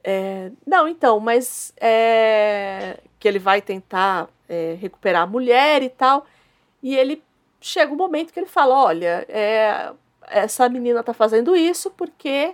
é, 0.04 0.52
não, 0.66 0.88
então, 0.88 1.20
mas 1.20 1.74
é, 1.80 2.98
que 3.20 3.28
ele 3.28 3.40
vai 3.40 3.62
tentar 3.62 4.30
é, 4.48 4.78
recuperar 4.80 5.24
a 5.24 5.28
mulher 5.28 5.84
e 5.84 5.90
tal. 5.90 6.26
E 6.82 6.96
ele 6.96 7.22
chega 7.60 7.94
um 7.94 7.98
momento 7.98 8.34
que 8.34 8.40
ele 8.40 8.48
fala: 8.48 8.76
olha, 8.76 9.26
é, 9.30 9.92
essa 10.28 10.68
menina 10.70 11.04
tá 11.04 11.14
fazendo 11.14 11.56
isso 11.56 11.92
porque 11.92 12.54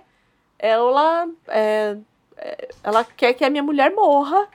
ela, 0.58 1.28
é, 1.48 1.96
é, 2.36 2.68
ela 2.82 3.04
quer 3.04 3.32
que 3.34 3.44
a 3.44 3.50
minha 3.50 3.62
mulher 3.62 3.92
morra 3.94 4.48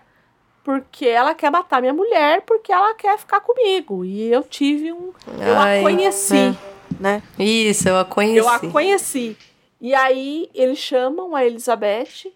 porque 0.64 1.06
ela 1.06 1.36
quer 1.36 1.52
matar 1.52 1.82
minha 1.82 1.94
mulher 1.94 2.42
porque 2.42 2.72
ela 2.72 2.94
quer 2.96 3.18
ficar 3.18 3.42
comigo. 3.42 4.06
E 4.06 4.32
eu 4.32 4.44
tive 4.44 4.94
um. 4.94 5.12
Eu 5.40 5.58
Ai, 5.58 5.80
a 5.80 5.84
conheci, 5.84 6.38
é. 6.38 6.56
né? 7.00 7.24
Isso, 7.38 7.90
eu 7.90 7.98
a 7.98 8.06
conheci. 8.06 8.38
Eu 8.38 8.50
a 8.50 8.60
conheci. 8.60 9.38
E 9.82 9.94
aí 9.94 10.50
eles 10.54 10.80
chamam 10.80 11.36
a 11.36 11.46
Elizabeth. 11.46 12.32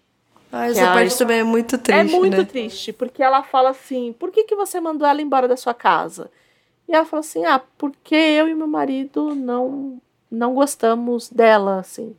Ah, 0.52 0.68
essa 0.68 0.86
parte 0.92 1.14
a... 1.14 1.18
também 1.18 1.38
é 1.38 1.44
muito 1.44 1.76
é 1.76 1.78
triste. 1.78 2.14
É 2.14 2.18
muito 2.18 2.36
né? 2.36 2.44
triste, 2.44 2.92
porque 2.92 3.22
ela 3.22 3.42
fala 3.42 3.70
assim: 3.70 4.12
por 4.12 4.30
que, 4.30 4.44
que 4.44 4.54
você 4.54 4.80
mandou 4.80 5.08
ela 5.08 5.22
embora 5.22 5.48
da 5.48 5.56
sua 5.56 5.74
casa? 5.74 6.30
E 6.86 6.94
ela 6.94 7.06
fala 7.06 7.20
assim: 7.20 7.44
ah, 7.46 7.60
porque 7.78 8.14
eu 8.14 8.48
e 8.48 8.54
meu 8.54 8.66
marido 8.66 9.34
não 9.34 10.00
não 10.30 10.54
gostamos 10.54 11.30
dela, 11.30 11.80
assim. 11.80 12.14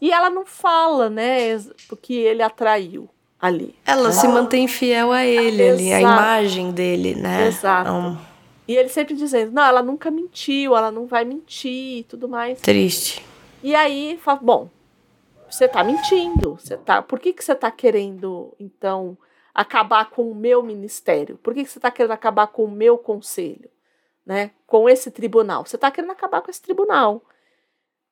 E 0.00 0.12
ela 0.12 0.30
não 0.30 0.46
fala, 0.46 1.10
né, 1.10 1.58
porque 1.88 2.14
ele 2.14 2.42
atraiu 2.42 3.10
ali. 3.40 3.74
Ela 3.86 4.08
né? 4.08 4.12
se 4.12 4.28
mantém 4.28 4.68
fiel 4.68 5.10
a 5.10 5.24
ele 5.24 5.62
Exato. 5.62 5.80
ali, 5.80 5.92
a 5.92 6.00
imagem 6.00 6.72
dele, 6.72 7.14
né? 7.14 7.46
Exato. 7.46 7.90
Um... 7.90 8.18
E 8.68 8.76
ele 8.76 8.88
sempre 8.88 9.14
dizendo, 9.14 9.52
não, 9.52 9.64
ela 9.64 9.82
nunca 9.82 10.10
mentiu, 10.10 10.76
ela 10.76 10.90
não 10.90 11.06
vai 11.06 11.24
mentir 11.24 11.98
e 11.98 12.04
tudo 12.04 12.28
mais. 12.28 12.60
Triste. 12.60 13.24
E 13.62 13.74
aí, 13.74 14.18
fala, 14.22 14.38
bom, 14.40 14.70
você 15.50 15.66
tá 15.66 15.82
mentindo, 15.82 16.54
você 16.54 16.76
tá, 16.76 17.02
por 17.02 17.18
que 17.18 17.32
que 17.32 17.42
você 17.42 17.54
tá 17.54 17.70
querendo, 17.70 18.54
então, 18.60 19.18
acabar 19.52 20.08
com 20.10 20.30
o 20.30 20.34
meu 20.34 20.62
ministério? 20.62 21.36
Por 21.38 21.52
que 21.52 21.64
que 21.64 21.70
você 21.70 21.80
tá 21.80 21.90
querendo 21.90 22.12
acabar 22.12 22.46
com 22.46 22.64
o 22.64 22.70
meu 22.70 22.96
conselho? 22.96 23.68
Né? 24.24 24.52
Com 24.66 24.88
esse 24.88 25.10
tribunal. 25.10 25.66
Você 25.66 25.76
tá 25.76 25.90
querendo 25.90 26.12
acabar 26.12 26.40
com 26.40 26.50
esse 26.50 26.62
tribunal. 26.62 27.22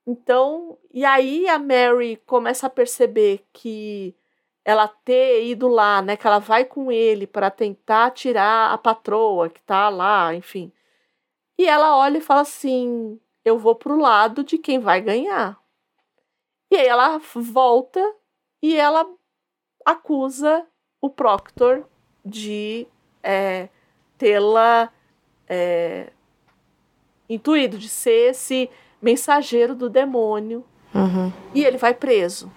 Então, 0.05 0.77
e 0.93 1.05
aí 1.05 1.47
a 1.49 1.59
Mary 1.59 2.21
começa 2.27 2.67
a 2.67 2.71
perceber 2.71 3.45
que 3.53 4.15
ela 4.65 4.89
ter 4.89 5.47
ido 5.47 5.69
lá, 5.69 6.03
né, 6.03 6.17
que 6.17 6.27
ela 6.27 6.39
vai 6.39 6.65
com 6.65 6.93
ele 6.93 7.27
para 7.27 7.51
tentar 7.51 8.11
tirar 8.11 8.73
a 8.73 8.79
patroa 8.79 9.49
que 9.49 9.63
tá 9.63 9.89
lá, 9.89 10.35
enfim. 10.35 10.73
E 11.59 11.67
ela 11.67 11.97
olha 11.97 12.19
e 12.19 12.23
fala 12.23 12.43
assim: 12.43 13.21
"Eu 13.45 13.59
vou 13.59 13.75
pro 13.75 13.99
lado 13.99 14.45
de 14.45 14.59
quem 14.59 14.79
vai 14.79 15.01
ganhar". 15.01 15.59
E 16.71 16.77
aí 16.77 16.87
ela 16.87 17.19
volta 17.35 18.01
e 18.63 18.77
ela 18.77 19.07
acusa 19.85 20.67
o 21.01 21.09
Proctor 21.09 21.89
de 22.25 22.87
é, 23.23 23.69
tê-la 24.19 24.93
é, 25.49 26.13
intuído, 27.29 27.79
de 27.79 27.89
ser 27.89 28.31
esse 28.31 28.71
mensageiro 29.01 29.75
do 29.75 29.89
demônio. 29.89 30.65
Uhum. 30.95 31.33
E 31.55 31.65
ele 31.65 31.79
vai 31.79 31.95
preso, 31.95 32.53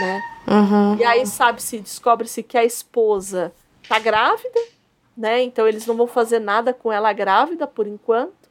né? 0.00 0.33
Uhum. 0.46 0.96
E 0.96 1.04
aí 1.04 1.26
sabe-se, 1.26 1.80
descobre-se 1.80 2.42
que 2.42 2.58
a 2.58 2.64
esposa 2.64 3.52
tá 3.88 3.98
grávida, 3.98 4.60
né? 5.16 5.42
Então 5.42 5.66
eles 5.66 5.86
não 5.86 5.96
vão 5.96 6.06
fazer 6.06 6.38
nada 6.38 6.72
com 6.72 6.92
ela 6.92 7.12
grávida 7.12 7.66
por 7.66 7.86
enquanto. 7.86 8.50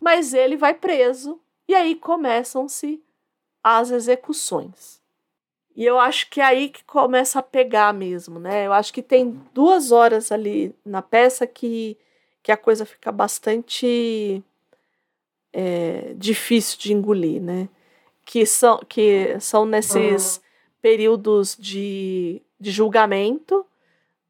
Mas 0.00 0.34
ele 0.34 0.56
vai 0.56 0.74
preso. 0.74 1.40
E 1.68 1.74
aí 1.74 1.94
começam-se 1.94 3.02
as 3.62 3.90
execuções. 3.90 5.00
E 5.74 5.84
eu 5.84 5.98
acho 5.98 6.28
que 6.28 6.40
é 6.40 6.44
aí 6.44 6.68
que 6.68 6.84
começa 6.84 7.38
a 7.38 7.42
pegar 7.42 7.94
mesmo, 7.94 8.38
né? 8.38 8.66
Eu 8.66 8.72
acho 8.72 8.92
que 8.92 9.02
tem 9.02 9.40
duas 9.54 9.90
horas 9.90 10.30
ali 10.30 10.74
na 10.84 11.00
peça 11.00 11.46
que, 11.46 11.96
que 12.42 12.52
a 12.52 12.56
coisa 12.56 12.84
fica 12.84 13.10
bastante 13.10 14.42
é, 15.52 16.12
difícil 16.16 16.78
de 16.78 16.92
engolir, 16.92 17.40
né? 17.40 17.68
Que 18.24 18.44
são, 18.44 18.80
que 18.86 19.36
são 19.40 19.64
nesses 19.64 20.36
uhum. 20.36 20.42
Períodos 20.82 21.56
de, 21.58 22.42
de 22.60 22.70
julgamento 22.70 23.64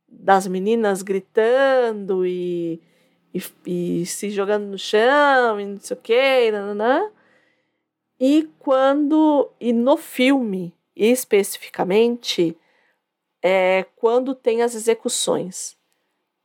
das 0.06 0.46
meninas 0.46 1.02
gritando 1.02 2.26
e, 2.26 2.80
e, 3.32 3.42
e, 3.66 4.06
se 4.06 4.30
jogando 4.30 4.66
no 4.66 4.78
chão 4.78 5.58
e 5.58 5.64
não 5.64 5.80
sei 5.80 5.96
o 5.96 6.00
que. 6.00 6.52
E 8.20 8.48
quando. 8.58 9.50
E 9.58 9.72
no 9.72 9.96
filme, 9.96 10.72
especificamente, 10.94 12.56
é 13.42 13.86
quando 13.96 14.34
tem 14.34 14.62
as 14.62 14.74
execuções. 14.74 15.76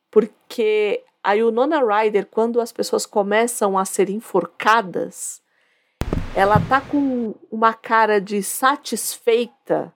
Porque 0.09 1.03
a 1.21 1.33
Winona 1.33 1.83
Ryder, 1.83 2.25
quando 2.25 2.61
as 2.61 2.71
pessoas 2.71 3.05
começam 3.05 3.77
a 3.77 3.83
ser 3.83 4.09
enforcadas, 4.09 5.41
ela 6.33 6.59
tá 6.69 6.79
com 6.79 7.35
uma 7.51 7.73
cara 7.73 8.21
de 8.21 8.41
satisfeita. 8.41 9.93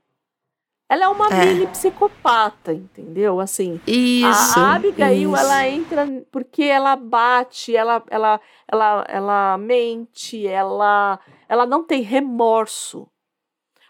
Ela 0.91 1.05
é 1.05 1.07
uma 1.07 1.30
é. 1.30 1.45
mini 1.45 1.68
psicopata, 1.68 2.73
entendeu? 2.73 3.39
Assim, 3.39 3.80
isso, 3.88 4.59
a 4.59 4.76
Abigail, 4.76 5.34
isso. 5.34 5.41
ela 5.41 5.65
entra 5.65 6.05
porque 6.30 6.63
ela 6.63 6.97
bate, 6.97 7.73
ela, 7.73 8.03
ela, 8.09 8.41
ela, 8.68 9.05
ela 9.07 9.57
mente, 9.57 10.45
ela, 10.45 11.18
ela 11.47 11.65
não 11.65 11.81
tem 11.81 12.01
remorso. 12.01 13.09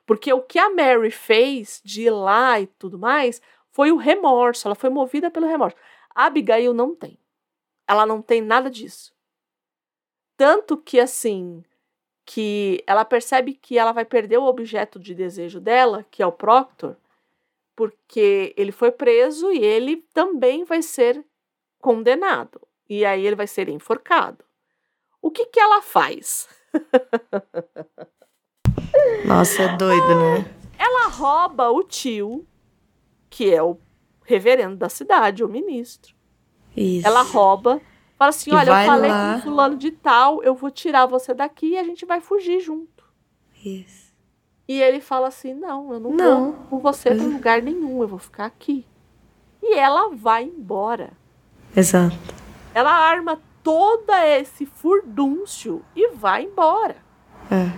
Porque 0.06 0.32
o 0.32 0.44
que 0.44 0.60
a 0.60 0.70
Mary 0.70 1.10
fez 1.10 1.82
de 1.84 2.04
ir 2.04 2.12
lá 2.12 2.60
e 2.60 2.68
tudo 2.68 3.00
mais 3.00 3.42
foi 3.72 3.92
o 3.92 3.98
remorso, 3.98 4.68
ela 4.68 4.76
foi 4.76 4.92
movida 4.92 5.32
pelo 5.32 5.48
remorso. 5.48 5.76
A 6.14 6.26
Abigail 6.26 6.72
não 6.72 6.94
tem. 6.94 7.18
Ela 7.88 8.06
não 8.06 8.22
tem 8.22 8.42
nada 8.44 8.70
disso. 8.70 9.12
Tanto 10.38 10.78
que, 10.78 11.00
assim, 11.00 11.64
que 12.34 12.82
ela 12.88 13.04
percebe 13.04 13.54
que 13.54 13.78
ela 13.78 13.92
vai 13.92 14.06
perder 14.06 14.38
o 14.38 14.46
objeto 14.46 14.98
de 14.98 15.14
desejo 15.14 15.60
dela, 15.60 16.06
que 16.10 16.24
é 16.24 16.26
o 16.26 16.32
Proctor, 16.32 16.96
porque 17.76 18.54
ele 18.56 18.72
foi 18.72 18.90
preso 18.90 19.52
e 19.52 19.58
ele 19.58 19.98
também 20.14 20.64
vai 20.64 20.82
ser 20.82 21.26
condenado. 21.82 22.62
E 22.90 23.04
aí 23.04 23.28
ele 23.28 23.36
vai 23.36 23.48
ser 23.48 23.68
enforcado. 23.68 24.46
O 25.22 25.30
que 25.30 25.46
que 25.48 25.60
ela 25.60 25.82
faz? 25.82 26.48
Nossa, 29.28 29.64
é 29.64 29.76
doido, 29.76 30.16
né? 30.16 30.56
Ela 30.80 31.10
rouba 31.10 31.70
o 31.70 31.84
tio, 31.84 32.48
que 33.30 33.54
é 33.54 33.62
o 33.62 33.78
reverendo 34.24 34.78
da 34.78 34.88
cidade, 34.88 35.44
o 35.44 35.50
ministro. 35.50 36.16
Isso. 36.78 37.06
Ela 37.06 37.24
rouba, 37.24 37.82
fala 38.22 38.30
assim: 38.30 38.52
e 38.52 38.54
olha, 38.54 38.70
eu 38.70 38.86
falei 38.86 39.12
lá. 39.12 39.34
com 39.34 39.42
fulano 39.42 39.78
de 39.78 39.92
tal, 39.92 40.44
eu 40.44 40.54
vou 40.54 40.70
tirar 40.70 41.08
você 41.08 41.34
daqui 41.34 41.72
e 41.72 41.78
a 41.78 41.84
gente 41.84 42.06
vai 42.06 42.22
fugir 42.22 42.60
junto. 42.60 43.04
Isso. 43.66 44.12
E 44.68 44.80
ele 44.80 45.02
fala 45.02 45.28
assim: 45.28 45.54
não, 45.54 45.92
eu 45.92 46.00
não, 46.00 46.12
não. 46.12 46.52
vou 46.52 46.54
com 46.70 46.80
você 46.80 47.16
para 47.16 47.24
lugar 47.24 47.62
nenhum, 47.62 48.02
eu 48.02 48.08
vou 48.08 48.20
ficar 48.20 48.46
aqui. 48.46 48.86
E 49.62 49.76
ela 49.76 50.10
vai 50.14 50.44
embora. 50.44 51.12
Exato. 51.76 52.16
Ela 52.74 52.92
arma 52.92 53.40
todo 53.64 54.12
esse 54.14 54.66
furdúncio 54.66 55.84
e 55.96 56.10
vai 56.10 56.44
embora. 56.44 56.98
É. 57.50 57.72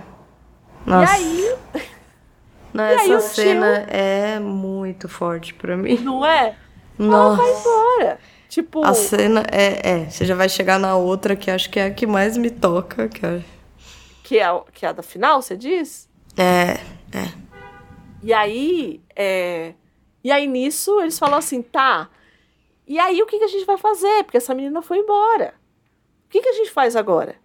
Nossa. 0.85 1.13
E 1.13 1.15
aí. 1.15 1.55
Não, 2.73 2.83
e 2.83 2.93
essa 2.93 3.15
aí 3.15 3.21
cena 3.21 3.81
tio... 3.81 3.95
é 3.95 4.39
muito 4.39 5.07
forte 5.07 5.53
para 5.53 5.77
mim. 5.77 5.99
Não 5.99 6.25
é? 6.25 6.57
Nossa. 6.97 7.15
Ela 7.15 7.35
vai 7.35 7.59
embora. 7.59 8.19
Tipo. 8.53 8.85
A 8.85 8.93
cena 8.93 9.43
é, 9.51 9.89
é. 9.89 10.09
Você 10.11 10.25
já 10.25 10.35
vai 10.35 10.47
chegar 10.47 10.77
na 10.77 10.95
outra 10.95 11.35
que 11.35 11.49
acho 11.49 11.71
que 11.71 11.79
é 11.79 11.87
a 11.87 11.91
que 11.91 12.05
mais 12.05 12.37
me 12.37 12.51
toca, 12.51 13.09
cara. 13.09 13.43
Que 14.23 14.37
é, 14.37 14.45
que 14.71 14.85
é 14.85 14.89
a 14.89 14.91
da 14.91 15.01
final, 15.01 15.41
você 15.41 15.57
diz? 15.57 16.07
É, 16.37 16.73
é. 17.17 17.33
E 18.21 18.31
aí, 18.31 19.01
é... 19.15 19.73
E 20.23 20.31
aí 20.31 20.45
nisso 20.45 21.01
eles 21.01 21.17
falam 21.17 21.39
assim, 21.39 21.63
tá. 21.63 22.07
E 22.85 22.99
aí 22.99 23.23
o 23.23 23.25
que, 23.25 23.39
que 23.39 23.43
a 23.43 23.47
gente 23.47 23.65
vai 23.65 23.75
fazer? 23.75 24.23
Porque 24.23 24.37
essa 24.37 24.53
menina 24.53 24.83
foi 24.83 24.99
embora. 24.99 25.55
O 26.27 26.29
que, 26.29 26.39
que 26.39 26.49
a 26.49 26.53
gente 26.53 26.69
faz 26.69 26.95
agora? 26.95 27.35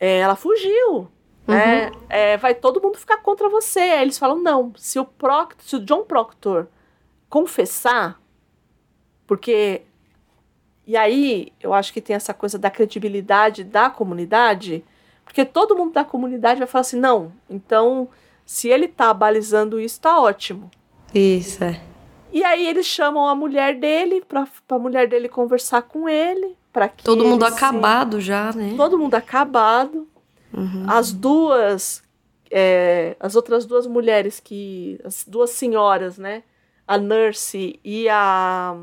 É, 0.00 0.18
ela 0.18 0.34
fugiu. 0.34 1.06
Né? 1.46 1.90
Uhum. 1.90 2.00
É, 2.08 2.36
vai 2.38 2.56
todo 2.56 2.82
mundo 2.82 2.98
ficar 2.98 3.18
contra 3.18 3.48
você. 3.48 3.78
Aí 3.78 4.02
eles 4.02 4.18
falam, 4.18 4.42
não, 4.42 4.72
se 4.76 4.98
o, 4.98 5.04
Proctor, 5.04 5.64
se 5.64 5.76
o 5.76 5.84
John 5.84 6.02
Proctor 6.02 6.66
confessar, 7.28 8.20
porque 9.28 9.82
e 10.86 10.96
aí, 10.96 11.52
eu 11.60 11.72
acho 11.72 11.92
que 11.92 12.00
tem 12.00 12.14
essa 12.14 12.34
coisa 12.34 12.58
da 12.58 12.70
credibilidade 12.70 13.64
da 13.64 13.88
comunidade, 13.88 14.84
porque 15.24 15.44
todo 15.44 15.76
mundo 15.76 15.92
da 15.92 16.04
comunidade 16.04 16.58
vai 16.58 16.68
falar 16.68 16.82
assim: 16.82 17.00
não, 17.00 17.32
então, 17.48 18.08
se 18.44 18.68
ele 18.68 18.88
tá 18.88 19.12
balizando 19.14 19.80
isso, 19.80 20.00
tá 20.00 20.20
ótimo. 20.20 20.70
Isso, 21.14 21.64
é. 21.64 21.80
E 22.32 22.42
aí 22.42 22.66
eles 22.66 22.84
chamam 22.84 23.28
a 23.28 23.34
mulher 23.34 23.78
dele 23.78 24.20
pra, 24.26 24.46
pra 24.66 24.78
mulher 24.78 25.08
dele 25.08 25.28
conversar 25.28 25.82
com 25.82 26.08
ele. 26.08 26.56
Pra 26.72 26.88
que 26.88 27.04
todo 27.04 27.24
mundo 27.24 27.46
se... 27.46 27.52
acabado 27.52 28.20
já, 28.20 28.52
né? 28.52 28.74
Todo 28.76 28.98
mundo 28.98 29.14
acabado. 29.14 30.08
Uhum. 30.52 30.84
As 30.88 31.12
duas. 31.12 32.02
É, 32.50 33.16
as 33.20 33.36
outras 33.36 33.64
duas 33.64 33.86
mulheres 33.86 34.40
que. 34.40 35.00
As 35.04 35.24
duas 35.24 35.50
senhoras, 35.50 36.18
né? 36.18 36.42
A 36.86 36.98
Nurse 36.98 37.78
e 37.84 38.08
a. 38.08 38.76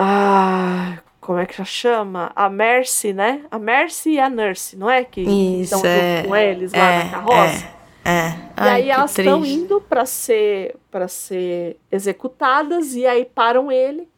Ah, 0.00 0.98
como 1.20 1.40
é 1.40 1.44
que 1.44 1.58
já 1.58 1.64
chama? 1.64 2.30
A 2.36 2.48
Mercy, 2.48 3.12
né? 3.12 3.44
A 3.50 3.58
Mercy 3.58 4.12
e 4.12 4.20
a 4.20 4.30
Nurse, 4.30 4.76
não 4.76 4.88
é? 4.88 5.02
Que 5.04 5.22
estão 5.60 5.82
é, 5.84 6.16
junto 6.16 6.28
com 6.28 6.36
eles 6.36 6.72
lá 6.72 6.78
é, 6.78 7.04
na 7.04 7.10
carroça. 7.10 7.66
É, 8.04 8.10
é. 8.10 8.28
E 8.28 8.34
Ai, 8.56 8.70
aí 8.70 8.90
elas 8.90 9.18
estão 9.18 9.44
indo 9.44 9.80
para 9.80 10.06
ser 10.06 10.76
para 10.88 11.08
ser 11.08 11.78
executadas 11.90 12.94
e 12.94 13.04
aí 13.06 13.24
param 13.24 13.72
ele 13.72 14.08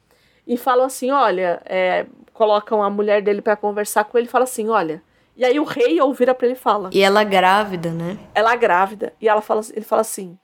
e 0.46 0.56
falam 0.56 0.84
assim, 0.84 1.10
olha, 1.10 1.62
é, 1.64 2.06
colocam 2.34 2.82
a 2.82 2.90
mulher 2.90 3.22
dele 3.22 3.40
para 3.40 3.56
conversar 3.56 4.04
com 4.04 4.18
ele 4.18 4.26
e 4.26 4.30
fala 4.30 4.44
assim, 4.44 4.68
olha. 4.68 5.02
E 5.34 5.44
aí 5.44 5.58
o 5.58 5.64
rei 5.64 5.98
ouvira 6.00 6.34
para 6.34 6.46
ele 6.46 6.54
e 6.54 6.58
fala. 6.58 6.90
E 6.92 7.00
ela 7.00 7.24
grávida, 7.24 7.90
né? 7.90 8.18
Ela 8.34 8.54
grávida 8.54 9.14
e 9.18 9.28
ela 9.28 9.40
fala, 9.40 9.62
ele 9.72 9.84
fala 9.84 10.02
assim, 10.02 10.38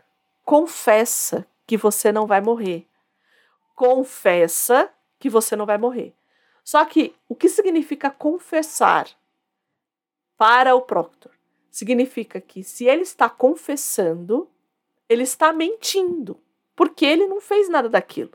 confessa 0.44 1.46
que 1.66 1.76
você 1.76 2.10
não 2.10 2.26
vai 2.26 2.40
morrer. 2.40 2.86
Confessa 3.74 4.90
que 5.18 5.30
você 5.30 5.56
não 5.56 5.66
vai 5.66 5.78
morrer. 5.78 6.14
Só 6.64 6.84
que 6.84 7.14
o 7.28 7.34
que 7.34 7.48
significa 7.48 8.10
confessar? 8.10 9.08
para 10.36 10.74
o 10.74 10.82
Proctor. 10.82 11.32
Significa 11.70 12.40
que 12.40 12.62
se 12.62 12.86
ele 12.86 13.02
está 13.02 13.28
confessando, 13.28 14.48
ele 15.08 15.22
está 15.22 15.52
mentindo, 15.52 16.40
porque 16.74 17.04
ele 17.04 17.26
não 17.26 17.40
fez 17.40 17.68
nada 17.68 17.88
daquilo. 17.88 18.32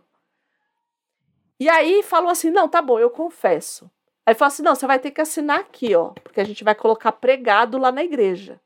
E 1.60 1.70
aí 1.70 2.04
falou 2.04 2.30
assim: 2.30 2.50
não, 2.50 2.68
tá 2.68 2.82
bom, 2.82 3.00
eu 3.00 3.10
confesso. 3.10 3.90
Aí 4.26 4.36
falou 4.36 4.48
assim: 4.48 4.64
não, 4.64 4.76
você 4.76 4.86
vai 4.86 5.00
ter 5.00 5.12
que 5.12 5.22
assinar 5.22 5.60
aqui, 5.60 5.96
ó, 5.96 6.10
porque 6.10 6.42
a 6.42 6.44
gente 6.44 6.64
vai 6.64 6.76
colocar 6.76 7.12
pregado 7.12 7.78
lá 7.78 7.92
na 7.92 8.04
igreja. 8.04 8.60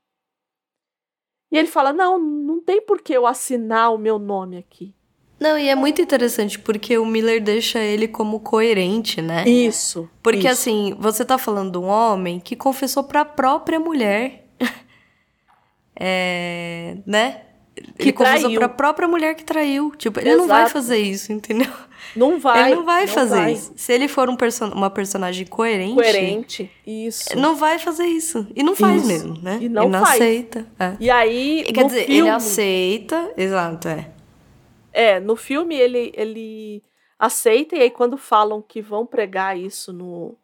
E 1.52 1.58
ele 1.58 1.68
fala: 1.68 1.94
não, 1.94 2.20
não 2.20 2.62
tem 2.62 2.82
por 2.82 3.02
que 3.02 3.14
eu 3.14 3.26
assinar 3.26 3.94
o 3.94 3.98
meu 3.98 4.20
nome 4.20 4.58
aqui. 4.58 4.94
Não, 5.40 5.58
e 5.58 5.68
é 5.68 5.76
muito 5.76 6.02
interessante 6.02 6.58
porque 6.58 6.98
o 6.98 7.06
Miller 7.06 7.44
deixa 7.44 7.80
ele 7.80 8.08
como 8.08 8.40
coerente, 8.40 9.22
né? 9.22 9.48
Isso. 9.48 10.10
Porque 10.24 10.40
isso. 10.40 10.48
assim, 10.48 10.96
você 10.98 11.26
tá 11.26 11.38
falando 11.38 11.74
de 11.74 11.78
um 11.78 11.88
homem 11.88 12.40
que 12.40 12.56
confessou 12.56 13.04
para 13.04 13.22
a 13.22 13.26
própria 13.26 13.80
mulher. 13.80 14.46
é, 16.00 16.98
né? 17.06 17.42
Que 17.98 18.04
ele 18.04 18.14
confessou 18.14 18.54
para 18.54 18.66
a 18.68 18.70
própria 18.70 19.08
mulher 19.08 19.36
que 19.36 19.44
traiu. 19.44 19.92
Tipo, 19.98 20.22
ele 20.22 20.36
não 20.38 20.48
vai 20.48 20.62
Exato. 20.62 20.74
fazer 20.74 20.98
isso, 20.98 21.34
entendeu? 21.34 21.72
Não 22.16 22.40
vai. 22.40 22.68
ele 22.68 22.76
não 22.76 22.86
vai 22.86 23.08
fazer 23.08 23.36
vai. 23.36 23.54
isso. 23.54 23.74
Se 23.76 23.92
ele 23.92 24.08
for 24.08 24.30
um 24.30 24.38
perso 24.38 24.66
uma 24.66 24.90
personagem 24.90 25.46
coerente, 25.46 25.96
Coerente. 25.96 26.72
Isso. 26.88 27.38
não 27.38 27.56
vai 27.56 27.78
fazer 27.78 28.06
isso. 28.06 28.48
E 28.56 28.64
não 28.64 28.76
faz 28.76 29.02
Isso. 29.02 29.08
mesmo, 29.08 29.42
né? 29.42 29.58
E 29.60 29.68
não 29.68 29.84
ele 29.84 29.92
não 29.92 30.04
aceita. 30.04 30.66
É. 30.80 30.94
E 31.00 31.10
aí. 31.10 31.66
Quer 31.74 31.86
dizer, 31.86 32.06
filme, 32.06 32.20
ele 32.22 32.30
aceita, 32.30 33.34
exato, 33.36 33.90
é. 33.90 34.15
É, 34.96 35.20
no 35.20 35.36
filme 35.36 35.76
ele, 35.76 36.14
ele 36.16 36.82
aceita, 37.20 37.76
e 37.76 37.82
aí 37.82 37.92
quando 37.92 38.18
falam 38.18 38.62
que 38.62 38.82
vão 38.82 39.06
pregar 39.06 39.58
isso 39.58 39.92
no, 39.92 40.38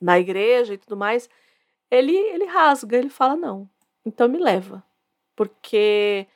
na 0.00 0.18
igreja 0.18 0.74
e 0.74 0.78
tudo 0.78 0.96
mais, 0.96 1.28
ele, 1.90 2.14
ele 2.14 2.44
rasga, 2.44 2.98
ele 2.98 3.08
fala, 3.08 3.34
não, 3.36 3.68
então 4.04 4.28
me 4.28 4.38
leva. 4.38 4.84
Porque 5.34 6.26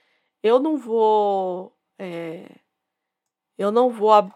eu 0.42 0.58
não 0.58 0.76
vou. 0.78 1.72
é, 1.98 2.46
eu 3.58 3.70
não 3.70 3.90
vou. 3.90 4.30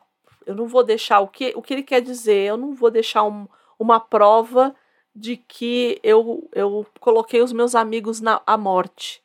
Eu 0.44 0.54
não 0.54 0.66
vou 0.66 0.84
deixar. 0.84 1.20
O 1.20 1.28
que, 1.28 1.52
o 1.56 1.62
que 1.62 1.74
ele 1.74 1.82
quer 1.82 2.00
dizer? 2.00 2.46
Eu 2.46 2.56
não 2.56 2.74
vou 2.74 2.90
deixar 2.90 3.24
um- 3.24 3.48
uma 3.78 3.98
prova 3.98 4.74
de 5.14 5.36
que 5.36 5.98
eu, 6.02 6.48
eu 6.52 6.86
coloquei 7.00 7.40
os 7.42 7.52
meus 7.52 7.74
amigos 7.74 8.20
na 8.20 8.40
à 8.46 8.56
morte, 8.56 9.22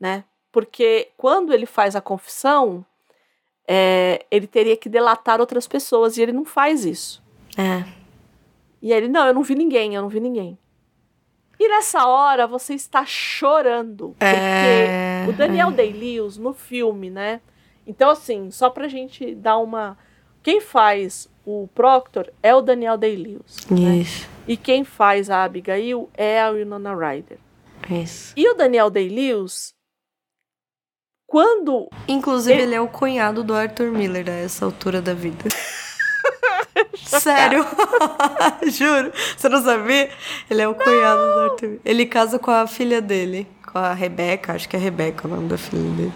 né? 0.00 0.24
Porque 0.52 1.10
quando 1.16 1.52
ele 1.52 1.66
faz 1.66 1.96
a 1.96 2.00
confissão, 2.00 2.84
é, 3.68 4.24
ele 4.30 4.46
teria 4.46 4.76
que 4.76 4.88
delatar 4.88 5.40
outras 5.40 5.66
pessoas 5.66 6.16
e 6.16 6.22
ele 6.22 6.32
não 6.32 6.44
faz 6.44 6.84
isso. 6.84 7.22
É. 7.56 7.84
E 8.82 8.92
ele, 8.92 9.08
não, 9.08 9.26
eu 9.26 9.34
não 9.34 9.42
vi 9.42 9.54
ninguém, 9.54 9.94
eu 9.94 10.02
não 10.02 10.08
vi 10.08 10.20
ninguém. 10.20 10.58
E 11.58 11.68
nessa 11.68 12.06
hora 12.06 12.46
você 12.46 12.74
está 12.74 13.04
chorando. 13.06 14.08
Porque 14.18 14.24
É, 14.24 15.26
o 15.28 15.32
Daniel 15.32 15.70
Day-Lewis, 15.70 16.36
no 16.36 16.52
filme, 16.52 17.08
né? 17.10 17.40
Então, 17.86 18.10
assim, 18.10 18.50
só 18.50 18.68
pra 18.68 18.88
gente 18.88 19.34
dar 19.34 19.56
uma. 19.58 19.96
Quem 20.42 20.60
faz 20.60 21.28
o 21.44 21.68
Proctor 21.74 22.30
é 22.42 22.54
o 22.54 22.60
Daniel 22.60 22.96
Day-Lewis. 22.98 23.66
né? 23.70 23.96
Isso, 23.98 24.28
E 24.46 24.56
quem 24.56 24.84
faz 24.84 25.30
a 25.30 25.44
Abigail 25.44 26.10
é 26.14 26.40
a 26.40 26.50
Winona 26.50 26.94
Ryder. 26.94 27.38
isso. 27.90 28.34
E 28.36 28.48
o 28.50 28.54
Daniel 28.54 28.90
Day-Lewis, 28.90 29.74
quando 31.26 31.88
Inclusive, 32.08 32.52
Ele- 32.54 32.62
ele 32.62 32.74
é 32.76 32.80
o 32.80 32.88
cunhado 32.88 33.42
do 33.42 33.54
Arthur 33.54 33.90
Miller 33.90 34.28
a 34.28 34.32
essa 34.32 34.64
altura 34.64 35.00
da 35.02 35.12
vida. 35.14 35.44
Sério? 36.96 37.64
Juro. 38.70 39.12
Você 39.36 39.48
não 39.48 39.62
sabia? 39.62 40.10
Ele 40.50 40.62
é 40.62 40.68
o 40.68 40.74
cunhado 40.74 41.20
do 41.22 41.38
Arthur 41.40 41.66
Miller. 41.68 41.80
Ele 41.84 42.06
casa 42.06 42.38
com 42.38 42.50
a 42.50 42.66
filha 42.66 43.00
dele, 43.00 43.46
com 43.70 43.78
a 43.78 43.92
Rebeca. 43.92 44.52
Acho 44.54 44.68
que 44.68 44.76
é 44.76 44.78
Rebeca 44.78 45.26
o 45.26 45.30
nome 45.30 45.48
da 45.48 45.56
filha 45.58 45.82
dele. 45.82 46.12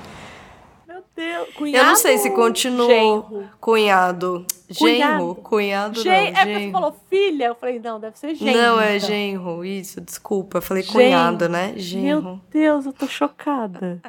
Meu 0.86 1.02
Deus, 1.16 1.48
Eu 1.48 1.54
cunhado. 1.54 1.86
não 1.88 1.96
sei 1.96 2.18
se 2.18 2.30
continuou. 2.30 2.88
genro. 2.88 3.48
Cunhado. 3.60 4.46
Genro. 4.68 5.34
Cunhado. 5.36 6.00
Gen... 6.02 6.32
não. 6.32 6.40
É 6.40 6.44
porque 6.44 6.64
você 6.66 6.70
falou 6.70 6.96
filha, 7.08 7.44
eu 7.46 7.54
falei, 7.54 7.78
não, 7.80 8.00
deve 8.00 8.18
ser 8.18 8.34
genro. 8.34 8.58
Não, 8.58 8.80
é 8.80 8.96
então. 8.96 9.08
genro. 9.08 9.64
Isso, 9.64 10.00
desculpa. 10.00 10.58
Eu 10.58 10.62
falei 10.62 10.82
Genro. 10.82 10.94
cunhado, 10.98 11.48
né? 11.48 11.72
Genro. 11.76 12.22
Meu 12.22 12.40
Deus, 12.50 12.86
eu 12.86 12.92
tô 12.92 13.06
chocada. 13.06 14.00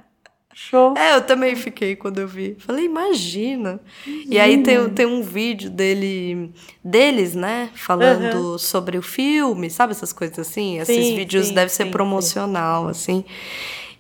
Show. 0.53 0.93
É, 0.97 1.15
eu 1.15 1.21
também 1.21 1.55
fiquei 1.55 1.95
quando 1.95 2.19
eu 2.19 2.27
vi. 2.27 2.55
Falei, 2.59 2.85
imagina. 2.85 3.79
E 4.05 4.39
aí 4.39 4.63
tem, 4.63 4.89
tem 4.89 5.05
um 5.05 5.21
vídeo 5.21 5.69
dele, 5.69 6.51
deles, 6.83 7.33
né? 7.35 7.69
Falando 7.75 8.57
sobre 8.59 8.97
o 8.97 9.01
filme, 9.01 9.69
sabe 9.69 9.91
essas 9.91 10.11
coisas 10.13 10.39
assim? 10.39 10.79
Esses 10.79 10.95
Sim, 10.95 11.15
vídeos 11.15 11.47
sim, 11.47 11.53
devem 11.53 11.69
ser 11.69 11.85
sim, 11.85 11.91
promocional, 11.91 12.87
assim. 12.87 13.23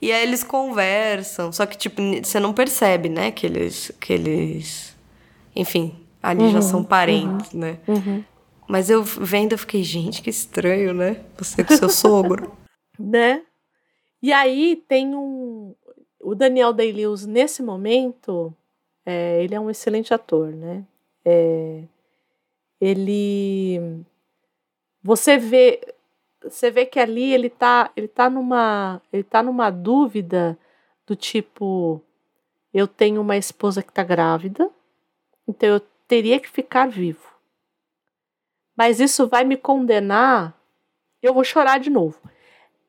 E 0.01 0.11
aí 0.11 0.23
eles 0.23 0.43
conversam, 0.43 1.51
só 1.51 1.65
que, 1.65 1.77
tipo, 1.77 2.01
você 2.23 2.39
não 2.39 2.53
percebe, 2.53 3.07
né? 3.09 3.31
Que 3.31 3.45
eles, 3.45 3.91
que 3.99 4.11
eles 4.13 4.95
enfim, 5.55 5.95
ali 6.21 6.41
Uhum, 6.43 6.49
já 6.49 6.61
são 6.61 6.83
parentes, 6.83 7.53
né? 7.53 7.77
Mas 8.67 8.89
eu 8.89 9.03
vendo, 9.03 9.51
eu 9.53 9.57
fiquei, 9.57 9.83
gente, 9.83 10.21
que 10.21 10.29
estranho, 10.29 10.93
né? 10.93 11.21
Você 11.37 11.63
com 11.63 11.75
seu 11.75 11.89
sogro. 11.89 12.51
Né? 12.99 13.41
E 14.21 14.31
aí 14.31 14.75
tem 14.87 15.15
um. 15.15 15.73
O 16.23 16.35
Daniel 16.35 16.73
Day-Lewis, 16.73 17.25
nesse 17.25 17.63
momento, 17.63 18.53
é, 19.05 19.43
ele 19.43 19.55
é 19.55 19.59
um 19.59 19.69
excelente 19.69 20.13
ator, 20.13 20.51
né? 20.53 20.85
É, 21.25 21.83
ele. 22.79 24.03
Você 25.03 25.37
vê. 25.37 25.81
Você 26.43 26.71
vê 26.71 26.85
que 26.85 26.99
ali 26.99 27.33
ele 27.33 27.49
tá, 27.49 27.91
ele 27.95 28.07
tá 28.07 28.27
numa, 28.29 28.99
ele 29.13 29.23
tá 29.23 29.43
numa 29.43 29.69
dúvida 29.69 30.57
do 31.05 31.15
tipo, 31.15 32.01
eu 32.73 32.87
tenho 32.87 33.21
uma 33.21 33.37
esposa 33.37 33.83
que 33.83 33.93
tá 33.93 34.03
grávida, 34.03 34.67
então 35.47 35.69
eu 35.69 35.79
teria 36.07 36.39
que 36.39 36.49
ficar 36.49 36.87
vivo. 36.87 37.31
Mas 38.75 38.99
isso 38.99 39.27
vai 39.27 39.43
me 39.43 39.55
condenar. 39.55 40.57
Eu 41.21 41.33
vou 41.33 41.43
chorar 41.43 41.79
de 41.79 41.91
novo. 41.91 42.19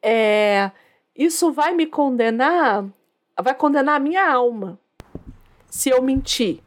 É, 0.01 0.71
isso 1.15 1.53
vai 1.53 1.75
me 1.75 1.87
condenar, 1.87 2.87
vai 3.43 3.55
condenar 3.55 3.97
a 3.97 4.01
minha 4.01 4.31
alma 4.33 4.79
se 5.69 5.91
eu 5.91 6.03
mentir. 6.03 6.61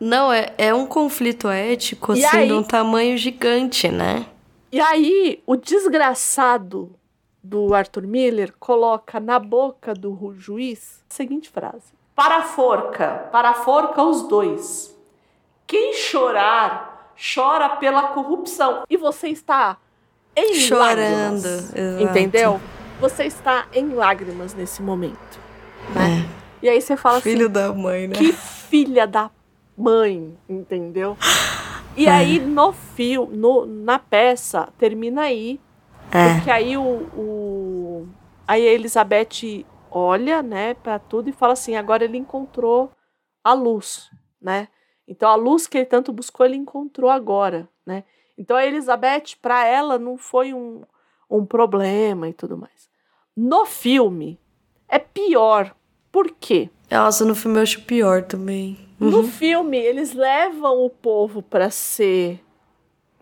Não, 0.00 0.32
é, 0.32 0.52
é 0.58 0.74
um 0.74 0.86
conflito 0.86 1.48
ético, 1.48 2.14
E 2.14 2.24
assim, 2.24 2.36
aí? 2.38 2.46
de 2.48 2.54
um 2.54 2.62
tamanho 2.62 3.16
gigante, 3.16 3.88
né? 3.88 4.26
E 4.72 4.80
aí, 4.80 5.42
o 5.46 5.54
desgraçado 5.56 6.92
do 7.42 7.74
Arthur 7.74 8.04
Miller 8.06 8.52
coloca 8.58 9.20
na 9.20 9.38
boca 9.38 9.94
do 9.94 10.34
juiz 10.36 11.04
a 11.10 11.14
seguinte 11.14 11.50
frase: 11.50 11.92
Para 12.14 12.38
a 12.38 12.42
forca, 12.42 13.28
para 13.30 13.50
a 13.50 13.54
forca 13.54 14.02
os 14.02 14.22
dois. 14.28 14.96
Quem 15.66 15.94
chorar, 15.94 17.12
chora 17.34 17.68
pela 17.76 18.08
corrupção. 18.08 18.82
E 18.88 18.96
você 18.96 19.28
está 19.28 19.76
em 20.34 20.54
Chorando, 20.54 21.42
lágrimas. 21.44 21.44
exato. 21.76 22.02
Entendeu? 22.02 22.60
Você 23.00 23.24
está 23.24 23.66
em 23.72 23.88
lágrimas 23.90 24.54
nesse 24.54 24.82
momento. 24.82 25.41
Né? 25.94 26.28
E 26.62 26.68
aí 26.68 26.80
você 26.80 26.96
fala 26.96 27.18
É. 27.18 27.20
Filho 27.20 27.46
assim: 27.46 27.52
da 27.52 27.72
mãe, 27.72 28.08
né? 28.08 28.14
que 28.14 28.32
filha 28.32 29.06
da 29.06 29.30
mãe, 29.76 30.36
entendeu? 30.48 31.16
E 31.96 32.06
É. 32.06 32.10
aí 32.10 32.38
no 32.38 32.72
filme, 32.72 33.36
no, 33.36 33.66
na 33.66 33.98
peça, 33.98 34.68
termina 34.78 35.22
aí. 35.22 35.60
É. 36.10 36.34
Porque 36.34 36.50
aí 36.50 36.76
o, 36.76 36.82
o 37.16 38.08
aí 38.46 38.66
a 38.66 38.72
Elizabeth 38.72 39.64
olha, 39.90 40.42
né, 40.42 40.74
para 40.74 40.98
tudo 40.98 41.28
e 41.28 41.32
fala 41.32 41.52
assim, 41.52 41.76
agora 41.76 42.04
ele 42.04 42.16
encontrou 42.16 42.90
a 43.44 43.52
luz, 43.52 44.10
né? 44.40 44.68
Então 45.06 45.28
a 45.28 45.34
luz 45.34 45.66
que 45.66 45.78
ele 45.78 45.86
tanto 45.86 46.12
buscou, 46.12 46.46
ele 46.46 46.56
encontrou 46.56 47.10
agora, 47.10 47.68
né? 47.86 48.04
Então 48.38 48.56
a 48.56 48.64
Elizabeth, 48.64 49.36
para 49.40 49.66
ela, 49.66 49.98
não 49.98 50.16
foi 50.16 50.54
um, 50.54 50.82
um 51.30 51.44
problema 51.44 52.28
e 52.28 52.32
tudo 52.32 52.56
mais. 52.56 52.88
No 53.36 53.66
filme, 53.66 54.40
é 54.88 54.98
pior. 54.98 55.74
Por 56.12 56.30
quê? 56.38 56.68
Nossa, 56.90 57.24
no 57.24 57.34
filme 57.34 57.58
eu 57.58 57.62
acho 57.62 57.80
pior 57.82 58.22
também. 58.22 58.78
No 59.00 59.24
filme, 59.24 59.78
eles 59.78 60.12
levam 60.14 60.84
o 60.84 60.90
povo 60.90 61.42
para 61.42 61.70
ser 61.70 62.38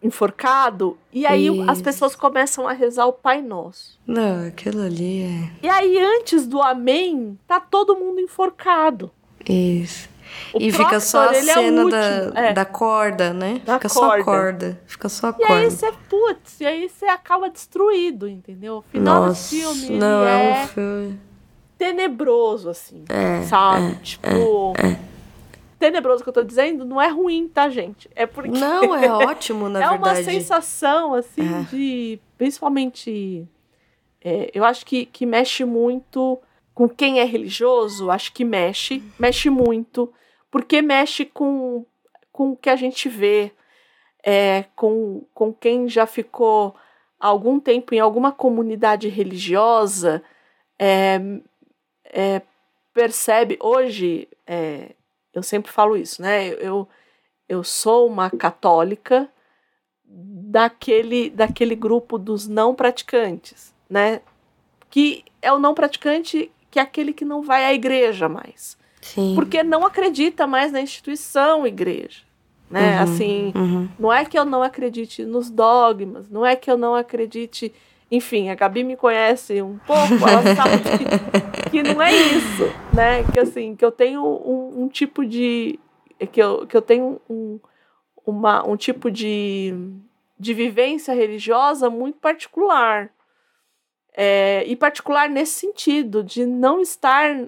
enforcado 0.02 0.96
e 1.12 1.26
aí 1.26 1.50
o- 1.50 1.62
as 1.70 1.78
Isso. 1.78 1.84
pessoas 1.84 2.16
começam 2.16 2.66
a 2.66 2.72
rezar 2.72 3.06
o 3.06 3.12
Pai 3.12 3.40
Nosso. 3.42 3.98
Não, 4.06 4.46
aquilo 4.48 4.82
ali 4.82 5.22
é. 5.22 5.50
E 5.62 5.68
aí, 5.68 5.98
antes 5.98 6.46
do 6.46 6.60
Amém, 6.60 7.38
tá 7.46 7.60
todo 7.60 7.96
mundo 7.96 8.20
enforcado. 8.20 9.10
Isso. 9.48 10.08
O 10.54 10.58
e 10.60 10.70
fica 10.70 11.00
só 11.00 11.28
a 11.28 11.32
é 11.34 11.42
cena 11.42 11.82
último, 11.84 11.90
da, 11.90 12.40
é. 12.40 12.52
da 12.52 12.64
corda, 12.64 13.32
né? 13.32 13.60
Da 13.64 13.74
fica 13.74 13.88
só 13.88 14.04
a 14.04 14.08
corda. 14.08 14.24
corda. 14.24 14.80
Fica 14.86 15.08
só 15.08 15.26
a 15.28 15.30
E 15.30 15.32
corda. 15.34 15.54
aí 15.54 15.70
você, 15.70 15.92
putz, 16.08 16.60
e 16.60 16.66
aí 16.66 16.88
você 16.88 17.06
acaba 17.06 17.50
destruído, 17.50 18.28
entendeu? 18.28 18.78
O 18.78 18.82
final 18.82 19.26
Nossa, 19.26 19.42
do 19.42 19.60
filme 19.60 19.98
não, 19.98 20.24
é, 20.24 20.60
é, 20.60 20.64
um 20.64 20.68
filme. 20.68 21.20
Tenebroso, 21.80 22.68
assim, 22.68 23.04
É, 23.08 23.40
sabe? 23.44 23.96
tipo, 24.02 24.74
tenebroso 25.78 26.22
que 26.22 26.28
eu 26.28 26.32
tô 26.34 26.44
dizendo 26.44 26.84
não 26.84 27.00
é 27.00 27.08
ruim, 27.08 27.48
tá, 27.48 27.70
gente? 27.70 28.08
É 28.14 28.26
porque 28.26 28.50
Não, 28.58 28.94
é 28.94 29.08
ótimo, 29.24 29.66
na 29.70 29.82
é 29.82 29.88
uma 29.88 30.12
verdade. 30.12 30.24
sensação, 30.24 31.14
assim, 31.14 31.40
É. 31.42 31.62
de. 31.70 32.20
Principalmente 32.36 33.48
É, 34.22 34.50
eu 34.52 34.64
acho 34.66 34.84
que, 34.84 35.06
que 35.06 35.24
mexe 35.24 35.64
muito 35.64 36.38
com 36.74 36.86
quem 36.86 37.20
é 37.20 37.24
religioso, 37.24 38.10
acho 38.10 38.30
que 38.34 38.44
mexe, 38.44 39.02
mexe 39.18 39.48
muito, 39.48 40.12
porque 40.50 40.82
mexe 40.82 41.24
com, 41.24 41.86
com 42.30 42.50
o 42.50 42.56
que 42.56 42.68
a 42.68 42.76
gente 42.76 43.08
vê, 43.08 43.50
é, 44.22 44.64
com, 44.76 45.24
com 45.32 45.50
quem 45.54 45.88
já 45.88 46.04
ficou 46.06 46.74
algum 47.18 47.58
tempo 47.58 47.94
em 47.94 47.98
alguma 48.00 48.30
comunidade 48.30 49.08
religiosa, 49.08 50.22
é, 50.78 51.18
é, 52.12 52.42
percebe, 52.92 53.58
hoje, 53.60 54.28
é, 54.46 54.90
eu 55.32 55.42
sempre 55.42 55.70
falo 55.70 55.96
isso, 55.96 56.20
né? 56.20 56.48
Eu, 56.48 56.88
eu 57.48 57.64
sou 57.64 58.06
uma 58.06 58.30
católica 58.30 59.28
daquele, 60.04 61.30
daquele 61.30 61.74
grupo 61.74 62.18
dos 62.18 62.48
não 62.48 62.74
praticantes, 62.74 63.72
né? 63.88 64.20
Que 64.90 65.24
é 65.40 65.52
o 65.52 65.58
não 65.58 65.72
praticante 65.72 66.50
que 66.70 66.78
é 66.78 66.82
aquele 66.82 67.12
que 67.12 67.24
não 67.24 67.42
vai 67.42 67.64
à 67.64 67.74
igreja 67.74 68.28
mais. 68.28 68.78
Sim. 69.00 69.34
Porque 69.34 69.62
não 69.62 69.84
acredita 69.84 70.46
mais 70.46 70.70
na 70.72 70.80
instituição 70.80 71.66
igreja. 71.66 72.22
Né? 72.70 72.96
Uhum, 72.96 73.02
assim, 73.02 73.52
uhum. 73.56 73.88
não 73.98 74.12
é 74.12 74.24
que 74.24 74.38
eu 74.38 74.44
não 74.44 74.62
acredite 74.62 75.24
nos 75.24 75.50
dogmas, 75.50 76.28
não 76.30 76.46
é 76.46 76.54
que 76.54 76.70
eu 76.70 76.78
não 76.78 76.94
acredite. 76.94 77.72
Enfim, 78.10 78.48
a 78.48 78.54
Gabi 78.56 78.82
me 78.82 78.96
conhece 78.96 79.62
um 79.62 79.78
pouco, 79.78 80.14
ela 80.28 80.54
sabe 80.56 80.82
que, 81.62 81.70
que 81.70 81.82
não 81.82 82.02
é 82.02 82.12
isso, 82.12 82.64
né? 82.92 83.22
Que 83.32 83.38
assim, 83.38 83.76
que 83.76 83.84
eu 83.84 83.92
tenho 83.92 84.22
um, 84.24 84.82
um 84.82 84.88
tipo 84.88 85.24
de. 85.24 85.78
Que 86.32 86.42
eu, 86.42 86.66
que 86.66 86.76
eu 86.76 86.82
tenho 86.82 87.20
um, 87.30 87.60
uma, 88.26 88.66
um 88.68 88.76
tipo 88.76 89.10
de, 89.10 89.72
de 90.38 90.52
vivência 90.52 91.14
religiosa 91.14 91.88
muito 91.88 92.18
particular. 92.18 93.10
É, 94.12 94.64
e 94.66 94.74
particular 94.74 95.30
nesse 95.30 95.52
sentido, 95.52 96.24
de 96.24 96.44
não 96.44 96.80
estar 96.80 97.46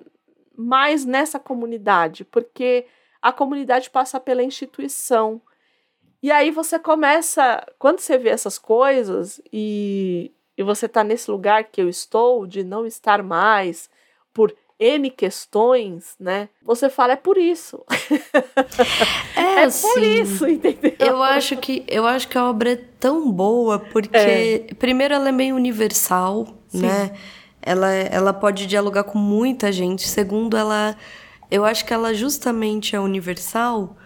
mais 0.56 1.04
nessa 1.04 1.40
comunidade, 1.40 2.24
porque 2.24 2.86
a 3.20 3.32
comunidade 3.32 3.90
passa 3.90 4.20
pela 4.20 4.44
instituição. 4.44 5.42
E 6.22 6.30
aí 6.30 6.52
você 6.52 6.78
começa, 6.78 7.66
quando 7.80 7.98
você 7.98 8.16
vê 8.16 8.28
essas 8.28 8.58
coisas 8.58 9.40
e, 9.52 10.30
e 10.62 10.64
você 10.64 10.86
está 10.86 11.02
nesse 11.04 11.30
lugar 11.30 11.64
que 11.64 11.80
eu 11.82 11.88
estou, 11.88 12.46
de 12.46 12.62
não 12.64 12.86
estar 12.86 13.22
mais, 13.22 13.90
por 14.32 14.54
N 14.78 15.10
questões, 15.10 16.14
né? 16.18 16.48
Você 16.62 16.88
fala, 16.88 17.12
é 17.12 17.16
por 17.16 17.36
isso. 17.36 17.84
É, 19.36 19.42
é 19.62 19.64
assim, 19.64 19.86
por 19.88 20.02
isso, 20.02 20.48
entendeu? 20.48 20.92
Eu 20.98 21.22
acho 21.22 21.56
que 21.56 21.84
eu 21.86 22.06
acho 22.06 22.26
que 22.28 22.38
a 22.38 22.48
obra 22.48 22.72
é 22.72 22.76
tão 22.98 23.30
boa 23.30 23.78
porque 23.78 24.66
É. 24.68 24.74
primeiro 24.74 25.14
ela 25.14 25.28
é 25.28 25.32
meio 25.32 25.54
universal, 25.54 26.46
Sim. 26.68 26.82
né? 26.82 27.12
Ela 27.60 27.92
ela 27.92 28.32
pode 28.32 28.66
dialogar 28.66 29.04
com 29.04 29.18
muita 29.18 29.70
gente. 29.70 30.08
Segundo, 30.08 30.56
ela 30.56 30.96
eu 31.50 31.64
acho 31.64 31.84
que 31.84 31.92
ela 31.94 32.12
justamente 32.14 32.96
é 32.96 33.00
universal 33.00 33.96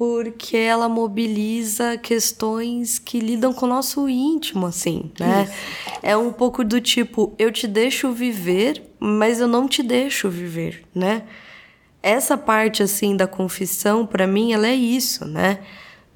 porque 0.00 0.56
ela 0.56 0.88
mobiliza 0.88 1.98
questões 1.98 2.98
que 2.98 3.20
lidam 3.20 3.52
com 3.52 3.66
o 3.66 3.68
nosso 3.68 4.08
íntimo, 4.08 4.64
assim, 4.64 5.10
né? 5.20 5.46
É 6.02 6.16
um 6.16 6.32
pouco 6.32 6.64
do 6.64 6.80
tipo, 6.80 7.34
eu 7.38 7.52
te 7.52 7.66
deixo 7.66 8.10
viver, 8.10 8.82
mas 8.98 9.40
eu 9.40 9.46
não 9.46 9.68
te 9.68 9.82
deixo 9.82 10.30
viver, 10.30 10.84
né? 10.94 11.24
Essa 12.02 12.38
parte, 12.38 12.82
assim, 12.82 13.14
da 13.14 13.26
confissão, 13.26 14.06
pra 14.06 14.26
mim, 14.26 14.54
ela 14.54 14.68
é 14.68 14.74
isso, 14.74 15.26
né? 15.26 15.58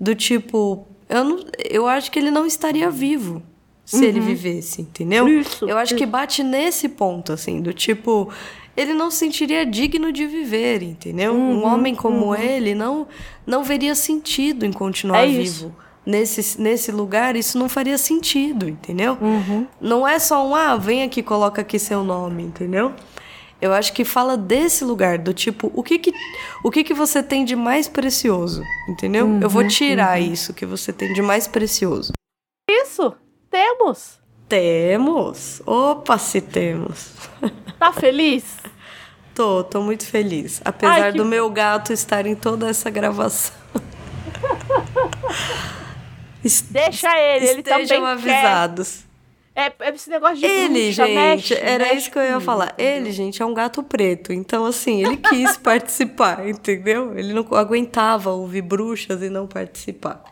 Do 0.00 0.14
tipo, 0.14 0.88
eu, 1.06 1.22
não, 1.22 1.44
eu 1.68 1.86
acho 1.86 2.10
que 2.10 2.18
ele 2.18 2.30
não 2.30 2.46
estaria 2.46 2.90
vivo 2.90 3.42
se 3.84 4.02
ele 4.02 4.18
vivesse, 4.18 4.80
entendeu? 4.80 5.28
Isso, 5.28 5.68
eu 5.68 5.76
acho 5.76 5.94
que 5.94 6.06
bate 6.06 6.42
nesse 6.42 6.88
ponto, 6.88 7.34
assim, 7.34 7.60
do 7.60 7.74
tipo, 7.74 8.32
ele 8.76 8.92
não 8.94 9.10
se 9.10 9.18
sentiria 9.18 9.64
digno 9.64 10.10
de 10.12 10.26
viver, 10.26 10.82
entendeu? 10.82 11.32
Uhum, 11.32 11.62
um 11.62 11.64
homem 11.66 11.94
como 11.94 12.34
ele 12.34 12.74
não, 12.74 13.06
não 13.46 13.62
veria 13.64 13.94
sentido 13.94 14.64
em 14.66 14.72
continuar 14.72 15.24
É 15.24 15.26
vivo. 15.26 15.40
isso. 15.42 15.74
Nesse, 16.06 16.60
nesse 16.60 16.92
lugar, 16.92 17.34
isso 17.34 17.56
não 17.58 17.66
faria 17.68 17.96
sentido, 17.96 18.68
entendeu? 18.68 19.16
Uhum. 19.20 19.66
Não 19.80 20.06
é 20.06 20.18
só 20.18 20.46
um, 20.46 20.54
ah, 20.54 20.76
vem 20.76 21.02
aqui, 21.02 21.22
coloca 21.22 21.62
aqui 21.62 21.78
seu 21.78 22.04
nome, 22.04 22.42
entendeu? 22.42 22.92
Eu 23.58 23.72
acho 23.72 23.94
que 23.94 24.04
fala 24.04 24.36
desse 24.36 24.84
lugar, 24.84 25.16
do 25.16 25.32
tipo, 25.32 25.72
o 25.74 25.82
que 25.82 25.98
que, 25.98 26.12
o 26.62 26.70
que, 26.70 26.84
que 26.84 26.92
você 26.92 27.22
tem 27.22 27.42
de 27.46 27.56
mais 27.56 27.88
precioso, 27.88 28.62
entendeu? 28.86 29.24
Eu 29.26 29.32
Uhum, 29.44 29.48
vou 29.48 29.66
tirar 29.66 30.20
isso 30.20 30.52
que 30.52 30.66
você 30.66 30.92
tem 30.92 31.14
de 31.14 31.22
mais 31.22 31.48
precioso. 31.48 32.12
Isso, 32.68 33.14
temos. 33.50 34.20
Temos! 34.54 35.60
Opa, 35.66 36.16
se 36.16 36.40
temos! 36.40 37.12
Tá 37.76 37.92
feliz? 37.92 38.44
Tô, 39.34 39.64
tô 39.64 39.82
muito 39.82 40.06
feliz. 40.06 40.62
Apesar 40.64 41.02
Ai, 41.02 41.12
que 41.12 41.18
do 41.18 41.24
meu 41.24 41.50
gato 41.50 41.92
estar 41.92 42.24
em 42.24 42.36
toda 42.36 42.68
essa 42.68 42.88
gravação. 42.88 43.52
Deixa 46.70 47.18
ele, 47.18 47.46
ele 47.46 47.62
também 47.62 47.82
Estejam 47.82 48.06
avisados. 48.06 49.04
É, 49.54 49.72
é 49.80 49.90
esse 49.92 50.08
negócio 50.08 50.36
de 50.36 50.46
Ele, 50.46 50.84
bruxa, 50.84 51.04
gente, 51.04 51.14
mexe, 51.14 51.54
era 51.54 51.84
mexe 51.84 51.96
isso 51.96 52.10
que 52.12 52.18
eu 52.18 52.22
ia 52.22 52.40
falar. 52.40 52.72
entendeu? 52.74 52.96
Ele, 52.96 53.12
gente, 53.12 53.42
é 53.42 53.44
um 53.44 53.52
gato 53.52 53.82
preto. 53.82 54.32
Então, 54.32 54.64
assim, 54.64 55.04
ele 55.04 55.16
quis 55.16 55.56
participar, 55.58 56.48
entendeu? 56.48 57.18
Ele 57.18 57.34
não 57.34 57.44
aguentava 57.58 58.30
ouvir 58.30 58.62
bruxas 58.62 59.20
e 59.20 59.28
não 59.28 59.48
participar. 59.48 60.22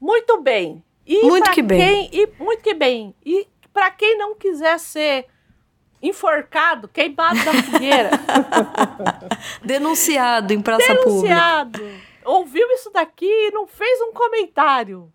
Muito 0.00 0.40
bem. 0.42 0.84
E 1.08 1.22
Muito 1.22 1.50
que 1.52 1.62
bem. 1.62 2.08
Quem, 2.10 2.22
e, 2.22 2.28
muito 2.38 2.62
que 2.62 2.74
bem. 2.74 3.14
E 3.24 3.46
para 3.72 3.90
quem 3.90 4.18
não 4.18 4.34
quiser 4.34 4.78
ser 4.78 5.24
enforcado, 6.02 6.86
queimado 6.86 7.42
da 7.44 7.52
fogueira, 7.62 8.10
Denunciado 9.64 10.52
em 10.52 10.60
praça 10.60 10.94
pública. 10.96 11.08
denunciado, 11.10 11.80
ouviu 12.24 12.68
isso 12.72 12.90
daqui 12.92 13.26
e 13.26 13.50
não 13.50 13.66
fez 13.66 14.00
um 14.02 14.12
comentário. 14.12 15.10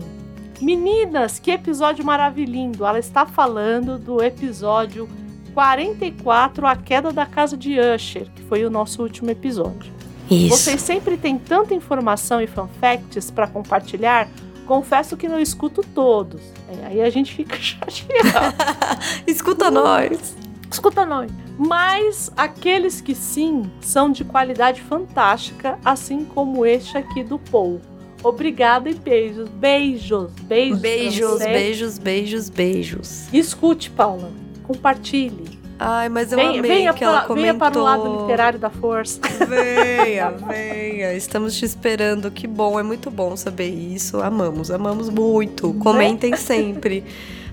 Meninas, 0.61 1.39
que 1.39 1.51
episódio 1.51 2.05
maravilhoso! 2.05 2.85
Ela 2.85 2.99
está 2.99 3.25
falando 3.25 3.97
do 3.97 4.23
episódio 4.23 5.07
44, 5.53 6.67
A 6.67 6.75
Queda 6.75 7.11
da 7.11 7.25
Casa 7.25 7.55
de 7.55 7.77
Usher, 7.79 8.29
que 8.35 8.41
foi 8.43 8.65
o 8.65 8.69
nosso 8.69 9.01
último 9.01 9.29
episódio. 9.29 9.93
Isso. 10.29 10.49
Vocês 10.49 10.81
sempre 10.81 11.17
têm 11.17 11.37
tanta 11.37 11.73
informação 11.73 12.41
e 12.41 12.47
fanfacts 12.47 13.31
para 13.31 13.47
compartilhar. 13.47 14.27
Confesso 14.65 15.15
que 15.15 15.29
não 15.29 15.39
escuto 15.39 15.81
todos. 15.81 16.41
É, 16.67 16.87
aí 16.87 17.01
a 17.01 17.09
gente 17.09 17.33
fica 17.33 17.55
chateado. 17.61 18.55
Escuta 19.27 19.69
nós. 19.69 20.35
Escuta 20.69 21.05
nós. 21.05 21.31
Mas 21.57 22.31
aqueles 22.35 22.99
que 22.99 23.13
sim 23.13 23.71
são 23.79 24.11
de 24.11 24.25
qualidade 24.25 24.81
fantástica, 24.81 25.79
assim 25.85 26.25
como 26.25 26.65
este 26.65 26.97
aqui 26.97 27.23
do 27.23 27.37
Paul. 27.37 27.79
Obrigada 28.25 28.89
e 28.89 28.95
beijos. 28.95 29.47
Beijos. 29.49 30.31
Beijos. 30.41 30.79
pra 30.79 30.79
Beijos, 30.79 31.39
beijos, 31.39 31.97
beijos, 31.99 32.49
beijos. 32.49 33.33
Escute, 33.33 33.91
Paula. 33.91 34.31
Compartilhe. 34.63 35.59
Ai, 35.77 36.09
mas 36.09 36.31
eu 36.31 36.37
Vem, 36.37 36.57
amei 36.59 36.61
venha 36.61 36.93
que 36.93 37.03
ela 37.03 37.21
comentou. 37.21 37.35
Venha 37.35 37.53
para 37.53 37.77
o 37.77 37.83
lado 37.83 38.21
literário 38.21 38.57
da 38.57 38.69
força. 38.71 39.19
Venha, 39.47 40.31
venha. 40.31 41.13
Estamos 41.13 41.55
te 41.55 41.65
esperando. 41.65 42.31
Que 42.31 42.47
bom, 42.47 42.79
é 42.79 42.83
muito 42.83 43.11
bom 43.11 43.35
saber 43.35 43.69
isso. 43.69 44.19
Amamos, 44.21 44.71
amamos 44.71 45.07
muito. 45.09 45.71
Né? 45.71 45.79
Comentem 45.83 46.35
sempre. 46.35 47.03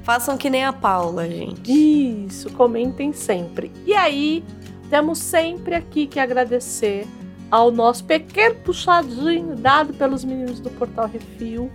Façam 0.05 0.39
que 0.39 0.49
nem 0.49 0.65
a 0.65 0.73
Paula, 0.73 1.28
gente. 1.28 1.70
Isso, 1.70 2.51
comentem 2.51 3.12
sempre. 3.12 3.70
E 3.84 3.92
aí, 3.92 4.42
temos 4.89 5.18
sempre 5.18 5.75
aqui 5.75 6.07
que 6.07 6.18
agradecer 6.18 7.07
ao 7.52 7.70
nosso 7.70 8.02
pequeno 8.05 8.55
puxadinho 8.64 9.55
dado 9.55 9.92
pelos 9.92 10.24
meninos 10.24 10.58
do 10.58 10.70
Portal 10.70 11.06
Refil. 11.06 11.70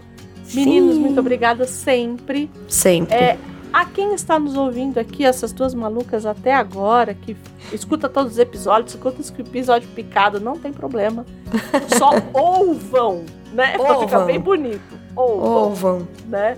Meninos, 0.51 0.95
Sim. 0.95 1.01
muito 1.01 1.19
obrigada 1.19 1.67
sempre. 1.67 2.49
Sempre. 2.67 3.13
É, 3.13 3.37
a 3.71 3.85
quem 3.85 4.15
está 4.15 4.39
nos 4.39 4.57
ouvindo 4.57 4.97
aqui, 4.97 5.23
essas 5.23 5.51
duas 5.51 5.75
malucas 5.75 6.25
até 6.25 6.51
agora, 6.51 7.13
que 7.13 7.37
escuta 7.71 8.09
todos 8.09 8.31
os 8.31 8.39
episódios, 8.39 8.95
escuta 8.95 9.21
esse 9.21 9.31
episódio 9.39 9.87
picado, 9.89 10.39
não 10.39 10.57
tem 10.57 10.73
problema. 10.73 11.23
Só 11.95 12.09
ouvam, 12.33 13.23
né? 13.53 13.75
Ouvam. 13.77 13.97
Pra 13.97 14.07
ficar 14.07 14.25
bem 14.25 14.39
bonito. 14.39 14.81
Ouvam. 15.15 15.51
ouvam. 15.51 16.07
Né? 16.27 16.57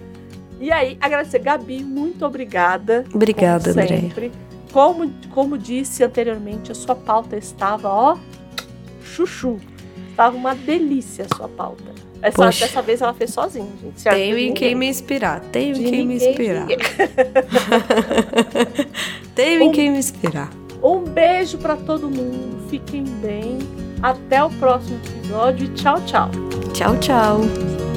E 0.61 0.71
aí, 0.71 0.97
agradecer, 1.01 1.39
Gabi, 1.39 1.83
muito 1.83 2.25
obrigada. 2.25 3.03
Obrigada, 3.13 3.71
André. 3.71 4.31
Como, 4.71 5.11
como 5.31 5.57
disse 5.57 6.05
anteriormente, 6.05 6.71
a 6.71 6.75
sua 6.75 6.95
pauta 6.95 7.35
estava, 7.35 7.89
ó, 7.89 8.17
chuchu. 9.25 9.57
Estava 10.09 10.35
uma 10.35 10.53
delícia 10.53 11.25
a 11.29 11.35
sua 11.35 11.47
pauta. 11.47 11.83
Essa, 12.21 12.45
dessa 12.47 12.81
vez 12.81 13.01
ela 13.01 13.13
fez 13.13 13.31
sozinha, 13.31 13.69
gente. 13.81 14.03
Tenho 14.03 14.37
em 14.37 14.53
quem 14.53 14.75
me 14.75 14.87
inspirar. 14.87 15.39
Tenho 15.51 15.77
em 15.77 15.83
quem 15.89 16.05
me 16.05 16.15
inspirar. 16.15 16.67
Tenho 19.35 19.63
um, 19.63 19.65
em 19.67 19.71
quem 19.71 19.91
me 19.91 19.97
inspirar. 19.97 20.49
Um 20.83 20.99
beijo 21.03 21.57
para 21.57 21.77
todo 21.77 22.09
mundo. 22.09 22.67
Fiquem 22.69 23.03
bem. 23.03 23.59
Até 24.01 24.43
o 24.43 24.49
próximo 24.49 24.99
episódio. 25.05 25.69
Tchau, 25.69 26.01
tchau. 26.05 26.29
Tchau, 26.73 26.97
tchau. 26.97 27.88